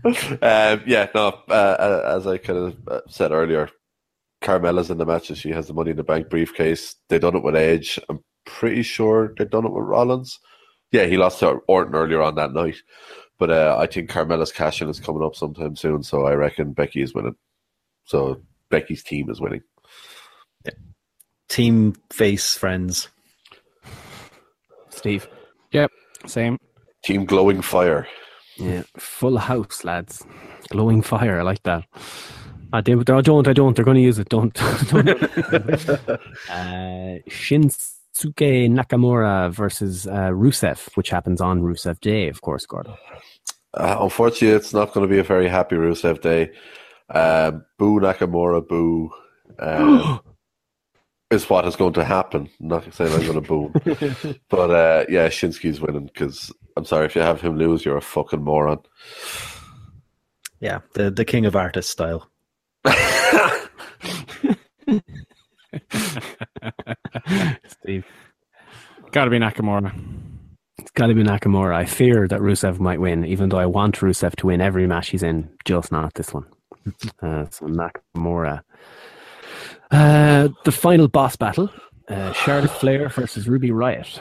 um, 0.74 0.82
yeah, 0.86 1.06
no, 1.14 1.28
uh, 1.48 1.52
uh, 1.52 2.14
as 2.16 2.26
I 2.26 2.38
kind 2.38 2.58
of 2.58 2.76
uh, 2.88 3.00
said 3.08 3.30
earlier, 3.30 3.70
Carmella's 4.40 4.90
in 4.90 4.98
the 4.98 5.06
match 5.06 5.28
and 5.30 5.38
she 5.38 5.50
has 5.50 5.68
the 5.68 5.72
Money 5.74 5.92
in 5.92 5.96
the 5.98 6.02
Bank 6.02 6.28
briefcase. 6.28 6.96
They 7.08 7.20
done 7.20 7.36
it 7.36 7.44
with 7.44 7.54
Edge. 7.54 8.00
I'm 8.08 8.24
pretty 8.44 8.82
sure 8.82 9.34
they've 9.36 9.50
done 9.50 9.66
it 9.66 9.72
with 9.72 9.84
Rollins. 9.84 10.38
Yeah, 10.92 11.06
he 11.06 11.16
lost 11.16 11.40
to 11.40 11.60
Orton 11.68 11.94
earlier 11.94 12.22
on 12.22 12.34
that 12.34 12.52
night. 12.52 12.76
But 13.38 13.50
uh, 13.50 13.76
I 13.78 13.86
think 13.86 14.10
Carmella's 14.10 14.52
cash 14.52 14.82
in 14.82 14.88
is 14.88 15.00
coming 15.00 15.22
up 15.22 15.34
sometime 15.34 15.76
soon, 15.76 16.02
so 16.02 16.26
I 16.26 16.34
reckon 16.34 16.72
Becky 16.72 17.00
is 17.00 17.14
winning. 17.14 17.36
So 18.04 18.42
Becky's 18.70 19.02
team 19.02 19.30
is 19.30 19.40
winning. 19.40 19.62
Team 21.48 21.94
face 22.10 22.56
friends. 22.56 23.08
Steve. 24.90 25.28
Yep, 25.72 25.90
same. 26.26 26.58
Team 27.02 27.24
Glowing 27.24 27.62
Fire. 27.62 28.06
Yeah, 28.56 28.82
full 28.98 29.38
house, 29.38 29.84
lads. 29.84 30.24
Glowing 30.68 31.00
fire, 31.02 31.40
I 31.40 31.42
like 31.42 31.62
that. 31.62 31.84
I 32.72 32.82
don't, 32.82 33.08
I 33.08 33.20
don't, 33.22 33.48
I 33.48 33.52
don't. 33.52 33.74
They're 33.74 33.84
going 33.84 33.96
to 33.96 34.02
use 34.02 34.18
it. 34.18 34.28
Don't. 34.28 34.54
don't. 34.90 35.08
uh, 36.50 37.18
Shinsuke 38.20 38.68
Nakamura 38.68 39.50
versus 39.52 40.06
uh, 40.06 40.30
Rusev, 40.30 40.88
which 40.96 41.10
happens 41.10 41.40
on 41.40 41.62
Rusev 41.62 42.00
Day, 42.00 42.28
of 42.28 42.40
course, 42.42 42.66
Gordon. 42.66 42.94
Uh, 43.74 43.98
unfortunately, 44.00 44.56
it's 44.56 44.74
not 44.74 44.92
going 44.92 45.06
to 45.06 45.12
be 45.12 45.18
a 45.18 45.24
very 45.24 45.48
happy 45.48 45.76
Rusev 45.76 46.20
day. 46.20 46.50
Um, 47.08 47.64
boo 47.78 48.00
Nakamura, 48.00 48.66
boo. 48.66 49.10
Um, 49.58 50.20
is 51.30 51.48
what 51.48 51.66
is 51.66 51.76
going 51.76 51.92
to 51.94 52.04
happen. 52.04 52.48
I'm 52.60 52.68
not 52.68 52.92
saying 52.92 53.12
I'm 53.12 53.20
going 53.20 53.34
to 53.34 53.40
boo. 53.40 53.72
but 54.48 54.70
uh, 54.70 55.04
yeah, 55.08 55.28
Shinsuke's 55.28 55.80
winning 55.80 56.06
because 56.06 56.52
I'm 56.76 56.84
sorry 56.84 57.06
if 57.06 57.14
you 57.14 57.22
have 57.22 57.40
him 57.40 57.56
lose, 57.56 57.84
you're 57.84 57.96
a 57.96 58.02
fucking 58.02 58.42
moron. 58.42 58.78
Yeah, 60.60 60.80
the 60.94 61.10
the 61.10 61.24
king 61.24 61.46
of 61.46 61.56
artist 61.56 61.90
style. 61.90 62.28
Steve. 67.90 68.06
Got 69.10 69.24
to 69.24 69.30
be 69.30 69.40
Nakamura. 69.40 69.92
It's 70.78 70.92
got 70.92 71.08
to 71.08 71.14
be 71.14 71.24
Nakamura. 71.24 71.74
I 71.74 71.86
fear 71.86 72.28
that 72.28 72.38
Rusev 72.38 72.78
might 72.78 73.00
win, 73.00 73.24
even 73.24 73.48
though 73.48 73.58
I 73.58 73.66
want 73.66 73.96
Rusev 73.96 74.36
to 74.36 74.46
win 74.46 74.60
every 74.60 74.86
match 74.86 75.08
he's 75.08 75.24
in, 75.24 75.50
just 75.64 75.90
not 75.90 76.14
this 76.14 76.32
one. 76.32 76.46
uh, 77.20 77.46
so 77.50 77.66
Nakamura. 77.66 78.62
Uh, 79.90 80.50
the 80.64 80.70
final 80.70 81.08
boss 81.08 81.34
battle 81.34 81.68
uh, 82.08 82.32
Charlotte 82.32 82.70
Flair 82.70 83.08
versus 83.08 83.48
Ruby 83.48 83.70
Riott. 83.70 84.20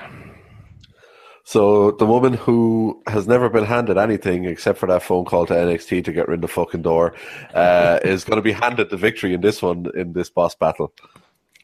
so 1.43 1.91
the 1.91 2.07
woman 2.07 2.33
who 2.33 3.03
has 3.05 3.27
never 3.27 3.49
been 3.49 3.65
handed 3.65 3.99
anything 3.99 4.45
except 4.45 4.79
for 4.79 4.87
that 4.87 5.03
phone 5.03 5.25
call 5.25 5.45
to 5.45 5.53
NXT 5.53 6.05
to 6.05 6.11
get 6.11 6.27
rid 6.27 6.37
of 6.37 6.41
the 6.41 6.47
fucking 6.47 6.81
door 6.81 7.13
uh, 7.53 7.99
is 8.03 8.23
going 8.23 8.37
to 8.37 8.41
be 8.41 8.51
handed 8.51 8.89
the 8.89 8.97
victory 8.97 9.35
in 9.35 9.41
this 9.41 9.61
one 9.61 9.85
in 9.95 10.13
this 10.13 10.31
boss 10.31 10.55
battle. 10.55 10.91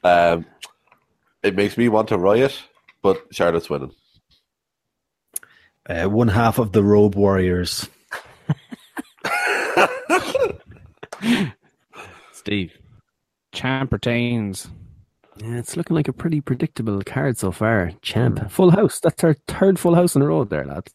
Um, 0.04 0.46
it 1.46 1.56
makes 1.56 1.78
me 1.78 1.88
want 1.88 2.10
to 2.10 2.18
riot, 2.18 2.60
but 3.02 3.24
Charlotte's 3.32 3.70
winning. 3.70 3.94
Uh, 5.88 6.06
one 6.06 6.28
half 6.28 6.58
of 6.58 6.72
the 6.72 6.84
Robe 6.84 7.16
Warriors. 7.16 7.88
Steve. 12.34 12.74
Champ 13.54 13.94
retains. 13.94 14.68
Yeah, 15.38 15.58
it's 15.58 15.78
looking 15.78 15.96
like 15.96 16.08
a 16.08 16.14
pretty 16.14 16.42
predictable 16.42 17.02
card 17.04 17.38
so 17.38 17.52
far. 17.52 17.92
Champ, 18.02 18.50
full 18.50 18.72
house. 18.72 19.00
That's 19.00 19.24
our 19.24 19.36
third 19.48 19.78
full 19.78 19.94
house 19.94 20.16
in 20.16 20.22
a 20.22 20.28
row 20.28 20.44
there, 20.44 20.66
lads. 20.66 20.94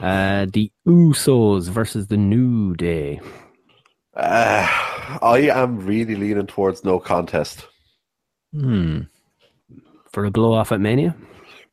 Uh, 0.00 0.46
the 0.52 0.70
Usos 0.86 1.68
versus 1.68 2.08
the 2.08 2.18
New 2.18 2.74
Day. 2.74 3.20
Uh, 4.14 4.66
I 5.22 5.50
am 5.52 5.78
really 5.78 6.16
leaning 6.16 6.46
towards 6.46 6.84
no 6.84 6.98
contest. 6.98 7.66
Hmm. 8.52 9.02
For 10.16 10.24
a 10.24 10.30
blow 10.30 10.54
off 10.54 10.72
at 10.72 10.80
Mania? 10.80 11.14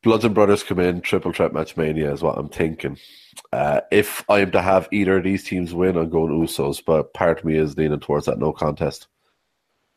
Bludgeon 0.02 0.34
Brothers 0.34 0.62
come 0.62 0.78
in, 0.78 1.00
triple 1.00 1.32
threat 1.32 1.54
match 1.54 1.78
mania 1.78 2.12
is 2.12 2.20
what 2.20 2.36
I'm 2.36 2.50
thinking. 2.50 2.98
Uh, 3.50 3.80
if 3.90 4.22
I 4.28 4.40
am 4.40 4.50
to 4.50 4.60
have 4.60 4.86
either 4.92 5.16
of 5.16 5.24
these 5.24 5.44
teams 5.44 5.72
win, 5.72 5.96
I'm 5.96 6.10
going 6.10 6.30
Usos, 6.30 6.84
but 6.84 7.14
part 7.14 7.38
of 7.38 7.46
me 7.46 7.56
is 7.56 7.78
leaning 7.78 8.00
towards 8.00 8.26
that 8.26 8.38
no 8.38 8.52
contest. 8.52 9.06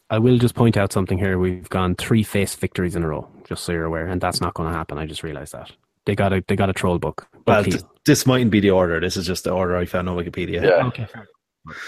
I 0.10 0.20
will 0.20 0.38
just 0.38 0.56
point 0.56 0.78
out 0.78 0.94
something 0.94 1.18
here. 1.18 1.38
We've 1.38 1.68
gone 1.68 1.96
three 1.96 2.24
face 2.24 2.56
victories 2.56 2.96
in 2.96 3.04
a 3.04 3.10
row, 3.10 3.28
just 3.50 3.66
so 3.66 3.74
you're 3.74 3.84
aware, 3.84 4.08
and 4.08 4.22
that's 4.22 4.40
not 4.40 4.54
going 4.54 4.72
to 4.72 4.78
happen. 4.78 4.98
I 4.98 5.08
just 5.08 5.24
realized 5.24 5.52
that 5.52 5.70
they 6.06 6.16
got 6.16 6.32
a 6.32 6.42
they 6.48 6.56
got 6.56 6.70
a 6.70 6.74
troll 6.74 7.00
book. 7.00 7.28
Well, 7.46 7.66
th- 7.66 7.84
this 8.06 8.26
mightn't 8.26 8.52
be 8.52 8.62
the 8.62 8.72
order. 8.72 9.02
This 9.02 9.18
is 9.18 9.28
just 9.28 9.44
the 9.44 9.52
order 9.52 9.76
I 9.76 9.84
found 9.84 10.08
on 10.08 10.16
Wikipedia. 10.16 10.64
Yeah. 10.64 10.88
Okay. 10.88 11.06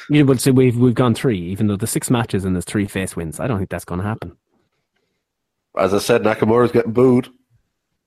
Yeah, 0.10 0.24
but 0.24 0.42
so 0.42 0.52
we've 0.52 0.76
we've 0.76 0.94
gone 0.94 1.16
three, 1.16 1.40
even 1.40 1.68
though 1.68 1.78
the 1.78 1.88
six 1.88 2.10
matches 2.10 2.44
and 2.44 2.54
there's 2.54 2.66
three 2.66 2.86
face 2.86 3.16
wins. 3.16 3.40
I 3.40 3.48
don't 3.48 3.60
think 3.60 3.70
that's 3.70 3.86
going 3.86 4.02
to 4.02 4.06
happen. 4.06 4.36
As 5.80 5.94
I 5.94 6.00
said, 6.00 6.24
Nakamura's 6.24 6.72
getting 6.72 6.92
booed. 6.92 7.30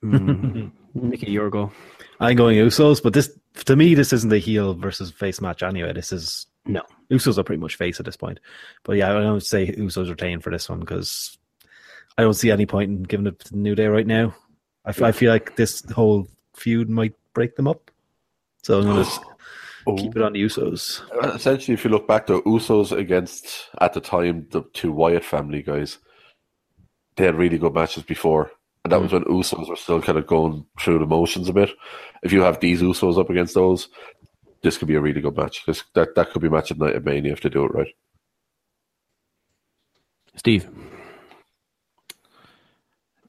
Mm. 0.04 0.72
Mickey, 0.94 1.32
your 1.32 1.50
go. 1.50 1.72
I'm 2.20 2.36
going 2.36 2.58
Usos, 2.58 3.02
but 3.02 3.14
this 3.14 3.30
to 3.66 3.76
me 3.76 3.94
this 3.94 4.12
isn't 4.12 4.32
a 4.32 4.38
heel 4.38 4.74
versus 4.74 5.10
face 5.10 5.40
match 5.40 5.62
anyway. 5.62 5.92
This 5.92 6.12
is 6.12 6.46
No. 6.66 6.82
Usos 7.10 7.38
are 7.38 7.42
pretty 7.42 7.60
much 7.60 7.76
face 7.76 7.98
at 7.98 8.06
this 8.06 8.16
point. 8.16 8.40
But 8.84 8.96
yeah, 8.96 9.10
I 9.10 9.20
don't 9.22 9.42
say 9.42 9.72
Usos 9.72 10.10
retain 10.10 10.40
for 10.40 10.50
this 10.50 10.68
one 10.68 10.80
because 10.80 11.36
I 12.16 12.22
don't 12.22 12.34
see 12.34 12.50
any 12.50 12.66
point 12.66 12.90
in 12.90 13.02
giving 13.02 13.26
it 13.26 13.38
to 13.40 13.52
the 13.52 13.58
New 13.58 13.74
Day 13.74 13.86
right 13.86 14.06
now. 14.06 14.34
I 14.84 15.12
feel 15.12 15.30
like 15.30 15.56
this 15.56 15.82
whole 15.90 16.28
feud 16.54 16.90
might 16.90 17.14
break 17.34 17.56
them 17.56 17.68
up. 17.68 17.90
So 18.62 18.78
I'm 18.78 18.84
going 18.84 19.04
to 19.86 19.96
keep 19.96 20.16
it 20.16 20.22
on 20.22 20.32
the 20.32 20.42
Usos. 20.42 21.02
Essentially, 21.34 21.74
if 21.74 21.84
you 21.84 21.90
look 21.90 22.06
back 22.06 22.26
to 22.26 22.42
Usos 22.42 22.96
against, 22.96 23.68
at 23.80 23.92
the 23.92 24.00
time, 24.00 24.46
the 24.50 24.62
two 24.72 24.92
Wyatt 24.92 25.24
family 25.24 25.62
guys, 25.62 25.98
they 27.16 27.24
had 27.24 27.36
really 27.36 27.58
good 27.58 27.74
matches 27.74 28.02
before. 28.02 28.50
And 28.84 28.92
that 28.92 29.00
was 29.00 29.12
when 29.12 29.24
Usos 29.24 29.68
were 29.68 29.76
still 29.76 30.02
kind 30.02 30.18
of 30.18 30.26
going 30.26 30.66
through 30.80 30.98
the 30.98 31.06
motions 31.06 31.48
a 31.48 31.52
bit. 31.52 31.70
If 32.22 32.32
you 32.32 32.42
have 32.42 32.58
these 32.60 32.82
Usos 32.82 33.18
up 33.18 33.30
against 33.30 33.54
those, 33.54 33.88
this 34.62 34.76
could 34.76 34.88
be 34.88 34.96
a 34.96 35.00
really 35.00 35.20
good 35.20 35.36
match. 35.36 35.64
This, 35.66 35.84
that, 35.94 36.14
that 36.16 36.30
could 36.30 36.42
be 36.42 36.48
match 36.48 36.70
of 36.70 36.78
night 36.78 36.96
at 36.96 37.04
Mania 37.04 37.32
if 37.32 37.42
they 37.42 37.48
do 37.48 37.64
it 37.64 37.74
right. 37.74 37.94
Steve. 40.36 40.68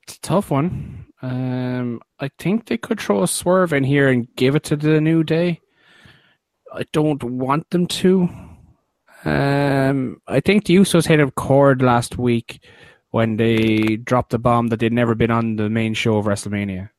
It's 0.03 0.15
a 0.15 0.21
tough 0.21 0.49
one. 0.49 1.05
Um, 1.21 2.01
I 2.19 2.29
think 2.39 2.65
they 2.65 2.77
could 2.77 2.99
throw 2.99 3.23
a 3.23 3.27
swerve 3.27 3.73
in 3.73 3.83
here 3.83 4.09
and 4.09 4.27
give 4.35 4.55
it 4.55 4.63
to 4.65 4.75
the 4.75 4.99
New 4.99 5.23
Day. 5.23 5.61
I 6.73 6.85
don't 6.91 7.23
want 7.23 7.69
them 7.69 7.87
to. 7.87 8.29
Um, 9.23 10.21
I 10.27 10.39
think 10.39 10.65
the 10.65 10.75
Usos 10.75 11.07
hit 11.07 11.19
a 11.19 11.31
chord 11.31 11.81
last 11.81 12.17
week 12.17 12.65
when 13.13 13.37
they 13.37 13.95
dropped 13.97 14.31
the 14.31 14.39
bomb 14.39 14.69
that 14.69 14.79
they'd 14.79 14.91
never 14.91 15.13
been 15.13 15.29
on 15.29 15.55
the 15.55 15.69
main 15.69 15.93
show 15.93 16.17
of 16.17 16.25
WrestleMania. 16.25 16.89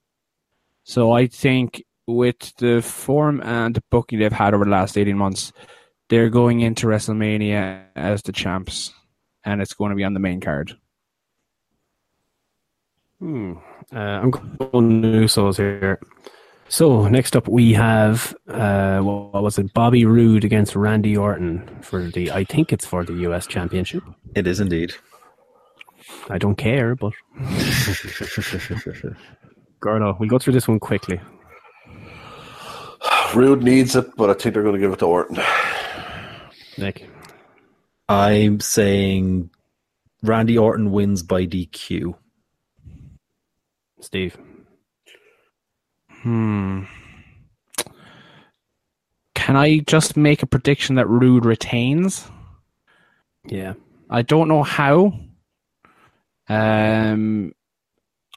So 0.84 1.10
I 1.10 1.26
think 1.26 1.82
with 2.06 2.54
the 2.58 2.82
form 2.82 3.40
and 3.40 3.74
the 3.74 3.82
booking 3.90 4.20
they've 4.20 4.30
had 4.30 4.54
over 4.54 4.64
the 4.64 4.70
last 4.70 4.96
18 4.96 5.18
months, 5.18 5.52
they're 6.08 6.30
going 6.30 6.60
into 6.60 6.86
WrestleMania 6.86 7.86
as 7.96 8.22
the 8.22 8.30
champs, 8.30 8.92
and 9.42 9.60
it's 9.60 9.74
going 9.74 9.90
to 9.90 9.96
be 9.96 10.04
on 10.04 10.14
the 10.14 10.20
main 10.20 10.40
card. 10.40 10.78
Hmm. 13.18 13.54
Uh, 13.92 13.98
I'm 13.98 14.30
going 14.30 15.02
Usos 15.02 15.56
here. 15.56 15.98
So 16.68 17.08
next 17.08 17.34
up 17.34 17.48
we 17.48 17.72
have 17.72 18.36
uh, 18.46 19.00
what 19.00 19.42
was 19.42 19.58
it? 19.58 19.74
Bobby 19.74 20.04
Roode 20.04 20.44
against 20.44 20.76
Randy 20.76 21.16
Orton 21.16 21.80
for 21.82 22.04
the. 22.04 22.30
I 22.30 22.44
think 22.44 22.72
it's 22.72 22.86
for 22.86 23.04
the 23.04 23.14
U.S. 23.14 23.48
Championship. 23.48 24.04
It 24.36 24.46
is 24.46 24.60
indeed. 24.60 24.94
I 26.30 26.38
don't 26.38 26.56
care, 26.56 26.94
but 26.94 27.12
Gordo, 29.80 30.16
we'll 30.18 30.28
go 30.28 30.38
through 30.38 30.54
this 30.54 30.68
one 30.68 30.80
quickly. 30.80 31.20
Roode 33.34 33.62
needs 33.62 33.94
it, 33.96 34.14
but 34.16 34.30
I 34.30 34.34
think 34.34 34.54
they're 34.54 34.62
going 34.62 34.74
to 34.74 34.80
give 34.80 34.92
it 34.92 34.98
to 35.00 35.06
Orton. 35.06 35.38
Nick, 36.78 37.08
I'm 38.08 38.60
saying 38.60 39.50
Randy 40.22 40.56
Orton 40.58 40.90
wins 40.90 41.22
by 41.22 41.46
DQ. 41.46 42.14
Steve, 44.00 44.36
Hmm. 46.22 46.84
Can 49.34 49.56
I 49.56 49.80
just 49.80 50.16
make 50.16 50.42
a 50.42 50.46
prediction 50.46 50.96
that 50.96 51.06
Roode 51.08 51.44
retains? 51.44 52.26
yeah, 53.46 53.74
I 54.08 54.22
don't 54.22 54.48
know 54.48 54.62
how. 54.62 55.12
Um, 56.48 57.52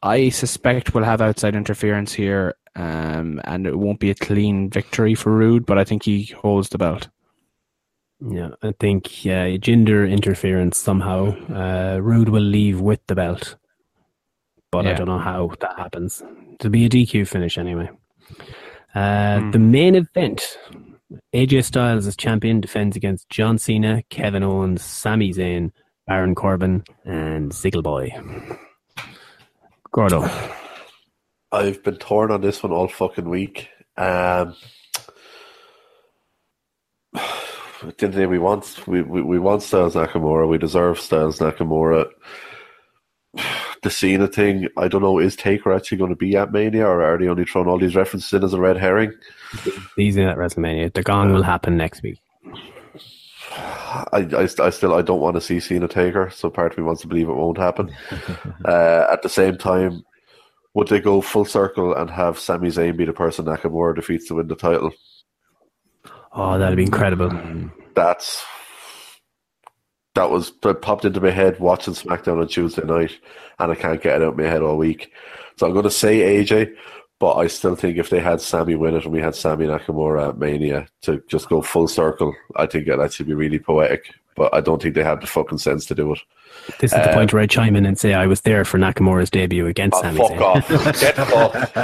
I 0.04 0.30
suspect 0.30 0.94
we'll 0.94 1.04
have 1.04 1.22
outside 1.22 1.56
interference 1.56 2.14
here, 2.14 2.56
um, 2.76 3.42
and 3.44 3.66
it 3.68 3.78
won't 3.78 4.00
be 4.00 4.10
a 4.12 4.16
clean 4.16 4.70
victory 4.70 5.16
for 5.16 5.32
Roode, 5.32 5.66
but 5.66 5.78
I 5.78 5.84
think 5.84 6.04
he 6.04 6.26
holds 6.26 6.70
the 6.70 6.78
belt. 6.78 7.10
yeah. 8.22 8.50
I 8.64 8.74
think 8.80 9.26
yeah, 9.26 9.48
Jinder 9.58 10.10
interference 10.10 10.78
somehow. 10.78 11.36
Uh, 11.50 12.00
Roode 12.02 12.30
will 12.30 12.42
leave 12.42 12.80
with 12.82 13.06
the 13.08 13.16
belt, 13.16 13.56
but 14.72 14.86
I 14.88 14.94
don't 14.94 15.08
know 15.08 15.20
how 15.20 15.52
that 15.60 15.78
happens. 15.78 16.24
It'll 16.60 16.72
be 16.72 16.86
a 16.86 16.90
DQ 16.90 17.28
finish 17.28 17.58
anyway. 17.58 17.90
Uh, 18.96 19.40
Hmm. 19.40 19.52
The 19.52 19.60
main 19.60 19.96
event: 19.96 20.58
AJ 21.34 21.64
Styles 21.66 22.08
as 22.08 22.16
champion 22.18 22.62
defends 22.62 22.96
against 22.96 23.30
John 23.30 23.58
Cena, 23.58 24.04
Kevin 24.10 24.44
Owens, 24.44 24.84
Sami 24.84 25.32
Zayn, 25.34 25.72
Baron 26.08 26.36
Corbin, 26.36 26.84
and 27.04 27.52
Ziggle 27.52 27.84
Boy. 27.84 28.10
Gordo, 29.92 30.30
I've 31.52 31.84
been 31.84 31.98
torn 31.98 32.32
on 32.32 32.42
this 32.42 32.64
one 32.64 32.72
all 32.72 32.88
fucking 32.88 33.30
week. 33.30 33.70
Um, 33.98 34.56
at 37.84 37.98
the 37.98 38.06
end 38.06 38.14
of 38.14 38.14
the 38.14 38.20
day, 38.22 38.26
we 38.26 38.40
want 38.40 38.88
we, 38.88 39.02
we, 39.02 39.22
we 39.22 39.40
want 39.40 39.64
Styles 39.64 39.96
Nakamura. 39.96 40.48
We 40.48 40.58
deserve 40.58 41.00
Styles 41.00 41.40
Nakamura. 41.40 42.10
The 43.84 43.92
Cena 43.92 44.28
thing, 44.28 44.68
I 44.76 44.88
don't 44.88 45.04
know. 45.04 45.20
Is 45.20 45.36
Taker 45.36 45.72
actually 45.72 46.00
going 46.00 46.10
to 46.10 46.16
be 46.16 46.36
at 46.36 46.52
Mania, 46.52 46.88
or 46.88 47.04
are 47.04 47.16
they 47.16 47.28
only 47.28 47.46
throwing 47.46 47.68
all 47.68 47.78
these 47.78 47.96
references 47.96 48.34
in 48.34 48.44
as 48.44 48.54
a 48.54 48.60
red 48.60 48.76
herring? 48.76 49.14
these 49.96 50.18
in 50.18 50.28
at 50.28 50.36
WrestleMania. 50.36 50.92
The 50.92 51.04
gong 51.04 51.32
will 51.32 51.44
happen 51.44 51.78
next 51.78 52.02
week. 52.02 52.20
I, 53.58 54.28
I, 54.34 54.66
I 54.66 54.70
still 54.70 54.94
I 54.94 55.02
don't 55.02 55.22
want 55.22 55.36
to 55.36 55.42
see 55.42 55.60
Cena 55.60 55.88
Taker, 55.88 56.30
so 56.30 56.50
part 56.50 56.72
of 56.72 56.78
me 56.78 56.84
wants 56.84 57.02
to 57.02 57.08
believe 57.08 57.30
it 57.30 57.34
won't 57.34 57.58
happen. 57.58 57.94
uh, 58.66 59.08
at 59.12 59.22
the 59.22 59.30
same 59.30 59.58
time, 59.58 60.04
would 60.74 60.88
they 60.90 61.00
go 61.00 61.22
full 61.22 61.46
circle 61.46 61.96
and 61.96 62.10
have 62.10 62.38
Sami 62.38 62.70
Zayn 62.70 62.98
be 62.98 63.06
the 63.06 63.14
person 63.14 63.46
Nakamura 63.46 63.96
defeats 63.96 64.28
to 64.28 64.36
win 64.36 64.48
the 64.48 64.56
title? 64.56 64.92
Oh, 66.34 66.60
that'd 66.60 66.78
be 66.78 66.84
incredible. 66.84 67.32
That's 67.96 68.46
that 70.14 70.30
was 70.30 70.52
that 70.64 70.82
popped 70.82 71.06
into 71.06 71.22
my 71.22 71.32
head 71.32 71.60
watching 71.60 71.94
SmackDown 71.94 72.42
on 72.42 72.48
Tuesday 72.48 72.84
night, 72.84 73.18
and 73.60 73.72
I 73.72 73.76
can't 73.76 74.02
get 74.02 74.18
it 74.18 74.24
out 74.24 74.30
of 74.30 74.38
my 74.38 74.44
head 74.44 74.62
all 74.62 74.78
week. 74.78 75.12
So 75.58 75.66
I'm 75.66 75.74
going 75.74 75.84
to 75.84 75.92
say 75.92 76.44
AJ, 76.44 76.76
but 77.20 77.36
I 77.36 77.48
still 77.48 77.76
think 77.76 77.98
if 77.98 78.10
they 78.10 78.20
had 78.20 78.42
Sami 78.42 78.76
win 78.76 78.96
it 78.96 79.04
and 79.06 79.14
we 79.14 79.22
had 79.22 79.36
Sami 79.36 79.66
Nakamura 79.66 80.30
at 80.30 80.38
Mania 80.38 80.88
to 81.02 81.22
just 81.28 81.50
go 81.50 81.62
full 81.62 81.88
circle, 81.88 82.36
I 82.56 82.66
think 82.68 82.88
it'd 82.88 83.00
actually 83.00 83.26
be 83.28 83.34
really 83.34 83.60
poetic. 83.60 84.14
But 84.36 84.54
I 84.54 84.62
don't 84.62 84.80
think 84.80 84.94
they 84.94 85.04
had 85.04 85.20
the 85.22 85.26
fucking 85.26 85.58
sense 85.58 85.84
to 85.88 85.96
do 85.96 86.14
it. 86.14 86.20
This 86.80 86.94
is 86.94 87.02
the 87.04 87.12
point 87.12 87.34
where 87.34 87.42
I 87.42 87.48
chime 87.48 87.76
in 87.76 87.88
and 87.88 87.98
say 87.98 88.14
I 88.14 88.28
was 88.28 88.42
there 88.42 88.64
for 88.66 88.78
Nakamura's 88.78 89.32
debut 89.32 89.66
against 89.66 89.98
Oh, 89.98 90.02
Sami 90.04 90.18
fuck 90.20 90.32
Zayn. 90.32 90.42
off! 90.86 91.00
Get 91.02 91.20
off! 91.20 91.78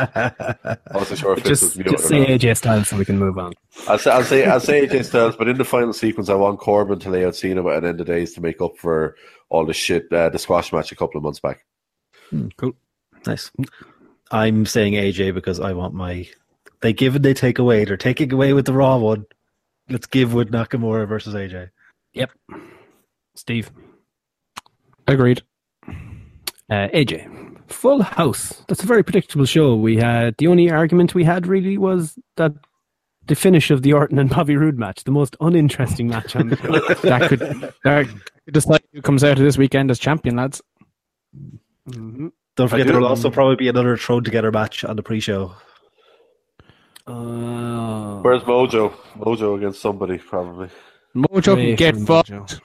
I 0.64 0.78
wasn't 0.94 1.20
sure 1.20 1.34
if 1.36 1.44
this 1.44 1.62
was 1.64 1.74
Just, 1.74 1.78
me 1.78 1.84
just 1.86 2.06
or 2.06 2.08
say. 2.10 2.26
AJ 2.38 2.58
Styles 2.58 2.90
so 2.90 2.98
we 2.98 3.06
can 3.06 3.18
move 3.18 3.40
on. 3.40 3.54
I'll 3.88 3.98
say, 3.98 4.12
I'll 4.12 4.24
say, 4.24 4.46
I'll 4.46 4.60
say 4.60 4.86
AJ 4.86 5.06
Styles, 5.06 5.36
but 5.36 5.48
in 5.48 5.58
the 5.58 5.66
final 5.66 5.94
sequence, 5.94 6.30
I 6.30 6.36
want 6.36 6.60
Corbin 6.60 7.00
to 7.00 7.10
lay 7.10 7.26
out 7.26 7.36
Cena 7.36 7.68
at 7.70 7.78
an 7.84 7.90
end 7.90 8.02
of 8.02 8.06
days 8.06 8.34
to 8.34 8.42
make 8.42 8.62
up 8.62 8.78
for 8.78 9.16
all 9.50 9.66
the 9.66 9.74
shit, 9.74 10.12
uh, 10.14 10.30
the 10.30 10.38
squash 10.38 10.72
match 10.72 10.92
a 10.92 10.96
couple 10.96 11.18
of 11.18 11.24
months 11.24 11.40
back. 11.40 11.66
Cool. 12.58 12.74
Nice. 13.26 13.52
I'm 14.34 14.66
saying 14.66 14.94
AJ 14.94 15.34
because 15.36 15.60
I 15.60 15.74
want 15.74 15.94
my. 15.94 16.28
They 16.82 16.92
give 16.92 17.16
and 17.16 17.24
they 17.24 17.34
take 17.34 17.60
away. 17.60 17.86
They're 17.86 17.96
taking 17.96 18.34
away 18.34 18.54
with 18.54 18.66
the 18.66 18.74
Raw 18.74 18.98
one. 18.98 19.26
Let's 19.90 20.08
give 20.08 20.34
with 20.34 20.52
Nakamura 20.52 21.08
versus 21.08 21.34
AJ. 21.34 21.70
Yep. 22.14 22.32
Steve. 23.36 23.72
Agreed. 25.08 25.44
Uh, 25.88 26.88
AJ. 26.94 27.70
Full 27.72 28.02
House. 28.04 28.64
That's 28.68 28.84
a 28.84 28.88
very 28.88 29.04
predictable 29.04 29.46
show. 29.46 29.76
We 29.76 29.98
had 29.98 30.36
the 30.38 30.48
only 30.48 30.70
argument 30.70 31.16
we 31.16 31.24
had 31.24 31.48
really 31.48 31.78
was 31.78 32.18
that 32.38 32.54
the 33.28 33.36
finish 33.36 33.72
of 33.72 33.82
the 33.84 33.94
Orton 33.94 34.20
and 34.20 34.30
Bobby 34.30 34.58
Roode 34.58 34.78
match, 34.78 35.04
the 35.04 35.12
most 35.12 35.36
uninteresting 35.40 36.08
match 36.08 36.36
on 36.36 36.50
the 36.50 36.58
show. 36.58 36.96
That 37.10 37.30
could 37.30 37.40
that 37.84 38.08
could 38.08 38.54
decide 38.54 38.84
who 38.92 39.02
comes 39.02 39.24
out 39.24 39.38
of 39.38 39.44
this 39.44 39.58
weekend 39.58 39.92
as 39.92 40.00
champion, 40.00 40.36
lads. 40.36 40.62
Mhm. 41.90 42.32
Don't 42.56 42.68
forget 42.68 42.86
do- 42.86 42.94
there 42.94 43.02
will 43.02 43.08
also 43.08 43.32
probably 43.32 43.56
be 43.56 43.68
another 43.68 43.98
thrown 43.98 44.24
together 44.24 44.52
match 44.52 44.84
on 44.84 44.96
the 44.96 45.04
pre-show. 45.04 45.54
Oh. 47.08 48.22
Where's 48.22 48.44
Mojo? 48.44 48.94
Mojo 49.18 49.58
against 49.58 49.82
somebody, 49.82 50.18
probably. 50.20 50.70
Mojo 51.16 51.56
Pray 51.56 51.76
can 51.76 51.76
get 51.76 51.98
fucked. 52.08 52.30
Mojo. 52.30 52.60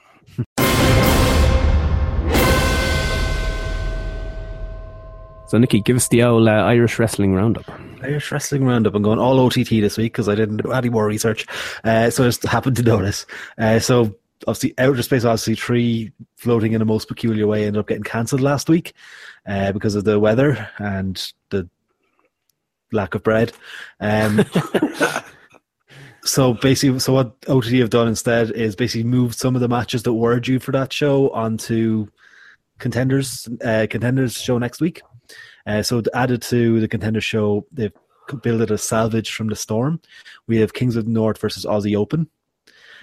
So, 5.47 5.57
Nikki, 5.57 5.81
give 5.81 5.95
us 5.95 6.07
the 6.09 6.21
old 6.21 6.47
uh, 6.47 6.51
Irish 6.51 6.99
wrestling 6.99 7.33
roundup. 7.33 7.65
Irish 8.03 8.31
Wrestling 8.31 8.65
Roundup. 8.65 8.93
I'm 8.93 9.01
going 9.01 9.19
all 9.19 9.39
OTT 9.39 9.69
this 9.69 9.97
week 9.97 10.13
because 10.13 10.29
I 10.29 10.35
didn't 10.35 10.57
do 10.57 10.71
any 10.71 10.89
more 10.89 11.07
research. 11.07 11.45
Uh, 11.83 12.09
so 12.09 12.23
I 12.23 12.27
just 12.27 12.43
happened 12.43 12.77
to 12.77 12.83
notice. 12.83 13.25
Uh, 13.57 13.79
so 13.79 14.15
obviously, 14.47 14.73
Outer 14.77 15.01
Space 15.03 15.25
Odyssey 15.25 15.55
3 15.55 16.11
floating 16.37 16.73
in 16.73 16.81
a 16.81 16.85
most 16.85 17.07
peculiar 17.07 17.47
way 17.47 17.65
ended 17.65 17.79
up 17.79 17.87
getting 17.87 18.03
cancelled 18.03 18.41
last 18.41 18.69
week 18.69 18.93
uh, 19.47 19.71
because 19.71 19.95
of 19.95 20.03
the 20.03 20.19
weather 20.19 20.69
and 20.77 21.33
the 21.49 21.69
lack 22.91 23.15
of 23.15 23.23
bread. 23.23 23.51
Um, 23.99 24.43
so 26.23 26.53
basically, 26.53 26.99
so 26.99 27.13
what 27.13 27.35
OTT 27.47 27.73
have 27.73 27.89
done 27.89 28.07
instead 28.07 28.51
is 28.51 28.75
basically 28.75 29.03
moved 29.03 29.37
some 29.37 29.55
of 29.55 29.61
the 29.61 29.67
matches 29.67 30.03
that 30.03 30.13
were 30.13 30.39
due 30.39 30.59
for 30.59 30.71
that 30.71 30.91
show 30.93 31.29
onto 31.31 32.07
contenders 32.79 33.47
uh, 33.63 33.87
contenders 33.89 34.33
show 34.33 34.57
next 34.57 34.81
week. 34.81 35.01
Uh, 35.65 35.83
so 35.83 36.01
added 36.13 36.41
to 36.41 36.79
the 36.79 36.87
contender 36.87 37.21
show, 37.21 37.65
they've 37.71 37.93
built 38.41 38.61
it 38.61 38.71
a 38.71 38.77
salvage 38.77 39.33
from 39.33 39.47
the 39.47 39.55
storm. 39.55 39.99
We 40.47 40.57
have 40.57 40.73
Kings 40.73 40.95
of 40.95 41.05
the 41.05 41.11
North 41.11 41.39
versus 41.39 41.65
Aussie 41.65 41.95
Open. 41.95 42.29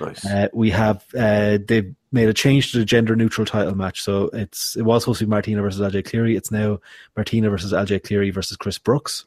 Nice. 0.00 0.26
Uh, 0.26 0.48
we 0.52 0.70
have 0.70 1.04
uh, 1.18 1.58
they've 1.66 1.94
made 2.12 2.28
a 2.28 2.34
change 2.34 2.72
to 2.72 2.78
the 2.78 2.84
gender 2.84 3.16
neutral 3.16 3.46
title 3.46 3.74
match. 3.74 4.02
So 4.02 4.30
it's 4.32 4.76
it 4.76 4.82
was 4.82 5.02
supposed 5.02 5.20
to 5.20 5.26
be 5.26 5.30
Martina 5.30 5.62
versus 5.62 5.80
LJ 5.80 6.04
Cleary. 6.04 6.36
It's 6.36 6.50
now 6.50 6.78
Martina 7.16 7.50
versus 7.50 7.72
LJ 7.72 8.04
Cleary 8.04 8.30
versus 8.30 8.56
Chris 8.56 8.78
Brooks. 8.78 9.24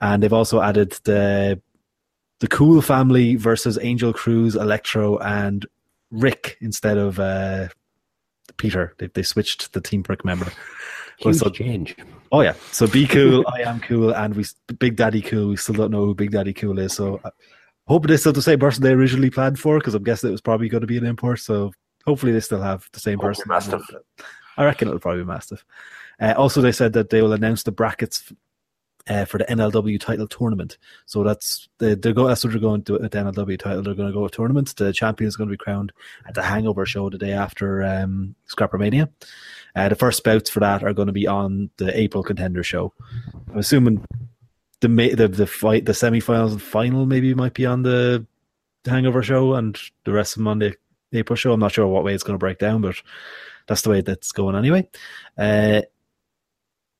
And 0.00 0.22
they've 0.22 0.32
also 0.32 0.60
added 0.60 0.92
the 1.04 1.60
the 2.40 2.48
Cool 2.48 2.82
family 2.82 3.36
versus 3.36 3.78
Angel 3.80 4.12
Cruz, 4.12 4.54
Electro, 4.54 5.18
and 5.18 5.66
Rick 6.10 6.56
instead 6.60 6.96
of 6.96 7.18
uh, 7.18 7.68
Peter. 8.56 8.94
They 8.98 9.08
they 9.08 9.22
switched 9.22 9.72
the 9.72 9.80
Team 9.80 10.02
Brick 10.02 10.24
member. 10.24 10.50
Huge 11.18 11.36
so- 11.36 11.50
change. 11.50 11.96
Oh 12.30 12.42
yeah, 12.42 12.52
so 12.72 12.86
be 12.86 13.06
cool. 13.06 13.42
I 13.48 13.62
am 13.62 13.80
cool, 13.80 14.14
and 14.14 14.34
we 14.36 14.44
Big 14.78 14.96
Daddy 14.96 15.22
Cool. 15.22 15.48
We 15.48 15.56
still 15.56 15.74
don't 15.74 15.90
know 15.90 16.04
who 16.04 16.14
Big 16.14 16.30
Daddy 16.30 16.52
Cool 16.52 16.78
is. 16.78 16.92
So 16.92 17.20
It 17.90 18.10
is 18.10 18.20
still 18.20 18.32
the 18.32 18.42
same 18.42 18.58
person 18.58 18.82
they 18.82 18.92
originally 18.92 19.30
planned 19.30 19.58
for, 19.58 19.78
because 19.78 19.94
I'm 19.94 20.04
guessing 20.04 20.28
it 20.28 20.32
was 20.32 20.40
probably 20.40 20.68
going 20.68 20.82
to 20.82 20.86
be 20.86 20.98
an 20.98 21.06
import. 21.06 21.40
So 21.40 21.72
hopefully 22.04 22.32
they 22.32 22.40
still 22.40 22.62
have 22.62 22.88
the 22.92 23.00
same 23.00 23.18
person. 23.18 23.44
Mastiff. 23.48 23.82
I 24.56 24.64
reckon 24.64 24.88
it'll 24.88 25.00
probably 25.00 25.22
be 25.22 25.26
Mastiff. 25.26 25.64
Uh, 26.20 26.34
also, 26.36 26.60
they 26.60 26.72
said 26.72 26.92
that 26.94 27.10
they 27.10 27.22
will 27.22 27.32
announce 27.32 27.62
the 27.62 27.72
brackets 27.72 28.32
uh, 29.08 29.24
for 29.24 29.38
the 29.38 29.44
NLW 29.44 30.00
title 30.00 30.26
tournament. 30.26 30.78
So 31.06 31.22
that's 31.22 31.68
they, 31.78 31.94
they're 31.94 32.12
going. 32.12 32.28
That's 32.28 32.44
what 32.44 32.52
they're 32.52 32.60
going 32.60 32.82
to 32.82 32.84
do 32.84 33.02
with 33.02 33.10
the 33.10 33.18
NLW 33.18 33.58
title. 33.58 33.82
They're 33.82 33.94
going 33.94 34.08
to 34.08 34.14
go 34.14 34.26
to 34.26 34.34
tournament. 34.34 34.74
The 34.76 34.92
champion 34.92 35.28
is 35.28 35.36
going 35.36 35.48
to 35.48 35.52
be 35.52 35.56
crowned 35.56 35.92
at 36.26 36.34
the 36.34 36.42
Hangover 36.42 36.86
show 36.86 37.08
the 37.08 37.18
day 37.18 37.32
after 37.32 37.82
um, 37.82 38.34
Scrappermania. 38.48 39.08
Uh, 39.74 39.88
the 39.88 39.94
first 39.94 40.24
bouts 40.24 40.50
for 40.50 40.60
that 40.60 40.82
are 40.82 40.92
going 40.92 41.06
to 41.06 41.12
be 41.12 41.26
on 41.26 41.70
the 41.76 41.98
April 41.98 42.22
contender 42.22 42.62
show. 42.62 42.92
I'm 43.50 43.58
assuming 43.58 44.04
the 44.80 44.88
the 44.88 45.28
the 45.28 45.46
fight, 45.46 45.84
the 45.84 45.92
semifinals 45.92 46.52
and 46.52 46.62
final 46.62 47.06
maybe 47.06 47.34
might 47.34 47.54
be 47.54 47.66
on 47.66 47.82
the 47.82 48.26
Hangover 48.86 49.22
show, 49.22 49.54
and 49.54 49.78
the 50.04 50.12
rest 50.12 50.36
of 50.36 50.42
the 50.42 50.74
April 51.12 51.36
show. 51.36 51.52
I'm 51.52 51.60
not 51.60 51.72
sure 51.72 51.86
what 51.86 52.04
way 52.04 52.14
it's 52.14 52.22
going 52.22 52.34
to 52.34 52.38
break 52.38 52.58
down, 52.58 52.80
but 52.80 52.96
that's 53.66 53.82
the 53.82 53.90
way 53.90 54.00
that's 54.00 54.32
going 54.32 54.56
anyway. 54.56 54.88
Uh, 55.36 55.82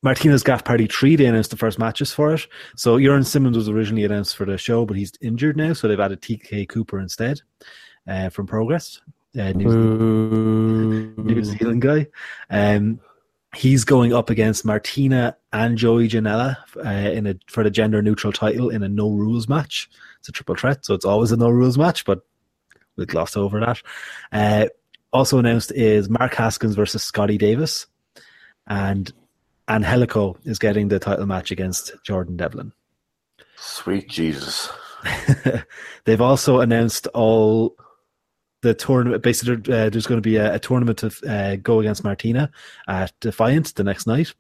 Martina's 0.03 0.45
Gaff 0.45 0.65
Party 0.65 0.87
3, 0.87 1.17
they 1.17 1.27
announced 1.27 1.51
the 1.51 1.57
first 1.57 1.79
matches 1.79 2.13
for 2.13 2.33
it. 2.33 2.47
So 2.77 3.01
Jurn 3.01 3.25
Simmons 3.25 3.57
was 3.57 3.69
originally 3.69 4.05
announced 4.05 4.37
for 4.37 4.45
the 4.45 4.57
show, 4.57 4.87
but 4.87 4.97
he's 4.97 5.13
injured 5.21 5.57
now, 5.57 5.73
so 5.73 5.89
they've 5.89 5.99
added 5.99 6.21
TK 6.21 6.69
Cooper 6.69 7.01
instead 7.01 7.41
uh, 8.07 8.29
from 8.29 8.47
Progress. 8.47 9.01
Uh, 9.37 9.53
New, 9.53 9.71
Zealand, 9.71 11.19
New 11.19 11.45
Zealand 11.45 11.83
guy. 11.83 12.07
Um, 12.49 13.01
he's 13.55 13.85
going 13.85 14.13
up 14.13 14.31
against 14.31 14.65
Martina 14.65 15.37
and 15.53 15.79
Joey 15.79 16.09
Janela 16.09 16.57
uh, 16.77 17.11
in 17.11 17.27
a 17.27 17.35
for 17.49 17.63
the 17.63 17.71
gender 17.71 18.03
neutral 18.03 18.33
title 18.33 18.71
in 18.71 18.83
a 18.83 18.89
no 18.89 19.11
rules 19.11 19.49
match. 19.49 19.89
It's 20.21 20.29
a 20.29 20.33
triple 20.33 20.57
threat, 20.57 20.85
so 20.85 20.95
it's 20.95 21.05
always 21.05 21.33
a 21.33 21.37
no 21.37 21.49
rules 21.49 21.79
match, 21.79 22.05
but 22.05 22.21
we'll 22.97 23.07
gloss 23.07 23.37
over 23.37 23.61
that. 23.61 23.83
Uh, 24.33 24.69
also 25.13 25.39
announced 25.39 25.73
is 25.73 26.11
Mark 26.11 26.35
Haskins 26.35 26.75
versus 26.75 27.03
Scotty 27.03 27.39
Davis, 27.39 27.87
and 28.67 29.13
Angelico 29.69 30.37
is 30.45 30.59
getting 30.59 30.89
the 30.89 30.99
title 30.99 31.27
match 31.27 31.51
against 31.51 31.93
Jordan 32.05 32.37
Devlin. 32.37 32.73
Sweet 33.57 34.09
Jesus. 34.09 34.71
They've 36.05 36.21
also 36.21 36.61
announced 36.61 37.07
all 37.09 37.77
the 38.63 38.75
tournament. 38.75 39.23
Basically, 39.23 39.55
uh, 39.73 39.91
there's 39.91 40.07
going 40.07 40.19
to 40.19 40.29
be 40.29 40.37
a, 40.37 40.55
a 40.55 40.59
tournament 40.59 40.99
to 40.99 41.13
uh, 41.29 41.57
go 41.57 41.81
against 41.81 42.05
Martina 42.05 42.51
at 42.87 43.13
Defiant 43.21 43.75
the 43.75 43.85
next 43.85 44.07
night. 44.07 44.35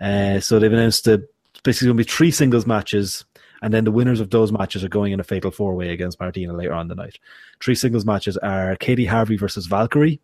Uh, 0.00 0.40
so 0.40 0.58
they've 0.58 0.72
announced 0.72 1.04
the 1.04 1.26
basically 1.62 1.86
going 1.86 1.96
to 1.96 2.04
be 2.04 2.10
three 2.10 2.30
singles 2.30 2.66
matches, 2.66 3.24
and 3.62 3.72
then 3.72 3.84
the 3.84 3.90
winners 3.90 4.20
of 4.20 4.30
those 4.30 4.52
matches 4.52 4.84
are 4.84 4.88
going 4.88 5.12
in 5.12 5.20
a 5.20 5.24
fatal 5.24 5.50
four 5.50 5.74
way 5.74 5.90
against 5.90 6.20
Martina 6.20 6.52
later 6.52 6.74
on 6.74 6.88
the 6.88 6.94
night. 6.94 7.18
Three 7.62 7.74
singles 7.74 8.04
matches 8.04 8.36
are 8.38 8.76
Katie 8.76 9.06
Harvey 9.06 9.36
versus 9.36 9.66
Valkyrie, 9.66 10.20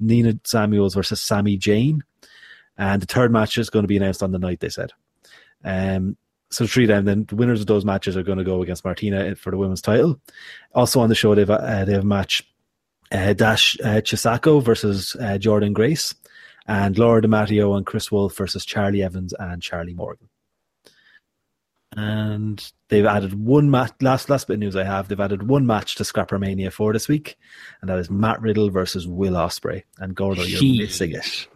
Nina 0.00 0.34
Samuels 0.44 0.94
versus 0.94 1.20
Sammy 1.20 1.56
Jane, 1.56 2.02
and 2.76 3.00
the 3.00 3.06
third 3.06 3.32
match 3.32 3.58
is 3.58 3.70
going 3.70 3.84
to 3.84 3.88
be 3.88 3.96
announced 3.96 4.22
on 4.22 4.32
the 4.32 4.38
night. 4.38 4.60
They 4.60 4.68
said. 4.68 4.92
Um, 5.64 6.16
so 6.50 6.66
three 6.66 6.84
then, 6.84 7.06
then 7.06 7.24
the 7.24 7.36
winners 7.36 7.60
of 7.62 7.66
those 7.66 7.84
matches 7.84 8.14
are 8.14 8.22
going 8.22 8.36
to 8.36 8.44
go 8.44 8.62
against 8.62 8.84
Martina 8.84 9.34
for 9.36 9.50
the 9.50 9.56
women's 9.56 9.80
title. 9.80 10.20
Also 10.74 11.00
on 11.00 11.08
the 11.08 11.14
show, 11.14 11.34
they've 11.34 11.48
uh, 11.48 11.84
they 11.86 11.92
have 11.92 12.02
a 12.02 12.06
match 12.06 12.46
uh, 13.12 13.32
Dash 13.34 13.76
uh, 13.80 14.00
Chisako 14.00 14.62
versus 14.62 15.16
uh, 15.20 15.38
Jordan 15.38 15.72
Grace, 15.72 16.14
and 16.66 16.98
Laura 16.98 17.22
DiMatteo 17.22 17.76
and 17.76 17.86
Chris 17.86 18.10
Wolf 18.10 18.36
versus 18.36 18.64
Charlie 18.64 19.02
Evans 19.02 19.34
and 19.38 19.62
Charlie 19.62 19.94
Morgan. 19.94 20.28
And 21.94 22.72
they've 22.88 23.04
added 23.04 23.34
one 23.34 23.70
match. 23.70 23.92
Last 24.00 24.30
last 24.30 24.46
bit 24.46 24.54
of 24.54 24.60
news 24.60 24.76
I 24.76 24.84
have: 24.84 25.08
they've 25.08 25.20
added 25.20 25.46
one 25.46 25.66
match 25.66 25.96
to 25.96 26.04
Scrappermania 26.04 26.72
for 26.72 26.92
this 26.92 27.06
week, 27.06 27.36
and 27.80 27.90
that 27.90 27.98
is 27.98 28.10
Matt 28.10 28.40
Riddle 28.40 28.70
versus 28.70 29.06
Will 29.06 29.34
Ospreay. 29.34 29.82
And 29.98 30.14
Gordo, 30.14 30.42
you're 30.42 30.60
Jeez. 30.60 30.78
missing 30.78 31.12
it. 31.12 31.48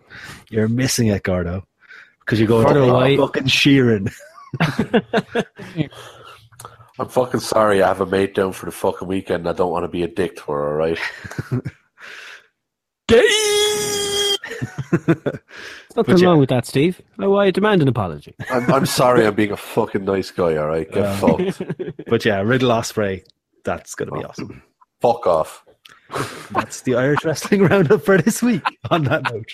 You're 0.51 0.69
missing 0.69 1.07
it, 1.07 1.23
Gordo, 1.23 1.67
because 2.21 2.39
you're 2.39 2.49
going 2.49 2.67
Gordo, 2.67 3.09
to 3.09 3.17
fucking 3.17 3.45
Sheeran. 3.45 4.13
I'm 6.99 7.09
fucking 7.09 7.41
sorry 7.41 7.83
I 7.83 7.89
have 7.89 8.01
a 8.01 8.07
mate 8.07 8.35
down 8.35 8.53
for 8.53 8.67
the 8.67 8.73
fucking 8.73 9.07
weekend. 9.09 9.49
I 9.49 9.53
don't 9.53 9.71
want 9.71 9.85
to 9.85 9.89
be 9.89 10.03
a 10.03 10.09
dick 10.09 10.37
to 10.37 10.53
her, 10.53 10.69
alright? 10.71 10.99
Nothing 15.97 16.19
yeah. 16.19 16.27
wrong 16.27 16.39
with 16.39 16.49
that, 16.51 16.67
Steve. 16.67 17.01
Oh, 17.19 17.37
I 17.37 17.51
demand 17.51 17.83
an 17.83 17.89
apology. 17.89 18.35
I'm, 18.51 18.71
I'm 18.73 18.87
sorry 18.87 19.27
I'm 19.27 19.35
being 19.35 19.53
a 19.53 19.57
fucking 19.57 20.05
nice 20.05 20.31
guy, 20.31 20.57
alright? 20.57 20.91
Get 20.91 21.05
Uh, 21.05 21.17
fucked. 21.17 21.63
But 22.09 22.25
yeah, 22.25 22.41
Riddle 22.41 22.71
Ospreay, 22.71 23.25
that's 23.65 23.95
going 23.95 24.11
to 24.11 24.17
be 24.19 24.25
awesome. 24.25 24.63
Fuck 25.01 25.27
off. 25.27 25.65
That's 26.53 26.83
the 26.83 26.95
Irish 26.95 27.25
wrestling 27.25 27.65
roundup 27.65 28.03
for 28.03 28.17
this 28.17 28.41
week. 28.43 28.63
On 28.91 29.03
that 29.05 29.25
note, 29.25 29.53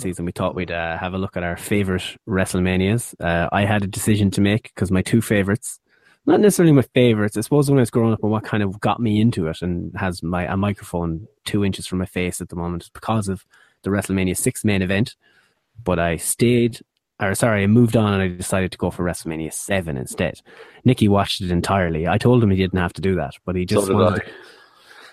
season, 0.00 0.24
we 0.24 0.32
thought 0.32 0.54
we'd 0.54 0.70
uh, 0.70 0.98
have 0.98 1.14
a 1.14 1.18
look 1.18 1.36
at 1.36 1.42
our 1.42 1.56
favorite 1.56 2.02
WrestleManias. 2.28 3.14
Uh, 3.20 3.48
I 3.52 3.64
had 3.64 3.84
a 3.84 3.86
decision 3.86 4.30
to 4.32 4.40
make 4.40 4.72
because 4.74 4.90
my 4.90 5.02
two 5.02 5.20
favorites, 5.20 5.80
not 6.26 6.40
necessarily 6.40 6.72
my 6.72 6.82
favorites, 6.94 7.36
I 7.36 7.40
suppose 7.40 7.70
when 7.70 7.78
I 7.78 7.82
was 7.82 7.90
growing 7.90 8.12
up 8.12 8.22
and 8.22 8.30
what 8.30 8.44
kind 8.44 8.62
of 8.62 8.80
got 8.80 9.00
me 9.00 9.20
into 9.20 9.46
it 9.46 9.62
and 9.62 9.94
has 9.96 10.22
my 10.22 10.44
a 10.52 10.56
microphone 10.56 11.26
two 11.44 11.64
inches 11.64 11.86
from 11.86 11.98
my 11.98 12.06
face 12.06 12.40
at 12.40 12.48
the 12.48 12.56
moment 12.56 12.84
is 12.84 12.90
because 12.90 13.28
of 13.28 13.44
the 13.82 13.90
WrestleMania 13.90 14.36
6 14.36 14.64
main 14.64 14.82
event. 14.82 15.16
But 15.82 15.98
I 15.98 16.16
stayed, 16.16 16.80
or 17.20 17.34
sorry, 17.34 17.62
I 17.62 17.66
moved 17.66 17.96
on 17.96 18.12
and 18.12 18.22
I 18.22 18.28
decided 18.28 18.72
to 18.72 18.78
go 18.78 18.90
for 18.90 19.04
WrestleMania 19.04 19.52
7 19.52 19.96
instead. 19.96 20.40
Nicky 20.84 21.08
watched 21.08 21.40
it 21.40 21.50
entirely. 21.50 22.06
I 22.06 22.18
told 22.18 22.42
him 22.42 22.50
he 22.50 22.56
didn't 22.56 22.78
have 22.78 22.92
to 22.94 23.02
do 23.02 23.14
that, 23.16 23.34
but 23.44 23.56
he 23.56 23.64
just 23.64 23.86
did 23.86 23.94
wanted 23.94 24.22
I. 24.22 24.30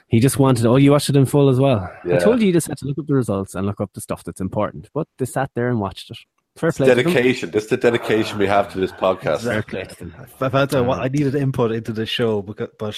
he 0.07 0.19
just 0.19 0.39
wanted, 0.39 0.65
oh, 0.65 0.77
you 0.77 0.91
watched 0.91 1.09
it 1.09 1.15
in 1.15 1.25
full 1.25 1.49
as 1.49 1.59
well. 1.59 1.91
I 2.05 2.17
told 2.17 2.39
you 2.41 2.47
you 2.47 2.53
just 2.53 2.67
had 2.67 2.77
to 2.79 2.85
look 2.85 2.97
up 2.97 3.07
the 3.07 3.13
results 3.13 3.55
and 3.55 3.65
look 3.67 3.81
up 3.81 3.91
the 3.93 4.01
stuff 4.01 4.23
that's 4.23 4.41
important. 4.41 4.89
But 4.93 5.07
they 5.17 5.25
sat 5.25 5.51
there 5.53 5.67
and 5.69 5.79
watched 5.79 6.11
it. 6.11 6.17
Fair 6.55 6.71
play. 6.71 6.87
Dedication. 6.87 7.51
This 7.51 7.65
is 7.65 7.69
the 7.69 7.77
dedication 7.77 8.39
we 8.39 8.47
have 8.47 8.71
to 8.73 8.79
this 8.79 8.91
podcast. 8.91 9.43
Fair 9.43 9.61
play 9.61 9.83
to 9.83 9.95
them. 9.95 10.15
I've 10.41 10.53
had 10.53 10.71
to, 10.71 10.79
I 10.89 11.07
needed 11.07 11.35
input 11.35 11.71
into 11.71 11.91
the 11.93 12.05
show, 12.07 12.41
because, 12.41 12.69
but 12.79 12.97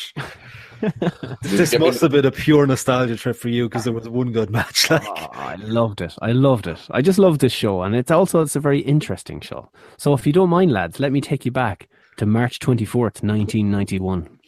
this 1.41 1.77
must 1.77 1.99
have 1.99 2.11
been 2.11 2.25
a 2.25 2.31
pure 2.31 2.65
nostalgia 2.65 3.17
trip 3.17 3.35
for 3.35 3.49
you 3.49 3.67
because 3.67 3.83
there 3.83 3.91
was 3.93 4.07
one 4.07 4.31
good 4.31 4.49
match. 4.49 4.89
Ah, 4.89 4.95
like, 4.95 5.07
Oh, 5.07 5.29
I 5.33 5.55
loved 5.55 5.99
it. 5.99 6.13
I 6.21 6.31
loved 6.31 6.67
it. 6.67 6.79
I 6.91 7.01
just 7.01 7.19
love 7.19 7.39
this 7.39 7.51
show, 7.51 7.81
and 7.81 7.95
it's 7.95 8.11
also 8.11 8.41
it's 8.41 8.55
a 8.55 8.61
very 8.61 8.79
interesting 8.79 9.41
show. 9.41 9.69
So, 9.97 10.13
if 10.13 10.25
you 10.25 10.31
don't 10.31 10.49
mind, 10.49 10.71
lads, 10.71 10.99
let 10.99 11.11
me 11.11 11.19
take 11.19 11.43
you 11.43 11.51
back 11.51 11.89
to 12.17 12.25
March 12.25 12.59
twenty 12.59 12.85
fourth, 12.85 13.23
nineteen 13.23 13.69
ninety 13.69 13.99
one. 13.99 14.38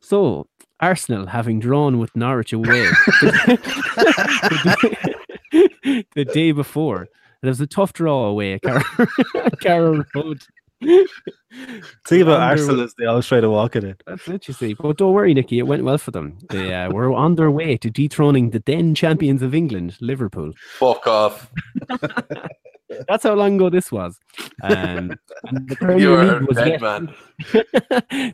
So, 0.00 0.46
Arsenal 0.80 1.26
having 1.26 1.58
drawn 1.60 1.98
with 1.98 2.14
Norwich 2.14 2.52
away 2.52 2.88
the 6.14 6.28
day 6.34 6.52
before. 6.52 7.08
It 7.42 7.46
was 7.46 7.60
a 7.60 7.66
tough 7.66 7.92
draw 7.94 8.26
away 8.26 8.54
at 8.54 8.62
Carrow, 8.62 8.82
Carrow 9.60 10.04
Road. 10.14 10.42
think 10.82 12.22
about 12.22 12.40
Arsenal 12.40 12.82
as 12.82 12.94
they 12.98 13.06
always 13.06 13.26
try 13.26 13.40
to 13.40 13.48
walk 13.48 13.74
it 13.76 13.84
in. 13.84 13.96
That's 14.06 14.28
it, 14.28 14.48
you 14.48 14.54
see. 14.54 14.74
But 14.74 14.98
don't 14.98 15.14
worry, 15.14 15.32
Nicky, 15.32 15.58
it 15.58 15.66
went 15.66 15.84
well 15.84 15.98
for 15.98 16.10
them. 16.10 16.36
They 16.50 16.74
uh, 16.74 16.90
were 16.90 17.12
on 17.12 17.36
their 17.36 17.50
way 17.50 17.78
to 17.78 17.88
dethroning 17.88 18.50
the 18.50 18.62
then 18.66 18.94
champions 18.94 19.40
of 19.40 19.54
England, 19.54 19.96
Liverpool. 20.00 20.52
Fuck 20.78 21.06
off. 21.06 21.50
That's 23.08 23.24
how 23.24 23.34
long 23.34 23.56
ago 23.56 23.70
this 23.70 23.90
was. 23.90 24.18
Um, 24.62 25.12
and 25.44 25.68
the 25.68 25.76
Premier 25.76 26.24
League 26.24 26.48
was 26.48 26.58
yet, 26.58 26.80
man. 26.80 27.14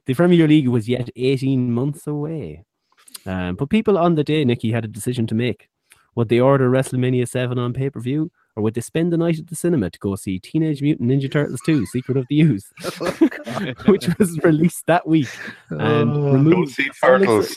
the 0.07 0.15
Premier 0.15 0.49
League 0.49 0.69
was 0.69 0.89
yet 0.89 1.11
18 1.17 1.73
months 1.73 2.07
away. 2.07 2.65
Um, 3.27 3.57
but 3.57 3.71
people 3.71 3.99
on 3.99 4.15
the 4.15 4.25
day, 4.25 4.45
Nicky, 4.45 4.71
had 4.73 4.85
a 4.85 4.89
decision 4.89 5.27
to 5.29 5.35
make. 5.35 5.69
Would 6.15 6.29
they 6.29 6.41
order 6.41 6.71
WrestleMania 6.71 7.29
7 7.29 7.59
on 7.59 7.73
pay 7.73 7.91
per 7.91 8.01
view, 8.01 8.31
or 8.57 8.63
would 8.63 8.75
they 8.75 8.81
spend 8.81 9.13
the 9.13 9.17
night 9.17 9.39
at 9.39 9.47
the 9.47 9.55
cinema 9.55 9.89
to 9.91 9.99
go 10.01 10.17
see 10.17 10.41
Teenage 10.41 10.83
Mutant 10.83 11.09
Ninja 11.09 11.31
Turtles 11.31 11.61
2 11.65 11.87
Secret 11.87 12.17
of 12.17 12.27
the 12.29 12.41
Ooze, 12.41 12.73
which 13.87 14.09
was 14.19 14.37
released 14.43 14.85
that 14.87 15.07
week? 15.07 15.29
And 15.71 16.11
Oh. 16.11 16.33
Removed 16.33 16.73
see 16.73 16.91
turtles. 17.01 17.57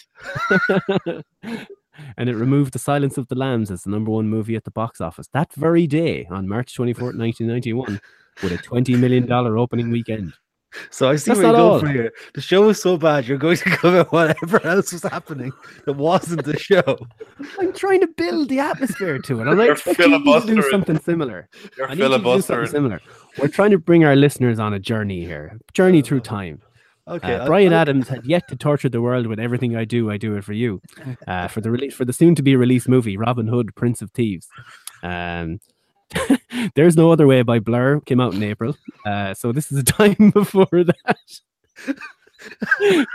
And 2.17 2.29
it 2.29 2.35
removed 2.35 2.73
The 2.73 2.79
Silence 2.79 3.17
of 3.17 3.27
the 3.27 3.35
Lambs 3.35 3.71
as 3.71 3.83
the 3.83 3.89
number 3.89 4.11
one 4.11 4.27
movie 4.29 4.55
at 4.55 4.63
the 4.63 4.71
box 4.71 5.01
office 5.01 5.27
that 5.33 5.53
very 5.53 5.87
day 5.87 6.25
on 6.29 6.47
March 6.47 6.75
24th, 6.75 7.17
1991, 7.17 7.99
with 8.43 8.51
a 8.51 8.57
$20 8.57 8.97
million 8.99 9.31
opening 9.31 9.89
weekend. 9.89 10.33
So 10.89 11.09
I 11.09 11.17
see 11.17 11.31
That's 11.31 11.39
where 11.39 11.47
you 11.47 11.51
not 11.53 11.57
go 11.57 11.69
all. 11.73 11.79
for 11.79 11.87
here. 11.87 12.13
The 12.33 12.41
show 12.41 12.69
is 12.69 12.81
so 12.81 12.97
bad, 12.97 13.27
you're 13.27 13.37
going 13.37 13.57
to 13.57 13.69
cover 13.71 14.03
whatever 14.09 14.65
else 14.65 14.93
was 14.93 15.03
happening 15.03 15.51
that 15.85 15.93
wasn't 15.93 16.45
the 16.45 16.57
show. 16.57 16.97
I'm 17.59 17.73
trying 17.73 17.99
to 18.01 18.07
build 18.07 18.49
the 18.49 18.59
atmosphere 18.59 19.19
to 19.19 19.41
it. 19.41 19.47
I'm 19.47 19.57
like, 19.57 19.65
You're 19.65 19.73
expecting 19.73 20.11
you 20.11 20.39
to 20.39 20.45
do 20.47 20.61
something 20.71 20.99
similar. 20.99 21.49
You're 21.77 21.87
I 21.87 21.95
need 21.95 21.97
to 21.97 22.07
do 22.07 22.11
something 22.13 22.21
filibustering. 22.23 22.67
similar. 22.67 23.01
We're 23.37 23.49
trying 23.49 23.71
to 23.71 23.79
bring 23.79 24.05
our 24.05 24.15
listeners 24.15 24.59
on 24.59 24.73
a 24.73 24.79
journey 24.79 25.25
here, 25.25 25.59
journey 25.73 26.01
through 26.01 26.19
uh. 26.19 26.23
time. 26.23 26.61
Okay, 27.11 27.35
Uh, 27.35 27.43
I- 27.43 27.47
Bryan 27.47 27.73
I- 27.73 27.81
Adams 27.81 28.07
had 28.07 28.25
yet 28.25 28.47
to 28.49 28.55
torture 28.55 28.89
the 28.89 29.01
world 29.01 29.27
with 29.27 29.39
everything 29.39 29.75
I 29.75 29.85
do, 29.85 30.09
I 30.09 30.17
do 30.17 30.35
it 30.37 30.43
for 30.43 30.53
you. 30.53 30.81
Uh, 31.27 31.47
for 31.47 31.61
the 31.61 31.71
release 31.71 31.93
for 31.93 32.05
the 32.05 32.13
soon 32.13 32.35
to 32.35 32.43
be 32.43 32.55
released 32.55 32.87
movie 32.89 33.17
Robin 33.17 33.47
Hood, 33.47 33.75
Prince 33.75 34.01
of 34.01 34.11
Thieves. 34.11 34.47
Um, 35.03 35.59
There's 36.75 36.97
no 36.97 37.11
other 37.11 37.27
way 37.27 37.41
by 37.41 37.59
Blur 37.59 37.99
came 38.01 38.19
out 38.19 38.33
in 38.33 38.43
April, 38.43 38.75
uh, 39.05 39.33
so 39.33 39.51
this 39.51 39.71
is 39.71 39.79
a 39.79 39.83
time 39.99 40.31
before 40.33 40.67
that. 40.71 41.17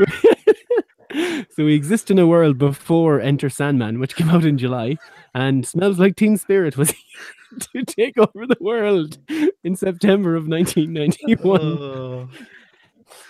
so 1.51 1.64
we 1.64 1.74
exist 1.74 2.10
in 2.10 2.18
a 2.18 2.27
world 2.27 2.59
before 2.59 3.20
Enter 3.20 3.48
Sandman, 3.48 3.98
which 4.01 4.16
came 4.16 4.31
out 4.31 4.44
in 4.44 4.59
July, 4.59 4.97
and 5.35 5.66
Smells 5.66 5.98
Like 5.98 6.16
Teen 6.16 6.36
Spirit 6.36 6.77
was 6.77 6.93
to 7.73 7.85
take 7.85 8.18
over 8.18 8.47
the 8.47 8.56
world 8.60 9.18
in 9.62 9.77
September 9.77 10.35
of 10.36 10.48
1991. 10.48 11.60
Oh. 11.60 12.28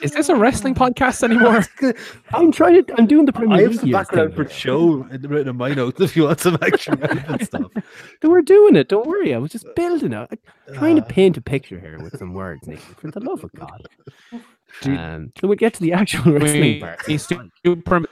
Is 0.03 0.13
this 0.13 0.29
a 0.29 0.37
wrestling 0.37 0.75
podcast 0.75 1.23
anymore? 1.23 1.65
I'm 2.35 2.53
trying 2.53 2.85
to. 2.85 2.95
I'm 2.99 3.07
doing 3.07 3.25
the 3.27 3.33
I 3.51 3.63
have 3.63 3.77
some 3.77 3.91
background 3.91 4.35
for 4.35 4.43
here. 4.45 4.51
show 4.53 4.87
written 5.05 5.49
in 5.49 5.57
my 5.57 5.73
notes 5.73 6.01
if 6.01 6.17
you 6.17 6.25
want 6.25 6.41
some 6.41 6.59
extra 6.61 6.97
stuff. 7.43 7.71
They 8.21 8.29
We're 8.29 8.43
doing 8.43 8.77
it. 8.77 8.89
Don't 8.89 9.07
worry. 9.07 9.35
I 9.35 9.39
was 9.39 9.53
just 9.53 9.67
building 9.75 10.13
it. 10.13 10.29
I'm 10.69 10.75
trying 10.75 10.97
to 10.97 11.03
Uh, 11.03 11.07
paint 11.07 11.37
a 11.39 11.41
picture 11.41 11.81
here 11.81 11.99
with 11.99 12.19
some 12.19 12.35
words, 12.35 12.67
Nick. 12.67 12.79
For 12.81 13.11
the 13.11 13.21
love 13.21 13.43
of 13.43 13.53
God. 13.53 13.87
Dude. 14.83 14.99
Um, 14.99 15.33
so 15.41 15.49
we 15.49 15.57
get 15.57 15.73
to 15.75 15.81
the 15.81 15.93
actual 15.95 16.33
wrestling 16.33 16.61
We- 16.61 16.81
part. 16.81 17.07
he's 17.07 17.27
too- 17.27 17.51
too 17.65 17.77
perm- 17.77 18.07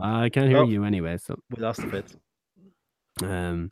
I 0.00 0.28
can't 0.30 0.48
hear 0.48 0.58
Oh. 0.58 0.66
you 0.66 0.84
anyway. 0.84 1.18
So, 1.18 1.38
we 1.54 1.62
lost 1.62 1.80
a 1.80 1.86
bit. 1.86 2.16
um, 3.22 3.70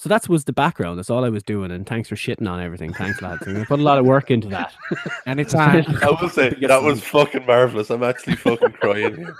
so 0.00 0.08
that 0.08 0.30
was 0.30 0.44
the 0.44 0.52
background. 0.54 0.98
That's 0.98 1.10
all 1.10 1.26
I 1.26 1.28
was 1.28 1.42
doing. 1.42 1.70
And 1.70 1.86
thanks 1.86 2.08
for 2.08 2.14
shitting 2.14 2.48
on 2.48 2.58
everything. 2.58 2.94
Thanks, 2.94 3.20
lads. 3.20 3.46
I 3.46 3.64
put 3.66 3.80
a 3.80 3.82
lot 3.82 3.98
of 3.98 4.06
work 4.06 4.30
into 4.30 4.48
that. 4.48 4.72
and 5.26 5.38
it's. 5.38 5.54
I 5.54 5.84
will 6.18 6.30
say 6.30 6.48
that 6.62 6.82
was 6.82 7.02
fucking 7.04 7.44
marvelous. 7.44 7.90
I'm 7.90 8.02
actually 8.02 8.36
fucking 8.36 8.72
crying. 8.72 9.28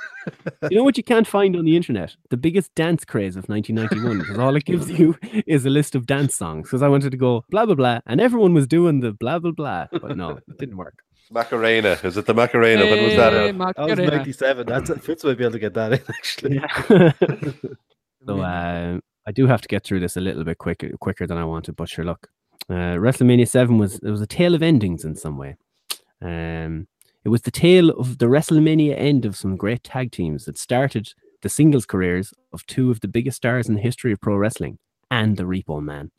You 0.70 0.76
know 0.76 0.84
what 0.84 0.98
you 0.98 1.02
can't 1.02 1.26
find 1.26 1.56
on 1.56 1.64
the 1.64 1.74
internet? 1.74 2.14
The 2.28 2.36
biggest 2.36 2.74
dance 2.74 3.06
craze 3.06 3.36
of 3.36 3.48
1991, 3.48 4.18
because 4.18 4.38
all 4.38 4.54
it 4.54 4.66
gives 4.66 4.90
you 4.90 5.16
is 5.46 5.64
a 5.64 5.70
list 5.70 5.94
of 5.94 6.04
dance 6.04 6.34
songs. 6.34 6.68
Because 6.68 6.82
I 6.82 6.88
wanted 6.88 7.10
to 7.12 7.16
go 7.16 7.42
blah 7.48 7.64
blah 7.64 7.74
blah, 7.74 8.00
and 8.04 8.20
everyone 8.20 8.52
was 8.52 8.66
doing 8.66 9.00
the 9.00 9.12
blah 9.12 9.38
blah 9.38 9.52
blah, 9.52 9.86
but 9.90 10.18
no, 10.18 10.32
it 10.46 10.58
didn't 10.58 10.76
work. 10.76 11.02
Macarena. 11.30 11.98
Is 12.04 12.18
it 12.18 12.26
the 12.26 12.34
Macarena? 12.34 12.84
When 12.84 13.02
was 13.04 13.16
that 13.16 13.32
Hey, 13.32 13.48
out? 13.48 13.58
That 13.58 13.78
was 13.78 13.88
Macarena. 13.98 14.16
97. 14.18 14.66
That's 14.66 14.90
it. 14.90 15.02
Fitz 15.02 15.24
might 15.24 15.38
be 15.38 15.44
able 15.44 15.52
to 15.52 15.58
get 15.58 15.74
that 15.74 15.92
in, 15.94 16.02
actually. 16.08 16.60
so 18.26 18.40
uh, 18.40 18.98
I 19.26 19.32
do 19.32 19.47
have 19.47 19.60
to 19.62 19.68
get 19.68 19.84
through 19.84 20.01
this 20.01 20.16
a 20.16 20.20
little 20.20 20.44
bit 20.44 20.59
quicker 20.59 20.90
quicker 20.98 21.26
than 21.26 21.38
I 21.38 21.44
wanted, 21.44 21.76
but 21.76 21.88
sure, 21.88 22.05
look. 22.05 22.28
Uh, 22.68 22.94
WrestleMania 22.97 23.48
Seven 23.48 23.78
was 23.78 23.98
it 23.98 24.10
was 24.10 24.20
a 24.20 24.26
tale 24.26 24.55
of 24.55 24.62
endings 24.62 25.05
in 25.05 25.16
some 25.16 25.36
way. 25.36 25.56
Um, 26.22 26.86
it 27.24 27.28
was 27.28 27.42
the 27.42 27.51
tale 27.51 27.90
of 27.90 28.18
the 28.18 28.26
WrestleMania 28.26 28.94
end 28.97 29.24
of 29.24 29.36
some 29.36 29.56
great 29.56 29.82
tag 29.82 30.12
teams 30.12 30.44
that 30.44 30.56
started 30.56 31.12
the 31.42 31.48
singles 31.48 31.86
careers 31.86 32.32
of 32.52 32.64
two 32.66 32.90
of 32.90 33.01
the 33.01 33.09
biggest 33.09 33.38
stars 33.38 33.68
in 33.68 33.74
the 33.74 33.80
history 33.80 34.12
of 34.12 34.20
pro 34.20 34.36
wrestling 34.36 34.78
and 35.10 35.36
the 35.36 35.44
Repo 35.44 35.82
Man. 35.82 36.10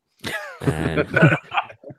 Um, 0.61 1.30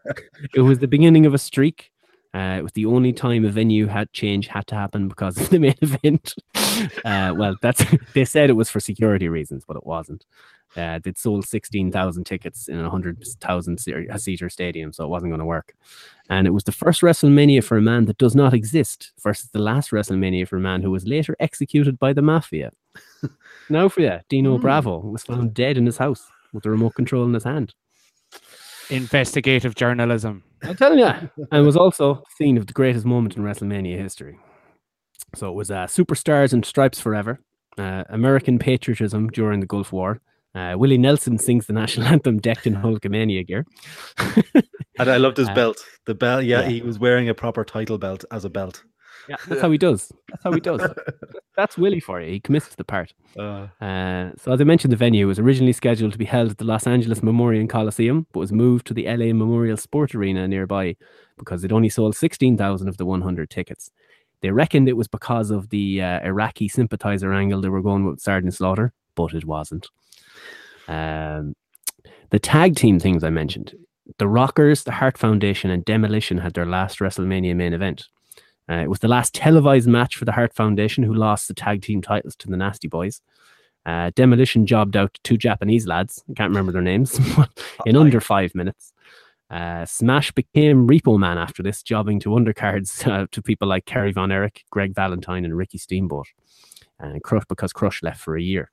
it 0.55 0.61
was 0.61 0.79
the 0.79 0.89
beginning 0.89 1.27
of 1.27 1.35
a 1.35 1.39
streak. 1.39 1.91
Uh, 2.35 2.57
it 2.59 2.63
was 2.63 2.73
the 2.73 2.87
only 2.87 3.13
time 3.13 3.45
a 3.45 3.51
venue 3.51 3.87
had 3.87 4.11
change 4.13 4.47
had 4.47 4.67
to 4.67 4.75
happen 4.75 5.07
because 5.07 5.39
of 5.39 5.51
the 5.51 5.59
main 5.59 5.75
event. 5.83 6.35
Uh, 7.05 7.35
well, 7.37 7.55
that's 7.61 7.85
they 8.15 8.25
said 8.25 8.49
it 8.49 8.55
was 8.55 8.71
for 8.71 8.81
security 8.81 9.29
reasons, 9.29 9.65
but 9.67 9.77
it 9.77 9.85
wasn't. 9.85 10.25
Uh, 10.77 10.99
they'd 11.03 11.19
sold 11.19 11.47
sixteen 11.47 11.93
thousand 11.93 12.25
tickets 12.25 12.69
in 12.69 12.79
a 12.79 12.89
hundred 12.89 13.23
thousand 13.41 13.79
seater 13.79 14.49
stadium, 14.49 14.93
so 14.93 15.05
it 15.05 15.09
wasn't 15.09 15.31
going 15.31 15.39
to 15.39 15.45
work. 15.45 15.75
And 16.31 16.47
it 16.47 16.51
was 16.51 16.65
the 16.65 16.73
first 16.73 17.03
WrestleMania 17.03 17.63
for 17.63 17.77
a 17.77 17.83
man 17.83 18.07
that 18.07 18.19
does 18.19 18.35
not 18.35 18.55
exist 18.55 19.13
versus 19.21 19.51
the 19.51 19.59
last 19.59 19.91
WrestleMania 19.91 20.49
for 20.49 20.57
a 20.57 20.61
man 20.61 20.81
who 20.81 20.91
was 20.91 21.07
later 21.07 21.37
executed 21.41 21.99
by 21.99 22.13
the 22.13 22.23
mafia. 22.23 22.71
now 23.69 23.89
for 23.89 24.01
you, 24.01 24.19
Dino 24.29 24.57
Hmm. 24.57 24.63
Bravo 24.63 24.99
was 25.01 25.25
found 25.25 25.53
dead 25.55 25.77
in 25.77 25.87
his 25.87 25.99
house 25.99 26.27
with 26.53 26.63
the 26.63 26.71
remote 26.71 26.95
control 26.95 27.25
in 27.25 27.35
his 27.35 27.45
hand. 27.45 27.75
Investigative 28.91 29.75
journalism. 29.75 30.43
I'm 30.63 30.77
telling 30.77 30.99
you, 30.99 31.11
and 31.53 31.67
was 31.67 31.77
also 31.77 32.23
scene 32.37 32.57
of 32.57 32.67
the 32.67 32.73
greatest 32.73 33.05
moment 33.05 33.37
in 33.37 33.43
WrestleMania 33.43 33.99
history. 33.99 34.39
So 35.35 35.49
it 35.49 35.55
was 35.55 35.71
uh, 35.71 35.87
superstars 35.87 36.53
and 36.53 36.65
stripes 36.65 37.01
forever, 37.01 37.41
uh, 37.79 38.05
American 38.09 38.59
patriotism 38.59 39.29
during 39.29 39.61
the 39.61 39.67
Gulf 39.67 39.93
War. 39.93 40.21
Uh, 40.55 40.75
Willie 40.77 40.99
Nelson 40.99 41.39
sings 41.39 41.67
the 41.67 41.73
national 41.73 42.07
anthem 42.15 42.39
decked 42.39 42.67
in 42.67 42.75
Hulkamania 42.77 43.47
gear. 43.47 43.65
And 44.99 45.09
I 45.11 45.17
loved 45.17 45.39
his 45.39 45.49
Uh, 45.49 45.55
belt. 45.55 45.79
The 46.05 46.15
belt, 46.15 46.45
yeah, 46.45 46.61
yeah. 46.61 46.69
he 46.69 46.83
was 46.83 46.99
wearing 46.99 47.29
a 47.29 47.35
proper 47.35 47.65
title 47.65 47.97
belt 47.97 48.25
as 48.31 48.45
a 48.45 48.51
belt. 48.51 48.85
Yeah, 49.29 49.37
that's 49.49 49.63
how 49.63 49.71
he 49.71 49.79
does. 49.79 50.13
That's 50.29 50.43
how 50.45 50.53
he 50.53 50.61
does. 50.61 50.81
That's 51.57 51.79
Willie 51.79 52.01
for 52.01 52.21
you. 52.21 52.31
He 52.31 52.41
commits 52.41 52.69
to 52.71 52.77
the 52.77 52.85
part. 52.85 53.13
Uh, 53.39 53.69
Uh, 53.81 54.33
so 54.39 54.53
as 54.53 54.61
I 54.61 54.65
mentioned, 54.65 54.91
the 54.93 54.97
venue 54.97 55.27
was 55.27 55.39
originally 55.39 55.73
scheduled 55.73 56.13
to 56.13 56.19
be 56.19 56.25
held 56.25 56.51
at 56.51 56.59
the 56.59 56.65
Los 56.65 56.87
Angeles 56.87 57.23
Memorial 57.23 57.67
Coliseum, 57.67 58.27
but 58.33 58.41
was 58.41 58.53
moved 58.53 58.87
to 58.89 58.95
the 58.95 59.07
LA 59.07 59.33
Memorial 59.33 59.77
Sport 59.77 60.15
Arena 60.15 60.47
nearby 60.49 60.97
because 61.39 61.63
it 61.65 61.73
only 61.73 61.89
sold 61.89 62.17
16,000 62.17 62.89
of 62.89 62.97
the 62.97 63.05
100 63.07 63.49
tickets. 63.51 63.91
They 64.41 64.51
reckoned 64.51 64.89
it 64.89 64.97
was 64.97 65.09
because 65.09 65.51
of 65.51 65.69
the 65.71 66.03
uh, 66.03 66.21
Iraqi 66.25 66.69
sympathizer 66.69 67.33
angle 67.33 67.61
they 67.61 67.69
were 67.69 67.83
going 67.83 68.05
with 68.05 68.21
Sergeant 68.21 68.55
Slaughter, 68.55 68.93
but 69.15 69.33
it 69.35 69.45
wasn't. 69.45 69.89
Um, 70.89 71.55
the 72.31 72.39
tag 72.39 72.77
team 72.77 72.99
things 72.99 73.25
I 73.25 73.31
mentioned, 73.31 73.75
the 74.19 74.29
Rockers, 74.29 74.85
the 74.85 74.93
Heart 74.93 75.19
Foundation, 75.19 75.71
and 75.71 75.85
Demolition 75.85 76.39
had 76.39 76.55
their 76.55 76.67
last 76.67 76.99
WrestleMania 76.99 77.55
main 77.55 77.73
event. 77.73 78.09
Uh, 78.71 78.77
it 78.77 78.91
was 78.91 79.01
the 79.01 79.09
last 79.09 79.35
televised 79.35 79.89
match 79.89 80.17
for 80.17 80.25
the 80.25 80.33
Heart 80.33 80.55
Foundation, 80.55 81.05
who 81.05 81.15
lost 81.15 81.49
the 81.49 81.55
tag 81.55 81.83
team 81.83 82.01
titles 82.01 82.37
to 82.37 82.49
the 82.49 82.57
Nasty 82.57 82.89
Boys. 82.89 83.21
Uh, 83.85 84.11
Demolition 84.15 84.67
jobbed 84.67 84.97
out 84.97 85.19
two 85.25 85.37
Japanese 85.37 85.87
lads. 85.87 86.23
I 86.31 86.35
can't 86.35 86.51
remember 86.51 86.73
their 86.73 86.83
names. 86.83 87.19
in 87.87 87.97
under 87.97 88.21
five 88.21 88.55
minutes. 88.55 88.93
Uh, 89.51 89.85
Smash 89.85 90.33
became 90.33 90.89
Repo 90.89 91.19
Man 91.19 91.37
after 91.37 91.63
this, 91.63 91.83
jobbing 91.83 92.19
to 92.21 92.31
undercards 92.31 93.07
uh, 93.11 93.27
to 93.33 93.43
people 93.43 93.69
like 93.69 93.85
Kerry 93.85 94.13
Von 94.13 94.33
Erich, 94.33 94.65
Greg 94.71 94.95
Valentine, 94.95 95.45
and 95.45 95.57
Ricky 95.57 95.79
Steamboat. 95.79 96.29
And 96.99 97.23
Crush 97.23 97.45
because 97.49 97.73
Crush 97.73 98.03
left 98.03 98.21
for 98.21 98.37
a 98.37 98.43
year. 98.43 98.71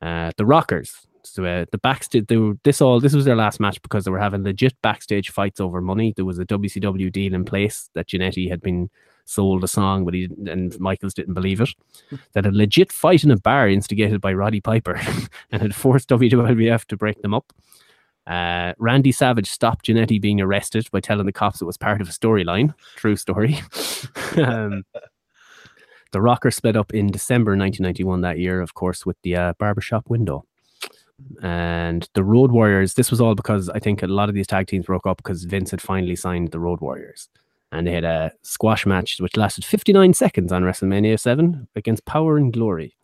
Uh, 0.00 0.30
the 0.36 0.46
Rockers, 0.46 1.06
So 1.24 1.44
uh, 1.44 1.66
the 1.70 1.78
backstage, 1.78 2.26
they 2.26 2.36
were, 2.36 2.54
this 2.64 2.80
all 2.80 3.00
this 3.00 3.14
was 3.14 3.24
their 3.24 3.36
last 3.36 3.60
match 3.60 3.80
because 3.82 4.04
they 4.04 4.10
were 4.10 4.18
having 4.18 4.42
legit 4.42 4.74
backstage 4.82 5.30
fights 5.30 5.60
over 5.60 5.80
money. 5.80 6.12
There 6.16 6.24
was 6.24 6.38
a 6.38 6.44
WCW 6.44 7.12
deal 7.12 7.34
in 7.34 7.44
place 7.44 7.88
that 7.94 8.08
Jannetty 8.08 8.48
had 8.48 8.60
been 8.60 8.90
sold 9.24 9.62
a 9.62 9.68
song, 9.68 10.04
but 10.04 10.14
he 10.14 10.26
didn't, 10.26 10.48
and 10.48 10.78
Michaels 10.80 11.14
didn't 11.14 11.34
believe 11.34 11.60
it. 11.60 11.70
that 12.32 12.46
a 12.46 12.50
legit 12.50 12.90
fight 12.90 13.22
in 13.22 13.30
a 13.30 13.36
bar 13.36 13.68
instigated 13.68 14.20
by 14.20 14.32
Roddy 14.32 14.60
Piper 14.60 15.00
and 15.52 15.62
had 15.62 15.74
forced 15.74 16.08
WWF 16.08 16.86
to 16.86 16.96
break 16.96 17.22
them 17.22 17.34
up. 17.34 17.52
Uh, 18.26 18.72
Randy 18.78 19.10
Savage 19.12 19.50
stopped 19.50 19.86
Jannetty 19.86 20.20
being 20.20 20.40
arrested 20.40 20.88
by 20.92 21.00
telling 21.00 21.26
the 21.26 21.32
cops 21.32 21.60
it 21.60 21.64
was 21.64 21.76
part 21.76 22.00
of 22.00 22.08
a 22.08 22.12
storyline. 22.12 22.74
True 22.96 23.16
story. 23.16 23.60
um, 24.36 24.84
the 26.12 26.20
Rocker 26.20 26.50
split 26.50 26.76
up 26.76 26.92
in 26.94 27.08
December 27.08 27.52
1991 27.56 28.20
that 28.20 28.38
year, 28.38 28.60
of 28.60 28.74
course, 28.74 29.04
with 29.04 29.16
the 29.22 29.34
uh, 29.34 29.52
barbershop 29.58 30.08
window. 30.08 30.44
And 31.42 32.08
the 32.14 32.24
Road 32.24 32.52
Warriors, 32.52 32.94
this 32.94 33.10
was 33.10 33.20
all 33.20 33.34
because 33.34 33.68
I 33.70 33.78
think 33.78 34.02
a 34.02 34.06
lot 34.06 34.28
of 34.28 34.34
these 34.34 34.46
tag 34.46 34.66
teams 34.66 34.86
broke 34.86 35.06
up 35.06 35.16
because 35.18 35.44
Vince 35.44 35.70
had 35.70 35.80
finally 35.82 36.16
signed 36.16 36.50
the 36.50 36.60
Road 36.60 36.80
Warriors. 36.80 37.28
And 37.70 37.86
they 37.86 37.92
had 37.92 38.04
a 38.04 38.32
squash 38.42 38.84
match 38.86 39.18
which 39.20 39.36
lasted 39.36 39.64
59 39.64 40.12
seconds 40.14 40.52
on 40.52 40.62
WrestleMania 40.62 41.18
7 41.18 41.68
against 41.74 42.04
Power 42.04 42.36
and 42.36 42.52
Glory. 42.52 42.94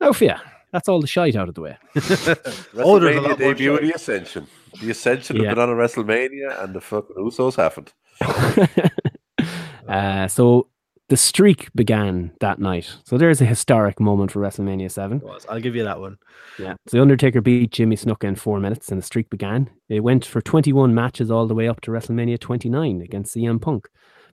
Oh, 0.00 0.14
yeah, 0.20 0.40
that's 0.72 0.88
all 0.88 1.00
the 1.00 1.06
shite 1.06 1.36
out 1.36 1.48
of 1.48 1.54
the 1.54 1.60
way. 1.60 1.76
Oh, 1.94 2.00
there's 2.00 3.16
a 3.16 3.20
WrestleMania 3.20 3.28
lot 3.28 3.38
debut 3.38 3.74
of 3.74 3.80
the 3.82 3.92
Ascension. 3.92 4.46
The 4.80 4.90
Ascension 4.90 5.36
Yeah. 5.36 5.48
have 5.48 5.56
been 5.56 5.62
on 5.62 5.70
a 5.70 5.74
WrestleMania, 5.74 6.62
and 6.64 6.74
the 6.74 6.80
fucking 6.80 7.16
Usos 7.16 7.56
haven't. 7.56 7.92
uh, 9.88 10.28
so 10.28 10.68
the 11.08 11.16
streak 11.16 11.68
began 11.74 12.32
that 12.40 12.58
night. 12.58 12.96
So 13.04 13.16
there's 13.16 13.40
a 13.40 13.44
historic 13.44 14.00
moment 14.00 14.32
for 14.32 14.40
WrestleMania 14.40 14.90
7. 14.90 15.20
Was. 15.20 15.46
I'll 15.48 15.60
give 15.60 15.76
you 15.76 15.84
that 15.84 16.00
one. 16.00 16.18
Yeah. 16.58 16.74
So 16.88 16.96
The 16.96 17.02
Undertaker 17.02 17.40
beat 17.40 17.70
Jimmy 17.70 17.96
Snuka 17.96 18.24
in 18.24 18.34
four 18.34 18.58
minutes 18.58 18.90
and 18.90 19.00
the 19.00 19.06
streak 19.06 19.30
began. 19.30 19.70
It 19.88 20.00
went 20.00 20.24
for 20.24 20.40
21 20.40 20.94
matches 20.94 21.30
all 21.30 21.46
the 21.46 21.54
way 21.54 21.68
up 21.68 21.80
to 21.82 21.90
WrestleMania 21.92 22.40
29 22.40 23.02
against 23.02 23.36
CM 23.36 23.60
Punk. 23.60 23.88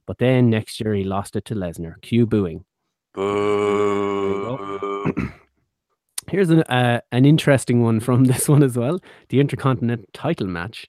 But 0.07 0.17
then 0.17 0.49
next 0.49 0.79
year 0.79 0.93
he 0.93 1.03
lost 1.03 1.35
it 1.35 1.45
to 1.45 1.55
Lesnar. 1.55 2.01
Cue 2.01 2.25
booing. 2.25 2.65
Boo. 3.13 4.57
Here's 6.29 6.49
an, 6.49 6.63
uh, 6.63 7.01
an 7.11 7.25
interesting 7.25 7.83
one 7.83 7.99
from 7.99 8.23
this 8.25 8.49
one 8.49 8.63
as 8.63 8.77
well 8.77 8.99
the 9.29 9.39
Intercontinental 9.39 10.05
title 10.13 10.47
match. 10.47 10.87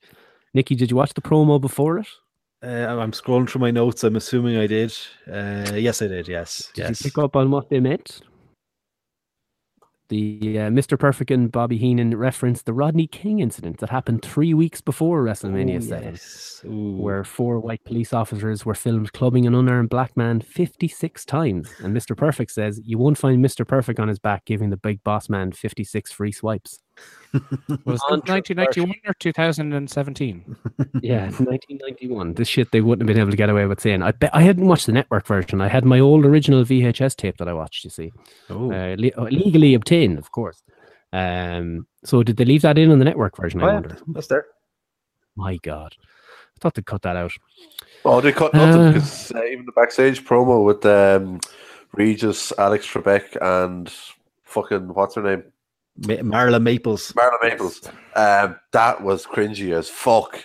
Nikki, 0.55 0.75
did 0.77 0.91
you 0.91 0.97
watch 0.97 1.13
the 1.15 1.21
promo 1.21 1.61
before 1.61 1.99
it? 1.99 2.07
Uh, 2.65 2.99
I'm 2.99 3.13
scrolling 3.13 3.49
through 3.49 3.61
my 3.61 3.71
notes. 3.71 4.05
I'm 4.05 4.17
assuming 4.17 4.57
I 4.57 4.67
did. 4.67 4.97
Uh, 5.31 5.73
yes, 5.75 6.01
I 6.01 6.07
did. 6.09 6.29
Yes. 6.29 6.71
Did 6.75 6.83
yes. 6.89 7.05
you 7.05 7.11
pick 7.11 7.19
up 7.19 7.37
on 7.37 7.51
what 7.51 7.69
they 7.69 7.81
meant? 7.81 8.23
The 10.09 10.59
uh, 10.59 10.71
Mr. 10.71 10.99
Perfect 10.99 11.31
and 11.31 11.51
Bobby 11.51 11.79
Heenan 11.79 12.17
referenced 12.17 12.67
the 12.67 12.75
Rodney 12.75 13.07
King 13.07 13.41
incident 13.41 13.79
that 13.81 13.89
happened 13.89 14.23
three 14.23 14.53
weeks 14.53 14.81
before 14.81 15.25
WrestleMania 15.25 15.79
Oh, 15.79 15.81
7. 15.81 16.09
yes. 16.13 16.61
Where 16.65 17.25
four 17.25 17.59
white 17.59 17.83
police 17.85 18.13
officers 18.13 18.67
were 18.67 18.75
filmed 18.75 19.13
clubbing 19.15 19.47
an 19.47 19.55
unarmed 19.55 19.89
black 19.89 20.15
man 20.17 20.41
56 20.41 21.25
times. 21.25 21.71
And 21.83 21.97
Mr. 21.97 22.17
Perfect 22.17 22.51
says, 22.51 22.81
You 22.85 22.99
won't 22.99 23.19
find 23.19 23.45
Mr. 23.45 23.67
Perfect 23.67 23.99
on 23.99 24.09
his 24.09 24.19
back 24.19 24.45
giving 24.45 24.71
the 24.71 24.77
big 24.77 25.03
boss 25.05 25.29
man 25.29 25.53
56 25.53 26.13
free 26.13 26.33
swipes. 26.33 26.81
Was 27.85 28.01
it 28.11 28.29
1991 28.29 28.95
or 29.07 29.15
2017? 29.15 30.57
Yeah, 31.03 31.25
1991. 31.25 32.35
This 32.35 32.47
shit 32.49 32.71
they 32.71 32.81
wouldn't 32.81 33.09
have 33.09 33.13
been 33.15 33.21
able 33.21 33.33
to 33.33 33.37
get 33.37 33.51
away 33.51 33.67
with 33.67 33.81
saying. 33.81 34.03
I 34.03 34.13
bet 34.13 34.31
I 34.33 34.43
hadn't 34.43 34.67
watched 34.67 34.87
the 34.87 34.93
network 34.93 35.27
version. 35.27 35.61
I 35.61 35.67
had 35.69 35.85
my 35.85 35.99
old 35.99 36.25
original 36.25 36.63
VHS 36.65 37.17
tape 37.17 37.37
that 37.39 37.49
I 37.49 37.53
watched, 37.53 37.83
you 37.85 37.91
see. 37.91 38.13
Oh. 38.51 38.71
Uh, 38.73 38.95
le- 38.99 39.11
uh, 39.19 39.25
legally 39.31 39.75
obtained, 39.75 40.19
of 40.19 40.31
course. 40.31 40.63
Um, 41.13 41.87
so 42.05 42.23
did 42.23 42.37
they 42.37 42.45
leave 42.45 42.63
that 42.63 42.79
in 42.79 42.91
on 42.93 42.99
the 43.01 43.05
network 43.05 43.37
version? 43.37 43.61
I 43.61 43.65
Oh, 43.65 43.67
yeah, 43.69 43.75
wonder. 43.75 43.97
that's 44.09 44.27
there. 44.29 44.47
My 45.37 45.57
God. 45.63 45.97
I 46.01 46.59
thought 46.61 46.75
they'd 46.75 46.87
cut 46.87 47.03
that 47.03 47.17
out. 47.17 47.33
Oh, 48.05 48.21
they 48.21 48.31
cut 48.33 48.55
nothing 48.55 48.81
Uh. 48.81 48.93
because 48.93 49.33
uh, 49.35 49.43
even 49.45 49.67
the 49.67 49.73
backstage 49.73 50.25
promo 50.25 50.65
with 50.65 50.87
um, 50.87 51.41
Regis, 51.93 52.53
Alex 52.59 52.87
Trebek, 52.87 53.37
and 53.41 53.93
fucking 54.45 54.95
what's 54.95 55.17
her 55.17 55.23
name, 55.23 55.43
Ma- 55.97 56.15
Marla 56.17 56.63
Maples. 56.63 57.13
Marla 57.13 57.43
Maples. 57.43 57.81
Um, 58.15 58.57
that 58.73 59.03
was 59.03 59.27
cringy 59.27 59.77
as 59.77 59.89
fuck. 59.89 60.45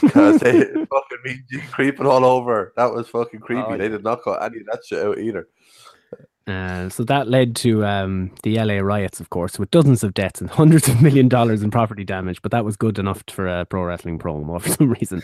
Because 0.00 0.40
they 0.40 0.52
fucking 0.64 1.18
mean 1.24 1.44
creeping 1.70 2.06
all 2.06 2.24
over. 2.24 2.72
That 2.76 2.92
was 2.92 3.08
fucking 3.08 3.40
creepy. 3.40 3.62
Oh, 3.66 3.76
they 3.76 3.88
did 3.88 4.02
not 4.02 4.22
cut 4.22 4.42
any 4.42 4.60
of 4.60 4.66
that 4.66 4.82
shit 4.84 5.04
out 5.04 5.18
either. 5.18 5.48
Uh, 6.46 6.88
so 6.88 7.04
that 7.04 7.28
led 7.28 7.54
to 7.54 7.84
um, 7.84 8.32
the 8.42 8.56
LA 8.58 8.78
riots, 8.78 9.20
of 9.20 9.30
course, 9.30 9.58
with 9.58 9.70
dozens 9.70 10.02
of 10.02 10.14
deaths 10.14 10.40
and 10.40 10.50
hundreds 10.60 10.88
of 10.88 11.00
million 11.00 11.28
dollars 11.28 11.62
in 11.62 11.70
property 11.70 12.04
damage. 12.04 12.42
But 12.42 12.50
that 12.52 12.64
was 12.64 12.76
good 12.76 12.98
enough 12.98 13.22
for 13.30 13.46
a 13.46 13.64
pro 13.64 13.84
wrestling 13.84 14.18
promo 14.18 14.60
for 14.62 14.68
some 14.68 14.90
reason. 14.90 15.22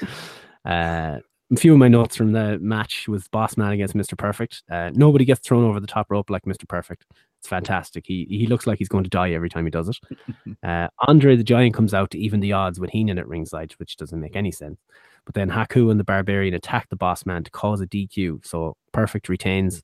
Uh, 0.65 1.19
a 1.51 1.56
few 1.56 1.73
of 1.73 1.78
my 1.78 1.89
notes 1.89 2.15
from 2.15 2.32
the 2.32 2.59
match 2.60 3.09
was 3.09 3.27
Boss 3.28 3.56
Man 3.56 3.73
against 3.73 3.97
Mr. 3.97 4.16
Perfect. 4.16 4.62
Uh, 4.70 4.90
nobody 4.93 5.24
gets 5.24 5.40
thrown 5.40 5.65
over 5.65 5.81
the 5.81 5.86
top 5.86 6.06
rope 6.10 6.28
like 6.31 6.44
Mr. 6.44 6.69
Perfect. 6.69 7.06
It's 7.39 7.48
fantastic. 7.48 8.05
He 8.06 8.27
he 8.28 8.47
looks 8.47 8.66
like 8.66 8.78
he's 8.78 8.89
going 8.89 9.05
to 9.05 9.10
die 9.10 9.31
every 9.31 9.48
time 9.48 9.65
he 9.65 9.70
does 9.70 9.89
it. 9.89 9.98
Uh, 10.62 10.89
Andre 11.06 11.36
the 11.36 11.44
Giant 11.44 11.73
comes 11.73 11.94
out 11.94 12.10
to 12.10 12.19
even 12.19 12.40
the 12.40 12.52
odds 12.52 12.81
with 12.81 12.90
Heenan 12.90 13.19
at 13.19 13.28
ringside, 13.28 13.73
which 13.78 13.97
doesn't 13.97 14.20
make 14.20 14.35
any 14.35 14.51
sense. 14.51 14.81
But 15.24 15.35
then 15.35 15.48
Haku 15.48 15.90
and 15.90 16.01
the 16.01 16.05
Barbarian 16.05 16.52
attack 16.52 16.89
the 16.89 16.97
Boss 16.97 17.24
Man 17.24 17.44
to 17.44 17.51
cause 17.51 17.81
a 17.81 17.86
DQ. 17.86 18.44
So 18.44 18.77
Perfect 18.93 19.28
retains, 19.28 19.82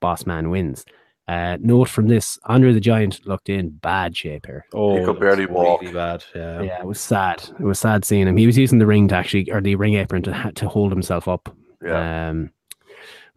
Boss 0.00 0.26
Man 0.26 0.50
wins. 0.50 0.84
Uh, 1.28 1.56
note 1.60 1.88
from 1.88 2.08
this: 2.08 2.38
Andre 2.44 2.72
the 2.72 2.80
Giant 2.80 3.26
looked 3.26 3.48
in 3.48 3.68
bad 3.68 4.16
shape 4.16 4.46
here. 4.46 4.64
Oh, 4.74 4.98
he 4.98 5.04
could 5.04 5.20
barely 5.20 5.46
was 5.46 5.54
walk. 5.54 5.80
Really 5.82 5.92
bad. 5.92 6.24
Yeah. 6.34 6.62
Yeah, 6.62 6.80
it 6.80 6.86
was 6.86 7.00
sad. 7.00 7.48
It 7.60 7.64
was 7.64 7.78
sad 7.78 8.04
seeing 8.04 8.26
him. 8.26 8.36
He 8.36 8.46
was 8.46 8.58
using 8.58 8.78
the 8.78 8.86
ring 8.86 9.08
to 9.08 9.14
actually, 9.14 9.50
or 9.52 9.60
the 9.60 9.76
ring 9.76 9.94
apron 9.94 10.22
to 10.22 10.52
to 10.54 10.68
hold 10.68 10.90
himself 10.90 11.28
up. 11.28 11.54
Yeah. 11.82 12.30
Um, 12.30 12.50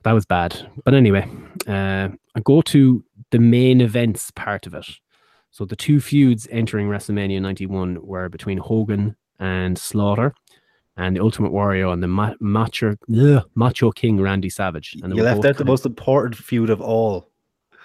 that 0.04 0.14
was 0.14 0.26
bad. 0.26 0.70
But 0.84 0.94
anyway, 0.94 1.30
uh, 1.68 2.10
I 2.36 2.40
go 2.44 2.62
to 2.62 3.04
the 3.32 3.40
main 3.40 3.82
events 3.82 4.32
part 4.32 4.68
of 4.68 4.74
it. 4.74 4.86
So 5.50 5.66
the 5.66 5.76
two 5.76 6.00
feuds 6.00 6.48
entering 6.52 6.88
WrestleMania 6.88 7.42
91 7.42 8.00
were 8.06 8.30
between 8.30 8.58
Hogan 8.58 9.16
and 9.40 9.78
Slaughter, 9.78 10.34
and 10.98 11.16
the 11.16 11.22
Ultimate 11.22 11.52
Warrior 11.52 11.88
and 11.88 12.04
the 12.04 12.08
ma- 12.08 12.36
Macho 12.40 12.96
ugh, 13.18 13.44
Macho 13.56 13.92
King 13.92 14.22
Randy 14.22 14.50
Savage. 14.50 14.96
And 15.02 15.16
You 15.16 15.24
left 15.24 15.46
out 15.46 15.58
the 15.58 15.66
most 15.66 15.86
important 15.86 16.36
feud 16.36 16.70
of 16.70 16.80
all. 16.82 17.31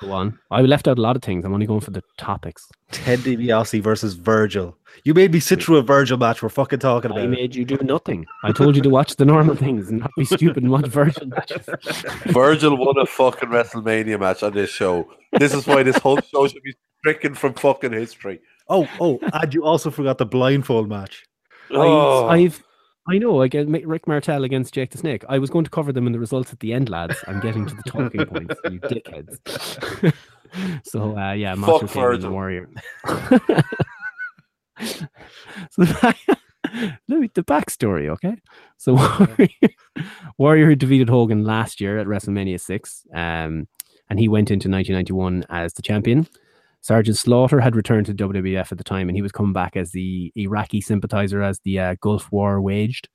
Of- 0.02 0.08
Go 0.08 0.12
on. 0.12 0.38
I 0.50 0.60
left 0.62 0.88
out 0.88 0.98
a 0.98 1.00
lot 1.00 1.16
of 1.16 1.22
things. 1.22 1.44
I'm 1.44 1.54
only 1.54 1.66
going 1.66 1.80
for 1.80 1.90
the 1.90 2.02
topics. 2.18 2.66
Ted 2.90 3.20
DiBiase 3.20 3.82
versus 3.82 4.14
Virgil. 4.14 4.76
You 5.04 5.14
made 5.14 5.32
me 5.32 5.40
sit 5.40 5.62
through 5.62 5.76
a 5.76 5.82
Virgil 5.82 6.16
match. 6.18 6.42
We're 6.42 6.48
fucking 6.48 6.78
talking 6.78 7.10
about 7.10 7.24
it. 7.24 7.28
made 7.28 7.54
you 7.54 7.64
do 7.64 7.78
nothing. 7.82 8.24
I 8.44 8.52
told 8.52 8.76
you 8.76 8.82
to 8.82 8.88
watch 8.90 9.16
the 9.16 9.24
normal 9.24 9.56
things 9.56 9.88
and 9.88 10.00
not 10.00 10.10
be 10.16 10.24
stupid 10.24 10.62
and 10.62 10.70
watch 10.70 10.86
version 10.86 11.30
matches. 11.30 11.68
Virgil 12.26 12.76
won 12.76 12.98
a 12.98 13.06
fucking 13.06 13.48
WrestleMania 13.48 14.18
match 14.20 14.42
on 14.42 14.52
this 14.52 14.70
show. 14.70 15.08
This 15.38 15.52
is 15.54 15.66
why 15.66 15.82
this 15.82 15.96
whole 15.98 16.18
show 16.20 16.46
should 16.48 16.62
be 16.62 16.74
stricken 17.00 17.34
from 17.34 17.54
fucking 17.54 17.92
history. 17.92 18.40
Oh, 18.68 18.88
oh, 19.00 19.18
and 19.32 19.54
you 19.54 19.64
also 19.64 19.90
forgot 19.90 20.18
the 20.18 20.26
blindfold 20.26 20.88
match. 20.88 21.24
Oh. 21.70 22.26
I've, 22.26 22.40
I've, 22.40 22.62
I 23.08 23.18
know. 23.18 23.40
I 23.40 23.48
get 23.48 23.68
Rick 23.68 24.08
Martel 24.08 24.44
against 24.44 24.74
Jake 24.74 24.90
the 24.90 24.98
Snake. 24.98 25.24
I 25.28 25.38
was 25.38 25.50
going 25.50 25.64
to 25.64 25.70
cover 25.70 25.92
them 25.92 26.06
in 26.06 26.12
the 26.12 26.18
results 26.18 26.52
at 26.52 26.60
the 26.60 26.72
end, 26.72 26.88
lads. 26.88 27.16
I'm 27.28 27.40
getting 27.40 27.66
to 27.66 27.74
the 27.74 27.82
talking 27.82 28.26
points, 28.26 28.56
you 28.64 28.80
dickheads. 28.80 30.14
so 30.84 31.16
uh, 31.16 31.32
yeah, 31.32 31.54
Macho 31.54 31.86
Fuck 31.86 31.92
King 31.92 32.04
and 32.04 32.22
the 32.22 32.30
Warrior. 32.30 32.68
so 35.70 35.84
the, 35.84 35.98
back, 36.02 36.18
the 37.06 37.44
backstory, 37.44 38.08
okay? 38.08 38.36
So 38.76 38.94
Warrior, 38.94 39.48
Warrior 40.38 40.74
defeated 40.74 41.08
Hogan 41.08 41.44
last 41.44 41.80
year 41.80 41.98
at 41.98 42.06
WrestleMania 42.08 42.60
six, 42.60 43.06
um, 43.14 43.68
and 44.10 44.18
he 44.18 44.26
went 44.28 44.50
into 44.50 44.68
1991 44.68 45.44
as 45.48 45.74
the 45.74 45.82
champion. 45.82 46.26
Sergeant 46.80 47.16
Slaughter 47.16 47.60
had 47.60 47.74
returned 47.74 48.06
to 48.06 48.14
WWF 48.14 48.70
at 48.70 48.78
the 48.78 48.84
time, 48.84 49.08
and 49.08 49.16
he 49.16 49.22
was 49.22 49.32
coming 49.32 49.52
back 49.52 49.76
as 49.76 49.90
the 49.90 50.32
Iraqi 50.36 50.80
sympathizer 50.80 51.42
as 51.42 51.58
the 51.60 51.78
uh, 51.80 51.94
Gulf 52.00 52.30
War 52.30 52.60
waged. 52.60 53.08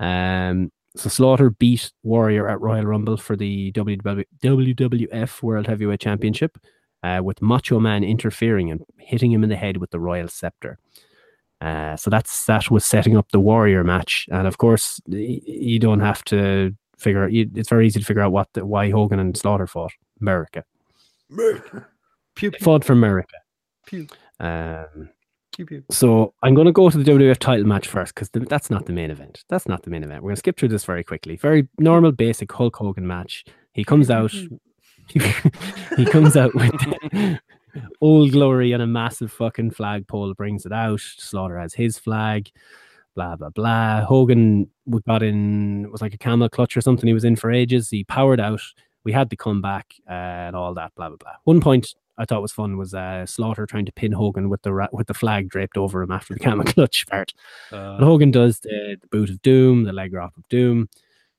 Um, 0.00 0.72
so 0.96 1.08
Slaughter 1.08 1.50
beat 1.50 1.92
Warrior 2.02 2.48
at 2.48 2.60
Royal 2.60 2.84
Rumble 2.84 3.16
for 3.16 3.36
the 3.36 3.70
WWF 3.72 5.42
World 5.42 5.66
Heavyweight 5.66 6.00
Championship, 6.00 6.58
uh, 7.04 7.20
with 7.22 7.40
Macho 7.40 7.78
Man 7.78 8.02
interfering 8.02 8.70
and 8.70 8.82
hitting 8.98 9.30
him 9.30 9.44
in 9.44 9.50
the 9.50 9.56
head 9.56 9.76
with 9.76 9.90
the 9.90 10.00
Royal 10.00 10.26
Scepter. 10.28 10.78
Uh, 11.60 11.96
so 11.96 12.08
that's 12.10 12.46
that 12.46 12.70
was 12.70 12.84
setting 12.84 13.16
up 13.16 13.30
the 13.32 13.40
Warrior 13.40 13.84
match, 13.84 14.26
and 14.30 14.46
of 14.46 14.58
course 14.58 15.00
you 15.08 15.78
don't 15.78 16.00
have 16.00 16.24
to 16.24 16.74
figure. 16.98 17.24
out 17.24 17.32
you- 17.32 17.50
It's 17.54 17.68
very 17.68 17.86
easy 17.86 18.00
to 18.00 18.06
figure 18.06 18.22
out 18.22 18.32
what 18.32 18.48
the, 18.54 18.64
why 18.66 18.90
Hogan 18.90 19.18
and 19.20 19.36
Slaughter 19.36 19.66
fought. 19.66 19.92
America 20.20 20.64
Pew, 22.38 22.50
pew, 22.52 22.64
fought 22.64 22.84
for 22.84 22.92
America. 22.92 23.34
pew, 23.86 24.06
Um, 24.40 25.10
pew, 25.54 25.66
pew. 25.66 25.84
so 25.90 26.34
I'm 26.42 26.54
going 26.54 26.66
to 26.66 26.72
go 26.72 26.88
to 26.88 26.96
the 26.96 27.10
WWF 27.10 27.38
title 27.38 27.66
match 27.66 27.88
first 27.88 28.14
because 28.14 28.30
that's 28.32 28.70
not 28.70 28.86
the 28.86 28.92
main 28.92 29.10
event. 29.10 29.44
That's 29.48 29.66
not 29.66 29.82
the 29.82 29.90
main 29.90 30.04
event. 30.04 30.22
We're 30.22 30.28
going 30.28 30.36
to 30.36 30.40
skip 30.40 30.58
through 30.58 30.68
this 30.68 30.84
very 30.84 31.02
quickly. 31.02 31.36
Very 31.36 31.68
normal, 31.78 32.12
basic 32.12 32.50
Hulk 32.52 32.76
Hogan 32.76 33.06
match. 33.06 33.44
He 33.72 33.84
comes 33.84 34.08
out. 34.10 34.32
he 35.96 36.04
comes 36.04 36.36
out 36.36 36.54
with 36.54 36.70
Old 38.00 38.30
Glory 38.32 38.72
and 38.72 38.82
a 38.82 38.86
massive 38.86 39.32
fucking 39.32 39.70
flagpole 39.70 40.34
brings 40.34 40.66
it 40.66 40.72
out. 40.72 41.00
Slaughter 41.00 41.58
has 41.58 41.74
his 41.74 41.98
flag. 41.98 42.50
Blah 43.16 43.36
blah 43.36 43.48
blah. 43.50 44.02
Hogan 44.04 44.70
got 45.06 45.22
in 45.22 45.86
it 45.86 45.90
was 45.90 46.02
like 46.02 46.12
a 46.14 46.18
camel 46.18 46.48
clutch 46.50 46.76
or 46.76 46.82
something. 46.82 47.06
He 47.06 47.14
was 47.14 47.24
in 47.24 47.36
for 47.36 47.50
ages. 47.50 47.88
He 47.88 48.04
powered 48.04 48.38
out. 48.38 48.60
We 49.02 49.12
had 49.12 49.30
to 49.30 49.36
come 49.36 49.62
back 49.62 49.94
uh, 50.08 50.12
and 50.12 50.54
all 50.54 50.74
that. 50.74 50.94
Blah 50.94 51.08
blah 51.08 51.16
blah. 51.16 51.32
One 51.44 51.60
point 51.62 51.94
I 52.18 52.24
thought 52.24 52.42
was 52.42 52.52
fun 52.52 52.76
was 52.76 52.94
uh, 52.94 53.24
Slaughter 53.26 53.64
trying 53.66 53.86
to 53.86 53.92
pin 53.92 54.12
Hogan 54.12 54.48
with 54.48 54.62
the 54.62 54.72
ra- 54.72 54.88
with 54.92 55.06
the 55.06 55.14
flag 55.14 55.48
draped 55.48 55.76
over 55.78 56.02
him 56.02 56.10
after 56.10 56.34
the 56.34 56.40
camel 56.40 56.64
clutch 56.64 57.06
part. 57.06 57.32
But 57.70 58.00
Hogan 58.02 58.30
does 58.30 58.60
the, 58.60 58.96
the 59.00 59.06
boot 59.08 59.30
of 59.30 59.40
doom, 59.42 59.84
the 59.84 59.92
leg 59.92 60.10
drop 60.10 60.36
of 60.36 60.48
doom, 60.48 60.88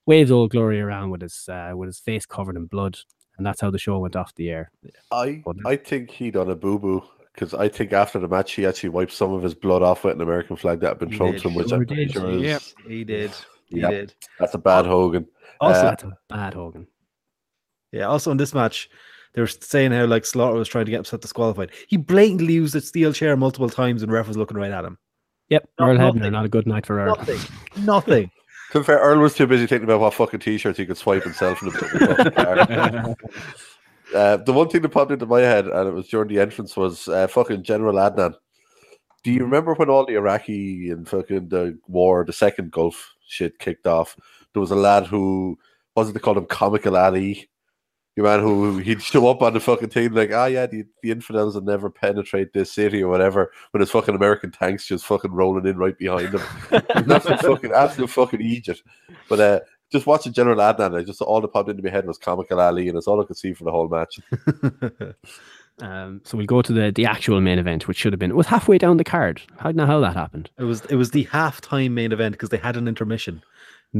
waves 0.05 0.31
old 0.31 0.51
glory 0.51 0.79
around 0.81 1.09
with 1.09 1.21
his 1.21 1.47
uh, 1.49 1.73
with 1.75 1.87
his 1.87 1.99
face 1.99 2.25
covered 2.25 2.55
in 2.55 2.65
blood, 2.65 2.97
and 3.37 3.45
that's 3.45 3.61
how 3.61 3.69
the 3.71 3.77
show 3.77 3.99
went 3.99 4.15
off 4.15 4.33
the 4.35 4.49
air. 4.49 4.71
I 5.11 5.41
Well, 5.45 5.55
I 5.65 5.75
think 5.75 6.11
he 6.11 6.31
done 6.31 6.49
a 6.49 6.55
boo 6.55 6.79
boo 6.79 7.03
because 7.33 7.53
I 7.53 7.67
think 7.69 7.93
after 7.93 8.17
the 8.19 8.27
match 8.27 8.53
he 8.53 8.65
actually 8.65 8.89
wiped 8.89 9.11
some 9.13 9.33
of 9.33 9.43
his 9.43 9.53
blood 9.53 9.81
off 9.83 10.03
with 10.03 10.15
an 10.15 10.21
American 10.21 10.55
flag 10.55 10.79
that 10.81 10.87
had 10.89 10.99
been 10.99 11.11
He 11.11 11.17
thrown 11.17 11.31
did, 11.33 11.41
to 11.41 11.47
him, 11.49 11.55
which 11.55 11.69
sure 11.69 11.77
I'm 11.79 11.85
pretty 11.85 12.05
did. 12.05 12.13
sure 12.13 12.29
is 12.31 12.41
Yep. 12.41 12.61
He 12.87 13.03
did. 13.03 13.31
He 13.65 13.79
Yep. 13.81 13.89
did. 13.91 14.13
that's 14.39 14.53
a 14.55 14.57
bad 14.57 14.85
Hogan. 14.85 15.27
Also, 15.61 15.79
Uh, 15.79 15.89
That's 15.89 16.03
a 16.03 16.17
bad 16.29 16.53
Hogan. 16.53 16.87
yeah. 17.91 18.05
Also 18.07 18.31
in 18.31 18.37
this 18.37 18.53
match, 18.53 18.89
they 19.33 19.41
were 19.41 19.47
saying 19.47 19.91
how 19.91 20.05
like 20.05 20.25
Slaughter 20.25 20.57
was 20.57 20.67
trying 20.67 20.85
to 20.85 20.91
get 20.91 20.97
himself 20.97 21.21
disqualified. 21.21 21.71
He 21.87 21.97
blatantly 21.97 22.53
used 22.53 22.75
a 22.75 22.81
steel 22.81 23.13
chair 23.13 23.35
multiple 23.37 23.69
times, 23.69 24.03
and 24.03 24.11
ref 24.11 24.27
was 24.27 24.37
looking 24.37 24.57
right 24.57 24.71
at 24.71 24.85
him. 24.85 24.97
Yep, 25.49 25.69
No- 25.79 25.85
Earl 25.87 25.97
nothing. 25.97 26.21
Hebner, 26.21 26.31
not 26.31 26.45
a 26.45 26.49
good 26.49 26.67
night 26.67 26.85
for 26.85 26.99
Earl. 26.99 27.15
Nothing. 27.15 27.39
Nothing. 27.85 28.31
To 28.71 28.79
be 28.79 28.85
fair, 28.85 28.99
Earl 28.99 29.19
was 29.19 29.33
too 29.33 29.47
busy 29.47 29.65
thinking 29.65 29.85
about 29.85 29.99
what 29.99 30.13
fucking 30.13 30.41
t-shirts 30.41 30.77
he 30.77 30.85
could 30.85 30.97
swipe 30.97 31.23
himself 31.23 31.61
in 31.63 31.69
the 31.69 32.31
car. 32.35 33.15
Uh, 34.13 34.37
the 34.37 34.53
one 34.53 34.67
thing 34.69 34.81
that 34.81 34.89
popped 34.89 35.11
into 35.11 35.25
my 35.25 35.41
head, 35.41 35.67
and 35.67 35.87
it 35.87 35.93
was 35.93 36.07
during 36.07 36.27
the 36.27 36.39
entrance, 36.39 36.75
was 36.75 37.07
uh, 37.07 37.27
fucking 37.27 37.63
General 37.63 37.95
Adnan. 37.95 38.33
Do 39.23 39.31
you 39.31 39.43
remember 39.43 39.73
when 39.73 39.89
all 39.89 40.05
the 40.05 40.15
Iraqi 40.15 40.89
and 40.89 41.07
fucking 41.07 41.49
the 41.49 41.77
war, 41.87 42.23
the 42.25 42.33
second 42.33 42.71
Gulf 42.71 43.13
shit 43.27 43.59
kicked 43.59 43.85
off? 43.85 44.15
There 44.53 44.61
was 44.61 44.71
a 44.71 44.75
lad 44.75 45.05
who, 45.07 45.57
wasn't 45.95 46.15
they 46.15 46.19
called 46.21 46.37
him 46.37 46.45
Comical 46.45 46.95
Ali? 46.95 47.48
Your 48.19 48.27
man 48.27 48.41
who 48.41 48.79
he'd 48.79 49.01
show 49.01 49.29
up 49.29 49.41
on 49.41 49.53
the 49.53 49.61
fucking 49.61 49.91
thing 49.91 50.11
like, 50.11 50.33
ah, 50.33 50.47
yeah, 50.47 50.65
the, 50.65 50.83
the 51.01 51.09
infidels 51.09 51.55
will 51.55 51.61
never 51.61 51.89
penetrate 51.89 52.51
this 52.51 52.69
city 52.69 53.01
or 53.01 53.07
whatever, 53.07 53.49
when 53.71 53.79
his 53.79 53.91
fucking 53.91 54.13
American 54.13 54.51
tanks 54.51 54.85
just 54.85 55.05
fucking 55.05 55.31
rolling 55.31 55.65
in 55.65 55.77
right 55.77 55.97
behind 55.97 56.35
him. 56.35 56.41
That's 57.07 57.25
fucking 57.41 57.71
absolute 57.71 58.09
fucking 58.09 58.41
Egypt. 58.41 58.83
But 59.29 59.39
uh, 59.39 59.59
just 59.89 60.05
watching 60.05 60.33
General 60.33 60.57
Adnan, 60.57 60.99
I 60.99 61.03
just 61.03 61.21
all 61.21 61.39
that 61.39 61.53
popped 61.53 61.69
into 61.69 61.81
my 61.81 61.91
head 61.91 62.05
was 62.05 62.17
Comical 62.17 62.59
Ali, 62.59 62.89
and 62.89 62.97
it's 62.97 63.07
all 63.07 63.21
I 63.21 63.23
could 63.23 63.37
see 63.37 63.53
for 63.53 63.63
the 63.63 63.71
whole 63.71 63.87
match. 63.87 64.19
Um, 65.81 66.19
so 66.25 66.37
we'll 66.37 66.45
go 66.45 66.61
to 66.61 66.73
the, 66.73 66.91
the 66.93 67.05
actual 67.05 67.39
main 67.39 67.57
event, 67.57 67.87
which 67.87 67.95
should 67.95 68.11
have 68.11 68.19
been 68.19 68.31
it 68.31 68.35
was 68.35 68.47
halfway 68.47 68.77
down 68.77 68.97
the 68.97 69.05
card. 69.05 69.41
I 69.59 69.63
don't 69.63 69.77
know 69.77 69.85
how 69.85 70.01
that 70.01 70.13
happened. 70.13 70.49
It 70.57 70.65
was 70.65 70.83
it 70.87 70.95
was 70.95 71.11
the 71.11 71.23
halftime 71.27 71.91
main 71.91 72.11
event 72.11 72.33
because 72.33 72.49
they 72.49 72.57
had 72.57 72.75
an 72.75 72.85
intermission. 72.85 73.41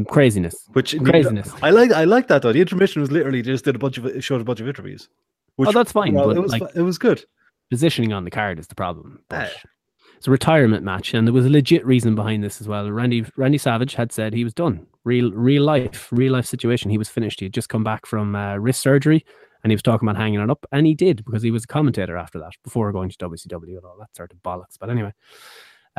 Craziness. 0.08 0.56
Which 0.74 0.96
Craziness. 1.04 1.52
I 1.64 1.72
like 1.72 1.92
I 1.92 2.04
like 2.04 2.28
that 2.28 2.42
though. 2.44 2.54
The 2.54 2.62
intermission 2.62 3.02
was 3.02 3.12
literally 3.12 3.42
just 3.42 3.66
did 3.66 3.76
a 3.76 3.80
bunch 3.80 3.98
of 3.98 4.06
it 4.06 4.24
showed 4.24 4.42
a 4.42 4.44
bunch 4.44 4.60
of 4.60 4.68
interviews. 4.68 5.10
Which, 5.56 5.70
oh, 5.70 5.72
that's 5.72 5.92
fine. 5.92 6.14
well, 6.14 6.28
but 6.28 6.38
it 6.38 6.42
was 6.42 6.52
like 6.52 6.64
it 6.76 6.82
was 6.84 6.98
good. 6.98 7.24
positioning 7.70 8.14
on 8.14 8.24
the 8.24 8.32
card 8.32 8.60
is 8.60 8.68
the 8.68 8.76
problem. 8.76 9.20
But 9.30 9.52
Ah. 9.56 9.70
it's 10.18 10.28
a 10.28 10.32
retirement 10.32 10.84
match, 10.84 11.14
and 11.14 11.28
there 11.28 11.34
was 11.34 11.46
a 11.46 11.50
legit 11.50 11.86
reason 11.86 12.16
behind 12.16 12.44
this 12.44 12.62
as 12.62 12.68
well. 12.68 12.90
Randy 12.92 13.26
Randy 13.36 13.58
Savage 13.58 13.96
had 13.96 14.12
said 14.12 14.34
he 14.34 14.44
was 14.44 14.54
done. 14.54 14.86
Real 15.06 15.32
real 15.32 15.64
life, 15.64 16.08
real 16.12 16.34
life 16.34 16.46
situation. 16.46 16.92
He 16.92 16.98
was 17.00 17.10
finished. 17.10 17.40
He 17.40 17.46
had 17.48 17.54
just 17.54 17.70
come 17.70 17.84
back 17.84 18.06
from 18.06 18.36
uh, 18.36 18.58
wrist 18.58 18.82
surgery, 18.82 19.26
and 19.64 19.72
he 19.72 19.76
was 19.76 19.82
talking 19.84 20.08
about 20.08 20.22
hanging 20.22 20.40
it 20.40 20.50
up, 20.52 20.66
and 20.72 20.86
he 20.86 20.94
did 20.94 21.26
because 21.26 21.42
he 21.42 21.52
was 21.52 21.64
a 21.64 21.68
commentator 21.68 22.16
after 22.16 22.38
that, 22.40 22.52
before 22.64 22.92
going 22.92 23.10
to 23.10 23.18
WCW 23.18 23.76
and 23.78 23.86
all 23.86 23.98
that 24.00 24.16
sort 24.16 24.32
of 24.32 24.38
bollocks. 24.44 24.78
But 24.80 24.90
anyway. 24.92 25.14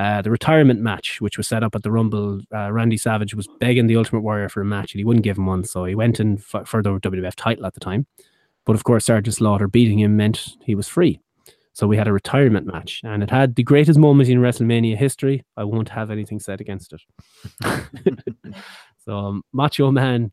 Uh, 0.00 0.22
the 0.22 0.30
retirement 0.30 0.80
match, 0.80 1.20
which 1.20 1.36
was 1.36 1.46
set 1.46 1.62
up 1.62 1.74
at 1.74 1.82
the 1.82 1.90
Rumble, 1.90 2.40
uh, 2.54 2.72
Randy 2.72 2.96
Savage 2.96 3.34
was 3.34 3.46
begging 3.58 3.86
the 3.86 3.96
Ultimate 3.96 4.22
Warrior 4.22 4.48
for 4.48 4.62
a 4.62 4.64
match, 4.64 4.94
and 4.94 4.98
he 4.98 5.04
wouldn't 5.04 5.24
give 5.24 5.36
him 5.36 5.44
one. 5.44 5.62
So 5.62 5.84
he 5.84 5.94
went 5.94 6.18
in 6.18 6.38
f- 6.38 6.66
for 6.66 6.82
the 6.82 6.98
WWF 6.98 7.34
title 7.34 7.66
at 7.66 7.74
the 7.74 7.80
time. 7.80 8.06
But 8.64 8.76
of 8.76 8.84
course, 8.84 9.04
Sergeant 9.04 9.34
Slaughter 9.34 9.68
beating 9.68 9.98
him 9.98 10.16
meant 10.16 10.56
he 10.64 10.74
was 10.74 10.88
free. 10.88 11.20
So 11.74 11.86
we 11.86 11.98
had 11.98 12.08
a 12.08 12.14
retirement 12.14 12.66
match, 12.66 13.02
and 13.04 13.22
it 13.22 13.28
had 13.28 13.56
the 13.56 13.62
greatest 13.62 13.98
moment 13.98 14.30
in 14.30 14.38
WrestleMania 14.38 14.96
history. 14.96 15.44
I 15.58 15.64
won't 15.64 15.90
have 15.90 16.10
anything 16.10 16.40
said 16.40 16.62
against 16.62 16.94
it. 16.94 17.02
so 19.04 19.18
um, 19.18 19.42
Macho 19.52 19.90
Man 19.90 20.32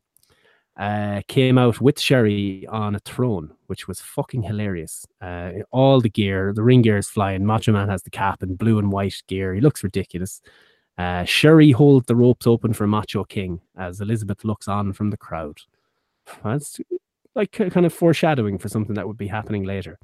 uh, 0.78 1.22
came 1.26 1.58
out 1.58 1.80
with 1.80 1.98
Sherri 1.98 2.64
on 2.68 2.94
a 2.94 3.00
throne, 3.00 3.52
which 3.66 3.88
was 3.88 4.00
fucking 4.00 4.44
hilarious. 4.44 5.06
Uh, 5.20 5.50
all 5.72 6.00
the 6.00 6.08
gear, 6.08 6.52
the 6.54 6.62
ring 6.62 6.82
gear 6.82 6.96
is 6.96 7.08
flying. 7.08 7.44
Macho 7.44 7.72
Man 7.72 7.88
has 7.88 8.02
the 8.02 8.10
cap 8.10 8.42
and 8.42 8.56
blue 8.56 8.78
and 8.78 8.92
white 8.92 9.20
gear. 9.26 9.54
He 9.54 9.60
looks 9.60 9.82
ridiculous. 9.82 10.40
Uh, 10.96 11.24
Sherri 11.24 11.72
holds 11.72 12.06
the 12.06 12.16
ropes 12.16 12.46
open 12.46 12.72
for 12.72 12.86
Macho 12.86 13.24
King 13.24 13.60
as 13.76 14.00
Elizabeth 14.00 14.44
looks 14.44 14.68
on 14.68 14.92
from 14.92 15.10
the 15.10 15.16
crowd. 15.16 15.58
That's 16.44 16.80
like 17.34 17.50
ki- 17.52 17.70
kind 17.70 17.86
of 17.86 17.92
foreshadowing 17.92 18.58
for 18.58 18.68
something 18.68 18.94
that 18.94 19.06
would 19.06 19.16
be 19.16 19.28
happening 19.28 19.64
later. 19.64 19.98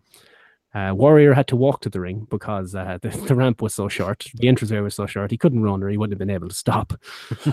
Uh, 0.74 0.92
Warrior 0.92 1.34
had 1.34 1.46
to 1.48 1.56
walk 1.56 1.82
to 1.82 1.88
the 1.90 2.00
ring 2.00 2.26
because 2.30 2.74
uh, 2.74 2.98
the, 3.02 3.10
the 3.10 3.34
ramp 3.34 3.62
was 3.62 3.74
so 3.74 3.88
short. 3.88 4.26
The 4.34 4.48
entranceway 4.48 4.80
was 4.80 4.96
so 4.96 5.06
short. 5.06 5.30
He 5.30 5.38
couldn't 5.38 5.62
run 5.62 5.84
or 5.84 5.88
he 5.88 5.96
wouldn't 5.96 6.14
have 6.14 6.26
been 6.26 6.34
able 6.34 6.48
to 6.48 6.54
stop. 6.54 6.94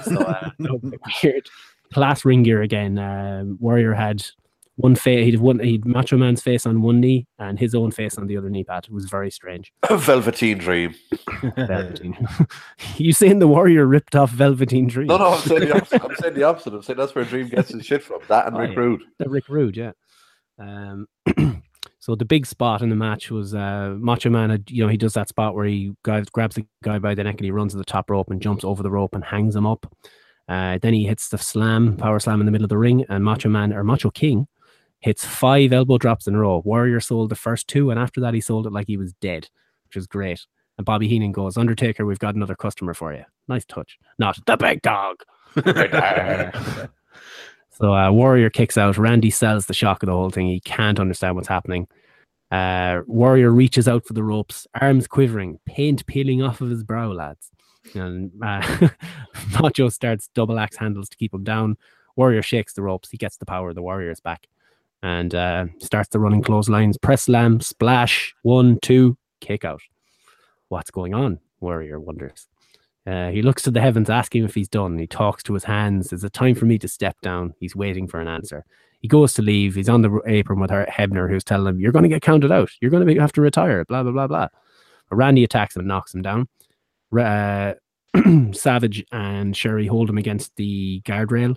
So 0.03 0.18
uh, 0.22 0.49
that 0.57 0.72
was 0.72 0.84
a 0.84 0.88
bit 0.88 1.02
weird. 1.23 1.49
Class 1.93 2.23
ring 2.26 2.43
gear 2.43 2.61
again. 2.61 2.97
Uh, 2.97 3.43
Warrior 3.59 3.93
had 3.93 4.26
one 4.77 4.95
face. 4.95 5.26
He'd 5.26 5.39
one. 5.39 5.59
He'd 5.59 5.85
Macho 5.85 6.18
Man's 6.18 6.41
face 6.41 6.65
on 6.65 6.81
one 6.81 6.99
knee 6.99 7.27
and 7.39 7.59
his 7.59 7.76
own 7.76 7.91
face 7.91 8.18
on 8.18 8.27
the 8.27 8.38
other 8.38 8.49
knee 8.49 8.63
pad. 8.63 8.85
It 8.85 8.91
was 8.93 9.05
very 9.05 9.30
strange. 9.30 9.72
Velveteen 9.89 10.57
Dream. 10.57 10.95
Velveteen. 11.57 12.18
you 12.97 13.13
saying 13.13 13.39
the 13.39 13.47
Warrior 13.47 13.85
ripped 13.85 14.15
off 14.15 14.31
Velveteen 14.31 14.88
Dream? 14.88 15.07
No, 15.07 15.18
no, 15.18 15.34
I'm 15.34 15.39
saying 15.41 15.61
the 15.61 15.76
opposite. 15.76 16.03
I'm 16.03 16.15
saying 16.15 16.34
the 16.34 16.43
opposite. 16.47 16.73
I'm 16.73 16.81
saying 16.81 16.97
that's 16.97 17.13
where 17.13 17.23
a 17.23 17.27
Dream 17.27 17.47
gets 17.49 17.69
his 17.69 17.85
shit 17.85 18.03
from. 18.03 18.19
That 18.27 18.47
and 18.47 18.55
Oh, 18.55 18.59
Rick 18.59 18.72
yeah. 18.72 18.80
Rude. 18.80 19.01
The 19.19 19.30
Rick 19.30 19.49
Rude, 19.49 19.77
yeah. 19.77 19.91
Um, 20.57 21.07
so 21.99 22.15
the 22.15 22.26
big 22.26 22.45
spot 22.45 22.81
in 22.81 22.89
the 22.89 22.95
match 22.95 23.30
was 23.30 23.53
uh, 23.53 23.95
Macho 23.99 24.30
Man. 24.30 24.49
Had, 24.49 24.72
you 24.72 24.84
know, 24.84 24.89
he 24.89 24.97
does 24.97 25.13
that 25.13 25.30
spot 25.30 25.53
where 25.55 25.65
he 25.65 25.93
guy, 26.03 26.23
grabs 26.31 26.55
the 26.55 26.65
guy 26.84 26.97
by 26.99 27.13
the 27.13 27.23
neck 27.23 27.35
and 27.35 27.45
he 27.45 27.51
runs 27.51 27.73
to 27.73 27.77
the 27.77 27.84
top 27.84 28.09
rope 28.09 28.31
and 28.31 28.41
jumps 28.41 28.63
over 28.63 28.81
the 28.81 28.91
rope 28.91 29.13
and 29.15 29.23
hangs 29.23 29.55
him 29.55 29.68
up. 29.68 29.91
Uh, 30.52 30.78
then 30.82 30.94
he 30.94 31.06
hits 31.06 31.30
the 31.30 31.38
slam, 31.38 31.95
power 31.95 32.19
slam 32.19 32.41
in 32.41 32.45
the 32.45 32.52
middle 32.52 32.65
of 32.65 32.69
the 32.69 32.78
ring, 32.78 33.06
and 33.07 33.23
Macho 33.23 33.48
Man 33.48 33.72
or 33.72 33.86
Macho 33.86 34.10
King 34.10 34.48
hits 34.99 35.23
five 35.23 35.72
elbow 35.72 35.98
drops 35.98 36.28
in 36.28 36.36
a 36.36 36.40
row. 36.40 36.61
Warrior 36.65 36.99
sold 36.99 37.30
the 37.30 37.36
first 37.36 37.69
two, 37.69 37.90
and 37.90 37.98
after 37.98 38.19
that, 38.19 38.34
he 38.34 38.41
sold 38.41 38.68
it 38.68 38.73
like 38.73 38.88
he 38.88 38.98
was 38.98 39.14
dead, 39.14 39.48
which 39.86 39.95
is 39.95 40.07
great. 40.07 40.45
And 40.78 40.84
Bobby 40.84 41.07
Heenan 41.07 41.32
goes, 41.32 41.56
Undertaker, 41.56 42.06
we've 42.06 42.19
got 42.19 42.36
another 42.36 42.56
customer 42.56 42.94
for 42.94 43.14
you. 43.14 43.23
Nice 43.48 43.64
touch. 43.64 43.98
Not 44.19 44.38
the 44.45 44.57
big 44.57 44.82
dog. 44.82 45.23
So 47.82 47.95
uh, 47.95 48.11
Warrior 48.11 48.52
kicks 48.52 48.78
out. 48.78 48.98
Randy 48.98 49.32
sells 49.32 49.65
the 49.65 49.73
shock 49.73 50.03
of 50.03 50.07
the 50.07 50.14
whole 50.14 50.30
thing. 50.30 50.45
He 50.45 50.60
can't 50.60 50.99
understand 50.99 51.36
what's 51.36 51.48
happening. 51.48 51.88
Uh, 52.52 53.02
Warrior 53.07 53.49
reaches 53.49 53.88
out 53.88 54.06
for 54.06 54.14
the 54.14 54.23
ropes, 54.23 54.68
arms 54.80 55.07
quivering, 55.07 55.60
paint 55.65 56.06
peeling 56.06 56.44
off 56.44 56.61
of 56.61 56.69
his 56.69 56.84
brow, 56.84 57.11
lads. 57.11 57.49
And 57.95 58.31
uh, 58.43 58.89
Macho 59.59 59.89
starts 59.89 60.29
double 60.33 60.59
axe 60.59 60.77
handles 60.77 61.09
to 61.09 61.17
keep 61.17 61.33
him 61.33 61.43
down. 61.43 61.77
Warrior 62.15 62.41
shakes 62.41 62.73
the 62.73 62.81
ropes. 62.81 63.09
He 63.09 63.17
gets 63.17 63.37
the 63.37 63.45
power. 63.45 63.73
The 63.73 63.81
Warrior's 63.81 64.19
back 64.19 64.47
and 65.03 65.33
uh, 65.33 65.65
starts 65.79 66.09
the 66.09 66.19
running 66.19 66.43
clotheslines. 66.43 66.97
Press 66.97 67.23
slam, 67.23 67.59
splash, 67.59 68.35
one, 68.43 68.79
two, 68.81 69.17
kick 69.39 69.65
out. 69.65 69.81
What's 70.69 70.91
going 70.91 71.13
on? 71.13 71.39
Warrior 71.59 71.99
wonders. 71.99 72.47
Uh, 73.05 73.29
he 73.29 73.41
looks 73.41 73.63
to 73.63 73.71
the 73.71 73.81
heavens, 73.81 74.09
asking 74.09 74.45
if 74.45 74.53
he's 74.53 74.69
done. 74.69 74.97
He 74.99 75.07
talks 75.07 75.41
to 75.43 75.53
his 75.53 75.63
hands. 75.63 76.13
Is 76.13 76.23
it 76.23 76.33
time 76.33 76.53
for 76.53 76.65
me 76.65 76.77
to 76.77 76.87
step 76.87 77.19
down? 77.21 77.55
He's 77.59 77.75
waiting 77.75 78.07
for 78.07 78.19
an 78.19 78.27
answer. 78.27 78.63
He 78.99 79.07
goes 79.07 79.33
to 79.33 79.41
leave. 79.41 79.73
He's 79.73 79.89
on 79.89 80.03
the 80.03 80.21
apron 80.27 80.59
with 80.59 80.69
her, 80.69 80.85
Hebner, 80.87 81.27
who's 81.27 81.43
telling 81.43 81.67
him, 81.67 81.79
You're 81.79 81.91
going 81.91 82.03
to 82.03 82.09
get 82.09 82.21
counted 82.21 82.51
out. 82.51 82.69
You're 82.79 82.91
going 82.91 83.07
to 83.07 83.19
have 83.19 83.31
to 83.33 83.41
retire. 83.41 83.83
Blah, 83.85 84.03
blah, 84.03 84.11
blah, 84.11 84.27
blah. 84.27 84.47
But 85.09 85.15
Randy 85.15 85.43
attacks 85.43 85.75
him 85.75 85.81
and 85.81 85.87
knocks 85.87 86.13
him 86.13 86.21
down. 86.21 86.47
Uh, 87.17 87.73
Savage 88.53 89.05
and 89.11 89.55
Sherri 89.55 89.88
hold 89.88 90.09
him 90.09 90.17
against 90.17 90.55
the 90.55 91.01
guardrail. 91.05 91.55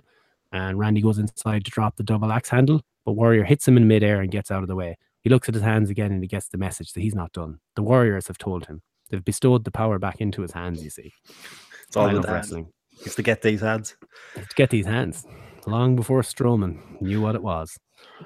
And 0.51 0.79
Randy 0.79 1.01
goes 1.01 1.17
inside 1.17 1.65
to 1.65 1.71
drop 1.71 1.97
the 1.97 2.03
double 2.03 2.31
axe 2.31 2.49
handle. 2.49 2.81
But 3.03 3.13
Warrior 3.13 3.43
hits 3.43 3.67
him 3.67 3.77
in 3.77 3.87
midair 3.87 4.21
and 4.21 4.31
gets 4.31 4.51
out 4.51 4.63
of 4.63 4.67
the 4.67 4.75
way. 4.75 4.97
He 5.21 5.29
looks 5.29 5.49
at 5.49 5.55
his 5.55 5.63
hands 5.63 5.89
again 5.89 6.11
and 6.11 6.21
he 6.21 6.27
gets 6.27 6.49
the 6.49 6.57
message 6.57 6.93
that 6.93 7.01
he's 7.01 7.15
not 7.15 7.31
done. 7.33 7.59
The 7.75 7.83
Warriors 7.83 8.27
have 8.27 8.37
told 8.37 8.67
him. 8.67 8.81
They've 9.09 9.23
bestowed 9.23 9.63
the 9.63 9.71
power 9.71 9.99
back 9.99 10.21
into 10.21 10.41
his 10.41 10.51
hands, 10.51 10.83
you 10.83 10.89
see. 10.89 11.13
It's 11.87 11.97
all 11.97 12.05
I 12.05 12.09
in 12.09 12.15
love 12.15 12.25
the 12.25 12.31
wrestling. 12.31 12.71
It's 13.05 13.15
to 13.15 13.23
get 13.23 13.41
these 13.41 13.61
hands. 13.61 13.95
To 14.35 14.55
get 14.55 14.69
these 14.69 14.85
hands 14.85 15.25
long 15.67 15.95
before 15.95 16.21
Strowman 16.21 16.79
knew 17.01 17.21
what 17.21 17.35
it 17.35 17.43
was. 17.43 17.77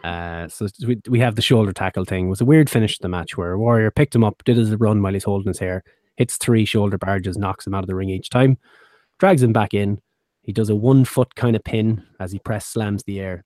Uh, 0.03 0.47
so 0.47 0.67
we, 0.85 1.01
we 1.09 1.19
have 1.19 1.35
the 1.35 1.41
shoulder 1.41 1.73
tackle 1.73 2.05
thing. 2.05 2.27
It 2.27 2.29
was 2.29 2.41
a 2.41 2.45
weird 2.45 2.69
finish 2.69 2.97
to 2.97 3.01
the 3.01 3.09
match 3.09 3.37
where 3.37 3.57
Warrior 3.57 3.91
picked 3.91 4.15
him 4.15 4.23
up, 4.23 4.43
did 4.43 4.57
his 4.57 4.75
run 4.75 5.01
while 5.01 5.13
he's 5.13 5.23
holding 5.23 5.47
his 5.47 5.59
hair, 5.59 5.83
hits 6.19 6.37
three 6.37 6.65
shoulder 6.65 6.97
barges, 6.97 7.37
knocks 7.37 7.65
him 7.65 7.73
out 7.73 7.83
of 7.83 7.87
the 7.87 7.95
ring 7.95 8.09
each 8.09 8.29
time, 8.29 8.57
drags 9.19 9.41
him 9.41 9.53
back 9.53 9.73
in. 9.73 9.99
He 10.43 10.51
does 10.51 10.69
a 10.69 10.75
one 10.75 11.05
foot 11.05 11.33
kind 11.35 11.55
of 11.55 11.63
pin 11.63 12.03
as 12.19 12.31
he 12.31 12.39
press 12.39 12.67
slams 12.67 13.03
the 13.05 13.19
air. 13.19 13.45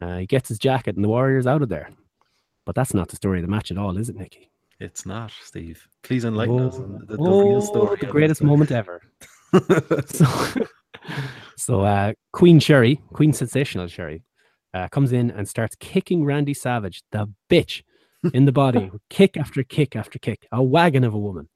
Uh, 0.00 0.18
he 0.18 0.26
gets 0.26 0.48
his 0.48 0.58
jacket 0.58 0.94
and 0.96 1.04
the 1.04 1.08
Warrior's 1.08 1.46
out 1.46 1.62
of 1.62 1.68
there. 1.70 1.90
But 2.66 2.74
that's 2.74 2.94
not 2.94 3.08
the 3.08 3.16
story 3.16 3.38
of 3.38 3.44
the 3.44 3.50
match 3.50 3.70
at 3.70 3.78
all, 3.78 3.96
is 3.96 4.08
it, 4.10 4.16
Nicky? 4.16 4.50
It's 4.78 5.04
not, 5.06 5.32
Steve. 5.42 5.86
Please 6.02 6.24
enlighten 6.24 6.60
us 6.60 6.76
on 6.76 7.04
the, 7.06 7.16
the 7.16 7.22
real 7.22 7.56
Oh, 7.56 7.60
story. 7.60 7.96
the 8.00 8.06
greatest 8.06 8.42
moment 8.42 8.70
ever. 8.70 9.00
so, 10.06 10.26
so 11.56 11.80
uh, 11.82 12.12
Queen 12.32 12.60
Sherri, 12.60 13.00
Queen 13.12 13.32
Sensational 13.32 13.88
Sherri, 13.88 14.22
uh, 14.74 14.88
comes 14.88 15.12
in 15.12 15.30
and 15.30 15.48
starts 15.48 15.74
kicking 15.80 16.24
Randy 16.24 16.54
Savage, 16.54 17.02
the 17.12 17.28
bitch, 17.50 17.82
in 18.34 18.44
the 18.44 18.52
body, 18.52 18.90
kick 19.08 19.36
after 19.36 19.62
kick 19.62 19.96
after 19.96 20.18
kick. 20.18 20.46
A 20.52 20.62
wagon 20.62 21.04
of 21.04 21.14
a 21.14 21.18
woman. 21.18 21.48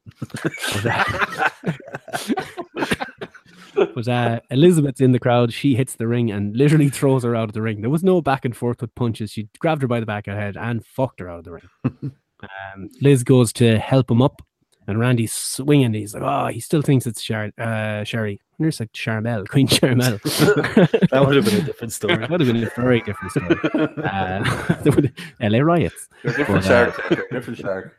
Was, 3.97 4.09
uh, 4.09 4.11
uh, 4.11 4.41
Elizabeth's 4.51 5.01
in 5.01 5.13
the 5.13 5.19
crowd. 5.19 5.53
She 5.53 5.75
hits 5.75 5.97
the 5.97 6.07
ring 6.07 6.31
and 6.31 6.57
literally 6.57 6.89
throws 6.89 7.25
her 7.25 7.35
out 7.35 7.49
of 7.49 7.53
the 7.53 7.63
ring. 7.63 7.81
There 7.81 7.91
was 7.91 8.05
no 8.05 8.21
back 8.23 8.45
and 8.45 8.57
forth 8.57 8.81
with 8.81 8.95
punches. 8.95 9.31
She 9.33 9.49
grabbed 9.59 9.83
her 9.83 9.89
by 9.89 10.01
the 10.01 10.07
back 10.07 10.27
of 10.27 10.35
the 10.35 10.41
head 10.41 10.57
and 10.57 10.85
fucked 10.85 11.21
her 11.21 11.29
out 11.29 11.39
of 11.39 11.45
the 11.45 11.53
ring. 11.53 11.69
um, 11.85 12.89
Liz 13.01 13.25
goes 13.25 13.53
to 13.55 13.79
help 13.79 14.11
him 14.11 14.23
up, 14.23 14.43
and 14.87 14.99
Randy's 14.99 15.33
swinging. 15.33 15.95
He's 15.95 16.15
like, 16.15 16.23
"Oh, 16.23 16.49
he 16.49 16.61
still 16.61 16.83
thinks 16.83 17.07
it's 17.07 17.23
Char- 17.23 17.53
uh, 17.59 18.05
Sherri." 18.05 18.41
Nurse 18.59 18.81
like 18.81 18.93
Charmel, 18.93 19.47
Queen 19.55 19.67
Charmel. 19.69 20.21
That 21.11 21.27
would 21.27 21.37
have 21.37 21.45
been 21.45 21.61
a 21.61 21.63
different 21.63 21.93
story. 21.93 22.17
that 22.17 22.31
would 22.31 22.41
have 22.41 22.53
been 22.53 22.65
a 22.65 22.71
very 22.77 23.01
different 23.01 23.33
story. 23.33 23.57
Uh, 24.05 24.75
there 24.83 24.93
would- 24.93 25.13
LA 25.41 25.59
riots, 25.59 26.09
different 26.23 26.49
But, 26.49 26.71
uh, 26.71 26.93
sharks. 26.93 27.01
They're 27.09 27.29
different 27.31 27.59
shark. 27.59 27.97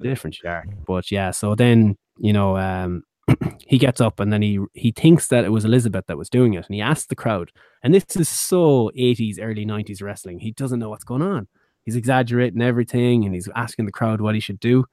different 0.00 0.34
shark. 0.34 0.68
But 0.86 1.10
yeah, 1.10 1.30
so 1.30 1.54
then 1.54 1.96
you 2.18 2.32
know, 2.32 2.56
um, 2.56 3.02
he 3.66 3.78
gets 3.78 4.00
up 4.00 4.18
and 4.20 4.32
then 4.32 4.42
he 4.42 4.58
he 4.74 4.92
thinks 4.92 5.28
that 5.28 5.44
it 5.44 5.50
was 5.50 5.64
Elizabeth 5.64 6.06
that 6.06 6.16
was 6.18 6.28
doing 6.30 6.54
it, 6.54 6.66
and 6.66 6.74
he 6.74 6.80
asks 6.80 7.06
the 7.06 7.16
crowd. 7.16 7.50
And 7.82 7.94
this 7.94 8.04
is 8.16 8.28
so 8.28 8.90
80s, 8.98 9.36
early 9.40 9.64
90s 9.64 10.02
wrestling. 10.02 10.40
He 10.40 10.50
doesn't 10.50 10.80
know 10.80 10.88
what's 10.88 11.04
going 11.04 11.22
on. 11.22 11.46
He's 11.84 11.94
exaggerating 11.96 12.60
everything, 12.60 13.24
and 13.24 13.34
he's 13.34 13.48
asking 13.54 13.86
the 13.86 13.92
crowd 13.92 14.20
what 14.20 14.34
he 14.34 14.40
should 14.40 14.58
do. 14.60 14.84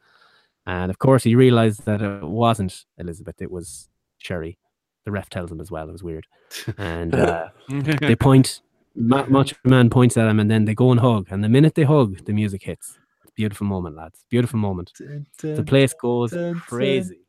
And 0.68 0.90
of 0.91 0.98
course, 0.99 1.23
he 1.23 1.36
realized 1.36 1.86
that 1.86 2.02
it 2.02 2.23
wasn't 2.23 2.86
Elizabeth; 2.98 3.41
it 3.41 3.52
was 3.52 3.90
Sherri. 4.19 4.57
The 5.06 5.11
ref 5.11 5.30
tells 5.30 5.52
him 5.52 5.61
as 5.61 5.72
well. 5.72 5.88
It 5.88 5.91
was 5.91 6.03
weird. 6.03 6.26
And 6.77 7.14
uh, 7.30 7.49
they 7.69 8.15
point, 8.19 8.61
Ma- 8.95 9.26
Macho 9.27 9.56
Man 9.64 9.90
points 9.90 10.18
at 10.18 10.27
him, 10.27 10.40
and 10.40 10.49
then 10.49 10.65
they 10.65 10.73
go 10.76 10.91
and 10.91 10.99
hug. 10.99 11.27
And 11.30 11.44
the 11.44 11.49
minute 11.49 11.76
they 11.76 11.84
hug, 11.84 12.26
the 12.26 12.34
music 12.34 12.64
hits. 12.64 12.98
Beautiful 13.36 13.68
moment, 13.68 13.98
lads. 13.98 14.26
Beautiful 14.30 14.60
moment. 14.60 14.94
The 15.41 15.64
place 15.64 15.94
goes 15.94 16.34
crazy. 16.61 17.19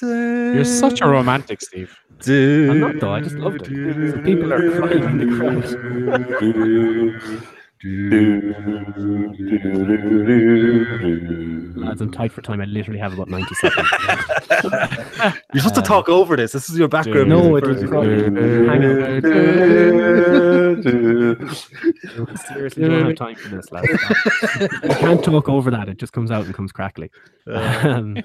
You're 0.00 0.64
such 0.64 1.00
a 1.00 1.08
romantic, 1.08 1.60
Steve. 1.60 1.96
I'm 2.28 2.78
not 2.80 3.00
though. 3.00 3.12
I 3.14 3.20
just 3.20 3.34
loved 3.36 3.62
it. 3.62 4.12
So 4.12 4.22
people 4.22 4.52
are 4.52 4.70
crying 4.78 5.02
in 5.02 5.18
the 5.18 5.26
crowd. 7.32 7.46
Lads, 7.82 7.96
I'm 12.02 12.10
tight 12.12 12.30
for 12.30 12.42
time. 12.42 12.60
I 12.60 12.66
literally 12.66 13.00
have 13.00 13.14
about 13.14 13.28
90 13.28 13.54
seconds. 13.54 13.88
You're 15.54 15.62
supposed 15.62 15.76
to 15.76 15.82
talk 15.82 16.10
over 16.10 16.36
this. 16.36 16.52
This 16.52 16.68
is 16.68 16.76
your 16.78 16.88
background. 16.88 17.30
No, 17.30 17.56
it 17.56 17.66
was. 17.66 17.80
Seriously, 22.48 22.86
don't 22.86 23.06
have 23.06 23.16
time 23.16 23.36
for 23.36 23.48
this. 23.48 23.66
I 23.72 23.86
can't 24.98 25.24
talk 25.24 25.48
over 25.48 25.70
that. 25.70 25.88
It 25.88 25.96
just 25.96 26.12
comes 26.12 26.30
out 26.30 26.44
and 26.44 26.54
comes 26.54 26.72
crackly. 26.72 27.10
Um, 27.46 28.18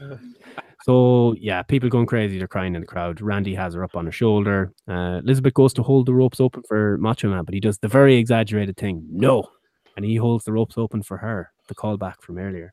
so 0.85 1.33
yeah, 1.39 1.63
people 1.63 1.89
going 1.89 2.05
crazy. 2.05 2.37
They're 2.37 2.47
crying 2.47 2.75
in 2.75 2.81
the 2.81 2.85
crowd. 2.85 3.19
Randy 3.19 3.55
has 3.55 3.73
her 3.73 3.83
up 3.83 3.95
on 3.95 4.05
her 4.05 4.11
shoulder. 4.11 4.71
Uh, 4.87 5.19
Elizabeth 5.23 5.55
goes 5.55 5.73
to 5.73 5.81
hold 5.81 6.05
the 6.05 6.13
ropes 6.13 6.39
open 6.39 6.61
for 6.67 6.99
Macho 6.99 7.27
Man, 7.27 7.43
but 7.43 7.55
he 7.55 7.59
does 7.59 7.79
the 7.79 7.87
very 7.87 8.17
exaggerated 8.17 8.77
thing. 8.77 9.03
No, 9.09 9.49
and 9.95 10.05
he 10.05 10.15
holds 10.15 10.45
the 10.45 10.51
ropes 10.51 10.77
open 10.77 11.01
for 11.01 11.17
her. 11.17 11.51
The 11.69 11.73
callback 11.73 12.21
from 12.21 12.37
earlier. 12.37 12.71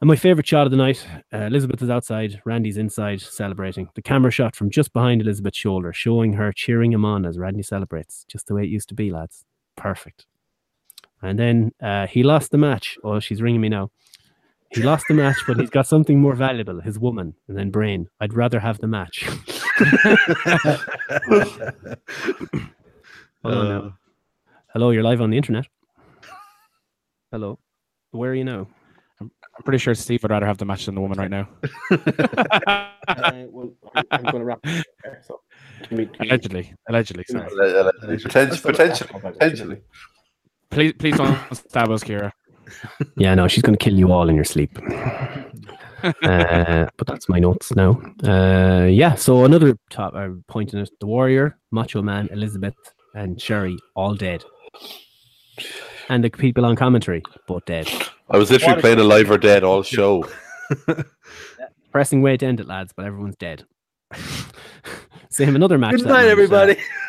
And 0.00 0.08
my 0.08 0.16
favorite 0.16 0.48
shot 0.48 0.66
of 0.66 0.72
the 0.72 0.76
night: 0.76 1.06
uh, 1.32 1.42
Elizabeth 1.42 1.80
is 1.80 1.90
outside, 1.90 2.42
Randy's 2.44 2.76
inside 2.76 3.20
celebrating. 3.20 3.88
The 3.94 4.02
camera 4.02 4.32
shot 4.32 4.56
from 4.56 4.68
just 4.68 4.92
behind 4.92 5.20
Elizabeth's 5.20 5.56
shoulder, 5.58 5.92
showing 5.92 6.32
her 6.32 6.52
cheering 6.52 6.92
him 6.92 7.04
on 7.04 7.24
as 7.24 7.38
Randy 7.38 7.62
celebrates, 7.62 8.24
just 8.26 8.48
the 8.48 8.54
way 8.54 8.64
it 8.64 8.68
used 8.68 8.88
to 8.88 8.96
be, 8.96 9.12
lads. 9.12 9.44
Perfect. 9.76 10.26
And 11.22 11.38
then 11.38 11.70
uh, 11.80 12.08
he 12.08 12.24
lost 12.24 12.50
the 12.50 12.58
match. 12.58 12.98
Oh, 13.04 13.20
she's 13.20 13.40
ringing 13.40 13.60
me 13.60 13.68
now. 13.68 13.92
He 14.70 14.82
lost 14.82 15.06
the 15.08 15.14
match, 15.14 15.36
but 15.46 15.58
he's 15.58 15.70
got 15.70 15.86
something 15.86 16.20
more 16.20 16.34
valuable 16.34 16.80
his 16.80 16.98
woman, 16.98 17.34
and 17.48 17.56
then 17.56 17.70
Brain. 17.70 18.08
I'd 18.20 18.34
rather 18.34 18.60
have 18.60 18.78
the 18.78 18.86
match. 18.86 19.26
Hold 23.42 23.54
on 23.54 23.68
now. 23.68 23.94
Hello, 24.72 24.90
you're 24.90 25.02
live 25.02 25.20
on 25.20 25.30
the 25.30 25.36
internet. 25.36 25.66
Hello. 27.30 27.58
Where 28.10 28.30
are 28.30 28.34
you 28.34 28.44
now? 28.44 28.66
I'm 29.20 29.30
pretty 29.64 29.78
sure 29.78 29.94
Steve 29.94 30.22
would 30.22 30.30
rather 30.30 30.46
have 30.46 30.58
the 30.58 30.64
match 30.64 30.86
than 30.86 30.94
the 30.94 31.00
woman 31.00 31.18
right 31.18 31.30
now. 31.30 31.48
well, 33.50 33.72
I'm 34.10 34.22
going 34.22 34.38
to 34.38 34.44
wrap 34.44 34.60
it 34.64 34.86
there. 35.02 35.22
So, 35.26 35.40
Allegedly, 36.20 36.74
allegedly. 36.88 37.24
Sorry. 37.28 37.48
Potentially, 38.18 38.60
potentially, 38.60 39.20
potentially. 39.20 39.80
Please, 40.70 40.92
please 40.98 41.16
don't 41.16 41.38
stab 41.54 41.90
us, 41.90 42.04
Kira. 42.04 42.30
Yeah, 43.16 43.34
no, 43.34 43.48
she's 43.48 43.62
going 43.62 43.76
to 43.76 43.84
kill 43.84 43.98
you 43.98 44.12
all 44.12 44.28
in 44.28 44.34
your 44.34 44.44
sleep. 44.44 44.78
uh, 46.02 46.86
but 46.96 47.06
that's 47.06 47.28
my 47.28 47.38
notes 47.38 47.74
now. 47.74 48.00
Uh, 48.22 48.86
yeah, 48.86 49.14
so 49.14 49.44
another 49.44 49.76
top 49.90 50.14
uh, 50.14 50.28
point 50.46 50.72
in 50.72 50.80
it: 50.80 50.90
the 51.00 51.06
Warrior, 51.06 51.58
Macho 51.70 52.02
Man, 52.02 52.28
Elizabeth, 52.30 52.76
and 53.14 53.40
Sherri 53.40 53.76
all 53.94 54.14
dead, 54.14 54.44
and 56.08 56.22
the 56.22 56.30
people 56.30 56.64
on 56.64 56.76
commentary 56.76 57.22
both 57.46 57.64
dead. 57.64 57.90
I 58.30 58.36
was 58.36 58.50
literally 58.50 58.80
playing 58.80 58.98
Alive 58.98 59.30
or 59.30 59.38
Dead 59.38 59.64
all 59.64 59.82
show. 59.94 60.28
Pressing 61.92 62.22
way 62.22 62.36
to 62.36 62.46
end 62.46 62.60
it, 62.60 62.66
lads, 62.66 62.92
but 62.94 63.06
everyone's 63.06 63.36
dead. 63.36 63.64
Same 65.38 65.54
another 65.54 65.78
match. 65.78 65.92
Good 65.98 66.06
night, 66.06 66.22
night, 66.22 66.28
everybody. 66.30 66.76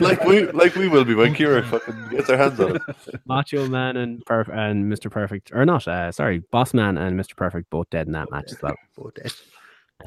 like 0.00 0.24
we, 0.24 0.46
like 0.52 0.76
we 0.76 0.86
will 0.86 1.04
be 1.04 1.14
when 1.14 1.34
Kira 1.34 1.64
fucking 1.64 2.08
gets 2.10 2.28
her 2.28 2.36
hands 2.36 2.60
on 2.60 2.76
it. 2.76 2.82
Macho 3.26 3.66
Man 3.66 3.96
and 3.96 4.24
Perf- 4.24 4.48
and 4.56 4.84
Mr. 4.90 5.10
Perfect, 5.10 5.50
or 5.52 5.66
not? 5.66 5.88
Uh, 5.88 6.12
sorry, 6.12 6.38
Boss 6.52 6.72
Man 6.72 6.96
and 6.98 7.18
Mr. 7.18 7.36
Perfect 7.36 7.68
both 7.68 7.90
dead 7.90 8.06
in 8.06 8.12
that 8.12 8.30
match 8.30 8.52
as 8.52 8.62
well. 8.62 8.76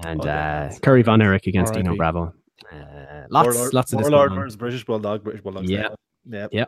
And 0.05 0.25
Oh, 0.25 0.29
uh, 0.29 0.71
Kerry 0.81 1.01
Von 1.01 1.21
Erich 1.21 1.45
against 1.47 1.73
Dino 1.73 1.93
Bravo. 1.97 2.33
Uh, 2.71 2.75
lots, 3.29 3.53
Warlord, 3.53 3.73
lots 3.73 3.91
of 3.91 3.99
this 3.99 4.09
Warlord 4.09 4.29
going 4.29 4.39
on. 4.39 4.45
versus 4.45 4.55
British 4.55 4.85
Bulldog. 4.85 5.23
British 5.25 5.41
Bulldog. 5.41 5.67
Yeah. 5.67 5.89
Yeah. 6.25 6.47
Yeah. 6.53 6.65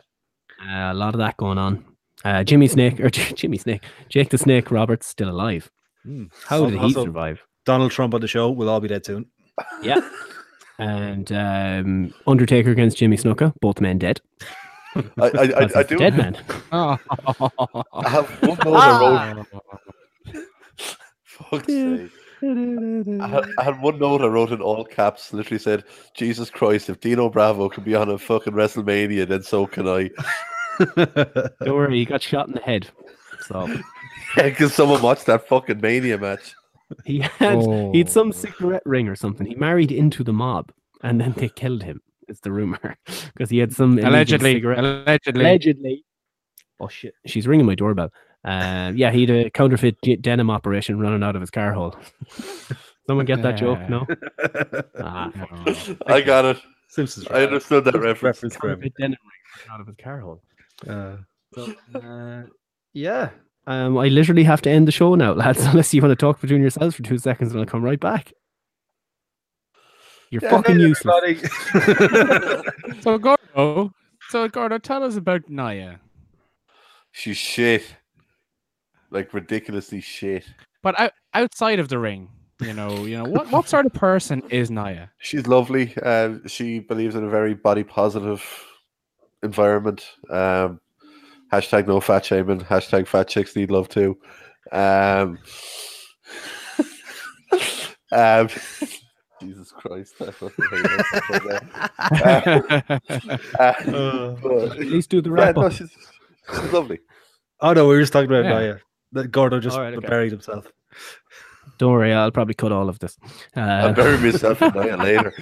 Uh, 0.62 0.92
a 0.92 0.94
lot 0.94 1.14
of 1.14 1.18
that 1.20 1.38
going 1.38 1.56
on. 1.56 1.82
Uh, 2.26 2.44
Jimmy 2.44 2.66
Snake 2.68 3.00
or 3.00 3.08
Jimmy 3.10 3.56
Snake, 3.56 3.82
Jake 4.10 4.28
the 4.28 4.36
Snake 4.38 4.70
Roberts 4.70 5.06
still 5.06 5.30
alive. 5.30 5.70
Mm. 6.06 6.30
How 6.46 6.68
did 6.68 6.78
he 6.78 6.92
survive? 6.92 7.42
Donald 7.64 7.90
Trump 7.90 8.12
on 8.14 8.20
the 8.20 8.28
show. 8.28 8.50
We'll 8.50 8.68
all 8.68 8.80
be 8.80 8.88
dead 8.88 9.04
soon. 9.06 9.26
Yeah. 9.82 10.00
And 10.78 11.32
um, 11.32 12.12
Undertaker 12.26 12.70
against 12.70 12.98
Jimmy 12.98 13.16
Snuka, 13.16 13.54
both 13.62 13.80
men 13.80 13.96
dead. 13.96 14.20
I, 14.94 15.00
I, 15.18 15.42
I, 15.42 15.68
I 15.76 15.82
do. 15.82 15.96
Dead 15.96 16.18
man. 16.18 16.36
I 16.70 16.98
have 18.04 18.28
one 18.42 18.58
note 18.62 18.76
I 18.76 19.32
wrote. 19.32 19.46
Fuck's 21.24 21.66
sake. 21.66 22.10
I 22.42 23.26
had, 23.26 23.44
I 23.58 23.64
had 23.64 23.80
one 23.80 23.98
note 23.98 24.20
I 24.20 24.26
wrote 24.26 24.52
in 24.52 24.60
all 24.60 24.84
caps. 24.84 25.32
Literally 25.32 25.58
said, 25.58 25.84
"Jesus 26.14 26.50
Christ! 26.50 26.90
If 26.90 27.00
Dino 27.00 27.30
Bravo 27.30 27.70
can 27.70 27.82
be 27.82 27.94
on 27.94 28.10
a 28.10 28.18
fucking 28.18 28.52
WrestleMania, 28.52 29.26
then 29.26 29.42
so 29.42 29.66
can 29.66 29.88
I." 29.88 30.10
Don't 31.64 31.74
worry, 31.74 31.96
he 31.96 32.04
got 32.04 32.22
shot 32.22 32.48
in 32.48 32.54
the 32.54 32.60
head. 32.60 32.88
So 33.46 33.66
Because 34.36 34.74
someone 34.74 35.00
watched 35.02 35.26
that 35.26 35.48
fucking 35.48 35.80
Mania 35.80 36.18
match. 36.18 36.54
He 37.04 37.18
had 37.38 37.62
he 37.92 37.98
had 37.98 38.08
Oh. 38.08 38.10
some 38.10 38.32
cigarette 38.32 38.82
ring 38.86 39.08
or 39.08 39.16
something. 39.16 39.46
He 39.46 39.54
married 39.54 39.90
into 39.92 40.22
the 40.24 40.32
mob, 40.32 40.72
and 41.02 41.20
then 41.20 41.32
they 41.36 41.48
killed 41.48 41.82
him. 41.82 42.00
It's 42.28 42.40
the 42.40 42.52
rumor 42.52 42.96
because 43.34 43.50
he 43.50 43.58
had 43.58 43.72
some 43.72 43.98
allegedly, 43.98 44.54
cigarette- 44.54 44.78
allegedly. 44.84 45.44
allegedly. 45.44 46.04
Oh 46.80 46.88
shit! 46.88 47.14
She's 47.26 47.46
ringing 47.46 47.66
my 47.66 47.74
doorbell. 47.74 48.10
Uh, 48.44 48.92
yeah, 48.94 49.10
he 49.10 49.22
had 49.26 49.30
a 49.30 49.50
counterfeit 49.50 49.96
de- 50.02 50.16
denim 50.16 50.50
operation 50.50 50.98
running 51.00 51.22
out 51.22 51.34
of 51.34 51.40
his 51.40 51.50
car 51.50 51.72
hole. 51.72 51.96
Someone 53.06 53.26
get 53.26 53.42
that 53.42 53.56
joke? 53.56 53.78
No. 53.88 54.06
Ah, 55.00 55.30
fuck. 55.74 55.96
I 56.08 56.20
got 56.20 56.44
it. 56.44 56.58
Simpsons. 56.88 57.26
I 57.28 57.44
understood 57.44 57.84
that 57.84 57.94
reference. 57.94 58.22
reference 58.22 58.56
counterfeit 58.56 58.94
denim 58.98 59.12
ring 59.12 59.68
running 59.68 59.70
out 59.74 59.80
of 59.80 59.86
his 59.86 59.96
car 60.02 60.20
hole. 60.20 60.42
Uh, 60.88 61.16
So, 61.54 61.74
uh, 61.94 62.42
yeah. 62.92 63.30
Um, 63.66 63.98
I 63.98 64.08
literally 64.08 64.44
have 64.44 64.62
to 64.62 64.70
end 64.70 64.86
the 64.86 64.92
show 64.92 65.14
now, 65.14 65.32
lads. 65.34 65.64
Unless 65.64 65.92
you 65.94 66.00
want 66.02 66.12
to 66.12 66.16
talk 66.16 66.40
between 66.40 66.60
yourselves 66.60 66.94
for 66.96 67.02
two 67.02 67.18
seconds, 67.18 67.52
and 67.52 67.60
I'll 67.60 67.66
come 67.66 67.82
right 67.82 67.98
back. 68.00 68.32
You're 70.30 70.42
Yeah, 70.42 70.50
fucking 70.50 70.76
hey, 70.76 70.82
useless. 70.86 71.40
everybody. 71.74 72.68
So 73.00 73.18
Gordo, 73.18 73.92
so 74.28 74.48
Gordo, 74.48 74.78
tell 74.78 75.02
us 75.04 75.16
about 75.16 75.48
Nia. 75.48 76.00
She's 77.12 77.36
shit. 77.36 77.96
Like 79.10 79.32
ridiculously 79.32 80.00
shit. 80.00 80.44
But 80.82 80.98
out, 80.98 81.12
outside 81.34 81.78
of 81.78 81.88
the 81.88 81.98
ring, 81.98 82.28
you 82.60 82.72
know, 82.72 83.04
you 83.04 83.16
know 83.16 83.24
what 83.24 83.50
what 83.52 83.68
sort 83.68 83.86
of 83.86 83.92
person 83.92 84.42
is 84.50 84.70
Nia? 84.70 85.10
She's 85.18 85.46
lovely. 85.46 85.94
Uh, 86.02 86.38
she 86.46 86.80
believes 86.80 87.14
in 87.14 87.22
a 87.24 87.28
very 87.28 87.54
body 87.54 87.84
positive 87.84 88.44
environment. 89.42 90.04
Um, 90.28 90.80
Hashtag 91.52 91.86
no 91.86 92.00
fat 92.00 92.24
shaming. 92.24 92.60
Hashtag 92.60 93.06
fat 93.06 93.28
chicks 93.28 93.54
need 93.56 93.70
love 93.70 93.88
too. 93.88 94.18
Um, 94.72 95.38
um, 98.12 98.48
Jesus 99.40 99.70
Christ. 99.72 100.14
I 100.20 100.30
fucking 100.30 100.64
hate 100.70 100.82
that. 100.82 103.00
Uh, 103.58 104.30
but- 104.42 104.72
At 104.72 104.78
least 104.86 105.10
do 105.10 105.20
the 105.20 105.30
yeah, 105.36 105.52
no, 105.52 105.68
she's, 105.70 105.90
she's 106.50 106.72
lovely. 106.72 107.00
Oh 107.60 107.72
no, 107.72 107.86
we 107.88 107.94
were 107.94 108.00
just 108.00 108.12
talking 108.12 108.30
about 108.30 108.44
Yeah. 108.44 108.58
Nia. 108.60 108.80
That 109.12 109.30
Gordo 109.30 109.60
just 109.60 109.76
All 109.76 109.82
right, 109.82 109.94
okay. 109.94 110.06
buried 110.06 110.32
himself. 110.32 110.66
Don't 111.78 111.92
worry, 111.92 112.12
I'll 112.12 112.32
probably 112.32 112.54
cut 112.54 112.72
all 112.72 112.88
of 112.88 112.98
this. 112.98 113.16
I'll 113.54 113.90
Uh, 113.90 113.92
bury 113.92 114.18
myself 114.18 114.60
in 114.62 114.72
Nia 114.74 114.96
later. 114.96 115.32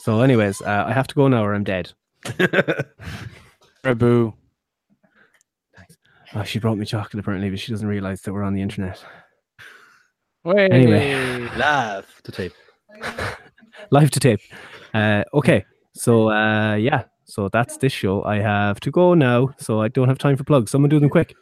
so, 0.00 0.20
anyways, 0.22 0.60
uh, 0.62 0.84
I 0.88 0.92
have 0.92 1.06
to 1.08 1.14
go 1.14 1.28
now 1.28 1.44
or 1.44 1.54
I'm 1.54 1.64
dead. 1.64 1.92
Rabu. 3.84 4.34
Oh, 6.34 6.44
she 6.44 6.58
brought 6.58 6.78
me 6.78 6.86
chocolate 6.86 7.20
apparently, 7.20 7.50
but 7.50 7.58
she 7.58 7.72
doesn't 7.72 7.88
realize 7.88 8.22
that 8.22 8.32
we're 8.32 8.42
on 8.42 8.54
the 8.54 8.62
internet. 8.62 9.04
Wait. 10.44 10.72
Anyway. 10.72 11.48
Laugh 11.56 12.20
to 12.22 12.32
tape. 12.32 12.52
Live 13.90 14.10
to 14.12 14.20
tape. 14.20 14.40
Uh, 14.94 15.24
okay, 15.34 15.64
so 15.94 16.30
uh, 16.30 16.74
yeah, 16.74 17.04
so 17.24 17.48
that's 17.48 17.76
this 17.78 17.92
show. 17.92 18.22
I 18.24 18.36
have 18.36 18.80
to 18.80 18.90
go 18.90 19.14
now, 19.14 19.50
so 19.58 19.80
I 19.80 19.88
don't 19.88 20.08
have 20.08 20.18
time 20.18 20.36
for 20.36 20.44
plugs. 20.44 20.70
Someone 20.70 20.88
do 20.88 21.00
them 21.00 21.08
quick. 21.08 21.34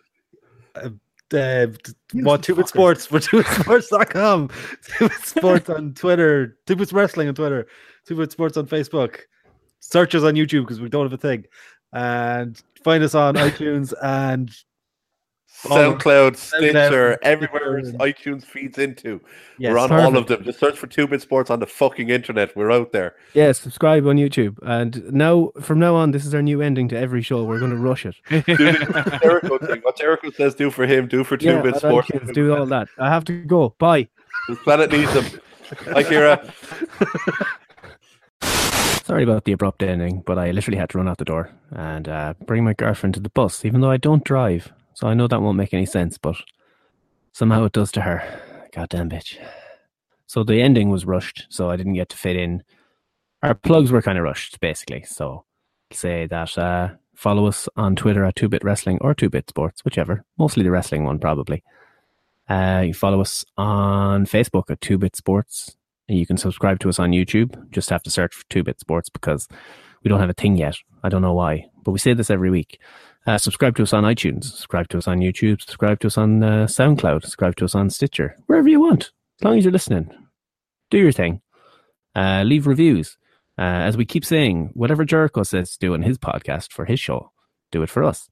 Uh, 0.75 1.67
what 2.15 2.43
two 2.43 2.55
bit 2.55 2.69
sports? 2.69 3.11
What 3.11 3.23
two 3.23 3.43
sports.com. 3.43 4.49
Two 4.99 5.09
bit 5.09 5.21
sports 5.25 5.69
on 5.69 5.93
Twitter. 5.95 6.57
Two 6.67 6.77
bit 6.77 6.91
wrestling 6.93 7.29
on 7.29 7.35
Twitter. 7.35 7.67
Two 8.07 8.17
bit 8.17 8.33
sports 8.33 8.57
on 8.57 8.67
Facebook. 8.67 9.21
Search 9.81 10.15
us 10.15 10.23
on 10.23 10.35
YouTube 10.35 10.63
because 10.63 10.81
we 10.81 10.89
don't 10.89 11.05
have 11.05 11.13
a 11.13 11.19
thing. 11.19 11.45
And 11.93 12.61
find 12.85 13.03
us 13.03 13.15
on 13.15 13.35
iTunes 13.35 13.93
and 14.03 14.51
SoundCloud, 15.65 16.37
Stitcher, 16.37 17.19
everywhere 17.23 17.83
Stitcher. 17.83 17.99
iTunes 17.99 18.45
feeds 18.45 18.79
into. 18.79 19.21
yes, 19.59 19.73
we're 19.73 19.79
on 19.79 19.91
all 19.91 20.17
of 20.17 20.29
them. 20.29 20.45
Just 20.45 20.61
search 20.61 20.79
for 20.79 20.87
Two 20.87 21.09
Bit 21.09 21.21
Sports 21.21 21.51
on 21.51 21.59
the 21.59 21.67
fucking 21.67 22.11
internet. 22.11 22.55
We're 22.55 22.71
out 22.71 22.93
there. 22.93 23.17
Yeah, 23.35 23.51
subscribe 23.53 24.07
on 24.07 24.17
YouTube. 24.17 24.57
And 24.63 25.03
now, 25.13 25.51
from 25.61 25.81
now 25.81 25.97
on, 25.97 26.13
this 26.13 26.25
is 26.25 26.33
our 26.33 26.43
new 26.43 26.61
ending 26.61 26.87
to 26.91 26.97
every 26.99 27.23
show. 27.23 27.43
We're 27.43 27.59
going 27.59 27.73
to 27.73 27.77
rush 27.77 28.07
it. 28.07 28.15
Do 28.31 28.41
the 28.43 29.19
Jericho 29.21 29.59
thing. 29.67 29.81
What 29.81 29.97
Jericho 29.97 30.31
says, 30.31 30.55
do 30.55 30.71
for 30.71 30.87
him, 30.87 31.09
do 31.09 31.25
for 31.25 31.37
Two 31.37 31.47
Yeah, 31.47 31.63
Bit 31.63 31.77
Sports. 31.77 32.09
iTunes, 32.11 32.33
do 32.35 32.55
all 32.55 32.67
that. 32.67 32.87
I 32.99 33.09
have 33.09 33.25
to 33.25 33.43
go. 33.43 33.75
Bye. 33.79 34.07
The 34.49 34.55
planet 34.57 34.93
needs 34.93 35.13
them. 35.13 35.25
Hi, 35.93 36.05
Kira. 36.05 36.49
Sorry 39.09 39.23
about 39.23 39.45
the 39.47 39.53
abrupt 39.53 39.83
ending, 39.83 40.21
but 40.27 40.39
I 40.39 40.51
literally 40.51 40.77
had 40.77 40.91
to 40.91 40.99
run 40.99 41.09
out 41.09 41.17
the 41.17 41.25
door 41.25 41.51
and 41.71 42.07
uh, 42.07 42.35
bring 42.45 42.63
my 42.63 42.75
girlfriend 42.75 43.15
to 43.15 43.21
the 43.21 43.31
bus, 43.31 43.65
even 43.65 43.81
though 43.81 43.91
I 43.91 43.97
don't 43.97 44.23
drive. 44.23 44.71
So 44.93 45.09
I 45.09 45.15
know 45.15 45.27
that 45.27 45.41
won't 45.41 45.57
make 45.57 45.73
any 45.73 45.87
sense, 45.87 46.19
but 46.19 46.37
somehow 47.33 47.65
it 47.65 47.73
does 47.73 47.91
to 47.93 48.03
her. 48.03 48.23
Goddamn 48.71 49.09
bitch. 49.09 49.39
So 50.27 50.45
the 50.45 50.61
ending 50.61 50.91
was 50.91 51.07
rushed, 51.07 51.47
so 51.49 51.71
I 51.71 51.77
didn't 51.77 51.95
get 51.95 52.11
to 52.11 52.19
fit 52.19 52.37
in. 52.37 52.63
Our 53.43 53.55
plugs 53.55 53.91
were 53.91 54.03
kind 54.03 54.19
of 54.19 54.25
rushed, 54.25 54.61
basically. 54.61 55.05
So 55.05 55.47
say 55.91 56.27
that 56.27 56.59
uh, 56.59 56.91
follow 57.15 57.47
us 57.47 57.67
on 57.77 57.97
Twitter 57.97 58.27
at 58.27 58.37
2bit 58.37 58.63
wrestling 58.63 58.99
or 59.01 59.15
2bit 59.15 59.49
sports, 59.49 59.87
whichever. 59.87 60.23
Mostly 60.37 60.65
the 60.65 60.71
wrestling 60.71 61.05
one, 61.05 61.19
probably. 61.19 61.63
Uh, 62.47 62.83
you 62.85 62.93
follow 62.93 63.23
us 63.23 63.43
on 63.57 64.27
Facebook 64.27 64.71
at 64.71 64.81
2bit 64.81 65.17
sports. 65.17 65.78
You 66.09 66.27
can 66.27 66.37
subscribe 66.37 66.81
to 66.81 66.89
us 66.89 66.99
on 66.99 67.11
YouTube. 67.11 67.71
Just 67.71 67.91
have 67.91 68.03
to 68.05 68.11
search 68.11 68.35
for 68.35 68.45
2-Bit 68.47 68.81
Sports 68.81 69.09
because 69.11 69.47
we 70.03 70.09
don't 70.09 70.21
have 70.21 70.31
a 70.31 70.35
thing 70.35 70.57
yet. 70.57 70.77
I 71.03 71.09
don't 71.09 71.23
know 71.23 71.35
why, 71.35 71.67
but 71.85 71.93
we 71.93 71.99
say 71.99 72.15
this 72.15 72.31
every 72.31 72.51
week. 72.51 72.79
Uh, 73.27 73.37
subscribe 73.37 73.77
to 73.77 73.83
us 73.83 73.93
on 73.93 74.05
iTunes. 74.05 74.45
Subscribe 74.45 74.89
to 74.89 74.99
us 74.99 75.07
on 75.07 75.19
YouTube. 75.19 75.61
Subscribe 75.61 76.01
to 76.01 76.07
us 76.07 76.17
on 76.17 76.43
uh, 76.43 76.67
SoundCloud. 76.67 77.23
Subscribe 77.23 77.57
to 77.57 77.67
us 77.67 77.75
on 77.75 77.91
Stitcher. 77.91 78.37
Wherever 78.47 78.69
you 78.69 78.81
want, 78.81 79.11
as 79.39 79.45
long 79.45 79.59
as 79.59 79.65
you're 79.65 79.73
listening. 79.73 80.11
Do 80.91 80.99
your 80.99 81.13
thing. 81.13 81.43
Uh, 82.15 82.43
leave 82.47 82.67
reviews. 82.67 83.19
Uh, 83.59 83.85
as 83.85 83.97
we 83.97 84.07
keep 84.07 84.25
saying, 84.25 84.71
whatever 84.73 85.05
Jericho 85.05 85.43
says 85.43 85.73
to 85.73 85.79
do 85.79 85.93
on 85.93 86.03
his 86.03 86.17
podcast 86.17 86.73
for 86.73 86.87
his 86.87 87.01
show, 87.01 87.33
do 87.71 87.83
it 87.83 87.91
for 87.91 88.03
us. 88.03 88.31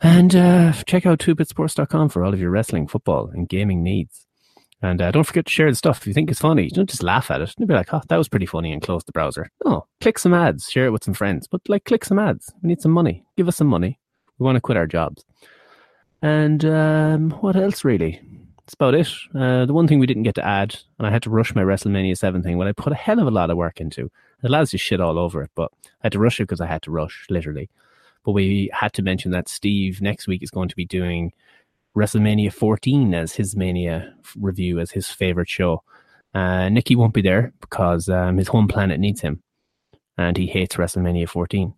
And 0.00 0.36
uh, 0.36 0.72
check 0.86 1.04
out 1.06 1.18
2bitsports.com 1.18 2.10
for 2.10 2.24
all 2.24 2.32
of 2.32 2.40
your 2.40 2.50
wrestling, 2.50 2.86
football, 2.86 3.30
and 3.32 3.48
gaming 3.48 3.82
needs. 3.82 4.27
And 4.80 5.02
uh, 5.02 5.10
don't 5.10 5.24
forget 5.24 5.46
to 5.46 5.52
share 5.52 5.70
the 5.70 5.76
stuff 5.76 5.98
if 6.00 6.06
you 6.06 6.14
think 6.14 6.30
it's 6.30 6.40
funny. 6.40 6.68
Don't 6.68 6.88
just 6.88 7.02
laugh 7.02 7.30
at 7.30 7.40
it. 7.40 7.52
Don't 7.58 7.66
be 7.66 7.74
like, 7.74 7.92
oh, 7.92 8.02
that 8.08 8.16
was 8.16 8.28
pretty 8.28 8.46
funny 8.46 8.72
and 8.72 8.80
close 8.80 9.02
the 9.04 9.12
browser. 9.12 9.50
No, 9.64 9.86
click 10.00 10.18
some 10.18 10.32
ads, 10.32 10.70
share 10.70 10.86
it 10.86 10.90
with 10.90 11.02
some 11.02 11.14
friends. 11.14 11.48
But 11.48 11.62
like, 11.68 11.84
click 11.84 12.04
some 12.04 12.18
ads. 12.18 12.52
We 12.62 12.68
need 12.68 12.80
some 12.80 12.92
money. 12.92 13.24
Give 13.36 13.48
us 13.48 13.56
some 13.56 13.66
money. 13.66 13.98
We 14.38 14.44
want 14.44 14.56
to 14.56 14.60
quit 14.60 14.76
our 14.76 14.86
jobs. 14.86 15.24
And 16.22 16.64
um, 16.64 17.30
what 17.40 17.56
else, 17.56 17.84
really? 17.84 18.20
That's 18.60 18.74
about 18.74 18.94
it. 18.94 19.08
Uh, 19.34 19.66
the 19.66 19.72
one 19.72 19.88
thing 19.88 19.98
we 19.98 20.06
didn't 20.06 20.24
get 20.24 20.34
to 20.36 20.46
add, 20.46 20.78
and 20.98 21.06
I 21.06 21.10
had 21.10 21.22
to 21.24 21.30
rush 21.30 21.54
my 21.54 21.62
WrestleMania 21.62 22.16
7 22.16 22.42
thing, 22.42 22.56
well, 22.56 22.68
I 22.68 22.72
put 22.72 22.92
a 22.92 22.96
hell 22.96 23.18
of 23.18 23.26
a 23.26 23.32
lot 23.32 23.50
of 23.50 23.56
work 23.56 23.80
into. 23.80 24.10
The 24.42 24.48
lads 24.48 24.70
just 24.70 24.84
shit 24.84 25.00
all 25.00 25.18
over 25.18 25.42
it, 25.42 25.50
but 25.56 25.72
I 25.84 25.88
had 26.04 26.12
to 26.12 26.18
rush 26.20 26.38
it 26.38 26.44
because 26.44 26.60
I 26.60 26.66
had 26.66 26.82
to 26.82 26.90
rush, 26.92 27.26
literally. 27.30 27.68
But 28.24 28.32
we 28.32 28.70
had 28.72 28.92
to 28.94 29.02
mention 29.02 29.30
that 29.32 29.48
Steve 29.48 30.00
next 30.00 30.28
week 30.28 30.42
is 30.42 30.50
going 30.50 30.68
to 30.68 30.76
be 30.76 30.84
doing 30.84 31.32
WrestleMania 31.98 32.52
14 32.52 33.12
as 33.12 33.32
his 33.32 33.56
Mania 33.56 34.14
review, 34.38 34.78
as 34.78 34.92
his 34.92 35.08
favorite 35.10 35.48
show. 35.48 35.82
Uh, 36.32 36.68
Nikki 36.68 36.94
won't 36.94 37.12
be 37.12 37.22
there 37.22 37.52
because 37.60 38.08
um, 38.08 38.36
his 38.38 38.46
home 38.46 38.68
planet 38.68 39.00
needs 39.00 39.20
him, 39.20 39.42
and 40.16 40.36
he 40.36 40.46
hates 40.46 40.76
WrestleMania 40.76 41.28
14. 41.28 41.74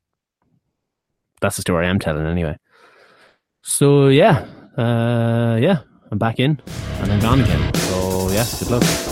That's 1.40 1.56
the 1.56 1.62
story 1.62 1.86
I'm 1.86 1.98
telling, 1.98 2.26
anyway. 2.26 2.58
So 3.62 4.08
yeah, 4.08 4.44
uh, 4.76 5.58
yeah, 5.60 5.78
I'm 6.10 6.18
back 6.18 6.38
in, 6.38 6.60
and 6.98 7.12
I'm 7.12 7.20
gone 7.20 7.40
again. 7.40 7.74
So 7.74 8.30
yeah, 8.30 8.44
good 8.58 8.70
luck. 8.70 9.09